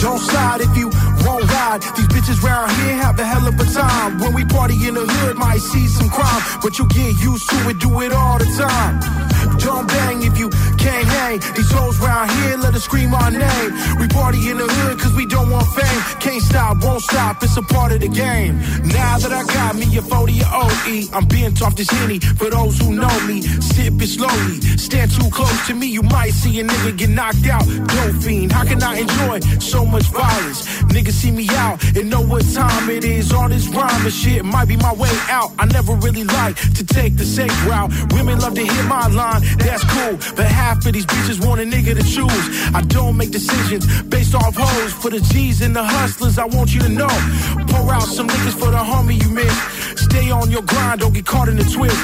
Don't 0.00 0.18
slide 0.18 0.60
if 0.60 0.76
you 0.76 0.90
won't 1.26 1.44
ride. 1.50 1.82
These 1.96 2.08
bitches 2.08 2.42
round 2.42 2.70
here 2.72 2.94
have 2.96 3.18
a 3.18 3.24
hell 3.24 3.46
of 3.46 3.58
a 3.58 3.64
time. 3.64 4.18
When 4.18 4.34
we 4.34 4.44
party 4.44 4.74
in 4.86 4.94
the 4.94 5.06
hood, 5.06 5.36
might 5.36 5.60
see 5.60 5.86
some 5.88 6.08
crime, 6.08 6.42
but 6.62 6.78
you 6.78 6.88
get 6.88 7.12
used 7.20 7.48
to 7.50 7.70
it, 7.70 7.78
do 7.78 8.00
it 8.02 8.12
all 8.12 8.38
the 8.38 8.46
time. 8.56 9.31
Don't 9.62 9.86
bang 9.86 10.22
if 10.22 10.38
you 10.38 10.50
can't 10.76 11.06
hang. 11.06 11.38
These 11.54 11.70
hoes 11.70 11.98
round 11.98 12.30
here 12.30 12.56
let 12.56 12.74
us 12.74 12.84
scream 12.84 13.14
our 13.14 13.30
name. 13.30 13.70
We 14.00 14.08
party 14.08 14.50
in 14.50 14.58
the 14.58 14.66
hood 14.66 14.98
cause 14.98 15.14
we 15.14 15.26
don't 15.26 15.50
want 15.50 15.66
fame. 15.68 16.02
Can't 16.20 16.42
stop, 16.42 16.82
won't 16.82 17.02
stop, 17.02 17.42
it's 17.42 17.56
a 17.56 17.62
part 17.62 17.92
of 17.92 18.00
the 18.00 18.08
game. 18.08 18.58
Now 18.84 19.18
that 19.18 19.32
I 19.32 19.44
got 19.44 19.76
me 19.76 19.86
a 19.96 20.02
40 20.02 20.40
OE, 20.42 21.16
I'm 21.16 21.26
bent 21.26 21.62
off 21.62 21.76
this 21.76 21.90
henny 21.90 22.18
for 22.18 22.50
those 22.50 22.78
who 22.78 22.92
know 22.92 23.16
me. 23.26 23.42
Sip 23.42 23.94
it 24.02 24.08
slowly, 24.08 24.60
stand 24.76 25.10
too 25.12 25.30
close 25.30 25.66
to 25.68 25.74
me, 25.74 25.86
you 25.86 26.02
might 26.02 26.32
see 26.32 26.60
a 26.60 26.64
nigga 26.64 26.96
get 26.96 27.10
knocked 27.10 27.46
out. 27.46 27.64
Dope 27.66 28.22
fiend, 28.22 28.52
how 28.52 28.64
can 28.64 28.82
I 28.82 28.98
enjoy 28.98 29.40
so 29.60 29.84
much 29.84 30.04
violence? 30.04 30.66
Niggas 30.92 31.12
see 31.12 31.30
me 31.30 31.46
out 31.50 31.82
and 31.96 32.10
know 32.10 32.20
what 32.20 32.44
time 32.52 32.90
it 32.90 33.04
is. 33.04 33.32
All 33.32 33.48
this 33.48 33.68
rhyme 33.68 34.04
and 34.04 34.12
shit 34.12 34.44
might 34.44 34.68
be 34.68 34.76
my 34.76 34.92
way 34.94 35.12
out. 35.30 35.52
I 35.58 35.66
never 35.66 35.94
really 35.94 36.24
like 36.24 36.56
to 36.74 36.84
take 36.84 37.16
the 37.16 37.24
safe 37.24 37.54
route. 37.66 37.90
Women 38.12 38.38
love 38.40 38.54
to 38.54 38.64
hear 38.64 38.84
my 38.84 39.06
line, 39.06 39.42
that's 39.58 39.84
cool. 39.84 40.16
But 40.36 40.46
half 40.46 40.84
of 40.86 40.92
these 40.92 41.06
bitches 41.06 41.44
want 41.44 41.60
a 41.60 41.64
nigga 41.64 41.94
to 41.94 42.02
choose. 42.02 42.74
I 42.74 42.82
don't 42.82 43.16
make 43.16 43.30
decisions 43.30 44.02
based 44.02 44.34
off 44.34 44.54
hoes. 44.56 44.92
For 44.92 45.10
the 45.10 45.20
G's 45.20 45.60
and 45.62 45.74
the 45.74 45.84
hustlers, 45.84 46.38
I 46.38 46.44
want 46.46 46.74
you 46.74 46.80
to 46.80 46.88
know. 46.88 47.12
Pour 47.68 47.92
out 47.92 48.02
some 48.02 48.28
niggas 48.28 48.58
for 48.58 48.70
the 48.70 48.78
homie 48.78 49.22
you 49.22 49.30
miss. 49.30 49.54
Stay 50.00 50.30
on 50.30 50.50
your 50.50 50.62
grind, 50.62 51.00
don't 51.00 51.14
get 51.14 51.26
caught 51.26 51.48
in 51.48 51.56
the 51.56 51.64
twist. 51.64 51.96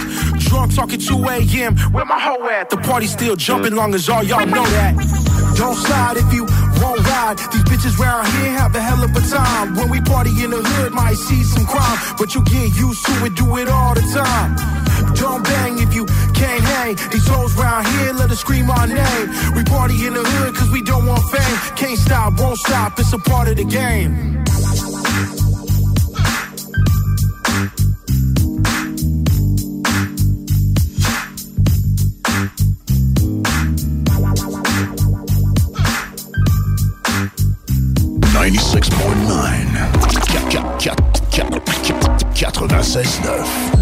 Drunk 0.49 0.75
talking 0.75 1.01
2 1.01 1.15
a.m. 1.29 1.77
Where 1.93 2.05
my 2.05 2.19
hoe 2.19 2.49
at? 2.49 2.71
The 2.71 2.79
party 2.79 3.07
still 3.07 3.37
jumping 3.37 3.75
long 3.75 3.95
as 3.95 4.09
all 4.09 4.23
y'all 4.23 4.47
know 4.47 4.65
that. 4.65 4.95
Don't 5.57 5.75
slide 5.75 6.17
if 6.17 6.33
you 6.33 6.45
won't 6.81 7.01
ride. 7.05 7.39
These 7.53 7.65
bitches 7.65 7.99
round 7.99 8.27
here 8.29 8.53
have 8.53 8.75
a 8.75 8.81
hell 8.81 9.03
of 9.03 9.11
a 9.11 9.21
time. 9.21 9.75
When 9.75 9.91
we 9.91 10.01
party 10.01 10.31
in 10.43 10.51
the 10.51 10.63
hood, 10.63 10.93
might 10.93 11.17
see 11.17 11.43
some 11.43 11.67
crime, 11.67 11.99
but 12.19 12.35
you 12.35 12.45
get 12.45 12.75
used 12.77 13.05
to 13.07 13.25
it, 13.27 13.35
do 13.35 13.57
it 13.59 13.69
all 13.69 13.95
the 13.95 14.03
time. 14.15 14.88
Don't 15.19 15.43
bang 15.43 15.79
if 15.81 15.95
you 15.95 16.07
can't 16.33 16.63
hang. 16.63 16.95
These 17.11 17.27
hoes 17.27 17.53
round 17.55 17.87
here, 17.89 18.13
let 18.13 18.31
us 18.31 18.39
scream 18.39 18.71
our 18.71 18.87
name. 18.87 19.29
We 19.57 19.65
party 19.65 20.07
in 20.07 20.15
the 20.15 20.23
hood 20.23 20.55
cause 20.55 20.71
we 20.71 20.81
don't 20.83 21.07
want 21.07 21.25
fame. 21.25 21.77
Can't 21.77 21.99
stop, 21.99 22.39
won't 22.39 22.59
stop, 22.59 22.99
it's 23.01 23.13
a 23.13 23.19
part 23.19 23.49
of 23.49 23.57
the 23.57 23.65
game. 23.65 24.45
Ninety-six 38.35 38.89
point 38.89 39.19
nine. 39.27 39.67
96.9 42.39 42.69
96.9 42.69 43.78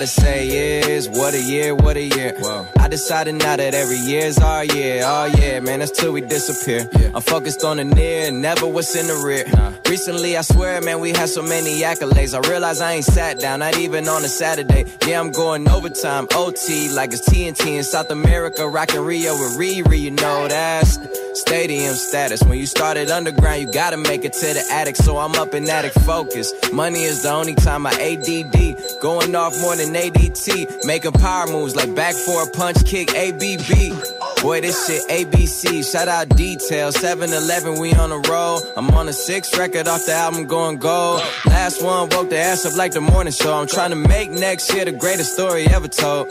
gotta 0.00 0.20
say 0.20 0.88
is, 0.88 1.10
what 1.10 1.34
a 1.34 1.42
year, 1.42 1.74
what 1.74 1.94
a 1.94 2.02
year. 2.02 2.34
I 2.78 2.88
decided 2.88 3.34
now 3.34 3.56
that 3.56 3.74
every 3.74 3.98
year's 3.98 4.38
our 4.38 4.64
year. 4.64 5.02
Oh 5.04 5.26
yeah, 5.26 5.60
man, 5.60 5.80
that's 5.80 5.90
till 5.90 6.12
we 6.12 6.22
disappear. 6.22 6.88
I'm 7.14 7.20
focused 7.20 7.64
on 7.64 7.76
the 7.76 7.84
near, 7.84 8.30
never 8.30 8.66
what's 8.66 8.96
in 8.96 9.08
the 9.08 9.16
rear. 9.22 9.44
Recently, 9.90 10.38
I 10.38 10.40
swear, 10.40 10.80
man, 10.80 11.00
we 11.00 11.10
had 11.10 11.28
so 11.28 11.42
many 11.42 11.82
accolades. 11.82 12.32
I 12.32 12.48
realize 12.48 12.80
I 12.80 12.92
ain't 12.92 13.04
sat 13.04 13.40
down, 13.40 13.58
not 13.58 13.76
even 13.76 14.08
on 14.08 14.24
a 14.24 14.28
Saturday. 14.28 14.86
Yeah, 15.06 15.20
I'm 15.20 15.32
going 15.32 15.68
overtime, 15.68 16.28
OT, 16.34 16.88
like 16.88 17.12
it's 17.12 17.28
TNT 17.28 17.76
in 17.76 17.84
South 17.84 18.10
America, 18.10 18.66
rocking 18.66 19.00
Rio 19.00 19.34
with 19.34 19.58
Riri, 19.58 20.00
you 20.00 20.12
know 20.12 20.48
that's 20.48 20.98
stadium 21.34 21.94
status. 21.94 22.42
When 22.42 22.58
you 22.58 22.66
started 22.66 23.10
underground, 23.10 23.60
you 23.62 23.72
gotta 23.72 23.96
make 23.96 24.24
it 24.24 24.32
to 24.34 24.54
the 24.54 24.64
attic, 24.70 24.96
so 24.96 25.18
I'm 25.18 25.34
up 25.34 25.54
in 25.54 25.68
attic 25.68 25.92
focus. 25.92 26.52
Money 26.72 27.02
is 27.02 27.22
the 27.22 27.30
only 27.30 27.54
time 27.54 27.86
I 27.86 27.92
ADD, 27.92 29.00
going 29.00 29.34
off 29.34 29.58
more 29.60 29.76
than 29.76 29.89
ADT, 29.94 30.84
making 30.84 31.12
power 31.12 31.46
moves 31.46 31.76
like 31.76 31.94
back 31.94 32.14
for 32.14 32.42
a 32.42 32.50
punch 32.52 32.84
kick, 32.84 33.14
ABB. 33.14 34.40
Boy, 34.42 34.60
this 34.62 34.86
shit 34.86 35.02
ABC. 35.08 35.84
Shout 35.90 36.08
out 36.08 36.28
Detail. 36.30 36.92
7 36.92 37.30
Eleven, 37.30 37.78
we 37.78 37.92
on 37.94 38.10
a 38.10 38.18
roll. 38.30 38.60
I'm 38.76 38.90
on 38.92 39.08
a 39.08 39.12
sixth 39.12 39.56
record 39.58 39.86
off 39.86 40.06
the 40.06 40.12
album 40.12 40.46
going 40.46 40.78
gold. 40.78 41.20
Last 41.46 41.82
one 41.82 42.08
woke 42.10 42.30
the 42.30 42.38
ass 42.38 42.64
up 42.64 42.74
like 42.76 42.92
the 42.92 43.00
morning 43.00 43.32
show. 43.32 43.54
I'm 43.54 43.66
trying 43.66 43.90
to 43.90 43.96
make 43.96 44.30
next 44.30 44.72
year 44.72 44.84
the 44.84 44.92
greatest 44.92 45.34
story 45.34 45.66
ever 45.66 45.88
told. 45.88 46.28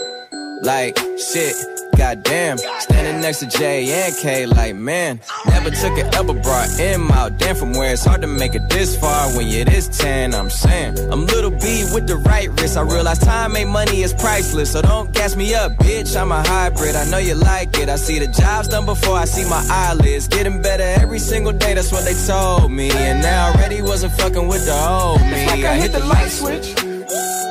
Like, 0.64 0.98
shit. 1.18 1.56
Goddamn, 1.99 2.57
standing 2.57 3.19
next 3.19 3.39
to 3.39 3.47
J 3.47 3.91
and 3.91 4.15
K, 4.15 4.45
like 4.45 4.73
man, 4.73 5.19
never 5.47 5.69
took 5.69 5.97
an 5.97 6.07
elbow 6.15 6.31
brought 6.31 6.80
M 6.80 7.11
out. 7.11 7.38
Damn, 7.38 7.57
from 7.57 7.73
where 7.73 7.91
it's 7.91 8.05
hard 8.05 8.21
to 8.21 8.27
make 8.27 8.55
it 8.55 8.69
this 8.69 8.97
far 8.97 9.35
when 9.35 9.49
you're 9.49 9.65
this 9.65 9.89
10. 9.97 10.34
I'm 10.34 10.49
saying, 10.49 10.97
I'm 11.11 11.26
little 11.26 11.51
B 11.51 11.84
with 11.93 12.07
the 12.07 12.15
right 12.15 12.49
wrist. 12.51 12.77
I 12.77 12.84
realize 12.84 13.19
time 13.19 13.53
ain't 13.57 13.69
money 13.69 14.01
it's 14.01 14.13
priceless, 14.13 14.71
so 14.71 14.81
don't 14.81 15.11
gas 15.13 15.35
me 15.35 15.53
up, 15.53 15.73
bitch. 15.73 16.15
I'm 16.15 16.31
a 16.31 16.41
hybrid. 16.41 16.95
I 16.95 17.03
know 17.09 17.17
you 17.17 17.35
like 17.35 17.77
it. 17.77 17.89
I 17.89 17.97
see 17.97 18.17
the 18.17 18.27
jobs 18.27 18.69
done 18.69 18.85
before 18.85 19.17
I 19.17 19.26
see 19.26 19.43
my 19.49 19.61
eyelids. 19.69 20.30
Getting 20.30 20.61
better 20.61 20.84
every 21.01 21.19
single 21.19 21.51
day, 21.51 21.73
that's 21.73 21.91
what 21.91 22.05
they 22.05 22.15
told 22.26 22.71
me. 22.71 22.91
And 22.91 23.21
now 23.21 23.47
I 23.47 23.55
already 23.55 23.81
wasn't 23.81 24.13
fucking 24.13 24.47
with 24.47 24.65
the 24.65 24.73
old 24.73 25.19
me. 25.19 25.45
Like 25.47 25.65
I 25.65 25.76
hit 25.76 25.91
the 25.91 26.05
light 26.05 26.30
switch. 26.30 26.76
I 26.77 27.48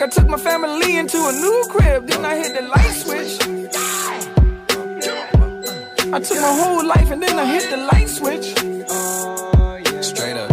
like 0.00 0.12
I 0.12 0.14
took 0.14 0.28
my 0.28 0.38
family 0.38 0.96
into 0.96 1.18
a 1.18 1.32
new 1.32 1.66
crib, 1.68 2.06
then 2.06 2.24
I 2.24 2.34
hit 2.36 2.54
the 2.54 2.62
light 2.62 2.94
switch. 3.02 3.38
I 6.12 6.20
took 6.20 6.40
my 6.40 6.54
whole 6.60 6.86
life 6.86 7.10
and 7.10 7.22
then 7.22 7.38
I 7.38 7.44
hit 7.44 7.68
the 7.70 7.76
light 7.76 8.08
switch. 8.08 8.54
Straight 10.02 10.38
up. 10.38 10.50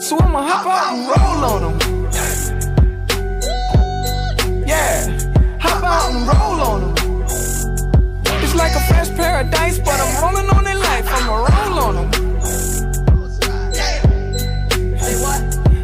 So 0.00 0.18
I'ma 0.18 0.42
hop 0.42 0.66
out 0.66 0.92
and 0.94 1.06
roll 1.12 1.44
on 1.52 1.60
them. 1.64 1.76
Yeah, 4.66 5.18
hop 5.60 5.84
out 5.84 6.10
and 6.10 6.26
roll 6.28 6.60
on 6.70 6.94
them. 6.94 7.22
It's 8.42 8.54
like 8.54 8.74
a 8.74 8.80
fresh 8.88 9.10
paradise, 9.10 9.78
but 9.80 10.00
I'm 10.00 10.22
rolling 10.22 10.48
on 10.56 10.64
their 10.64 10.76
life. 10.76 11.06
I'ma 11.08 11.34
roll 11.34 11.78
on 11.86 11.94
them. 11.96 12.08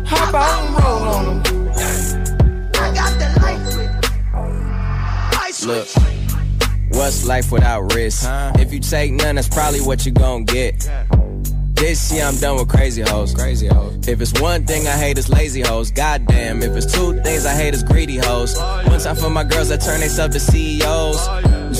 Hop 0.06 0.34
out 0.34 0.64
and 0.64 0.84
roll 0.84 1.09
on 1.09 1.24
them. 1.26 1.44
Look, 5.66 5.89
what's 6.91 7.27
life 7.27 7.51
without 7.51 7.95
risk? 7.95 8.28
If 8.59 8.70
you 8.70 8.81
take 8.81 9.12
none, 9.12 9.36
that's 9.36 9.49
probably 9.49 9.81
what 9.81 10.05
you 10.05 10.12
gon' 10.12 10.45
get. 10.45 10.86
This 11.73 12.12
year 12.12 12.24
I'm 12.24 12.36
done 12.36 12.57
with 12.57 12.69
crazy 12.69 13.01
hoes. 13.01 13.32
Crazy 13.32 13.66
hoes. 13.66 14.07
If 14.07 14.20
it's 14.20 14.39
one 14.41 14.66
thing 14.66 14.86
I 14.86 14.93
hate, 14.93 15.16
it's 15.16 15.31
lazy 15.31 15.62
hoes. 15.62 15.91
Goddamn. 15.91 16.62
If 16.62 16.77
it's 16.77 16.93
two 16.93 17.19
things 17.23 17.47
I 17.47 17.55
hate, 17.55 17.73
it's 17.73 17.82
greedy 17.82 18.19
hoes. 18.19 18.59
One 18.59 19.01
time 19.01 19.16
for 19.16 19.31
my 19.31 19.45
girls 19.45 19.70
that 19.70 19.81
turn 19.81 20.01
themselves 20.01 20.35
to 20.35 20.41
CEOs. 20.41 21.28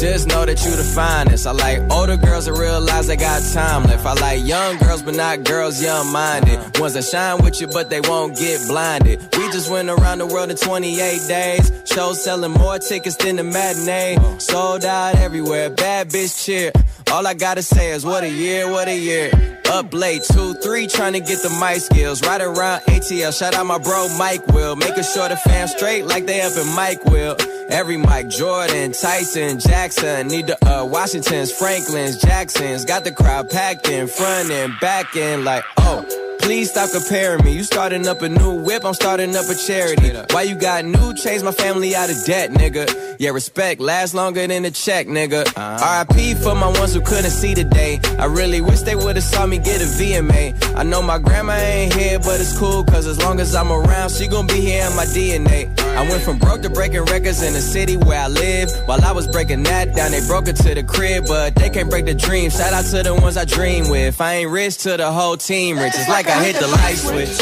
Just 0.05 0.29
know 0.29 0.45
that 0.45 0.63
you 0.63 0.71
the 0.77 0.85
finest. 0.85 1.47
I 1.47 1.53
like 1.53 1.81
older 1.91 2.19
girls 2.19 2.45
that 2.45 2.53
realize 2.53 3.07
they 3.07 3.17
got 3.17 3.41
time 3.55 3.85
left. 3.85 4.05
I 4.05 4.13
like 4.13 4.45
young 4.45 4.77
girls, 4.77 5.01
but 5.03 5.15
not 5.15 5.45
girls 5.45 5.83
young 5.83 6.13
minded. 6.13 6.59
Ones 6.79 6.93
that 6.93 7.05
shine 7.05 7.43
with 7.43 7.59
you, 7.59 7.69
but 7.69 7.89
they 7.89 8.03
won't 8.03 8.37
get 8.37 8.61
blinded. 8.69 9.19
We 9.35 9.51
just 9.51 9.71
went 9.71 9.89
around 9.89 10.19
the 10.19 10.27
world 10.27 10.51
in 10.51 10.59
28 10.59 11.27
days. 11.27 11.73
Shows 11.87 12.23
selling 12.23 12.53
more 12.53 12.79
tickets 12.79 13.17
than 13.17 13.37
the 13.37 13.45
matinee. 13.45 14.19
Sold 14.39 14.85
out 14.85 15.15
everywhere. 15.15 15.71
Bad 15.71 16.11
bitch 16.11 16.45
cheer. 16.45 16.71
All 17.11 17.27
I 17.27 17.35
gotta 17.35 17.63
say 17.63 17.93
is 17.93 18.05
what 18.05 18.25
a 18.25 18.29
year, 18.29 18.71
what 18.71 18.89
a 18.89 18.97
year. 18.97 19.31
Up 19.71 19.93
late, 19.95 20.23
two, 20.25 20.55
three, 20.55 20.87
trying 20.87 21.15
to 21.15 21.21
get 21.21 21.43
the 21.43 21.51
mic 21.61 21.81
skills. 21.81 22.23
Right 22.23 22.41
around 22.41 22.81
ATL, 22.83 23.37
shout 23.37 23.55
out 23.55 23.67
my 23.67 23.79
bro 23.79 24.09
Mike 24.19 24.47
Will. 24.49 24.77
Making 24.77 25.05
sure 25.05 25.29
the 25.29 25.37
fam 25.37 25.69
straight 25.69 26.05
like 26.07 26.27
they 26.27 26.41
up 26.43 26.57
in 26.57 26.67
Mike 26.75 27.05
Will. 27.05 27.37
Every 27.71 27.97
Mike 27.97 28.29
Jordan, 28.29 28.93
Tyson, 28.93 29.59
Jackson, 29.59 30.29
need 30.29 30.49
the 30.49 30.59
uh, 30.67 30.85
Washingtons, 30.85 31.51
Franklins, 31.51 32.21
Jacksons. 32.21 32.85
Got 32.85 33.05
the 33.05 33.13
crowd 33.13 33.51
packed 33.51 33.89
in 33.89 34.07
front 34.07 34.51
and 34.51 34.73
back 34.81 35.17
and 35.17 35.45
like, 35.45 35.65
oh. 35.79 36.24
Please 36.45 36.71
stop 36.71 36.91
comparing 36.91 37.43
me. 37.43 37.53
You 37.57 37.65
starting 37.65 38.07
up 38.07 38.21
a 38.21 38.29
new 38.29 38.63
whip, 38.63 38.85
I'm 38.85 38.93
starting 38.93 39.35
up 39.35 39.49
a 39.49 39.55
charity. 39.55 40.13
Why 40.31 40.43
you 40.43 40.55
got 40.55 40.85
new 40.85 41.15
chains, 41.15 41.43
my 41.43 41.53
family 41.53 41.95
out 41.95 42.11
of 42.11 42.23
debt, 42.27 42.51
nigga? 42.51 43.17
Yeah, 43.19 43.31
respect 43.31 43.81
lasts 43.81 44.15
longer 44.15 44.47
than 44.47 44.63
a 44.67 44.71
check, 44.71 45.07
nigga. 45.07 45.47
Uh-huh. 45.57 46.05
RIP 46.07 46.37
for 46.37 46.55
my 46.55 46.69
ones 46.69 46.93
who 46.93 47.01
couldn't 47.01 47.31
see 47.31 47.55
today. 47.55 47.99
I 48.19 48.27
really 48.27 48.61
wish 48.61 48.83
they 48.83 48.95
would've 48.95 49.23
saw 49.23 49.47
me 49.47 49.57
get 49.57 49.81
a 49.81 49.87
VMA. 49.87 50.75
I 50.77 50.83
know 50.83 51.01
my 51.01 51.19
grandma 51.19 51.55
ain't 51.55 51.95
here, 51.95 52.19
but 52.19 52.39
it's 52.39 52.59
cool, 52.59 52.85
cause 52.85 53.07
as 53.07 53.19
long 53.23 53.41
as 53.41 53.55
I'm 53.55 53.73
around, 53.73 54.11
she 54.11 54.29
gon' 54.29 54.47
be 54.47 54.61
here 54.61 54.87
in 54.87 54.95
my 54.95 55.07
DNA. 55.07 55.73
I 55.97 56.03
went 56.11 56.23
from 56.25 56.39
broke 56.39 56.61
to 56.63 56.71
breaking 56.71 57.05
records 57.05 57.41
in 57.43 57.55
the 57.55 57.61
city 57.63 57.97
where 57.97 58.21
I 58.21 58.29
live. 58.29 58.71
While 58.87 59.03
I 59.03 59.13
was 59.13 59.29
breaking 59.29 59.63
that 59.63 59.95
down, 59.95 60.11
they 60.11 60.27
broke 60.27 60.49
it 60.49 60.57
to 60.57 60.75
the 60.75 60.83
crib, 60.83 61.25
but 61.27 61.55
they 61.55 61.71
can't 61.71 61.89
break 61.89 62.05
the 62.05 62.15
dream. 62.15 62.51
Shout 62.51 62.73
out 62.75 62.85
to 62.87 63.03
the 63.03 63.15
ones 63.15 63.37
I 63.37 63.45
dream 63.45 63.89
with. 63.89 64.21
I 64.21 64.35
ain't 64.35 64.51
rich 64.51 64.79
to 64.79 64.97
the 64.97 65.11
whole 65.11 65.37
team 65.37 65.79
rich. 65.79 65.95
It's 65.95 66.09
like 66.09 66.29
I 66.29 66.34
hit 66.43 66.57
the 66.57 66.67
light 66.67 66.97
switch. 66.97 67.41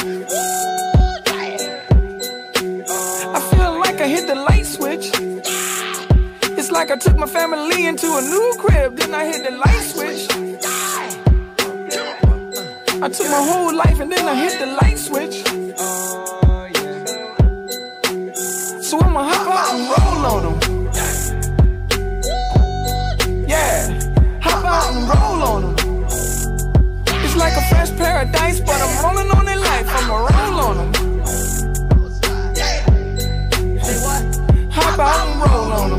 I 3.37 3.41
feel 3.51 3.79
like 3.79 4.01
I 4.01 4.07
hit 4.07 4.27
the 4.27 4.35
light 4.35 4.67
switch. 4.67 5.11
It's 6.59 6.71
like 6.71 6.91
I 6.91 6.97
took 6.97 7.17
my 7.17 7.27
family 7.27 7.87
into 7.87 8.07
a 8.07 8.21
new 8.21 8.55
crib, 8.59 8.97
then 8.97 9.15
I 9.15 9.25
hit 9.25 9.45
the 9.45 9.53
light 9.57 9.83
switch. 9.93 10.29
I 13.03 13.09
took 13.09 13.29
my 13.29 13.43
whole 13.51 13.75
life 13.75 13.99
and 13.99 14.13
then 14.13 14.29
I 14.29 14.35
hit 14.35 14.59
the 14.61 14.67
light 14.67 14.99
switch. 14.99 15.43
So 18.85 19.01
I'ma 19.01 19.23
hop 19.25 19.49
out 19.59 19.75
and 19.75 19.83
roll 19.93 20.27
on 20.33 20.43
them. 20.45 20.57
Yeah, 23.49 23.79
hop 24.41 24.65
out 24.65 24.95
and 24.95 25.09
roll 25.09 25.43
on 25.43 25.63
them. 25.63 25.72
Like 27.43 27.57
a 27.57 27.63
fresh 27.63 27.91
paradise, 27.97 28.61
but 28.61 28.81
I'm 28.81 29.05
rolling 29.05 29.31
on 29.33 29.45
their 29.45 29.57
life. 29.57 29.87
I'ma 29.89 30.17
roll 30.17 30.61
on 30.61 30.77
them. 30.77 30.91
Hop 34.71 34.99
out 35.01 35.27
and 35.27 35.41
roll 35.43 35.73
on 35.73 35.91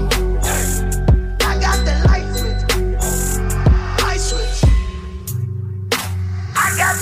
got. 6.77 6.95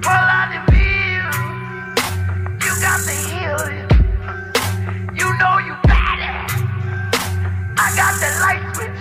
Pull 0.00 0.12
out. 0.12 0.52
You 2.64 2.72
got. 2.80 3.00
You 5.20 5.28
know 5.38 5.54
you 5.68 5.74
got 5.86 6.18
it. 6.18 6.34
I 7.76 7.86
got 8.00 8.14
the 8.22 8.30
light 8.40 8.64
switch. 8.74 9.00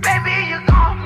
Baby, 0.00 0.34
you 0.48 0.58
gone. 0.66 0.99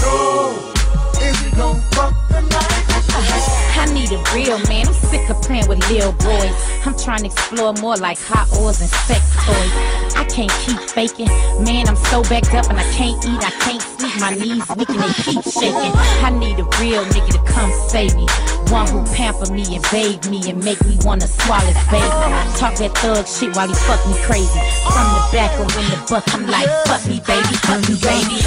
A 4.09 4.17
real 4.33 4.57
man. 4.65 4.87
I'm 4.87 4.93
sick 4.93 5.29
of 5.29 5.39
playing 5.43 5.67
with 5.67 5.77
little 5.91 6.13
boys. 6.13 6.55
I'm 6.83 6.97
trying 6.97 7.19
to 7.19 7.25
explore 7.27 7.73
more 7.73 7.95
like 7.95 8.17
hot 8.17 8.49
oils 8.57 8.81
and 8.81 8.89
sex 9.05 9.21
toys. 9.45 9.71
I 10.17 10.25
can't 10.25 10.51
keep 10.65 10.79
faking. 10.89 11.27
Man, 11.61 11.87
I'm 11.87 11.95
so 12.09 12.23
backed 12.23 12.55
up 12.55 12.69
and 12.71 12.79
I 12.79 12.83
can't 12.89 13.23
eat, 13.23 13.37
I 13.37 13.51
can't 13.61 13.81
sleep. 13.81 14.19
My 14.19 14.33
knees 14.33 14.65
weak 14.73 14.89
and 14.89 14.99
they 14.99 15.13
keep 15.21 15.43
shaking. 15.45 15.93
I 16.25 16.31
need 16.33 16.57
a 16.57 16.65
real 16.81 17.05
nigga 17.05 17.37
to 17.37 17.53
come 17.53 17.71
save 17.87 18.15
me. 18.15 18.25
One 18.73 18.87
who 18.89 19.05
pamper 19.13 19.53
me 19.53 19.75
and 19.75 19.85
bathe 19.91 20.25
me 20.25 20.49
and 20.49 20.57
make 20.63 20.83
me 20.85 20.97
wanna 21.05 21.27
swallow 21.27 21.69
his 21.69 21.77
baby. 21.93 22.09
Talk 22.57 22.81
that 22.81 22.97
thug 22.97 23.27
shit 23.27 23.55
while 23.55 23.67
he 23.67 23.75
fuck 23.85 24.01
me 24.09 24.17
crazy. 24.25 24.59
From 24.89 25.05
the 25.05 25.21
back 25.29 25.53
or 25.61 25.69
in 25.69 25.85
the 25.93 26.01
butt, 26.09 26.25
I'm 26.33 26.47
like, 26.49 26.65
fuck 26.89 27.05
me, 27.05 27.21
baby, 27.29 27.53
fuck 27.61 27.85
me, 27.85 27.93
baby. 28.01 28.41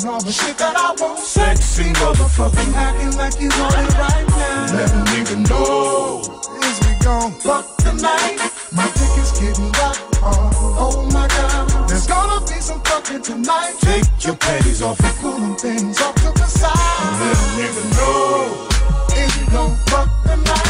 And 0.00 0.10
all 0.10 0.20
the 0.20 0.32
shit 0.32 0.56
that 0.58 0.76
I 0.76 0.94
want. 1.00 1.18
Sexy 1.18 1.84
motherfucker. 1.94 2.74
Acting 2.74 3.16
like 3.16 3.40
you 3.40 3.48
want 3.58 3.74
it 3.74 3.98
right 3.98 4.26
now. 4.28 4.76
Let 4.76 4.90
a 4.90 5.00
nigga 5.10 5.36
know. 5.48 6.20
Is 6.62 6.78
we 6.86 6.92
gon' 7.04 7.32
fuck 7.40 7.76
tonight? 7.78 8.38
My 8.72 8.86
dick 8.94 9.14
is 9.18 9.32
getting 9.32 9.70
rock 9.72 9.98
oh, 10.22 10.28
hard. 10.28 10.54
Oh 10.78 11.10
my 11.12 11.26
god, 11.28 11.88
there's 11.88 12.06
gonna 12.06 12.40
be 12.46 12.60
some 12.60 12.80
fucking 12.82 13.22
tonight. 13.22 13.74
Take 13.80 14.06
your 14.24 14.36
panties 14.36 14.82
off 14.82 15.00
and 15.00 15.16
Cooling 15.18 15.56
things 15.56 16.00
off 16.00 16.14
to 16.16 16.30
the 16.32 16.46
side. 16.46 16.74
let 17.20 17.36
a 17.36 17.48
nigga 17.58 17.84
know. 17.96 18.68
Is 19.16 19.32
we 19.38 19.46
gon' 19.52 19.76
fuck 19.86 20.08
tonight? 20.24 20.67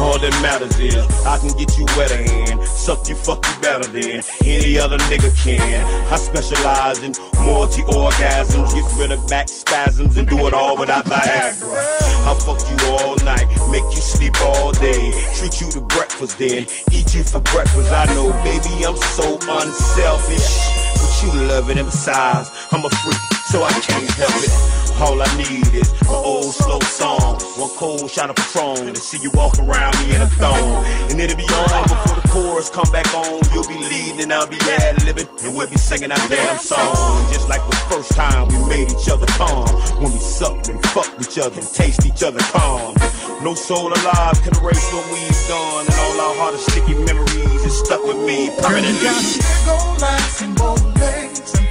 All 0.00 0.18
that 0.18 0.32
matters 0.40 0.78
is 0.80 0.96
I 1.26 1.36
can 1.38 1.52
get 1.58 1.76
you 1.76 1.84
wetter 1.96 2.16
and 2.16 2.62
suck 2.64 3.06
you, 3.08 3.14
fuck 3.14 3.44
you 3.46 3.60
better 3.60 3.86
than 3.86 4.22
any 4.44 4.78
other 4.78 4.96
nigga 5.12 5.30
can. 5.36 5.84
I 6.10 6.16
specialize 6.16 7.02
in 7.02 7.12
multi-orgasms, 7.44 8.74
get 8.74 8.98
rid 8.98 9.12
of 9.12 9.28
back 9.28 9.48
spasms 9.48 10.16
and 10.16 10.26
do 10.26 10.46
it 10.46 10.54
all 10.54 10.76
without 10.78 11.04
Viagra. 11.04 12.00
I'll 12.24 12.34
fuck 12.34 12.60
you 12.70 12.76
all 12.92 13.16
night, 13.24 13.46
make 13.70 13.84
you 13.92 14.00
sleep 14.00 14.40
all 14.40 14.72
day, 14.72 15.12
treat 15.36 15.60
you 15.60 15.70
to 15.72 15.80
breakfast 15.80 16.38
then, 16.38 16.66
eat 16.90 17.14
you 17.14 17.22
for 17.22 17.40
breakfast. 17.40 17.92
I 17.92 18.06
know, 18.14 18.32
baby, 18.42 18.84
I'm 18.86 18.96
so 18.96 19.36
unselfish. 19.36 20.48
But 20.96 21.22
you 21.22 21.48
love 21.48 21.68
it, 21.70 21.76
and 21.76 21.86
besides, 21.86 22.50
I'm 22.72 22.84
a 22.84 22.90
freak, 22.90 23.20
so 23.44 23.62
I 23.62 23.72
can't 23.72 24.10
help 24.12 24.32
it. 24.44 24.79
All 25.00 25.16
I 25.16 25.26
need 25.38 25.72
is 25.72 25.90
an 26.02 26.08
old 26.08 26.52
slow 26.52 26.78
song, 26.80 27.40
one 27.56 27.70
cold 27.76 28.10
shot 28.10 28.28
of 28.28 28.36
Patron. 28.36 28.92
to 28.92 29.00
see 29.00 29.16
you 29.22 29.30
walk 29.30 29.58
around 29.58 29.96
me 30.00 30.14
in 30.14 30.20
a 30.20 30.26
thong. 30.26 30.84
And 31.08 31.18
it'll 31.18 31.38
be 31.38 31.44
on 31.44 31.88
before 31.88 32.20
the 32.20 32.28
chorus 32.28 32.68
come 32.68 32.90
back 32.92 33.08
on. 33.14 33.40
You'll 33.54 33.66
be 33.66 33.80
leading 33.80 34.20
and 34.20 34.30
I'll 34.30 34.46
be 34.46 34.60
ad 34.68 34.96
libbing. 34.96 35.28
And 35.42 35.56
we'll 35.56 35.70
be 35.70 35.78
singing 35.78 36.12
our 36.12 36.28
damn 36.28 36.58
song. 36.58 37.32
Just 37.32 37.48
like 37.48 37.64
the 37.70 37.76
first 37.88 38.12
time 38.12 38.48
we 38.48 38.60
made 38.68 38.92
each 38.92 39.08
other 39.08 39.24
calm. 39.40 39.68
When 40.04 40.12
we 40.12 40.18
sucked 40.18 40.68
and 40.68 40.84
fucked 40.88 41.18
each 41.18 41.38
other 41.38 41.58
and 41.58 41.68
taste 41.72 42.04
each 42.04 42.22
other 42.22 42.40
calm. 42.52 42.94
No 43.42 43.54
soul 43.54 43.88
alive 43.88 44.36
can 44.42 44.52
erase 44.60 44.84
what 44.92 45.06
we've 45.08 45.48
done. 45.48 45.86
And 45.88 45.96
all 45.96 46.20
our 46.28 46.34
hardest 46.36 46.68
sticky 46.70 46.94
memories 47.08 47.64
is 47.64 47.78
stuck 47.78 48.04
with 48.04 48.20
me 48.28 48.50
permanently. 48.60 49.40
Go 49.64 49.80
both 49.96 50.02
legs 50.02 50.42
and 50.42 50.54
body 50.56 50.90
hair 51.00 51.69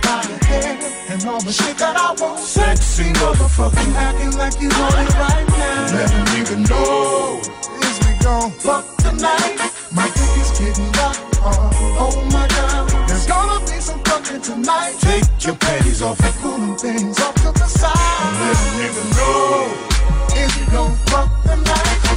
and 1.19 1.29
all 1.29 1.41
the 1.41 1.51
shit 1.51 1.77
that 1.77 1.95
I 1.97 2.13
want. 2.21 2.39
Sexy 2.39 3.03
motherfucker, 3.19 3.93
acting 3.95 4.37
like 4.37 4.59
you 4.61 4.69
want 4.69 4.95
it 4.95 5.13
right 5.19 5.47
now. 5.47 5.95
Let 5.95 6.11
a 6.11 6.21
nigga 6.31 6.57
know. 6.69 7.39
Is 7.83 7.97
we 8.05 8.13
gon' 8.23 8.51
fuck 8.51 8.85
tonight? 8.97 9.57
My 9.91 10.07
dick 10.15 10.33
is 10.39 10.51
getting 10.57 10.91
rock 10.99 11.17
oh, 11.19 11.51
hard. 11.51 11.75
Oh 11.99 12.15
my 12.31 12.47
god, 12.47 13.07
there's 13.07 13.27
gonna 13.27 13.59
be 13.65 13.79
some 13.81 13.99
fucking 14.03 14.41
tonight. 14.41 14.95
Take 14.99 15.27
your 15.43 15.55
panties 15.55 16.01
off 16.01 16.19
and 16.23 16.35
pulling 16.35 16.75
things 16.77 17.19
off 17.19 17.35
to 17.35 17.51
the 17.51 17.67
side. 17.67 18.31
Let 18.39 18.55
a 18.55 18.69
nigga 18.79 19.03
know. 19.17 20.39
Is 20.39 20.51
we 20.59 20.65
gon' 20.71 20.95
fuck 21.07 21.29
tonight? 21.43 22.08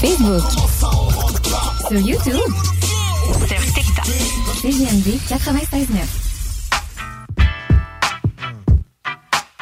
Facebook. 0.00 0.42
Sur 1.88 2.00
YouTube. 2.00 2.52
Sur 3.46 3.60
TikTok. 3.74 4.06
CJMD 4.62 5.18
96.9. 5.28 6.06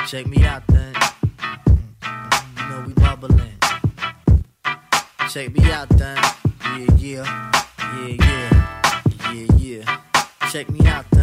Check 0.07 0.27
me 0.29 0.45
out 0.45 0.63
then. 0.69 0.95
You 2.57 2.69
know 2.69 2.85
we 2.87 2.93
bubbling. 2.95 3.59
Check 5.29 5.53
me 5.53 5.73
out 5.73 5.89
then. 5.91 6.17
Yeah, 6.79 6.87
yeah. 6.97 7.51
Yeah, 7.79 8.17
yeah. 8.21 8.51
Yeah, 9.33 9.57
yeah. 9.59 9.85
Check 10.53 10.71
me 10.71 10.87
out 10.87 11.05
then. 11.11 11.18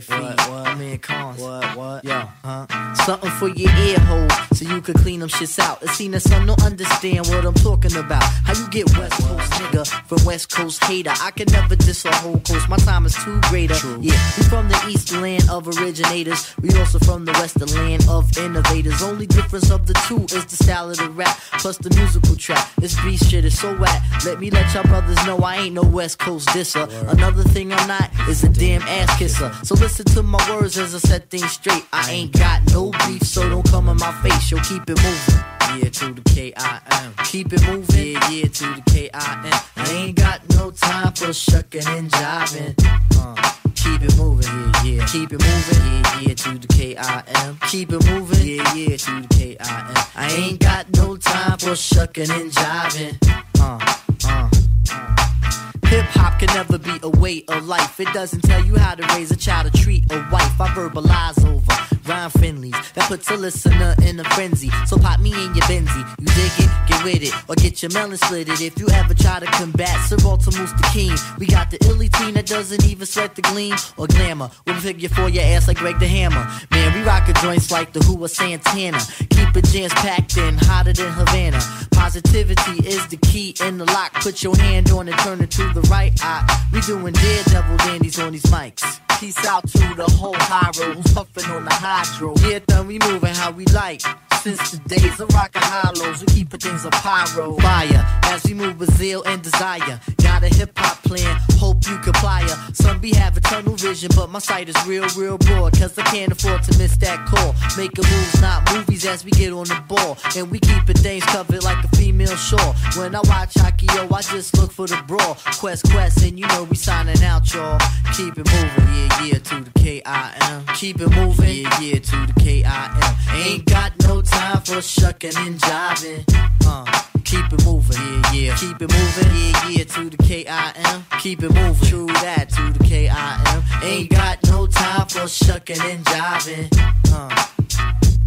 Fife. 0.00 0.20
What, 0.20 0.50
what? 0.50 0.64
My 0.64 0.74
man 0.74 0.98
Cons. 0.98 1.40
What, 1.40 1.76
what? 1.76 2.04
Yo, 2.04 2.22
huh? 2.44 2.94
Something 2.94 3.30
for 3.30 3.48
your 3.48 3.70
ear 3.76 3.98
hole 4.00 4.28
so 4.54 4.64
you 4.64 4.80
could 4.80 4.96
clean 4.96 5.20
them 5.20 5.28
shits 5.28 5.58
out. 5.58 5.82
It's 5.82 5.92
seen 5.92 6.12
that 6.12 6.20
some 6.20 6.46
don't 6.46 6.62
understand 6.64 7.26
what 7.28 7.44
I'm 7.44 7.54
talking 7.54 7.94
about. 7.96 8.22
How 8.22 8.54
you 8.54 8.68
get 8.70 8.96
West 8.96 9.20
Coast 9.22 9.52
nigga 9.52 9.86
from 10.06 10.24
West 10.24 10.50
Coast 10.50 10.82
hater? 10.84 11.12
I 11.20 11.30
can 11.30 11.46
never 11.52 11.76
diss 11.76 12.04
a 12.04 12.14
whole 12.16 12.40
coast. 12.40 12.68
My 12.68 12.76
time 12.78 13.06
is 13.06 13.14
too 13.24 13.40
greater. 13.42 13.74
Yeah, 14.00 14.18
we 14.36 14.42
from 14.44 14.68
the 14.68 14.82
East 14.88 15.12
land 15.12 15.48
of 15.50 15.68
originators. 15.68 16.54
We 16.60 16.70
also 16.78 16.98
from 16.98 17.24
the 17.24 17.32
Western 17.32 17.68
land 17.74 18.06
of 18.08 18.36
innovators. 18.38 19.02
Only 19.02 19.26
difference 19.26 19.70
of 19.70 19.86
the 19.86 19.94
two 20.06 20.24
is 20.36 20.46
the 20.46 20.56
style 20.64 20.90
of 20.90 20.96
the 20.96 21.10
rap 21.10 21.36
plus 21.58 21.78
the 21.78 21.94
musical 21.96 22.36
track. 22.36 22.70
This 22.76 23.00
beat 23.02 23.22
shit 23.22 23.44
is 23.44 23.58
so 23.58 23.76
whack. 23.76 24.02
Let 24.24 24.40
me 24.40 24.50
let 24.50 24.72
y'all 24.74 24.82
brothers 24.84 25.24
know 25.26 25.38
I 25.38 25.56
ain't 25.56 25.74
no 25.74 25.82
West 25.82 26.18
Coast 26.18 26.48
disser. 26.48 26.88
Another 27.08 27.44
thing 27.44 27.72
I'm 27.72 27.86
not 27.86 28.10
is 28.28 28.44
a 28.44 28.48
damn 28.48 28.82
ass 28.82 29.18
kisser. 29.18 29.52
So 29.62 29.74
listen 29.74 29.89
to 29.98 30.22
my 30.22 30.38
words 30.50 30.78
as 30.78 30.94
I 30.94 30.98
set 30.98 31.30
things 31.30 31.50
straight. 31.50 31.84
I 31.92 32.10
ain't 32.10 32.32
got 32.32 32.62
no 32.72 32.90
beef, 33.06 33.22
so 33.22 33.48
don't 33.48 33.68
come 33.70 33.88
in 33.88 33.96
my 33.96 34.12
face. 34.22 34.50
Yo, 34.50 34.58
keep 34.58 34.82
it 34.88 34.96
moving. 35.02 35.44
Yeah, 35.82 35.88
to 35.90 36.12
the 36.14 36.22
K-I-M. 36.34 37.14
Keep 37.24 37.52
it 37.52 37.66
moving. 37.66 38.12
Yeah, 38.12 38.30
yeah, 38.30 38.44
to 38.44 38.74
the 38.74 38.82
K-I-M. 38.86 39.60
I 39.76 39.90
ain't 39.90 40.16
got 40.16 40.40
no 40.50 40.70
time 40.70 41.12
for 41.12 41.32
shucking 41.32 41.86
and 41.86 42.10
jiving. 42.10 42.74
Uh, 43.16 43.52
keep 43.74 44.02
it 44.02 44.16
moving. 44.16 44.46
Yeah, 44.48 44.82
yeah. 44.84 45.06
Keep 45.06 45.32
it 45.32 45.40
moving. 45.42 45.86
Yeah, 45.86 46.20
yeah, 46.20 46.34
to 46.34 46.58
the 46.58 46.66
K-I-M. 46.68 47.58
Keep 47.68 47.92
it 47.92 48.06
moving. 48.06 48.46
Yeah, 48.46 48.74
yeah, 48.74 48.96
to 48.96 49.20
the 49.22 49.28
K-I-M. 49.34 50.04
I 50.16 50.30
ain't 50.32 50.60
got 50.60 50.86
no 50.96 51.16
time 51.16 51.58
for 51.58 51.76
shucking 51.76 52.30
and 52.30 52.50
jiving. 52.50 53.16
Uh, 53.60 53.78
Uh, 54.24 54.48
uh. 54.92 55.79
Hip 55.90 56.04
hop 56.04 56.38
can 56.38 56.46
never 56.54 56.78
be 56.78 57.00
a 57.02 57.08
way 57.08 57.42
of 57.48 57.66
life. 57.66 57.98
It 57.98 58.06
doesn't 58.14 58.42
tell 58.42 58.64
you 58.64 58.78
how 58.78 58.94
to 58.94 59.04
raise 59.16 59.32
a 59.32 59.36
child 59.36 59.66
or 59.66 59.76
treat 59.76 60.04
a 60.12 60.18
wife. 60.30 60.60
I 60.60 60.68
verbalize 60.68 61.44
over 61.44 61.89
rhyme 62.10 62.30
friendlies 62.30 62.74
that 62.94 63.06
puts 63.08 63.30
a 63.30 63.36
listener 63.36 63.94
in 64.02 64.18
a 64.18 64.24
frenzy. 64.34 64.70
So 64.86 64.98
pop 64.98 65.20
me 65.20 65.30
in 65.30 65.54
your 65.54 65.66
Benzie. 65.70 66.04
You 66.18 66.26
dig 66.26 66.52
it? 66.58 66.70
Get 66.88 67.04
with 67.04 67.22
it. 67.22 67.34
Or 67.48 67.54
get 67.54 67.82
your 67.82 67.92
melon 67.92 68.16
slitted. 68.16 68.60
If 68.60 68.78
you 68.78 68.88
ever 68.88 69.14
try 69.14 69.38
to 69.38 69.46
combat 69.46 69.96
Sir 70.08 70.16
Walter 70.24 70.50
the 70.50 70.90
King, 70.92 71.16
we 71.38 71.46
got 71.46 71.70
the 71.70 71.78
illy 71.86 72.08
teen 72.08 72.34
that 72.34 72.46
doesn't 72.46 72.84
even 72.84 73.06
sweat 73.06 73.36
the 73.36 73.42
gleam 73.42 73.76
or 73.96 74.08
glamour. 74.08 74.50
A 74.66 74.74
figure 74.74 75.08
for 75.08 75.28
your 75.28 75.44
ass 75.44 75.68
like 75.68 75.76
Greg 75.76 75.98
the 76.00 76.08
Hammer. 76.08 76.44
Man, 76.72 76.94
we 76.94 77.02
rockin' 77.02 77.34
joints 77.36 77.70
like 77.70 77.92
the 77.92 78.00
Who 78.00 78.22
or 78.22 78.28
Santana. 78.28 78.98
Keep 79.30 79.56
it 79.56 79.64
jams 79.66 79.94
packed 79.94 80.36
in, 80.36 80.56
hotter 80.58 80.92
than 80.92 81.12
Havana. 81.12 81.60
Positivity 81.92 82.88
is 82.88 83.06
the 83.08 83.18
key 83.18 83.54
in 83.64 83.78
the 83.78 83.84
lock. 83.84 84.12
Put 84.14 84.42
your 84.42 84.56
hand 84.56 84.90
on 84.90 85.08
it, 85.08 85.16
turn 85.18 85.40
it 85.40 85.50
to 85.52 85.72
the 85.74 85.82
right 85.82 86.12
eye. 86.24 86.44
We 86.72 86.80
doing 86.80 87.14
daredevil 87.14 87.76
dandies 87.78 88.18
on 88.18 88.32
these 88.32 88.42
mics. 88.44 89.00
Peace 89.20 89.44
out 89.46 89.68
to 89.68 89.94
the 89.96 90.10
whole 90.18 90.34
high 90.34 90.70
road 90.80 90.96
who's 90.96 91.12
puffin' 91.12 91.44
on 91.50 91.64
the 91.64 91.74
hydro. 92.00 92.34
Then 92.66 92.86
we 92.86 92.98
moving 92.98 93.34
how 93.34 93.50
we 93.50 93.64
like. 93.66 94.02
Since 94.42 94.70
the 94.70 94.88
days 94.88 95.20
of 95.20 95.28
rockin' 95.34 95.60
hollows, 95.62 96.22
we 96.22 96.26
keepin' 96.28 96.60
things 96.60 96.86
a 96.86 96.90
pyro. 96.90 97.56
Fire 97.56 98.04
as 98.24 98.42
we 98.44 98.54
move 98.54 98.80
with 98.80 98.90
zeal 98.96 99.22
and 99.24 99.42
desire. 99.42 100.00
Got 100.22 100.44
a 100.44 100.48
hip 100.48 100.72
hop 100.78 101.02
plan, 101.02 101.38
hope 101.58 101.86
you 101.86 101.98
comply. 101.98 102.46
Some 102.72 103.00
be 103.00 103.12
having 103.14 103.42
tunnel 103.42 103.74
vision, 103.74 104.08
but 104.16 104.30
my 104.30 104.38
sight 104.38 104.70
is 104.70 104.86
real, 104.86 105.06
real 105.14 105.36
broad. 105.36 105.78
Cause 105.78 105.98
I 105.98 106.04
can't 106.04 106.32
afford 106.32 106.62
to 106.62 106.78
miss 106.78 106.96
that 106.98 107.26
call. 107.26 107.54
Making 107.76 108.04
moves, 108.04 108.40
not 108.40 108.72
movies 108.72 109.04
as 109.04 109.26
we 109.26 109.30
get 109.32 109.52
on 109.52 109.64
the 109.64 109.82
ball. 109.86 110.16
And 110.34 110.50
we 110.50 110.58
keepin' 110.58 110.96
things 110.96 111.24
covered 111.26 111.62
like 111.62 111.84
a 111.84 111.88
female 111.96 112.36
shore. 112.36 112.72
When 112.96 113.14
I 113.14 113.20
watch 113.24 113.52
hockey, 113.58 113.88
yo, 113.94 114.08
I 114.08 114.22
just 114.22 114.56
look 114.56 114.72
for 114.72 114.86
the 114.86 115.02
brawl. 115.06 115.36
Quest, 115.58 115.84
quest, 115.90 116.24
and 116.24 116.38
you 116.38 116.46
know 116.46 116.64
we 116.64 116.76
signing 116.76 117.22
out, 117.24 117.52
y'all. 117.52 117.78
Keep 118.16 118.38
it 118.38 118.46
moving, 118.50 118.88
yeah, 118.94 119.24
yeah, 119.24 119.38
to 119.38 119.60
the 119.60 119.70
K-I-M. 119.78 120.66
Keep 120.76 121.02
it 121.02 121.10
moving, 121.10 121.56
yeah, 121.62 121.80
yeah, 121.80 121.89
to 121.98 122.26
the 122.26 122.32
K-I-M. 122.38 123.36
Ain't 123.36 123.64
got 123.66 123.92
no 124.06 124.22
time 124.22 124.62
for 124.62 124.80
shucking 124.80 125.32
and 125.36 125.58
jiving. 125.58 126.24
Uh, 126.64 126.84
keep 127.24 127.52
it 127.52 127.64
moving, 127.64 127.96
yeah, 128.32 128.32
yeah. 128.32 128.56
Keep 128.56 128.82
it 128.82 128.92
moving, 128.92 129.36
yeah, 129.36 129.68
yeah, 129.68 129.84
to 129.84 130.10
the 130.10 130.16
K-I-M. 130.18 131.04
Keep 131.20 131.42
it 131.42 131.52
moving, 131.52 131.88
true 131.88 132.06
that, 132.06 132.48
to 132.50 132.78
the 132.78 132.84
K-I-M. 132.84 133.62
Ain't 133.82 134.10
got 134.10 134.38
no 134.46 134.66
time 134.66 135.08
for 135.08 135.26
shucking 135.26 135.80
and 135.80 136.04
jiving. 136.04 136.68
Uh, 137.12 138.19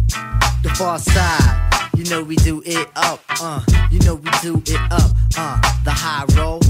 the 0.62 0.70
far 0.76 0.98
side, 0.98 1.90
you 1.96 2.04
know 2.04 2.22
we 2.22 2.36
do 2.36 2.62
it 2.64 2.88
up, 2.96 3.20
uh, 3.40 3.60
you 3.90 3.98
know 4.00 4.14
we 4.14 4.30
do 4.42 4.62
it 4.66 4.80
up, 4.92 5.10
uh, 5.36 5.60
the 5.84 5.90
high 5.90 6.24
roll. 6.36 6.60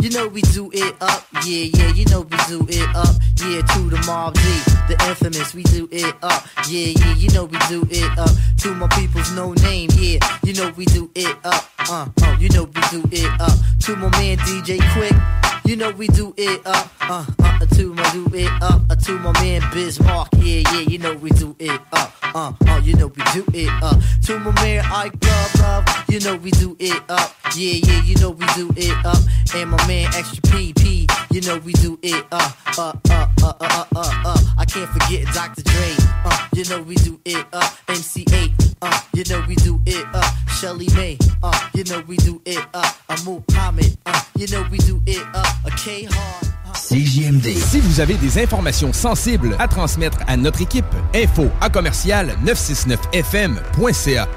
You 0.00 0.10
know 0.10 0.28
we 0.28 0.42
do 0.42 0.70
it 0.72 0.94
up, 1.00 1.26
yeah, 1.44 1.66
yeah, 1.74 1.92
you 1.92 2.04
know 2.06 2.20
we 2.20 2.36
do 2.46 2.64
it 2.68 2.88
up, 2.94 3.14
yeah, 3.40 3.62
to 3.62 3.90
the 3.90 4.00
Mob 4.06 4.34
D, 4.34 4.40
the 4.86 4.96
infamous, 5.08 5.54
we 5.54 5.64
do 5.64 5.88
it 5.90 6.14
up, 6.22 6.46
yeah, 6.68 6.94
yeah, 6.96 7.14
you 7.14 7.28
know 7.30 7.44
we 7.44 7.58
do 7.68 7.84
it 7.90 8.16
up, 8.16 8.30
to 8.58 8.74
my 8.74 8.86
people's 8.88 9.32
no 9.32 9.54
name, 9.54 9.88
yeah, 9.94 10.18
you 10.44 10.52
know 10.54 10.72
we 10.76 10.84
do 10.86 11.10
it 11.16 11.36
up, 11.44 11.68
uh, 11.90 12.06
uh, 12.22 12.36
you 12.38 12.48
know 12.50 12.64
we 12.64 12.80
do 12.92 13.02
it 13.10 13.40
up, 13.40 13.52
to 13.80 13.96
my 13.96 14.08
man 14.10 14.38
DJ 14.38 14.78
Quik, 14.94 15.47
you 15.68 15.76
know 15.76 15.90
we 15.90 16.06
do 16.08 16.32
it 16.38 16.66
up, 16.66 16.90
uh, 17.02 17.26
uh, 17.40 17.66
to 17.66 17.92
my 17.92 18.10
do 18.12 18.26
it 18.32 18.50
up, 18.62 18.80
uh, 18.88 18.96
to 18.96 19.18
my 19.18 19.32
man 19.42 19.60
Bismarck, 19.74 20.28
yeah, 20.38 20.62
yeah, 20.72 20.80
you 20.80 20.96
know 20.96 21.14
we 21.16 21.28
do 21.32 21.54
it 21.58 21.78
up, 21.92 22.10
uh, 22.34 22.52
uh, 22.66 22.80
you 22.82 22.94
know 22.94 23.08
we 23.08 23.22
do 23.34 23.44
it 23.52 23.68
up, 23.82 23.98
to 24.24 24.38
my 24.38 24.50
man 24.62 24.82
Ike 24.86 25.12
Love, 25.22 25.60
love, 25.60 26.04
you 26.08 26.20
know 26.20 26.36
we 26.36 26.52
do 26.52 26.74
it 26.78 27.02
up, 27.10 27.34
yeah, 27.54 27.74
yeah, 27.84 28.02
you 28.02 28.16
know 28.16 28.30
we 28.30 28.46
do 28.54 28.70
it 28.76 28.96
up, 29.04 29.18
and 29.54 29.70
my 29.70 29.86
man 29.86 30.06
Extra 30.14 30.40
PP, 30.44 31.06
you 31.30 31.42
know 31.42 31.58
we 31.58 31.74
do 31.74 31.98
it 32.00 32.24
up, 32.32 32.56
uh, 32.78 32.94
uh, 33.10 33.26
uh, 33.42 33.52
uh, 33.52 33.54
uh, 33.60 33.84
uh, 33.94 34.22
uh, 34.24 34.38
I 34.56 34.64
can't 34.64 34.88
forget 34.88 35.26
Dr. 35.34 35.62
Dre, 35.64 35.94
uh, 36.24 36.48
you 36.54 36.64
know 36.70 36.80
we 36.80 36.94
do 36.94 37.20
it 37.26 37.44
up, 37.52 37.76
MC 37.88 38.24
Eiht, 38.24 38.67
uh, 38.82 38.90
you 39.14 39.24
know 39.24 39.42
we 39.48 39.54
do 39.56 39.80
it 39.86 40.04
up, 40.14 40.24
Shelly 40.60 40.88
May, 40.94 41.18
uh, 41.42 41.52
you 41.74 41.84
know 41.84 42.02
we 42.06 42.16
do 42.18 42.40
it 42.44 42.58
up, 42.74 42.96
uh, 43.08 43.16
Muhammad, 43.24 43.96
uh, 44.06 44.20
you 44.36 44.46
know 44.48 44.64
we 44.70 44.78
do 44.78 45.00
it 45.06 45.22
up, 45.34 45.46
a 45.66 45.70
K 45.70 46.04
Hard. 46.10 46.48
CJMD. 46.74 47.56
Si 47.56 47.80
vous 47.80 48.00
avez 48.00 48.14
des 48.14 48.38
informations 48.38 48.92
sensibles 48.92 49.56
à 49.58 49.68
transmettre 49.68 50.18
à 50.26 50.36
notre 50.36 50.62
équipe, 50.62 50.84
info 51.14 51.48
à 51.60 51.70
commercial 51.70 52.36
969fm.ca. 52.44 54.28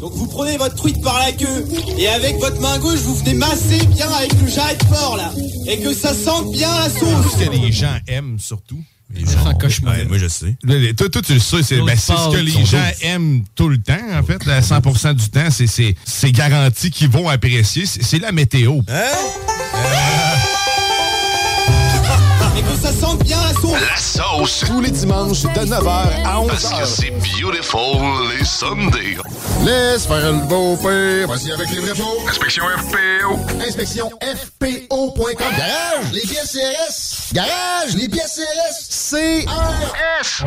Donc 0.00 0.12
vous 0.12 0.26
prenez 0.26 0.58
votre 0.58 0.74
truite 0.74 1.02
par 1.02 1.18
la 1.18 1.32
queue 1.32 1.64
et 1.96 2.08
avec 2.08 2.36
votre 2.38 2.60
main 2.60 2.78
gauche 2.78 2.98
vous 3.00 3.14
venez 3.16 3.34
masser 3.34 3.84
bien 3.86 4.08
avec 4.10 4.32
le 4.40 4.46
jarret 4.46 4.76
fort 4.92 5.16
là 5.16 5.32
et 5.66 5.80
que 5.80 5.94
ça 5.94 6.12
sente 6.12 6.52
bien 6.52 6.68
la 6.78 6.90
sauce. 6.90 7.32
Ce 7.38 7.44
que 7.44 7.50
les 7.50 7.72
gens 7.72 7.96
aiment 8.06 8.38
surtout. 8.38 8.78
Les 9.14 9.24
gens 9.24 9.44
gens, 9.44 9.54
cauchemar. 9.54 9.94
ouais, 9.94 10.04
moi 10.04 10.18
je 10.18 10.26
sais. 10.26 10.56
Le- 10.64 10.92
Toi, 10.92 11.08
toi, 11.08 11.22
tu 11.22 11.34
le 11.34 11.38
sais, 11.40 11.62
c'est 11.62 11.76
ben, 11.80 11.96
c'est 11.96 12.12
ce 12.12 12.32
que 12.32 12.38
les 12.38 12.64
gens 12.66 12.82
aiment 13.02 13.44
tout 13.54 13.68
le 13.68 13.78
temps, 13.78 13.94
en 14.18 14.22
fait. 14.24 14.46
À 14.48 14.60
100 14.62 15.14
du 15.14 15.28
temps, 15.30 15.50
c'est- 15.50 15.66
c'est 15.68 15.94
c'est 16.04 16.32
garanti 16.32 16.90
qu'ils 16.90 17.08
vont 17.08 17.28
apprécier. 17.28 17.86
C'est 17.86 18.02
c'est 18.02 18.18
la 18.18 18.32
météo. 18.32 18.80
Et 22.56 22.62
que 22.62 22.74
ça 22.80 22.92
sente 22.92 23.22
bien 23.24 23.36
la 23.42 23.52
sauce. 23.60 23.72
La 23.72 23.96
sauce. 23.96 24.64
Tous 24.66 24.80
les 24.80 24.90
dimanches 24.90 25.42
de 25.42 25.48
9h 25.48 25.88
à 26.24 26.40
11h. 26.40 26.46
Parce 26.48 26.70
que 26.70 26.86
c'est 26.86 27.10
beautiful 27.10 28.30
les 28.38 28.44
Sundays. 28.44 29.18
Laisse 29.64 30.06
faire 30.06 30.32
le 30.32 30.46
beau 30.46 30.76
père. 30.76 31.26
Voici 31.26 31.52
avec 31.52 31.70
les 31.70 31.80
vrais 31.80 31.94
faux. 31.94 32.22
Inspection 32.28 32.64
FPO. 32.64 33.38
Inspection 33.66 34.10
FPO.com. 34.20 35.34
Garage, 35.38 36.12
les 36.12 36.22
pièces 36.22 36.52
CRS. 36.52 37.32
Garage, 37.34 37.94
les 37.94 38.08
pièces 38.08 38.40
CRS. 38.40 39.44
CRS. 39.44 40.44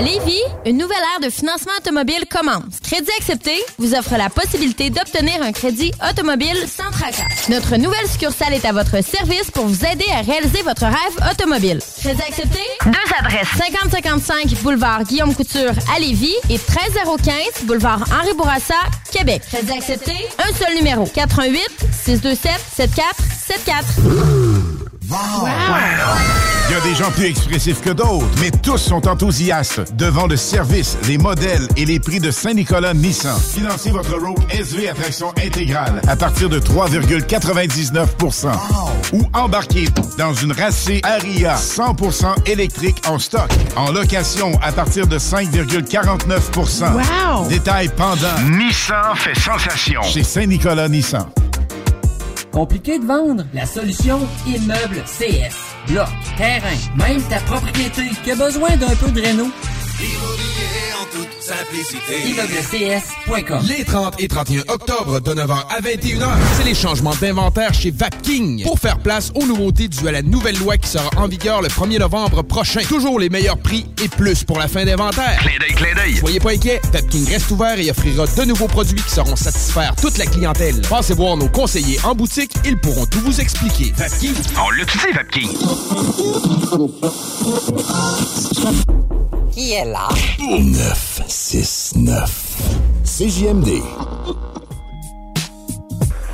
À 0.00 0.02
Lévis, 0.02 0.40
une 0.64 0.78
nouvelle 0.78 0.96
ère 1.14 1.20
de 1.20 1.28
financement 1.30 1.72
automobile 1.78 2.24
commence. 2.30 2.80
Crédit 2.82 3.10
accepté 3.18 3.52
vous 3.78 3.94
offre 3.94 4.16
la 4.16 4.30
possibilité 4.30 4.88
d'obtenir 4.88 5.42
un 5.42 5.52
crédit 5.52 5.92
automobile 6.08 6.56
sans 6.66 6.90
tracas. 6.90 7.26
Notre 7.50 7.76
nouvelle 7.76 8.08
succursale 8.08 8.54
est 8.54 8.64
à 8.64 8.72
votre 8.72 9.04
service 9.04 9.50
pour 9.52 9.66
vous 9.66 9.84
aider 9.84 10.06
à 10.16 10.22
réaliser 10.22 10.62
votre 10.62 10.86
rêve 10.86 11.30
automobile. 11.30 11.80
Crédit 11.98 12.22
accepté? 12.22 12.60
Deux 12.86 13.14
adresses. 13.18 13.48
5055 13.58 14.62
boulevard 14.62 15.04
Guillaume 15.04 15.34
Couture 15.34 15.72
à 15.94 16.00
Lévis 16.00 16.36
et 16.48 16.58
13015 16.58 17.64
boulevard 17.64 18.02
Henri 18.10 18.32
Bourassa, 18.32 18.80
Québec. 19.12 19.42
Crédit 19.52 19.72
accepté? 19.72 20.12
Un 20.38 20.54
seul 20.54 20.76
numéro. 20.76 21.04
88 21.04 21.60
627 21.92 22.52
7474. 22.74 24.79
Il 25.12 26.72
y 26.72 26.76
a 26.76 26.80
des 26.82 26.94
gens 26.94 27.10
plus 27.10 27.24
expressifs 27.26 27.80
que 27.80 27.90
d'autres, 27.90 28.24
mais 28.40 28.52
tous 28.52 28.78
sont 28.78 29.08
enthousiastes 29.08 29.92
devant 29.96 30.28
le 30.28 30.36
service, 30.36 30.96
les 31.08 31.18
modèles 31.18 31.66
et 31.76 31.84
les 31.84 31.98
prix 31.98 32.20
de 32.20 32.30
Saint-Nicolas 32.30 32.94
Nissan. 32.94 33.36
Financez 33.40 33.90
votre 33.90 34.14
Rogue 34.16 34.38
SV 34.50 34.88
à 34.88 34.94
traction 34.94 35.30
intégrale 35.44 36.00
à 36.06 36.14
partir 36.14 36.48
de 36.48 36.60
3,99% 36.60 38.52
ou 39.12 39.22
embarquez 39.32 39.88
dans 40.16 40.32
une 40.32 40.52
racée 40.52 41.00
Aria 41.02 41.56
100% 41.56 42.48
électrique 42.48 43.02
en 43.08 43.18
stock, 43.18 43.50
en 43.74 43.90
location 43.90 44.52
à 44.62 44.70
partir 44.70 45.08
de 45.08 45.18
5,49% 45.18 46.92
Wow! 46.92 47.48
Détail 47.48 47.90
pendant. 47.96 48.40
Nissan 48.48 49.16
fait 49.16 49.34
sensation 49.38 50.02
chez 50.02 50.22
Saint-Nicolas 50.22 50.88
Nissan. 50.88 51.26
Compliqué 52.52 52.98
de 52.98 53.06
vendre? 53.06 53.44
La 53.54 53.64
solution 53.64 54.18
Immeuble 54.46 55.02
CS. 55.06 55.54
Bloc, 55.88 56.08
terrain, 56.36 56.76
même 56.96 57.22
ta 57.22 57.38
propriété 57.40 58.02
qui 58.24 58.30
a 58.32 58.34
besoin 58.34 58.76
d'un 58.76 58.94
peu 58.96 59.10
de 59.12 59.20
réno? 59.20 59.46
En 61.00 61.04
toute 61.06 61.28
simplicité. 61.42 62.28
ImmeublesCS.com 62.28 63.60
Les 63.68 63.84
30 63.84 64.14
et 64.18 64.28
31 64.28 64.60
octobre 64.68 65.20
de 65.20 65.34
9h 65.34 65.52
à 65.68 65.80
21h, 65.80 66.28
c'est 66.56 66.64
les 66.64 66.74
changements 66.74 67.14
d'inventaire 67.20 67.74
chez 67.74 67.90
Vapking 67.90 68.62
pour 68.62 68.78
faire 68.78 68.98
place 68.98 69.30
aux 69.34 69.46
nouveautés 69.46 69.88
dues 69.88 70.08
à 70.08 70.12
la 70.12 70.22
nouvelle 70.22 70.58
loi 70.58 70.76
qui 70.78 70.88
sera 70.88 71.10
en 71.16 71.28
vigueur 71.28 71.62
le 71.62 71.68
1er 71.68 71.98
novembre 71.98 72.42
prochain. 72.42 72.80
Toujours 72.82 73.18
les 73.18 73.28
meilleurs 73.28 73.58
prix 73.58 73.86
et 74.02 74.08
plus 74.08 74.44
pour 74.44 74.58
la 74.58 74.68
fin 74.68 74.84
d'inventaire. 74.84 75.38
Clin 75.40 75.58
d'œil, 75.60 75.74
clin 75.74 75.94
d'œil. 75.94 76.16
Soyez 76.16 76.40
pas 76.40 76.52
inquiets, 76.52 76.80
Vapking 76.92 77.28
reste 77.28 77.50
ouvert 77.50 77.78
et 77.78 77.90
offrira 77.90 78.26
de 78.26 78.44
nouveaux 78.44 78.68
produits 78.68 79.00
qui 79.02 79.10
sauront 79.10 79.36
satisfaire 79.36 79.94
toute 79.96 80.18
la 80.18 80.26
clientèle. 80.26 80.80
Passez 80.88 81.14
voir 81.14 81.36
nos 81.36 81.48
conseillers 81.48 81.98
en 82.04 82.14
boutique, 82.14 82.52
ils 82.64 82.78
pourront 82.78 83.06
tout 83.06 83.20
vous 83.20 83.40
expliquer. 83.40 83.92
Vapking, 83.96 84.34
On 84.56 84.70
l'a 84.70 84.84
dit, 84.84 84.98
Vapking. 85.14 85.50
Qui 89.60 89.74
est 89.74 89.84
là? 89.84 90.08
969 90.38 92.70
CJMD. 93.04 93.82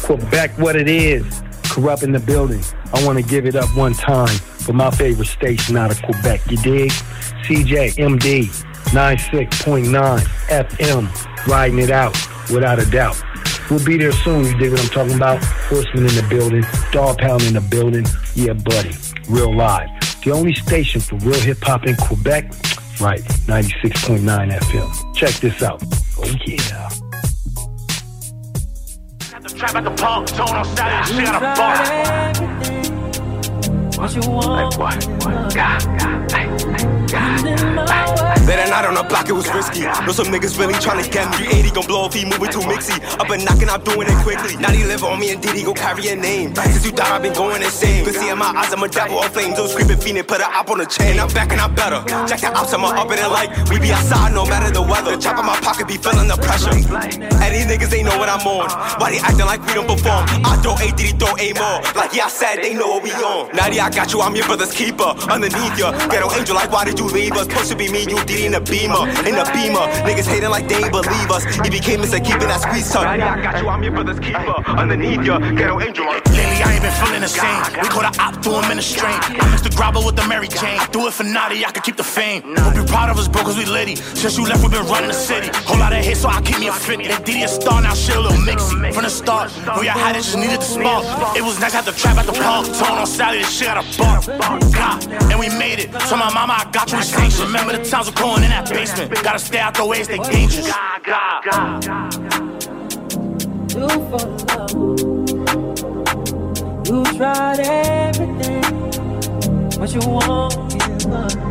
Quebec, 0.01 0.57
what 0.59 0.77
it 0.77 0.89
is. 0.89 1.25
Kurupt 1.65 2.05
in 2.05 2.13
the 2.13 2.21
building. 2.21 2.63
I 2.95 3.05
want 3.05 3.19
to 3.19 3.25
give 3.25 3.45
it 3.45 3.57
up 3.57 3.69
one 3.77 3.95
time 3.95 4.29
for 4.29 4.75
my 4.75 4.93
favorite 4.93 5.27
station 5.27 5.77
out 5.77 5.91
of 5.91 6.01
Quebec. 6.03 6.43
You 6.49 6.57
dig? 6.59 6.93
CJMD 7.43 8.45
96.9 8.95 10.21
FM. 10.49 11.09
Riding 11.49 11.81
it 11.81 11.91
out 11.91 12.17
without 12.53 12.79
a 12.79 12.87
doubt. 12.89 13.21
We'll 13.69 13.85
be 13.85 13.97
there 13.97 14.13
soon. 14.13 14.45
You 14.45 14.57
dig 14.57 14.71
what 14.71 14.83
I'm 14.83 14.89
talking 14.91 15.17
about? 15.17 15.43
Horseman 15.69 16.07
in 16.07 16.15
the 16.15 16.23
building. 16.31 16.63
Dogg 16.93 17.19
Pound 17.19 17.43
in 17.43 17.55
the 17.55 17.61
building. 17.61 18.07
Yeah, 18.37 18.53
buddy. 18.53 18.95
Real 19.29 19.53
live. 19.53 19.89
The 20.23 20.31
only 20.31 20.55
station 20.55 21.01
for 21.01 21.17
real 21.17 21.41
hip 21.41 21.59
hop 21.61 21.87
in 21.87 21.97
Quebec. 21.97 22.53
Right. 23.01 23.21
96.9 23.47 24.51
FM. 24.51 25.15
Check 25.15 25.35
this 25.35 25.63
out. 25.63 25.83
Oh, 26.19 26.25
yeah. 26.47 26.89
Trap 29.57 29.97
park, 29.97 30.27
tone 30.27 30.49
on 30.49 30.65
shit 31.07 31.29
out 31.29 31.43
of 31.43 31.57
bar. 31.57 31.77
What 33.97 34.15
you 34.15 34.31
want? 34.31 34.77
What? 34.77 35.07
What? 35.07 35.55
God, 35.55 35.83
God, 35.99 36.33
ay, 36.33 36.47
ay, 36.47 37.07
God, 37.07 37.89
ay. 37.89 38.36
That 38.47 38.71
night 38.71 38.87
on 38.87 38.95
the 38.95 39.03
block, 39.03 39.29
it 39.29 39.35
was 39.35 39.47
risky. 39.55 39.83
Know 39.83 40.15
some 40.15 40.31
niggas 40.31 40.59
really 40.59 40.75
tryna 40.75 41.07
get 41.11 41.31
me. 41.35 41.51
380 41.51 41.71
gon' 41.75 41.87
blow 41.87 42.07
if 42.07 42.15
he 42.15 42.25
moving 42.25 42.51
too 42.51 42.63
mixy. 42.67 42.95
Up 43.19 43.27
been 43.27 43.43
knocking, 43.43 43.69
I'm 43.69 43.83
doing 43.83 44.07
it 44.07 44.19
quickly. 44.23 44.55
Now 44.57 44.71
he 44.71 44.83
live 44.83 45.03
on 45.03 45.19
me 45.19 45.31
and 45.31 45.43
Diddy 45.43 45.63
go 45.63 45.75
carry 45.75 46.09
a 46.09 46.17
name. 46.17 46.55
Since 46.55 46.87
you 46.87 46.93
died, 46.93 47.11
I've 47.11 47.23
been 47.23 47.35
going 47.35 47.63
insane. 47.63 48.05
Been 48.05 48.15
seeing 48.15 48.39
my 48.39 48.51
eyes, 48.55 48.73
I'm 48.73 48.83
a 48.83 48.89
devil 48.89 49.19
of 49.19 49.31
flames. 49.35 49.57
Those 49.57 49.73
screaming 49.73 49.99
fiending, 49.99 50.27
put 50.27 50.41
a 50.41 50.47
op 50.47 50.71
on 50.71 50.79
the 50.79 50.87
chain. 50.87 51.19
I'm 51.19 51.29
back 51.35 51.53
and 51.53 51.61
I'm 51.61 51.75
better. 51.75 52.01
Jack 52.27 52.41
the 52.41 52.55
ops, 52.55 52.73
I'm 52.73 52.85
up 52.85 53.11
in 53.11 53.19
it 53.19 53.31
like 53.31 53.51
we 53.71 53.79
be 53.79 53.91
outside 53.91 54.33
no 54.33 54.47
matter 54.47 54.71
the 54.71 54.83
weather. 54.83 55.19
Chop 55.19 55.39
in 55.39 55.47
my 55.47 55.59
pocket, 55.61 55.87
be 55.87 55.99
feeling 55.99 56.29
the 56.29 56.39
pressure. 56.39 56.71
And 56.71 57.51
these 57.51 57.67
niggas, 57.67 57.91
they 57.91 58.03
know 58.03 58.17
what 58.17 58.29
I'm 58.29 58.47
on. 58.47 58.71
Why 58.99 59.11
they 59.11 59.21
acting 59.21 59.47
like 59.47 59.61
we 59.67 59.75
don't 59.75 59.91
perform? 59.91 60.23
I 60.47 60.57
throw 60.63 60.75
A, 60.79 60.89
Diddy 60.97 61.19
throw 61.19 61.35
A 61.37 61.53
more. 61.59 61.83
Like 61.99 62.15
yeah, 62.15 62.27
I 62.27 62.33
said, 62.33 62.63
they 62.63 62.75
know 62.75 62.89
what 62.95 63.03
we 63.03 63.11
on. 63.11 63.55
Nadia, 63.55 63.83
I 63.83 63.91
got 63.91 64.13
you, 64.15 64.23
I'm 64.23 64.35
your 64.35 64.47
brother's 64.47 64.73
keeper. 64.73 65.13
Underneath 65.29 65.77
ya, 65.79 65.91
ghetto 66.09 66.31
angel, 66.33 66.55
like 66.55 66.71
why 66.71 66.85
did 66.87 66.99
you 66.99 67.11
leave 67.11 67.35
us? 67.35 67.47
Supposed 67.47 67.71
to 67.71 67.77
be 67.77 67.91
me, 67.91 68.07
you 68.07 68.19
Diddy 68.37 68.47
in 68.47 68.55
a 68.55 68.61
beamer, 68.61 69.09
in 69.25 69.35
a 69.35 69.45
beamer. 69.53 69.87
Niggas 70.05 70.27
hating 70.27 70.51
like 70.51 70.69
they 70.69 70.77
ain't 70.77 70.93
believe 70.93 71.31
us. 71.31 71.45
He 71.65 71.71
became 71.71 72.01
Mr. 72.01 72.23
Keeping 72.23 72.49
that 72.49 72.61
squeeze 72.61 72.91
tuck. 72.93 73.05
Nadia, 73.05 73.25
I 73.25 73.43
got 73.43 73.63
you, 73.63 73.69
I'm 73.69 73.83
your 73.83 73.93
brother's 73.93 74.21
keeper. 74.21 74.57
Underneath 74.67 75.25
ya, 75.25 75.39
ghetto 75.39 75.81
angel. 75.81 76.05
Lately, 76.07 76.61
I 76.61 76.75
ain't 76.75 76.83
been 76.83 76.93
feeling 77.01 77.23
the 77.23 77.33
same. 77.33 77.63
We 77.81 77.89
caught 77.89 78.13
a 78.13 78.21
op, 78.21 78.43
threw 78.43 78.61
him 78.61 78.71
in 78.71 78.77
the 78.77 78.83
strain. 78.83 79.19
I 79.23 79.51
mixed 79.51 79.65
the 79.65 79.71
grabber 79.71 80.01
with 80.05 80.17
the 80.17 80.27
Mary 80.29 80.49
Jane. 80.49 80.81
Do 80.93 81.07
it 81.07 81.15
for 81.15 81.25
naughty, 81.25 81.65
I 81.65 81.71
could 81.73 81.85
keep 81.85 81.97
the 81.97 82.05
fame. 82.05 82.43
Hope 82.57 82.77
you 82.77 82.85
proud 82.85 83.11
of 83.11 83.19
us, 83.19 83.29
bro, 83.29 83.43
cause 83.43 83.57
we 83.57 83.65
litty. 83.65 83.97
Since 83.97 84.37
you 84.37 84.45
left, 84.45 84.63
we 84.63 84.69
been 84.69 84.87
running 84.87 85.09
the 85.09 85.15
city. 85.15 85.49
Whole 85.65 85.79
lot 85.79 85.93
of 85.93 86.05
hits, 86.05 86.21
so 86.21 86.29
I 86.29 86.43
keep 86.43 86.59
me 86.59 86.69
a 86.69 86.73
50. 86.73 87.09
That 87.09 87.25
Diddy 87.25 87.43
a 87.43 87.49
star, 87.49 87.81
now 87.81 87.95
shit 87.95 88.17
a 88.17 88.21
little 88.21 88.39
mixy. 88.45 88.93
From 88.93 89.05
the 89.05 89.11
start, 89.11 89.49
know 89.65 89.81
y'all 89.81 89.97
had 89.97 90.17
it, 90.17 90.25
just 90.29 90.37
needed 90.37 90.61
the 90.61 90.69
spark. 90.77 91.05
It 91.37 91.43
was 91.43 91.59
nice, 91.61 91.73
had 91.73 91.85
the 91.85 91.93
trap 91.93 92.19
at 92.19 92.27
the 92.27 92.33
park. 92.33 92.67
Tone 92.77 92.99
on 92.99 93.07
Sally, 93.07 93.39
this 93.39 93.51
shit 93.51 93.69
out 93.69 93.81
of 93.81 93.87
bar. 93.97 94.21
God, 94.77 95.01
and 95.31 95.39
we 95.41 95.49
made 95.57 95.79
it. 95.79 95.89
So 96.03 96.17
my 96.17 96.33
mama, 96.33 96.55
I 96.61 96.71
got 96.71 96.93
you 96.93 96.99
extinction. 96.99 97.47
Remember 97.47 97.73
the 97.77 97.85
times 97.85 98.09
we're 98.09 98.26
going 98.27 98.43
in 98.43 98.51
that 98.51 98.69
basement. 98.69 99.11
Gotta 99.23 99.39
stay 99.39 99.59
out 99.59 99.75
the 99.75 99.87
ways, 99.87 100.09
they 100.09 100.19
dangerous. 100.19 100.67
You 103.75 103.89
for 104.11 104.25
love. 104.49 104.77
You 106.89 107.05
tried 107.17 107.61
everything. 107.61 108.65
You. 109.87 111.46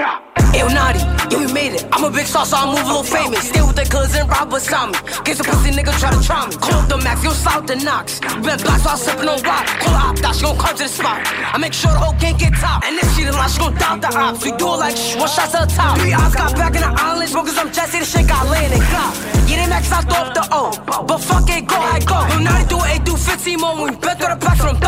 Yo, 0.00 0.66
naughty, 0.72 0.98
yeah, 1.28 1.44
we 1.44 1.52
made 1.52 1.76
it. 1.76 1.84
I'm 1.92 2.04
a 2.04 2.10
big 2.10 2.24
star, 2.24 2.46
so 2.46 2.56
I 2.56 2.64
move 2.72 2.80
a 2.80 2.88
little 2.88 3.04
famous. 3.04 3.48
Stay 3.48 3.60
with 3.60 3.76
the 3.76 3.84
cousin, 3.84 4.26
rob 4.26 4.48
beside 4.48 4.88
me. 4.88 4.98
Get 5.24 5.36
some 5.36 5.44
pussy 5.44 5.70
nigga 5.76 5.92
try 6.00 6.10
to 6.10 6.22
try 6.24 6.48
me. 6.48 6.56
Call 6.56 6.80
up 6.80 6.88
the 6.88 6.96
max, 7.04 7.22
yo, 7.22 7.30
south 7.30 7.66
the 7.66 7.76
knocks. 7.76 8.18
Been 8.40 8.56
black, 8.64 8.80
so 8.80 8.90
I'm 8.90 8.96
sipping 8.96 9.28
on 9.28 9.42
rock. 9.42 9.66
Call 9.84 9.92
her 9.92 10.08
op, 10.08 10.16
that 10.24 10.34
she 10.34 10.42
gon' 10.42 10.56
come 10.56 10.74
to 10.74 10.82
the 10.82 10.88
spot. 10.88 11.20
I 11.52 11.58
make 11.58 11.74
sure 11.74 11.92
the 11.92 12.00
whole 12.00 12.16
can't 12.16 12.38
get 12.38 12.54
top. 12.56 12.82
And 12.82 12.96
if 12.96 13.12
she 13.14 13.24
the 13.24 13.32
line, 13.32 13.50
she 13.50 13.60
gon' 13.60 13.74
doubt 13.76 14.00
the 14.00 14.08
ops. 14.08 14.42
We 14.42 14.56
do 14.56 14.72
it 14.72 14.80
like 14.80 14.96
one 15.20 15.28
shot 15.28 15.52
to 15.52 15.68
the 15.68 15.70
top. 15.70 15.98
Three 16.00 16.16
eyes 16.16 16.34
got 16.34 16.56
back 16.56 16.74
in 16.74 16.80
the 16.80 16.92
islands, 16.96 17.32
bro, 17.32 17.44
cause 17.44 17.58
I'm 17.60 17.70
Jesse, 17.70 18.00
the 18.00 18.08
shit 18.08 18.26
got 18.26 18.48
land 18.48 18.72
and 18.72 18.82
clout. 18.88 19.12
Yeah, 19.44 19.60
they 19.60 19.68
max 19.68 19.92
out 19.92 20.08
off 20.16 20.32
the 20.32 20.48
O. 20.48 20.72
But 21.04 21.20
fuck 21.20 21.44
it, 21.52 21.68
go, 21.68 21.76
I 21.76 22.00
go. 22.00 22.24
Yo, 22.32 22.40
naughty 22.40 22.64
do 22.72 22.78
it, 22.88 23.04
do 23.04 23.14
15 23.20 23.60
more. 23.60 23.76
when 23.76 23.92
We 23.92 24.00
bent 24.00 24.16
through 24.16 24.32
the 24.32 24.40
packs 24.40 24.64
from 24.64 24.80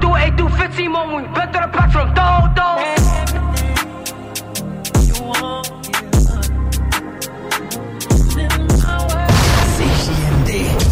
do 0.00 0.14
it, 0.16 0.36
do 0.36 0.48
15 0.48 0.90
more 0.90 1.06
when 1.06 1.22
we 1.22 1.34
bent 1.34 1.52
to 1.52 1.60
the 1.60 1.68
back 1.68 1.90
from 1.92 2.08
Dodo. 2.14 2.68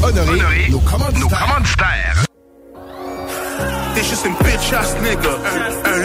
Honoré, 0.03 0.41
Honoré, 0.41 0.69
nos 0.71 0.81
T'es 3.95 4.05
juste 4.05 4.27
une 4.27 4.37
bitch 4.37 4.73
ass 4.73 4.95
nigga, 5.03 5.31
un, 5.85 5.93
un 5.93 5.99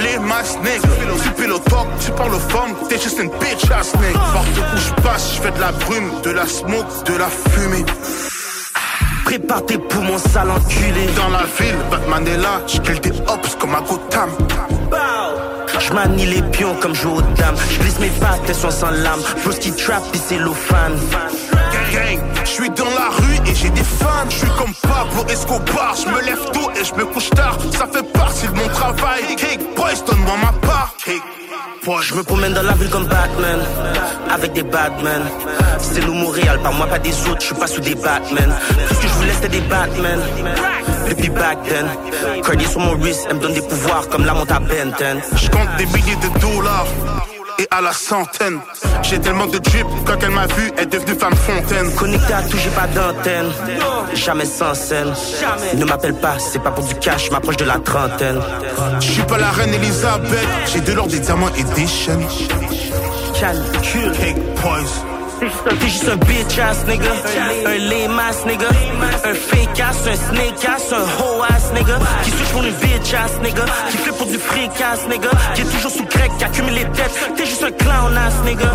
nigga. 0.63 0.87
Tu 1.23 1.29
piles 1.31 1.51
au 1.51 1.59
top, 1.59 1.87
tu 2.03 2.11
parles 2.11 2.33
aux 2.33 2.39
femmes, 2.39 2.75
t'es 2.89 2.99
juste 2.99 3.19
une 3.19 3.29
bitch 3.29 3.69
ass 3.71 3.93
nigga. 3.95 4.19
Partout 4.33 4.63
où 4.73 4.77
je 4.77 5.01
passe, 5.03 5.35
je 5.35 5.41
fais 5.41 5.51
de 5.51 5.59
la 5.59 5.71
brume, 5.71 6.09
de 6.23 6.31
la 6.31 6.47
smoke, 6.47 7.03
de 7.05 7.17
la 7.17 7.29
fumée. 7.29 7.85
Prépare 9.33 9.65
tes 9.65 9.79
poumons 9.79 10.19
sales 10.19 10.51
enculés. 10.51 11.07
Dans 11.15 11.29
la 11.29 11.45
ville, 11.57 11.75
Batman 11.89 12.27
est 12.27 12.37
là, 12.37 12.61
j'kill 12.67 12.99
des 12.99 13.09
hops 13.09 13.55
comme 13.59 13.73
à 13.73 13.81
Gotham. 13.81 14.29
Je 15.79 15.91
manie 15.91 16.27
les 16.27 16.43
pions 16.51 16.75
comme 16.79 16.93
joue 16.93 17.15
aux 17.15 17.21
dames. 17.35 17.55
Je 17.71 17.79
glisse 17.79 17.99
mes 17.99 18.09
pattes, 18.09 18.41
elles 18.47 18.53
sont 18.53 18.69
sans 18.69 18.91
lame. 18.91 19.21
qui 19.59 19.71
trap 19.71 20.03
et 20.13 20.17
c'est 20.19 20.37
fan. 20.37 20.93
Gang, 21.93 22.19
je 22.43 22.49
suis 22.49 22.69
dans 22.71 22.85
la 22.85 23.09
rue 23.09 23.37
et 23.45 23.55
j'ai 23.55 23.69
des 23.69 23.83
fans. 23.83 24.27
Je 24.29 24.37
suis 24.37 24.53
comme 24.57 24.73
Pablo 24.81 25.23
Escobar. 25.29 25.95
Je 25.95 26.07
me 26.09 26.21
lève 26.25 26.43
tôt 26.51 26.71
et 26.79 26.83
je 26.83 26.93
me 26.95 27.05
couche 27.05 27.29
tard. 27.29 27.57
Ça 27.71 27.87
fait 27.87 28.11
partie 28.11 28.47
de 28.47 28.53
mon 28.53 28.67
travail. 28.69 29.35
Cake 29.37 29.75
boys, 29.75 30.01
donne-moi 30.07 30.35
ma 30.41 30.67
part. 30.67 30.93
Je 32.01 32.15
me 32.15 32.23
promène 32.23 32.53
dans 32.53 32.63
la 32.63 32.73
ville 32.73 32.89
comme 32.89 33.05
Batman, 33.05 33.59
avec 34.29 34.53
des 34.53 34.63
Batman. 34.63 35.21
C'est 35.79 36.05
nous 36.05 36.13
Montréal, 36.13 36.59
par 36.63 36.71
moi 36.73 36.87
pas 36.87 36.99
des 36.99 37.11
autres, 37.27 37.41
je 37.41 37.47
suis 37.47 37.55
pas 37.55 37.67
sous 37.67 37.81
des 37.81 37.95
Batman. 37.95 38.55
Tout 38.87 38.95
ce 38.95 39.01
que 39.01 39.07
je 39.07 39.13
voulais 39.13 39.33
c'était 39.33 39.49
des 39.49 39.61
Batman. 39.61 40.19
Depuis 41.09 41.29
back 41.29 41.57
then, 41.63 41.85
Credit 42.41 42.65
sur 42.67 42.79
mon 42.79 42.95
wrist, 42.95 43.27
elle 43.29 43.35
me 43.35 43.41
donne 43.41 43.53
des 43.53 43.61
pouvoirs 43.61 44.07
comme 44.07 44.25
la 44.25 44.33
monte 44.33 44.51
à 44.51 44.59
Benton. 44.59 45.19
Je 45.35 45.49
compte 45.49 45.67
des 45.77 45.85
milliers 45.87 46.15
de 46.15 46.39
dollars 46.39 46.87
et 47.59 47.67
à 47.71 47.81
la 47.81 47.91
centaine. 47.93 48.59
J'ai 49.01 49.19
tellement 49.19 49.47
de 49.47 49.57
drip, 49.57 49.85
quand 50.05 50.17
elle 50.21 50.31
m'a 50.31 50.47
vu, 50.47 50.71
elle 50.77 50.83
est 50.83 50.87
devenue 50.87 51.17
femme 51.17 51.35
fontaine. 51.35 51.93
Connecté 51.95 52.33
à 52.33 52.41
tout, 52.43 52.57
j'ai 52.57 52.69
pas 52.69 52.87
d'antenne. 52.87 53.51
Jamais 54.13 54.45
sans 54.45 54.73
scène. 54.73 55.13
Ne 55.75 55.85
m'appelle 55.85 56.15
pas, 56.15 56.39
c'est 56.39 56.59
pas 56.59 56.71
pour 56.71 56.85
du 56.85 56.95
cash, 56.95 57.31
m'approche 57.31 57.57
de 57.57 57.65
la 57.65 57.79
trentaine. 57.79 58.39
Je 58.99 59.11
suis 59.11 59.23
pas 59.23 59.37
la 59.37 59.51
reine 59.51 59.73
Elisabeth, 59.73 60.47
j'ai 60.71 60.81
de 60.81 60.93
l'or, 60.93 61.07
des 61.07 61.19
diamants 61.19 61.51
et 61.57 61.63
des 61.63 61.87
chaînes. 61.87 62.25
Calcul. 63.39 64.11
Cake. 64.13 65.12
T'es 65.43 65.87
juste 65.87 66.07
un 66.07 66.15
bitch 66.15 66.57
ass 66.57 66.85
nigga, 66.85 67.11
un 67.65 67.77
lame 67.89 68.17
ass 68.17 68.45
nigga, 68.45 68.69
un 69.25 69.33
fake 69.33 69.79
ass, 69.79 70.07
un 70.07 70.15
snake 70.15 70.65
ass, 70.65 70.93
un 70.93 71.03
hoe 71.19 71.43
ass 71.49 71.73
nigga, 71.73 71.99
qui 72.23 72.31
switch 72.31 72.51
pour 72.51 72.63
une 72.63 72.73
bitch 72.75 73.13
ass 73.13 73.39
nigga, 73.41 73.65
qui 73.91 73.97
fait 73.97 74.11
pour 74.11 74.27
du 74.27 74.37
freak 74.37 74.79
ass 74.79 75.05
nigga, 75.07 75.29
qui 75.53 75.61
est 75.61 75.65
toujours 75.65 75.91
sous 75.91 76.05
grec, 76.05 76.31
qui 76.37 76.45
accumule 76.45 76.75
les 76.75 76.85
dettes. 76.85 77.31
T'es 77.35 77.45
juste 77.45 77.63
un 77.63 77.71
clown 77.71 78.17
ass 78.17 78.35
nigga. 78.45 78.73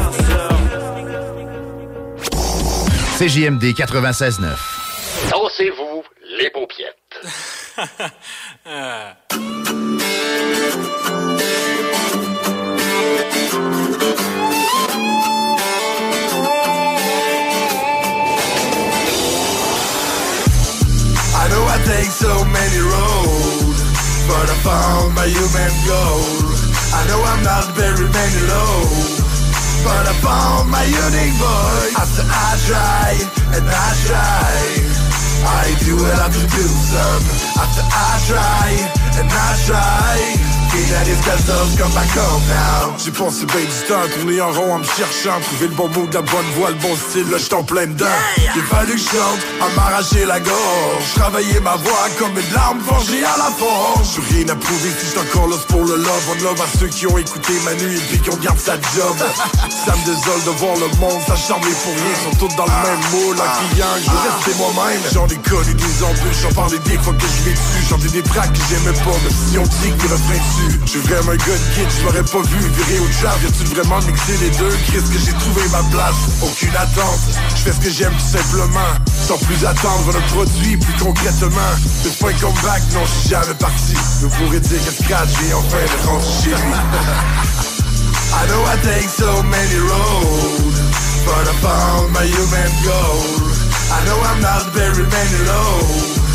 CJMD 3.18 3.64
96.9. 3.74 4.44
Dansez-vous 5.30 6.02
les 6.38 6.50
paupiètes. 6.50 6.96
take 21.98 22.14
so 22.14 22.32
many 22.44 22.80
roads, 22.94 23.80
but 24.30 24.46
I 24.54 24.56
found 24.62 25.14
my 25.18 25.26
human 25.26 25.72
goal. 25.90 26.22
I 26.94 27.00
know 27.08 27.20
I'm 27.30 27.42
not 27.42 27.66
very 27.74 28.06
many 28.18 28.40
low, 28.52 28.78
but 29.82 30.04
I 30.06 30.14
found 30.22 30.70
my 30.70 30.84
unique 30.84 31.36
voice. 31.42 31.94
After 32.02 32.24
I 32.46 32.50
try 32.70 33.08
and 33.56 33.64
I 33.66 33.88
try, 34.06 34.54
I 35.60 35.64
do 35.84 35.96
what 35.96 36.14
I 36.14 36.22
have 36.22 36.36
to 36.38 36.46
do 36.60 36.66
some. 36.92 37.24
After 37.62 37.84
I 38.06 38.10
try 38.30 38.68
and 39.18 39.28
I 39.30 39.48
try. 39.66 40.57
J'ai 42.98 43.10
pensé 43.10 43.46
bien 43.46 43.60
du 43.60 43.88
temps, 43.88 44.02
tourner 44.14 44.40
en 44.40 44.52
rond 44.52 44.74
en 44.74 44.78
me 44.78 44.84
cherchant. 44.84 45.40
Trouver 45.40 45.68
le 45.68 45.74
bon 45.74 45.88
mot, 45.88 46.06
de 46.06 46.14
la 46.14 46.22
bonne 46.22 46.50
voix, 46.56 46.70
le 46.70 46.76
bon 46.76 46.94
style, 46.96 47.28
là 47.30 47.38
j'suis 47.38 47.54
en 47.54 47.64
plein 47.64 47.86
dedans. 47.86 48.06
Il 48.54 48.62
fallu 48.62 48.92
que 48.92 48.98
je 48.98 49.04
chante, 49.04 49.40
à 49.60 49.68
m'arracher 49.76 50.24
la 50.26 50.40
gorge. 50.40 51.14
Travailler 51.14 51.60
ma 51.60 51.76
voix 51.76 52.08
comme 52.18 52.36
une 52.36 52.52
larme 52.52 52.80
forgée 52.80 53.24
à 53.24 53.36
la 53.38 53.50
forge. 53.56 54.08
J'ai 54.14 54.36
rien 54.36 54.48
à 54.48 54.56
prouver 54.56 54.90
si 54.98 55.06
j'suis 55.06 55.18
encore 55.18 55.48
pour 55.68 55.84
le 55.84 55.96
love. 55.96 56.24
On 56.30 56.44
love 56.44 56.60
à 56.60 56.78
ceux 56.78 56.88
qui 56.88 57.06
ont 57.06 57.18
écouté 57.18 57.52
ma 57.64 57.74
nuit 57.74 57.96
et 57.96 58.04
puis 58.08 58.18
qui 58.20 58.30
ont 58.30 58.40
gardé 58.42 58.60
sa 58.60 58.74
job. 58.74 59.16
Ça 59.86 59.94
me 59.96 60.04
désole 60.04 60.44
de 60.44 60.50
voir 60.58 60.74
le 60.76 60.88
monde 61.00 61.20
s'acharner 61.26 61.72
pour 61.84 61.94
rien. 61.94 62.12
Ils 62.12 62.30
sont 62.30 62.36
tous 62.46 62.54
dans 62.56 62.66
le 62.66 62.78
même 62.82 63.04
moule, 63.12 63.36
en 63.40 63.50
criant 63.72 63.94
que 63.96 64.02
je 64.04 64.10
veux 64.10 64.22
rester 64.26 64.52
moi-même. 64.58 65.02
J'en 65.12 65.26
ai 65.26 65.38
connu 65.48 65.74
des 65.74 66.02
embûches, 66.04 66.42
j'en 66.42 66.52
parlais 66.52 66.78
des 66.78 66.98
fois 66.98 67.14
que 67.14 67.22
je 67.22 67.50
dessus 67.50 67.82
J'en 67.88 67.98
ai 67.98 68.10
des 68.10 68.22
tracks 68.22 68.52
que 68.52 68.60
j'aimais 68.68 68.98
pas, 68.98 69.16
mais 69.24 69.30
si 69.30 69.58
on 69.58 69.62
dit 69.62 69.92
que 69.96 70.08
le 70.08 70.14
refrain 70.14 70.57
dessus 70.58 70.78
suis 70.86 71.00
vraiment 71.00 71.32
un 71.32 71.36
gars 71.36 71.44
de 71.44 71.74
kid, 71.74 71.88
je 71.90 72.04
m'aurais 72.04 72.22
pas 72.22 72.42
vu. 72.48 72.58
Virer 72.58 72.98
au 73.00 73.08
trap 73.20 73.38
Y'a-tu 73.42 73.64
vraiment 73.74 73.98
mixé 74.06 74.32
les 74.40 74.50
deux? 74.50 74.76
Qu'est-ce 74.90 75.10
que 75.10 75.18
j'ai 75.18 75.32
trouvé 75.32 75.62
ma 75.70 75.82
place? 75.90 76.16
Aucune 76.42 76.76
attente, 76.76 77.20
je 77.50 77.62
fais 77.62 77.72
ce 77.72 77.80
que 77.80 77.90
j'aime 77.90 78.12
tout 78.12 78.38
simplement. 78.38 78.92
Sans 79.26 79.38
plus 79.38 79.64
attendre 79.64 80.12
le 80.12 80.20
produit 80.32 80.76
plus 80.76 81.04
concrètement. 81.04 81.72
C'est 82.02 82.18
pas 82.18 82.30
un 82.30 82.34
comeback, 82.34 82.82
non 82.94 83.04
je 83.04 83.20
suis 83.20 83.30
jamais 83.30 83.54
parti. 83.58 83.94
Vous 84.20 84.28
pourrez 84.30 84.60
dire 84.60 84.80
que 84.84 84.90
scratch 84.90 85.30
et 85.48 85.54
enfin 85.54 85.84
de 85.84 86.06
rentrer 86.06 86.42
chez 86.42 86.56
I 88.30 88.46
know 88.46 88.62
I 88.66 88.76
take 88.82 89.08
so 89.08 89.42
many 89.42 89.78
roads 89.88 90.78
But 91.24 91.48
I 91.48 91.54
found 91.62 92.12
my 92.12 92.24
human 92.24 92.70
goal. 92.84 93.24
I 93.90 94.04
know 94.04 94.20
I'm 94.20 94.40
not 94.40 94.72
very 94.74 95.04
many 95.04 95.38
low 95.46 96.27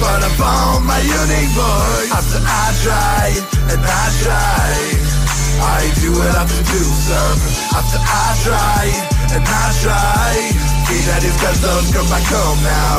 But 0.00 0.22
I 0.22 0.30
found 0.36 0.84
my 0.84 1.00
unique 1.00 1.52
voice 1.56 2.12
After 2.12 2.40
I 2.44 2.66
try 2.84 3.24
and 3.72 3.80
I 3.80 4.04
try. 4.22 5.16
I 5.58 5.90
do 6.00 6.12
what 6.12 6.36
I 6.36 6.44
have 6.44 6.52
to 6.52 6.62
do, 6.72 6.82
son. 7.06 7.38
After 7.72 7.98
I 7.98 8.26
try 8.44 9.15
and 9.32 9.44
I 9.46 9.72
try. 9.82 10.76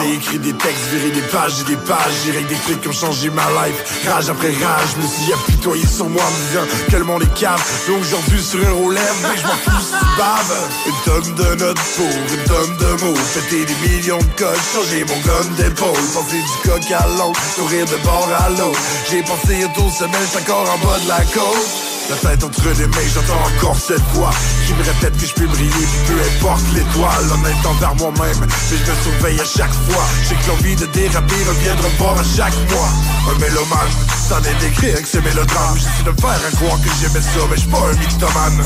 J'ai 0.01 0.13
écrit 0.15 0.39
des 0.39 0.53
textes, 0.53 0.87
viré 0.91 1.11
des 1.11 1.21
pages 1.21 1.61
et 1.61 1.63
des 1.63 1.77
pages 1.77 2.13
J'ai 2.25 2.31
des 2.33 2.55
trucs 2.55 2.81
qui 2.81 2.87
ont 2.89 2.91
changé 2.91 3.29
ma 3.29 3.43
life. 3.43 4.05
Rage 4.07 4.29
après 4.29 4.49
rage, 4.49 4.89
je 4.95 5.01
me 5.01 5.07
suis 5.07 5.33
apitoyé 5.33 5.87
sur 5.87 6.09
moi 6.09 6.21
me 6.23 6.47
disant 6.47 6.87
que 6.89 6.97
le 6.97 7.03
monde 7.05 7.23
est 7.23 7.41
Donc 7.41 8.01
aujourd'hui 8.01 8.41
sur 8.41 8.59
un 8.67 8.71
roulette, 8.73 9.15
mais 9.21 9.37
je 9.37 9.47
m'en 9.47 9.79
fous 9.79 9.95
baves 10.17 10.69
Une 10.85 11.01
tonne 11.05 11.35
de 11.35 11.55
notes 11.55 11.79
pour 11.95 12.05
une 12.05 12.43
tonne 12.43 12.77
de 12.77 13.03
mots. 13.03 13.15
Fêter 13.15 13.65
des 13.65 13.87
millions 13.87 14.17
de 14.17 14.37
codes, 14.37 14.59
changer 14.73 15.05
mon 15.05 15.19
gomme 15.21 15.55
d'épaule. 15.55 16.03
Penser 16.13 16.41
du 16.41 16.69
coq 16.69 16.91
à 16.91 17.07
l'autre, 17.17 17.41
sourire 17.55 17.85
de 17.85 17.97
bord 18.03 18.29
à 18.37 18.49
l'autre 18.49 18.79
J'ai 19.09 19.23
pensé 19.23 19.63
autour 19.63 19.91
semaine, 19.91 20.27
encore 20.37 20.69
en 20.69 20.85
bas 20.85 20.99
de 20.99 21.07
la 21.07 21.21
côte 21.33 21.86
la 22.09 22.15
tête 22.15 22.43
entre 22.43 22.69
les 22.69 22.88
mains, 22.88 23.09
j'entends 23.13 23.41
encore 23.55 23.75
cette 23.75 24.01
voix 24.13 24.31
Qui 24.65 24.73
me 24.73 24.84
répète 24.84 25.17
que 25.17 25.25
je 25.25 25.34
peux 25.34 25.47
briller, 25.47 25.88
peu 26.07 26.13
importe 26.13 26.63
l'étoile 26.73 27.25
Honnête 27.34 27.65
envers 27.65 27.95
moi-même, 27.95 28.39
mais 28.39 28.77
je 28.77 28.91
me 28.91 28.97
surveille 29.03 29.39
à 29.39 29.45
chaque 29.45 29.73
fois. 29.89 30.03
J'ai 30.27 30.35
que 30.35 30.47
l'envie 30.47 30.75
de 30.75 30.85
déraper 30.88 31.35
reviendra 31.47 31.89
voir 31.99 32.19
à 32.19 32.23
chaque 32.23 32.55
mois 32.71 32.89
Un 33.31 33.39
mélomane, 33.39 33.93
t'en 34.29 34.39
est 34.39 34.59
d'écrire 34.59 35.01
que 35.01 35.07
c'est 35.07 35.21
mélodrame. 35.21 35.75
J'essaie 35.75 36.03
de 36.05 36.21
faire 36.21 36.39
un 36.47 36.55
croire 36.55 36.79
que 36.81 36.89
j'aimais 37.01 37.21
ça, 37.21 37.41
mais 37.49 37.57
j'suis 37.57 37.69
pas 37.69 37.84
un 37.84 37.93
mythomane. 37.93 38.63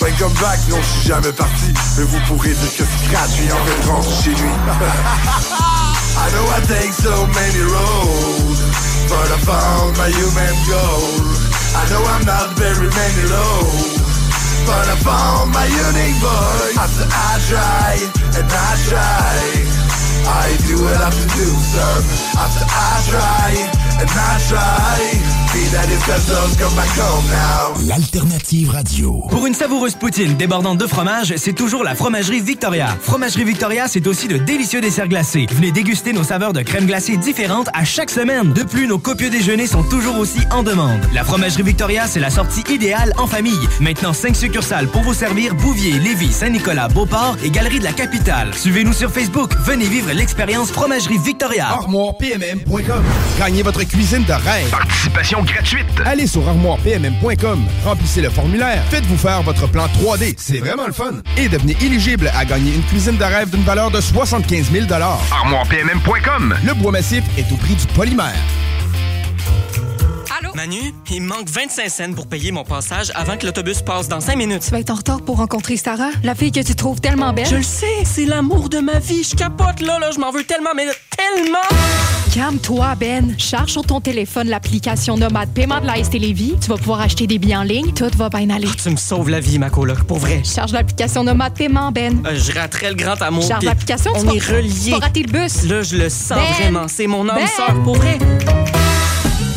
Ben 0.00 0.12
comme 0.18 0.32
back, 0.34 0.60
non 0.68 0.76
j'suis 0.82 1.08
jamais 1.08 1.32
parti. 1.32 1.72
Mais 1.96 2.04
vous 2.04 2.20
pourrez 2.28 2.52
dire 2.52 2.76
que 2.76 2.84
Scratch 2.84 3.30
vient 3.40 3.54
en 3.54 4.02
fait 4.02 4.22
chez 4.22 4.30
lui. 4.30 4.50
I 6.18 6.30
know 6.32 6.46
I 6.48 6.60
take 6.66 6.92
so 6.94 7.26
many 7.26 7.60
roads 7.60 8.60
But 9.06 9.30
I 9.30 9.38
found 9.44 9.96
my 9.98 10.08
human 10.08 10.56
goal 10.66 11.45
I 11.76 11.82
know 11.90 12.02
I'm 12.14 12.24
not 12.24 12.56
very 12.56 12.88
many 12.88 13.24
low 13.28 13.60
But 14.64 14.88
I 14.88 14.96
found 15.04 15.52
my 15.52 15.66
unique 15.68 16.18
voice 16.24 16.76
After 16.80 17.06
I 17.06 17.32
try 17.50 17.90
and 18.38 18.48
I 18.48 18.70
try 18.88 19.86
I 20.26 20.56
do 20.66 20.82
what 20.82 20.96
I 20.96 21.04
have 21.04 21.14
to 21.14 21.28
do, 21.38 21.48
sir. 21.70 21.94
After 22.34 22.66
I 22.66 22.94
try 23.06 23.48
and 24.00 24.10
I 24.10 24.32
try 24.50 25.35
L'alternative 27.86 28.70
radio. 28.70 29.24
Pour 29.30 29.46
une 29.46 29.54
savoureuse 29.54 29.94
poutine 29.94 30.36
débordante 30.36 30.76
de 30.76 30.86
fromage, 30.86 31.34
c'est 31.36 31.54
toujours 31.54 31.82
la 31.82 31.94
Fromagerie 31.94 32.40
Victoria. 32.40 32.94
Fromagerie 33.00 33.44
Victoria, 33.44 33.88
c'est 33.88 34.06
aussi 34.06 34.28
de 34.28 34.36
délicieux 34.36 34.82
desserts 34.82 35.08
glacés. 35.08 35.46
Venez 35.52 35.72
déguster 35.72 36.12
nos 36.12 36.24
saveurs 36.24 36.52
de 36.52 36.60
crème 36.60 36.84
glacée 36.84 37.16
différentes 37.16 37.68
à 37.72 37.84
chaque 37.84 38.10
semaine. 38.10 38.52
De 38.52 38.64
plus, 38.64 38.86
nos 38.86 38.98
copieux 38.98 39.30
déjeuners 39.30 39.66
sont 39.66 39.82
toujours 39.82 40.18
aussi 40.18 40.40
en 40.50 40.62
demande. 40.62 41.00
La 41.14 41.24
Fromagerie 41.24 41.62
Victoria, 41.62 42.06
c'est 42.06 42.20
la 42.20 42.30
sortie 42.30 42.64
idéale 42.70 43.14
en 43.16 43.26
famille. 43.26 43.68
Maintenant, 43.80 44.12
5 44.12 44.36
succursales 44.36 44.88
pour 44.88 45.02
vous 45.02 45.14
servir 45.14 45.54
Bouvier, 45.54 45.98
Lévis, 45.98 46.32
Saint-Nicolas, 46.32 46.88
Beauport 46.88 47.36
et 47.42 47.50
Galerie 47.50 47.78
de 47.78 47.84
la 47.84 47.92
Capitale. 47.92 48.52
Suivez-nous 48.54 48.92
sur 48.92 49.10
Facebook. 49.10 49.52
Venez 49.64 49.86
vivre 49.86 50.12
l'expérience 50.12 50.70
Fromagerie 50.70 51.18
Victoria. 51.18 51.68
ArmoirePMM.com. 51.68 53.04
Gagnez 53.38 53.62
votre 53.62 53.84
cuisine 53.84 54.24
de 54.24 54.32
rêve. 54.32 54.70
Participation 54.70 55.45
gratuite. 55.46 55.86
Allez 56.04 56.26
sur 56.26 56.46
armoirepmm.com, 56.48 57.64
remplissez 57.84 58.20
le 58.20 58.30
formulaire, 58.30 58.82
faites-vous 58.90 59.16
faire 59.16 59.42
votre 59.42 59.66
plan 59.68 59.86
3D, 59.86 60.34
c'est 60.36 60.58
vraiment 60.58 60.86
le 60.86 60.92
fun. 60.92 61.22
Et 61.36 61.48
devenez 61.48 61.76
éligible 61.80 62.30
à 62.36 62.44
gagner 62.44 62.74
une 62.74 62.82
cuisine 62.82 63.16
de 63.16 63.24
rêve 63.24 63.50
d'une 63.50 63.64
valeur 63.64 63.90
de 63.90 64.00
75 64.00 64.70
000 64.70 64.86
armoirepmm.com. 64.92 66.54
Le 66.64 66.74
bois 66.74 66.92
massif 66.92 67.24
est 67.38 67.50
au 67.52 67.56
prix 67.56 67.74
du 67.74 67.86
polymère. 67.88 68.34
Allô? 70.42 70.52
Manu, 70.54 70.92
il 71.10 71.22
me 71.22 71.28
manque 71.28 71.48
25 71.48 71.88
cents 71.88 72.12
pour 72.14 72.26
payer 72.26 72.50
mon 72.52 72.64
passage 72.64 73.10
avant 73.14 73.36
que 73.36 73.46
l'autobus 73.46 73.80
passe 73.82 74.08
dans 74.08 74.20
5 74.20 74.36
minutes. 74.36 74.62
Tu 74.64 74.70
vas 74.70 74.80
être 74.80 74.90
en 74.90 74.96
retard 74.96 75.22
pour 75.22 75.36
rencontrer 75.38 75.76
Sarah, 75.76 76.10
la 76.22 76.34
fille 76.34 76.52
que 76.52 76.60
tu 76.60 76.74
trouves 76.74 77.00
tellement 77.00 77.32
belle. 77.32 77.46
Je 77.46 77.56
le 77.56 77.62
sais, 77.62 77.86
c'est 78.04 78.24
l'amour 78.26 78.68
de 78.68 78.78
ma 78.78 78.98
vie. 78.98 79.22
Je 79.24 79.34
capote 79.36 79.80
là, 79.80 79.98
là, 79.98 80.10
je 80.10 80.18
m'en 80.18 80.30
veux 80.32 80.44
tellement, 80.44 80.70
mais 80.74 80.86
tellement! 81.16 81.58
Calme-toi, 82.34 82.94
Ben. 82.96 83.34
Charge 83.38 83.72
sur 83.72 83.82
ton 83.86 84.00
téléphone 84.00 84.48
l'application 84.48 85.16
Nomade 85.16 85.48
Paiement 85.54 85.80
de 85.80 85.86
la 85.86 86.02
ST 86.04 86.14
Lévis. 86.18 86.54
Tu 86.60 86.68
vas 86.68 86.76
pouvoir 86.76 87.00
acheter 87.00 87.26
des 87.26 87.38
billets 87.38 87.56
en 87.56 87.62
ligne. 87.62 87.92
Tout 87.94 88.10
va 88.16 88.28
bien 88.28 88.50
aller. 88.50 88.68
Tu 88.82 88.90
me 88.90 88.96
sauves 88.96 89.30
la 89.30 89.40
vie, 89.40 89.58
ma 89.58 89.70
coloc, 89.70 90.02
pour 90.04 90.18
vrai. 90.18 90.42
Charge 90.44 90.72
l'application 90.72 91.24
Nomade 91.24 91.54
Paiement, 91.54 91.92
Ben. 91.92 92.20
Euh, 92.26 92.36
je 92.38 92.52
raterais 92.52 92.90
le 92.90 92.96
grand 92.96 93.20
amour. 93.22 93.46
Charge 93.46 93.64
l'application, 93.64 94.12
tu 94.12 94.20
On 94.20 94.24
vas- 94.24 94.34
est 94.34 94.38
reliés. 94.50 94.70
tu 94.84 94.90
vas 94.90 94.98
rater 94.98 95.22
le 95.22 95.32
bus. 95.32 95.62
Là, 95.64 95.82
je 95.82 95.96
le 95.96 96.10
sens 96.10 96.36
Ben! 96.36 96.52
vraiment. 96.60 96.88
C'est 96.88 97.06
mon 97.06 97.26
âme 97.28 97.36
Ben! 97.36 97.46
sœur, 97.46 97.82
pour 97.82 97.96
vrai. 97.96 98.18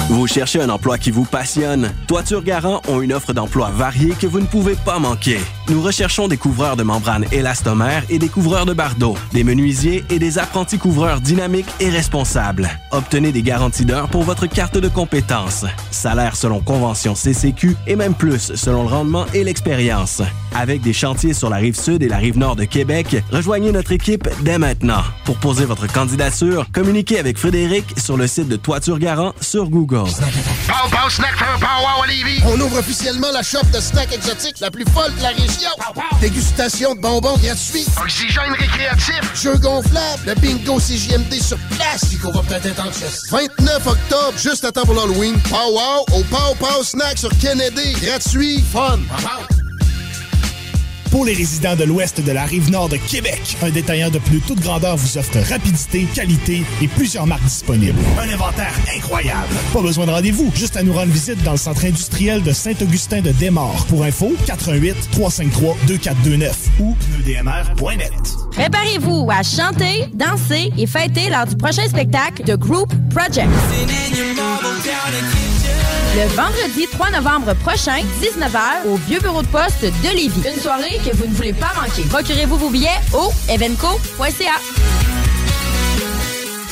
Vous 0.10 0.26
cherchez 0.26 0.60
un 0.60 0.70
emploi 0.70 0.98
qui 0.98 1.12
vous 1.12 1.24
passionne? 1.24 1.92
Toiture 2.08 2.42
Garant 2.42 2.82
ont 2.88 3.00
une 3.00 3.14
offre 3.14 3.32
d'emploi 3.32 3.70
variée 3.70 4.16
que 4.20 4.26
vous 4.26 4.40
ne 4.40 4.48
pouvez 4.48 4.74
pas 4.74 4.98
manquer. 4.98 5.38
Nous 5.70 5.84
recherchons 5.84 6.28
des 6.28 6.38
couvreurs 6.38 6.76
de 6.78 6.82
membranes 6.82 7.26
élastomères 7.32 8.04
et 8.10 8.18
des 8.18 8.28
couvreurs 8.28 8.66
de 8.66 8.74
bardeaux, 8.74 9.16
des 9.34 9.44
menuisiers 9.44 10.04
et 10.10 10.18
des 10.18 10.40
apprentis 10.40 10.80
couvreurs 10.80 11.22
dynamiques 11.22 11.70
et 11.80 11.90
responsables. 11.90 12.68
Obtenez 12.92 13.32
des 13.32 13.44
garanties 13.44 13.86
d'heures 13.86 14.10
pour 14.10 14.24
votre 14.24 14.48
carte 14.48 14.80
de 14.80 14.88
compétences. 14.88 15.66
Salaire 15.92 16.36
selon 16.36 16.60
convention 16.60 17.14
CCQ 17.14 17.78
et 17.86 17.96
même 17.96 18.16
plus 18.16 18.56
selon 18.56 18.82
le 18.82 18.90
rendement 18.90 19.28
et 19.36 19.44
l'expérience. 19.44 20.24
Avec 20.56 20.82
des 20.82 20.94
chantiers 20.94 21.36
sur 21.36 21.52
la 21.52 21.58
rive 21.58 21.80
sud 21.80 22.02
et 22.02 22.08
la 22.08 22.18
rive 22.18 22.40
nord 22.40 22.56
de 22.56 22.64
Québec, 22.64 23.24
rejoignez 23.32 23.72
notre 23.72 23.92
équipe 23.92 24.28
dès 24.42 24.58
maintenant. 24.58 25.04
Pour 25.24 25.38
poser 25.38 25.66
votre 25.66 25.86
candidature, 25.86 26.66
communiquez 26.74 27.20
avec 27.20 27.38
Frédéric 27.38 27.86
sur 28.00 28.18
le 28.18 28.26
site 28.26 28.48
de 28.48 28.56
Toiture 28.56 28.98
Garant 28.98 29.34
sur 29.40 29.70
Google. 29.70 30.10
On 32.48 32.60
ouvre 32.60 32.80
officiellement 32.80 33.32
la 33.32 33.44
shop 33.44 33.66
de 33.72 33.80
snacks 33.80 34.14
exotiques 34.14 34.60
la 34.60 34.72
plus 34.72 34.86
folle 34.86 35.14
de 35.16 35.22
la 35.22 35.30
région. 35.30 35.59
Dégustation 36.22 36.96
de 36.96 37.00
bonbons 37.00 37.38
gratuits. 37.38 37.86
Oxygène 38.02 38.54
récréatif. 38.58 39.22
Jeux 39.36 39.58
gonflables. 39.58 40.22
Le 40.26 40.36
bingo 40.36 40.80
CJMD 40.80 41.34
sur 41.42 41.58
place. 41.76 42.06
Puis 42.10 42.18
qu'on 42.18 42.32
va 42.32 42.42
peut-être 42.42 42.66
être 42.66 42.86
en 42.86 42.92
chess. 42.92 43.24
29 43.30 43.88
octobre, 43.88 44.34
juste 44.38 44.66
à 44.66 44.72
temps 44.72 44.86
pour 44.86 44.96
l'Halloween. 44.96 45.40
Pow 45.50 45.56
Wow 45.72 46.18
au 46.18 46.24
Pow 46.24 46.56
Pow 46.60 46.84
Snack 46.84 47.18
sur 47.18 47.32
Kennedy. 47.40 47.94
Gratuit. 48.02 48.64
Fun. 48.72 49.00
Pour 51.12 51.26
les 51.26 51.34
résidents 51.34 51.76
de 51.76 51.84
l'ouest 51.86 52.22
de 52.22 52.32
la 52.32 52.44
rive 52.44 52.70
nord 52.70 52.88
de 52.88 52.98
Québec, 52.98 53.58
un 53.64 53.72
détaillant 53.72 54.12
de 54.12 54.20
pneus 54.20 54.42
toute 54.48 54.60
grandeur 54.60 54.96
vous 54.96 55.18
offre 55.18 55.40
rapidité, 55.50 56.06
qualité 56.14 56.64
et 56.82 56.88
plusieurs 56.88 57.26
marques 57.26 57.44
disponibles. 57.44 57.98
Un 58.20 58.30
inventaire 58.30 58.74
incroyable. 58.96 59.56
Pas 59.74 59.82
besoin 59.82 60.06
de 60.06 60.12
rendez-vous, 60.12 60.52
juste 60.54 60.78
à 60.78 60.84
nous 60.84 60.94
rendre 60.94 61.12
visite 61.12 61.42
dans 61.44 61.54
le 61.54 61.58
centre 61.58 61.84
industriel 61.86 62.44
de 62.44 62.52
Saint-Augustin 62.52 63.22
de 63.22 63.32
Desmaures. 63.32 63.86
Pour 63.88 64.04
info, 64.04 64.34
88 64.46 64.96
353 65.12 65.78
2429 65.88 66.58
ou 66.80 66.96
pneudmr.net. 66.96 68.12
Préparez-vous 68.52 69.28
à 69.32 69.42
chanter, 69.42 70.06
danser 70.14 70.72
et 70.78 70.86
fêter 70.86 71.30
lors 71.30 71.48
du 71.48 71.56
prochain 71.56 71.88
spectacle 71.88 72.44
de 72.44 72.56
Group 72.56 72.94
Project. 73.10 73.50
Le 76.16 76.28
vendredi 76.36 76.88
3 76.92 77.12
novembre 77.12 77.54
prochain, 77.56 77.98
19h, 78.22 78.88
au 78.88 78.96
Vieux 78.96 79.20
Bureau 79.20 79.42
de 79.42 79.48
Poste 79.48 79.84
de 79.84 80.10
Lévis. 80.16 80.42
Une 80.54 80.60
soirée 80.60 81.00
que 81.06 81.16
vous 81.16 81.28
ne 81.28 81.34
voulez 81.34 81.54
pas 81.54 81.72
manquer. 81.80 82.04
Procurez-vous 82.10 82.58
vos 82.58 82.70
billets 82.70 82.90
au 83.14 83.32
evenco.ca. 83.50 85.19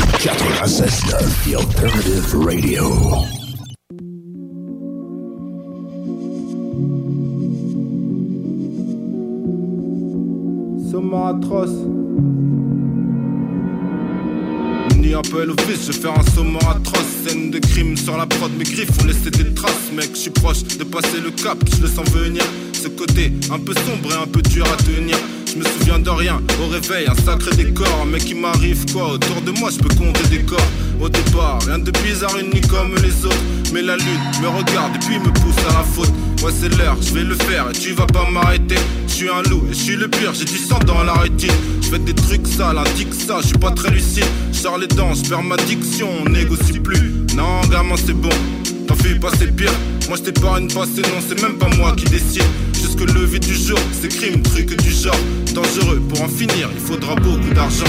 96.9, 0.00 1.44
The 1.44 1.54
Alternative 1.56 2.34
Radio. 2.34 2.84
Sommet 10.90 11.16
atroce. 11.16 11.70
Ni 14.96 15.14
un 15.14 15.22
peu 15.22 15.44
l'office, 15.44 15.86
je 15.86 15.92
vais 15.92 15.98
faire 15.98 16.18
un 16.18 16.22
sommet 16.34 16.58
atroce. 16.58 17.00
Scène 17.26 17.50
de 17.50 17.58
crime 17.58 17.96
sur 17.96 18.16
la 18.16 18.26
prod, 18.26 18.50
mes 18.56 18.64
griffes 18.64 18.90
ont 19.02 19.06
laissé 19.06 19.30
des 19.30 19.52
traces. 19.54 19.92
Mec, 19.94 20.10
je 20.14 20.18
suis 20.18 20.30
proche 20.30 20.62
de 20.64 20.84
passer 20.84 21.20
le 21.22 21.30
cap, 21.30 21.58
je 21.76 21.82
le 21.82 21.88
sens 21.88 22.08
venir. 22.10 22.42
Ce 22.72 22.88
côté 22.88 23.32
un 23.50 23.58
peu 23.58 23.74
sombre 23.74 24.12
et 24.12 24.22
un 24.22 24.26
peu 24.26 24.40
dur 24.42 24.66
à 24.66 24.76
tenir. 24.82 25.16
Je 25.52 25.58
me 25.58 25.64
souviens 25.64 25.98
de 25.98 26.10
rien, 26.10 26.40
au 26.62 26.68
réveil, 26.68 27.06
un 27.08 27.14
sacré 27.24 27.50
décor. 27.56 28.06
Mec, 28.06 28.22
il 28.30 28.36
m'arrive 28.36 28.84
quoi 28.92 29.14
Autour 29.14 29.40
de 29.42 29.50
moi, 29.50 29.70
je 29.70 29.78
peux 29.78 29.92
compter 29.96 30.22
des 30.28 30.44
corps. 30.44 30.70
Au 31.00 31.08
départ, 31.08 31.58
rien 31.66 31.78
de 31.78 31.90
bizarre, 31.90 32.36
ni 32.36 32.60
comme 32.60 32.94
les 33.02 33.24
autres. 33.24 33.36
Mais 33.72 33.82
la 33.82 33.96
lune 33.96 34.20
me 34.40 34.48
regarde 34.48 34.94
et 34.94 34.98
puis 35.00 35.18
me 35.18 35.32
pousse 35.32 35.58
à 35.68 35.78
la 35.78 35.82
faute. 35.82 36.12
Moi, 36.40 36.52
c'est 36.52 36.68
l'heure, 36.78 36.96
je 37.02 37.14
vais 37.14 37.24
le 37.24 37.34
faire 37.34 37.68
et 37.68 37.72
tu 37.72 37.92
vas 37.92 38.06
pas 38.06 38.30
m'arrêter. 38.30 38.76
Je 39.08 39.12
suis 39.12 39.28
un 39.28 39.42
loup 39.50 39.62
et 39.68 39.74
je 39.74 39.82
suis 39.82 39.96
le 39.96 40.08
pire, 40.08 40.32
j'ai 40.34 40.44
du 40.44 40.56
sang 40.56 40.78
dans 40.86 41.02
la 41.02 41.14
rétine. 41.14 41.50
Je 41.82 41.88
fais 41.88 41.98
des 41.98 42.14
trucs 42.14 42.46
sales, 42.46 42.78
indique 42.78 43.12
ça, 43.12 43.38
je 43.42 43.48
suis 43.48 43.58
pas 43.58 43.72
très 43.72 43.90
lucide. 43.90 44.26
Je 44.52 44.80
les 44.80 44.86
dents, 44.86 45.14
je 45.14 45.28
perds 45.28 45.42
ma 45.42 45.56
diction, 45.56 46.08
on 46.24 46.28
négocie 46.28 46.78
plus. 46.78 47.26
Non, 47.34 47.60
gamin, 47.70 47.96
c'est 47.96 48.12
bon, 48.12 48.28
t'en 48.90 48.96
fais 48.96 49.14
pas, 49.14 49.30
c'est 49.38 49.54
pire. 49.54 49.72
Moi, 50.08 50.16
je 50.16 50.30
t'épargne 50.30 50.68
pas, 50.68 50.84
c'est 50.84 51.02
non, 51.02 51.20
c'est 51.26 51.40
même 51.40 51.56
pas 51.58 51.68
moi 51.76 51.94
qui 51.96 52.06
décide. 52.06 52.42
Jusque 52.74 53.00
le 53.00 53.20
lever 53.20 53.38
du 53.38 53.54
jour, 53.54 53.78
c'est 54.00 54.08
crime, 54.08 54.42
truc 54.42 54.76
du 54.82 54.90
genre. 54.90 55.14
Dangereux, 55.54 56.00
pour 56.08 56.22
en 56.22 56.28
finir, 56.28 56.68
il 56.74 56.80
faudra 56.80 57.14
beaucoup 57.14 57.54
d'argent. 57.54 57.84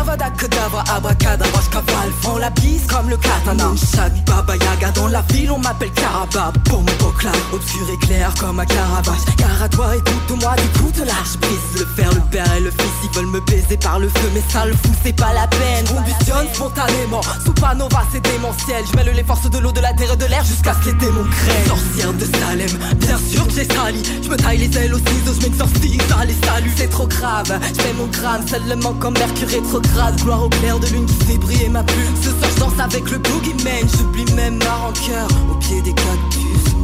Avada 0.00 0.30
Kedavra, 0.30 0.82
abracadabra, 0.96 1.60
cavale. 1.70 2.10
Font 2.22 2.38
la 2.38 2.48
bise 2.48 2.86
comme 2.86 3.10
le 3.10 3.18
katana. 3.18 3.68
Chaque 3.94 4.24
baba 4.24 4.56
yaga 4.56 4.90
dans 4.92 5.08
la 5.08 5.20
ville 5.28 5.50
on 5.50 5.58
m'appelle 5.58 5.92
Caraba 5.92 6.52
Pour 6.64 6.78
mon 6.78 6.92
bocla, 6.98 7.32
obscur 7.52 7.86
et 7.92 8.06
clair 8.06 8.32
comme 8.40 8.60
un 8.60 8.64
caravage 8.64 9.20
Car 9.36 9.62
à 9.62 9.68
toi 9.68 9.94
écoute-moi 9.94 10.54
du 10.56 10.68
coup 10.78 10.90
de 10.92 11.04
Je 11.04 11.38
brise. 11.38 11.80
Le 11.80 11.84
père, 11.96 12.14
le 12.14 12.20
père 12.30 12.56
et 12.56 12.60
le 12.60 12.70
fils 12.70 12.96
Ils 13.04 13.14
veulent 13.14 13.26
me 13.26 13.40
baiser 13.40 13.76
par 13.76 13.98
le 13.98 14.08
feu. 14.08 14.30
Mais 14.32 14.42
ça 14.48 14.64
le 14.64 14.72
fout 14.72 14.92
c'est 15.04 15.12
pas 15.12 15.34
la 15.34 15.46
peine. 15.48 15.84
Combustionne 15.86 16.48
spontanément, 16.54 17.20
Supernova 17.44 18.02
c'est 18.10 18.22
démentiel. 18.22 18.82
Je 18.90 18.96
mêle 18.96 19.14
les 19.14 19.24
forces 19.24 19.50
de 19.50 19.58
l'eau, 19.58 19.72
de 19.72 19.80
la 19.80 19.92
terre 19.92 20.14
et 20.14 20.16
de 20.16 20.26
l'air 20.26 20.44
Jusqu'à 20.44 20.74
ce 20.82 20.88
les 20.88 20.94
démons 20.94 21.28
craignent. 21.30 21.66
Sorcière 21.66 22.12
de 22.14 22.24
Salem, 22.24 22.96
bien 22.96 23.18
sûr 23.18 23.46
que 23.46 23.52
j'ai 23.52 23.64
sali. 23.66 24.02
Je 24.22 24.30
me 24.30 24.36
taille 24.36 24.58
les 24.58 24.78
ailes 24.78 24.94
aux 24.94 24.98
ciseaux, 24.98 25.38
je 25.38 25.46
m'exorcise 25.46 26.00
Allez 26.18 26.36
salut, 26.46 26.72
c'est 26.74 26.88
trop 26.88 27.06
grave. 27.06 27.52
Je 27.76 27.98
mon 27.98 28.06
gramme, 28.06 28.46
seulement 28.48 28.94
comme 28.94 29.14
Mercure 29.18 29.48
rétrograde 29.48 29.89
Gloire 30.22 30.44
au 30.44 30.48
clair 30.48 30.78
de 30.78 30.86
lune 30.88 31.06
qui 31.06 31.24
fait 31.26 31.38
briller 31.38 31.68
ma 31.68 31.82
plume 31.82 32.14
Ce 32.22 32.30
soir 32.30 32.50
je 32.54 32.60
danse 32.60 32.78
avec 32.78 33.10
le 33.10 33.18
boogeyman 33.18 33.88
J'oublie 33.96 34.32
même 34.34 34.58
ma 34.58 34.74
rancœur. 34.74 35.28
Au 35.50 35.54
pied 35.56 35.80
des 35.82 35.92
cactus. 35.92 36.74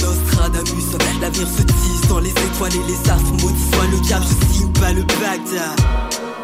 Nostradamus, 0.00 0.98
l'avenir 1.20 1.46
se 1.48 1.62
tisse 1.62 2.08
dans 2.08 2.20
les 2.20 2.30
étoiles 2.30 2.74
et 2.74 2.86
les 2.88 3.10
astres 3.10 3.32
Maudit 3.42 3.64
soit 3.72 3.86
le 3.90 4.00
diable, 4.00 4.24
je 4.28 4.54
signe 4.54 4.72
pas 4.72 4.92
le 4.92 5.02
Bagdad 5.02 6.39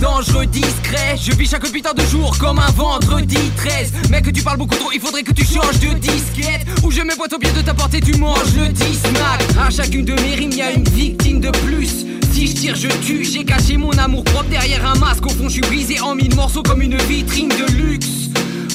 dangereux, 0.00 0.46
discret. 0.46 1.16
Je 1.16 1.32
vis 1.32 1.48
chaque 1.48 1.70
putain 1.70 1.92
de 1.92 2.02
jour 2.02 2.36
comme 2.38 2.58
un 2.58 2.70
vendredi 2.72 3.36
13 3.56 3.92
Mec, 4.10 4.32
tu 4.32 4.42
parles 4.42 4.58
beaucoup 4.58 4.74
trop, 4.74 4.90
il 4.92 5.00
faudrait 5.00 5.22
que 5.22 5.32
tu 5.32 5.44
changes 5.44 5.78
de 5.78 5.98
disquette. 5.98 6.66
Ou 6.82 6.90
je 6.90 7.02
me 7.02 7.16
boite 7.16 7.32
au 7.32 7.38
pied 7.38 7.52
de 7.52 7.60
ta 7.60 7.74
porte 7.74 7.94
et 7.94 8.00
tu 8.00 8.16
manges 8.16 8.54
le 8.56 8.68
10 8.68 9.02
Mac 9.12 9.66
À 9.66 9.70
chacune 9.70 10.04
de 10.04 10.14
mes 10.14 10.34
rimes, 10.34 10.52
y 10.52 10.62
a 10.62 10.72
une 10.72 10.88
victime 10.88 11.40
de 11.40 11.50
plus. 11.50 12.06
Si 12.32 12.46
je 12.46 12.54
tire, 12.54 12.76
je 12.76 12.88
tue, 13.04 13.24
j'ai 13.24 13.44
caché 13.44 13.76
mon 13.76 13.92
amour 13.92 14.24
propre 14.24 14.48
derrière 14.48 14.86
un 14.86 14.98
masque. 14.98 15.26
Au 15.26 15.30
fond, 15.30 15.48
je 15.48 15.54
suis 15.54 15.60
brisé 15.60 16.00
en 16.00 16.14
mille 16.14 16.34
morceaux 16.34 16.62
comme 16.62 16.82
une 16.82 16.96
vitrine 16.96 17.48
de 17.48 17.72
luxe. 17.72 18.29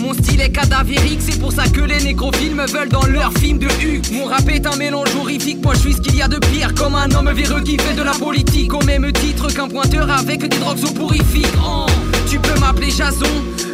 Mon 0.06 0.14
style 0.14 0.40
est 0.40 0.52
cadavérique, 0.52 1.19
c'est 1.19 1.40
pour 1.40 1.52
ça 1.52 1.68
que 1.68 1.82
les 1.82 2.03
nécrophiles 2.03 2.53
veulent 2.53 2.90
dans 2.90 3.07
leur 3.07 3.34
film 3.40 3.57
de 3.57 3.65
Huck. 3.65 4.11
Mon 4.11 4.26
rap 4.26 4.48
est 4.49 4.68
un 4.68 4.76
mélange 4.76 5.07
horrifique, 5.19 5.64
moi 5.64 5.73
je 5.73 5.80
suis 5.80 5.94
ce 5.94 6.02
qu'il 6.02 6.15
y 6.15 6.22
a 6.22 6.27
de 6.27 6.38
pire, 6.38 6.76
comme 6.76 6.94
un 6.94 7.10
homme 7.10 7.32
véreux 7.32 7.61
qui 7.61 7.76
fait 7.80 7.95
de 7.95 8.03
la 8.03 8.11
politique 8.11 8.72
au 8.72 8.84
même 8.84 9.11
titre 9.11 9.52
qu'un 9.52 9.68
pointeur 9.68 10.07
avec 10.11 10.41
des 10.41 10.60
drogues 10.60 10.77
soporifiques. 10.77 11.48
Oh, 11.57 11.88
tu 12.28 12.40
peux 12.40 12.60
m'appeler 12.60 12.90
Jason. 12.90 13.26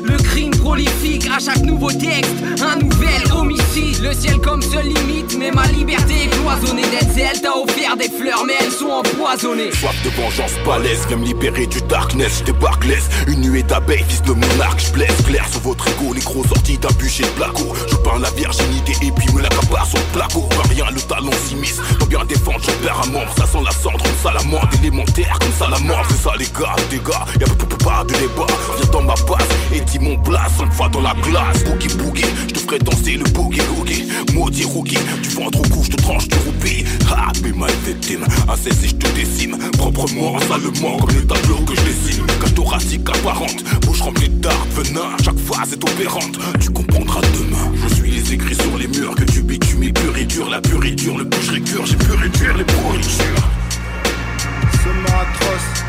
Le 0.04 0.18
crime 0.18 0.52
prolifique 0.52 1.30
à 1.34 1.40
chaque 1.40 1.62
nouveau 1.62 1.92
texte, 1.92 2.34
un 2.62 2.78
nouvel 2.78 3.22
homicide. 3.34 4.02
Le 4.02 4.14
ciel 4.14 4.40
comme 4.40 4.62
seule 4.62 4.88
limite, 4.88 5.38
mais 5.38 5.52
ma 5.52 5.68
liberté 5.68 6.26
est 6.26 6.30
cloisonnée. 6.30 6.82
D'être 6.82 7.42
t'a 7.42 7.56
offert 7.56 7.96
des 7.98 8.10
fleurs, 8.10 8.44
mais 8.46 8.54
elles 8.60 8.72
sont 8.72 8.90
empoisonnées. 8.90 9.72
Soif 9.72 9.96
de 10.04 10.10
vengeance 10.10 10.54
balèze, 10.66 11.06
viens 11.08 11.18
me 11.18 11.26
libérer 11.26 11.68
du 11.68 11.82
darkness, 11.84 12.40
je 12.40 12.52
débarque 12.52 12.86
laisse 12.86 13.10
Une 13.28 13.42
nuée 13.42 13.64
d'abeilles, 13.64 14.04
fils 14.08 14.22
de 14.24 14.34
monarque, 14.34 14.80
je 14.80 14.92
blesse 14.92 15.22
clair 15.26 15.46
sur 15.50 15.62
votre 15.62 15.88
ego, 15.88 16.14
les 16.14 16.22
gros 16.22 16.44
sortis 16.44 16.78
d'un 16.78 16.92
bûcher 16.98 17.24
de 17.24 17.30
placo. 17.30 17.74
Je 17.90 17.96
peins 17.98 18.20
la 18.20 18.30
virginité 18.32 18.94
et 19.06 19.12
puis 19.12 19.34
me 19.34 19.42
l'accapare 19.42 19.86
sur 19.86 20.00
le 20.00 20.06
placo. 20.14 20.42
Pas 20.50 20.68
rien, 20.70 20.86
le 20.94 21.02
talon 21.02 21.32
s'immisce, 21.48 21.80
Faut 22.00 22.06
bien 22.06 22.26
défendre, 22.26 22.60
je 22.62 22.72
perds 22.86 23.02
un 23.06 23.12
membre, 23.12 23.34
ça 23.38 23.46
sent 23.46 23.64
la 23.64 23.72
cendre, 23.72 24.04
comme 24.04 24.32
salamandre, 24.32 24.70
élémentaire, 24.82 25.38
comme 25.40 25.54
ça 25.58 25.68
la 25.70 25.80
mort, 25.80 26.06
c'est 26.10 26.24
ça 26.24 26.32
les 26.38 26.46
gars, 26.46 26.76
les 26.92 26.98
gars, 26.98 27.26
y'a 27.40 27.48
pas 27.48 28.04
de 28.04 28.14
débat, 28.14 28.41
viens 28.48 28.92
dans 28.92 29.04
ma 29.04 29.14
base 29.14 29.48
et 29.74 29.82
dis 29.82 30.00
mon 30.00 30.18
blast, 30.18 30.62
une 30.64 30.72
fois 30.72 30.90
dans 30.90 31.02
la 31.02 31.14
glace, 31.22 31.64
boogie 31.64 31.96
boogie, 31.96 32.26
je 32.48 32.54
te 32.54 32.60
ferai 32.60 32.80
danser 32.80 33.18
le 33.18 33.24
boogie 33.32 33.62
boogie, 33.76 34.08
maudit 34.34 34.66
rookie, 34.66 34.98
tu 35.24 35.30
vends 35.30 35.50
trop 35.50 35.64
coup, 35.64 35.84
je 35.84 35.92
te 35.92 35.98
tranche 35.98 36.28
du 36.28 36.38
roupie, 36.38 36.86
ah, 37.12 37.32
mais 37.44 37.52
ma 37.52 37.68
victime, 37.86 38.26
assez 38.50 38.74
si 38.74 38.90
je 38.90 38.96
te 38.96 39.08
décime, 39.16 39.58
proprement, 39.78 40.40
salement, 40.40 40.98
comme 40.98 41.16
les 41.16 41.26
tableaux 41.26 41.64
que 41.66 41.76
je 41.76 41.82
dessine, 41.82 42.26
cache 42.42 42.54
thoracique 42.54 43.10
apparente, 43.10 43.64
bouche 43.82 44.02
remplie 44.02 44.30
de 44.30 44.42
dark 44.42 44.68
venin, 44.72 45.16
chaque 45.24 45.40
phase 45.40 45.74
est 45.74 45.84
opérante, 45.84 46.38
tu 46.60 46.70
comprendras 46.70 47.22
demain, 47.22 47.72
je 47.84 47.96
suis 47.96 48.12
les 48.12 48.34
écrits 48.34 48.56
sur 48.56 48.78
les 48.78 48.88
murs, 48.88 49.16
que 49.16 49.24
tu 49.24 49.42
bitumes 49.42 49.84
et 49.84 49.94
pur 49.94 50.18
et 50.18 50.26
dur, 50.26 50.50
la 50.50 50.62
pure 50.62 50.84
et 50.86 50.92
dure, 50.92 51.18
le 51.18 51.28
plus 51.28 51.42
j'ai 51.86 51.96
pu 51.96 52.12
réduire 52.12 52.58
les 52.58 52.64
pourritures. 52.64 53.50
Sommet 54.84 55.10
atroce, 55.10 55.84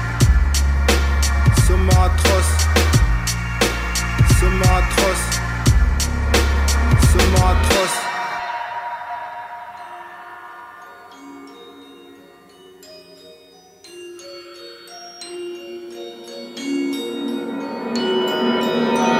sommet 1.66 1.92
atroce, 1.92 2.54
sommet 4.40 4.66
atroce, 4.66 5.26
sommet 7.12 7.44
atroce. 7.52 7.98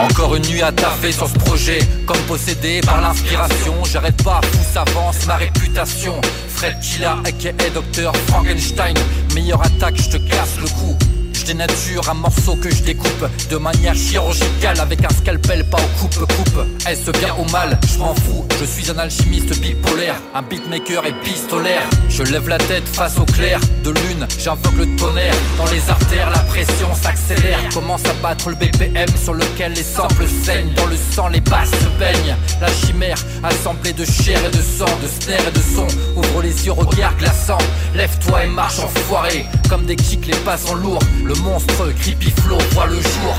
Encore 0.01 0.35
une 0.35 0.47
nuit 0.47 0.63
à 0.63 0.73
taffer 0.73 1.13
sur 1.13 1.29
ce 1.29 1.35
projet 1.35 1.79
Comme 2.07 2.19
possédé 2.27 2.81
par 2.81 3.01
l'inspiration. 3.01 3.85
J'arrête 3.85 4.21
pas, 4.23 4.41
pousse 4.41 4.77
avance 4.77 5.27
ma 5.27 5.37
réputation. 5.37 6.21
Fred 6.49 6.79
Killa, 6.81 7.19
aka 7.25 7.53
Dr 7.71 8.13
Frankenstein. 8.27 8.97
Meilleure 9.35 9.63
attaque, 9.63 9.97
je 9.97 10.11
te 10.11 10.17
casse 10.17 10.59
le 10.61 10.69
cou 10.69 10.99
je 11.43 11.47
dénature 11.47 12.09
un 12.09 12.15
morceau 12.15 12.57
que 12.57 12.71
je 12.71 12.83
découpe 12.83 13.27
de 13.51 13.57
manière 13.57 13.95
chirurgicale 13.95 14.79
avec 14.81 15.05
un 15.05 15.09
scalpel, 15.09 15.65
pas 15.65 15.79
au 15.79 16.01
coupe-coupe. 16.01 16.67
Est-ce 16.89 17.11
bien 17.19 17.35
ou 17.39 17.51
mal? 17.51 17.79
Je 17.93 17.99
m'en 17.99 18.15
fous, 18.15 18.47
je 18.61 18.65
suis 18.65 18.91
un 18.91 18.99
alchimiste 18.99 19.59
bipolaire, 19.61 20.17
un 20.35 20.43
beatmaker 20.43 21.05
épistolaire. 21.07 21.83
Je 22.09 22.23
lève 22.25 22.49
la 22.49 22.59
tête 22.59 22.87
face 22.87 23.19
au 23.19 23.25
clair 23.25 23.61
de 23.83 23.91
lune, 23.91 24.27
j'invoque 24.39 24.77
le 24.77 24.97
tonnerre. 24.97 25.35
Dans 25.59 25.71
les 25.71 25.91
artères, 25.91 26.31
la 26.31 26.39
pression 26.41 26.89
s'accélère. 26.95 27.59
Commence 27.73 28.05
à 28.05 28.15
battre 28.23 28.51
le 28.51 28.57
BPM 28.57 29.09
sur 29.23 29.35
lequel 29.35 29.73
les 29.73 29.83
samples 29.83 30.27
saignent. 30.45 30.73
Dans 30.77 30.87
le 30.87 30.97
sang, 30.97 31.29
les 31.29 31.41
basses 31.41 31.71
se 31.71 31.99
baignent. 31.99 32.37
La 32.61 32.69
chimère, 32.69 33.19
assemblée 33.43 33.93
de 33.93 34.05
chair 34.05 34.39
et 34.45 34.57
de 34.57 34.63
sang, 34.63 34.85
de 35.03 35.09
snare 35.09 35.49
et 35.49 35.53
de 35.53 35.63
son. 35.75 35.87
Ouvre 36.17 36.43
les 36.43 36.67
yeux, 36.67 36.73
regard 36.73 37.17
glaçant. 37.17 37.59
Lève-toi 37.95 38.45
et 38.45 38.49
marche 38.49 38.79
enfoiré. 38.79 39.47
Comme 39.69 39.87
des 39.87 39.97
kicks, 39.97 40.27
les 40.27 40.37
pas 40.37 40.57
sont 40.57 40.75
lourds. 40.75 41.03
Monstre 41.41 41.93
creepy 42.01 42.31
flow 42.31 42.59
voit 42.73 42.87
le 42.87 42.97
jour. 42.97 43.37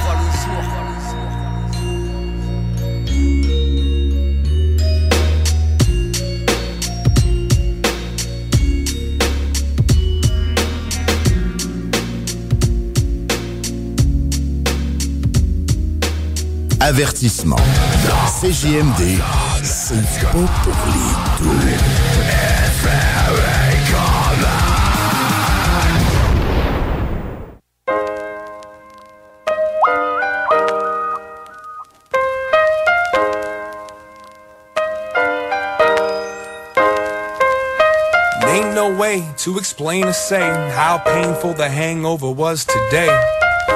Avertissement. 16.80 17.56
CJMD, 18.42 19.20
c'est 19.64 19.96
pas 20.20 20.32
pour 20.32 20.76
les 20.88 21.46
doux. 21.46 21.54
To 39.44 39.58
explain 39.58 40.06
or 40.06 40.14
say 40.14 40.40
how 40.72 40.98
painful 41.00 41.54
the 41.54 41.68
hangover 41.68 42.32
was 42.32 42.64
today. 42.64 43.12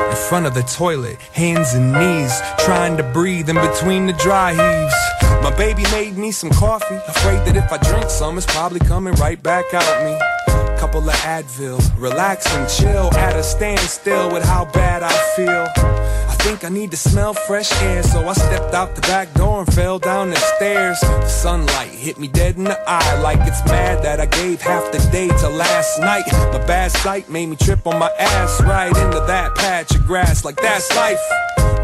In 0.09 0.15
front 0.15 0.45
of 0.45 0.53
the 0.53 0.61
toilet, 0.61 1.17
hands 1.33 1.73
and 1.73 1.91
knees, 1.91 2.39
trying 2.59 2.95
to 2.95 3.03
breathe 3.03 3.49
in 3.49 3.57
between 3.57 4.05
the 4.05 4.13
dry 4.13 4.51
heaves. 4.51 4.95
My 5.43 5.53
baby 5.57 5.83
made 5.91 6.17
me 6.17 6.31
some 6.31 6.51
coffee, 6.51 6.95
afraid 6.95 7.45
that 7.45 7.57
if 7.57 7.69
I 7.69 7.77
drink 7.79 8.09
some, 8.09 8.37
it's 8.37 8.45
probably 8.45 8.79
coming 8.79 9.13
right 9.15 9.41
back 9.43 9.65
out 9.73 10.05
me. 10.05 10.17
Couple 10.79 11.01
of 11.01 11.15
Advil, 11.15 11.81
relax 11.99 12.47
and 12.53 12.69
chill 12.69 13.13
at 13.15 13.35
a 13.35 13.43
standstill 13.43 14.31
with 14.31 14.45
how 14.45 14.63
bad 14.71 15.03
I 15.03 15.11
feel. 15.35 16.06
Think 16.47 16.63
I 16.63 16.69
need 16.69 16.91
to 16.91 16.97
smell 16.97 17.33
fresh 17.33 17.73
air, 17.81 18.01
so 18.03 18.25
I 18.25 18.31
stepped 18.31 18.73
out 18.73 18.95
the 18.95 19.01
back 19.01 19.33
door 19.33 19.63
and 19.63 19.73
fell 19.73 19.99
down 19.99 20.29
the 20.29 20.37
stairs. 20.55 20.97
The 21.01 21.27
sunlight 21.27 21.89
hit 21.89 22.17
me 22.17 22.29
dead 22.29 22.55
in 22.55 22.63
the 22.63 22.79
eye, 22.89 23.21
like 23.21 23.37
it's 23.41 23.65
mad 23.65 24.01
that 24.03 24.21
I 24.21 24.27
gave 24.27 24.61
half 24.61 24.89
the 24.93 24.99
day 25.11 25.27
to 25.27 25.49
last 25.49 25.99
night. 25.99 26.23
My 26.31 26.65
bad 26.65 26.91
sight 26.91 27.29
made 27.29 27.47
me 27.47 27.57
trip 27.57 27.85
on 27.85 27.99
my 27.99 28.09
ass 28.17 28.61
right 28.61 28.87
into 28.87 29.19
that 29.27 29.55
patch 29.55 29.93
of 29.93 30.07
grass, 30.07 30.45
like 30.45 30.55
that's 30.55 30.89
life. 30.95 31.19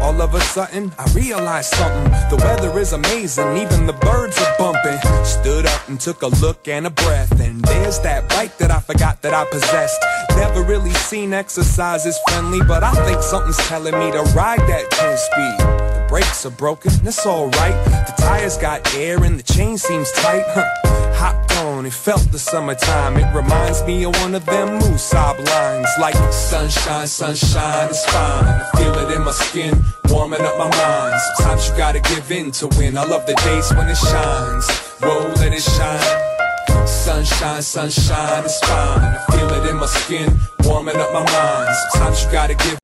All 0.04 0.20
of 0.20 0.34
a 0.34 0.40
sudden, 0.42 0.92
I 0.98 1.10
realized 1.14 1.72
something. 1.72 2.12
The 2.28 2.36
weather 2.44 2.78
is 2.78 2.92
amazing, 2.92 3.56
even 3.56 3.86
the 3.86 3.94
birds 3.94 4.38
are 4.38 4.54
bumping. 4.58 4.98
Stood 5.24 5.64
up 5.64 5.88
and 5.88 5.98
took 5.98 6.20
a 6.20 6.26
look 6.26 6.68
and 6.68 6.86
a 6.86 6.90
breath, 6.90 7.40
and 7.40 7.64
there's 7.64 8.00
that 8.00 8.28
bike 8.28 8.58
that 8.58 8.70
I 8.70 8.80
forgot 8.80 9.22
that 9.22 9.32
I 9.32 9.46
possessed. 9.46 9.98
Never 10.36 10.62
really 10.62 10.92
seen 10.92 11.32
exercise 11.32 12.04
as 12.04 12.18
friendly, 12.28 12.60
but 12.60 12.82
I 12.84 12.92
think 13.06 13.22
something's 13.22 13.56
telling 13.66 13.98
me 13.98 14.10
to 14.10 14.20
ride 14.36 14.60
that 14.68 14.90
10 14.90 15.16
speed. 15.16 15.83
Brakes 16.14 16.46
are 16.46 16.50
broken, 16.50 16.92
that's 17.02 17.26
alright. 17.26 17.74
The 18.06 18.14
tires 18.16 18.56
got 18.56 18.94
air 18.94 19.24
and 19.24 19.36
the 19.36 19.42
chain 19.42 19.76
seems 19.76 20.12
tight. 20.12 20.44
Huh. 20.46 20.64
Hopped 21.12 21.56
on, 21.56 21.86
it 21.86 21.92
felt 21.92 22.30
the 22.30 22.38
summertime. 22.38 23.16
It 23.16 23.34
reminds 23.34 23.82
me 23.82 24.04
of 24.04 24.14
one 24.22 24.36
of 24.36 24.46
them 24.46 24.78
Musab 24.78 25.44
lines, 25.44 25.88
like 26.00 26.14
sunshine, 26.32 27.08
sunshine 27.08 27.90
is 27.90 28.04
fine. 28.04 28.44
I 28.46 28.70
feel 28.76 28.94
it 28.94 29.16
in 29.16 29.24
my 29.24 29.32
skin, 29.32 29.74
warming 30.08 30.42
up 30.42 30.56
my 30.56 30.70
mind. 30.76 31.20
Sometimes 31.34 31.68
you 31.68 31.76
gotta 31.76 31.98
give 31.98 32.30
in 32.30 32.52
to 32.62 32.68
win. 32.78 32.96
I 32.96 33.02
love 33.02 33.26
the 33.26 33.34
days 33.34 33.74
when 33.74 33.88
it 33.88 33.96
shines. 33.96 34.70
Whoa, 35.02 35.32
let 35.42 35.52
it 35.52 35.62
shine. 35.62 36.86
Sunshine, 36.86 37.60
sunshine 37.60 38.44
is 38.44 38.56
fine. 38.60 39.16
I 39.18 39.24
feel 39.32 39.50
it 39.50 39.68
in 39.68 39.78
my 39.78 39.86
skin, 39.86 40.32
warming 40.62 40.94
up 40.94 41.12
my 41.12 41.24
mind. 41.24 41.74
Sometimes 41.90 42.22
you 42.22 42.30
gotta 42.30 42.54
give. 42.54 42.83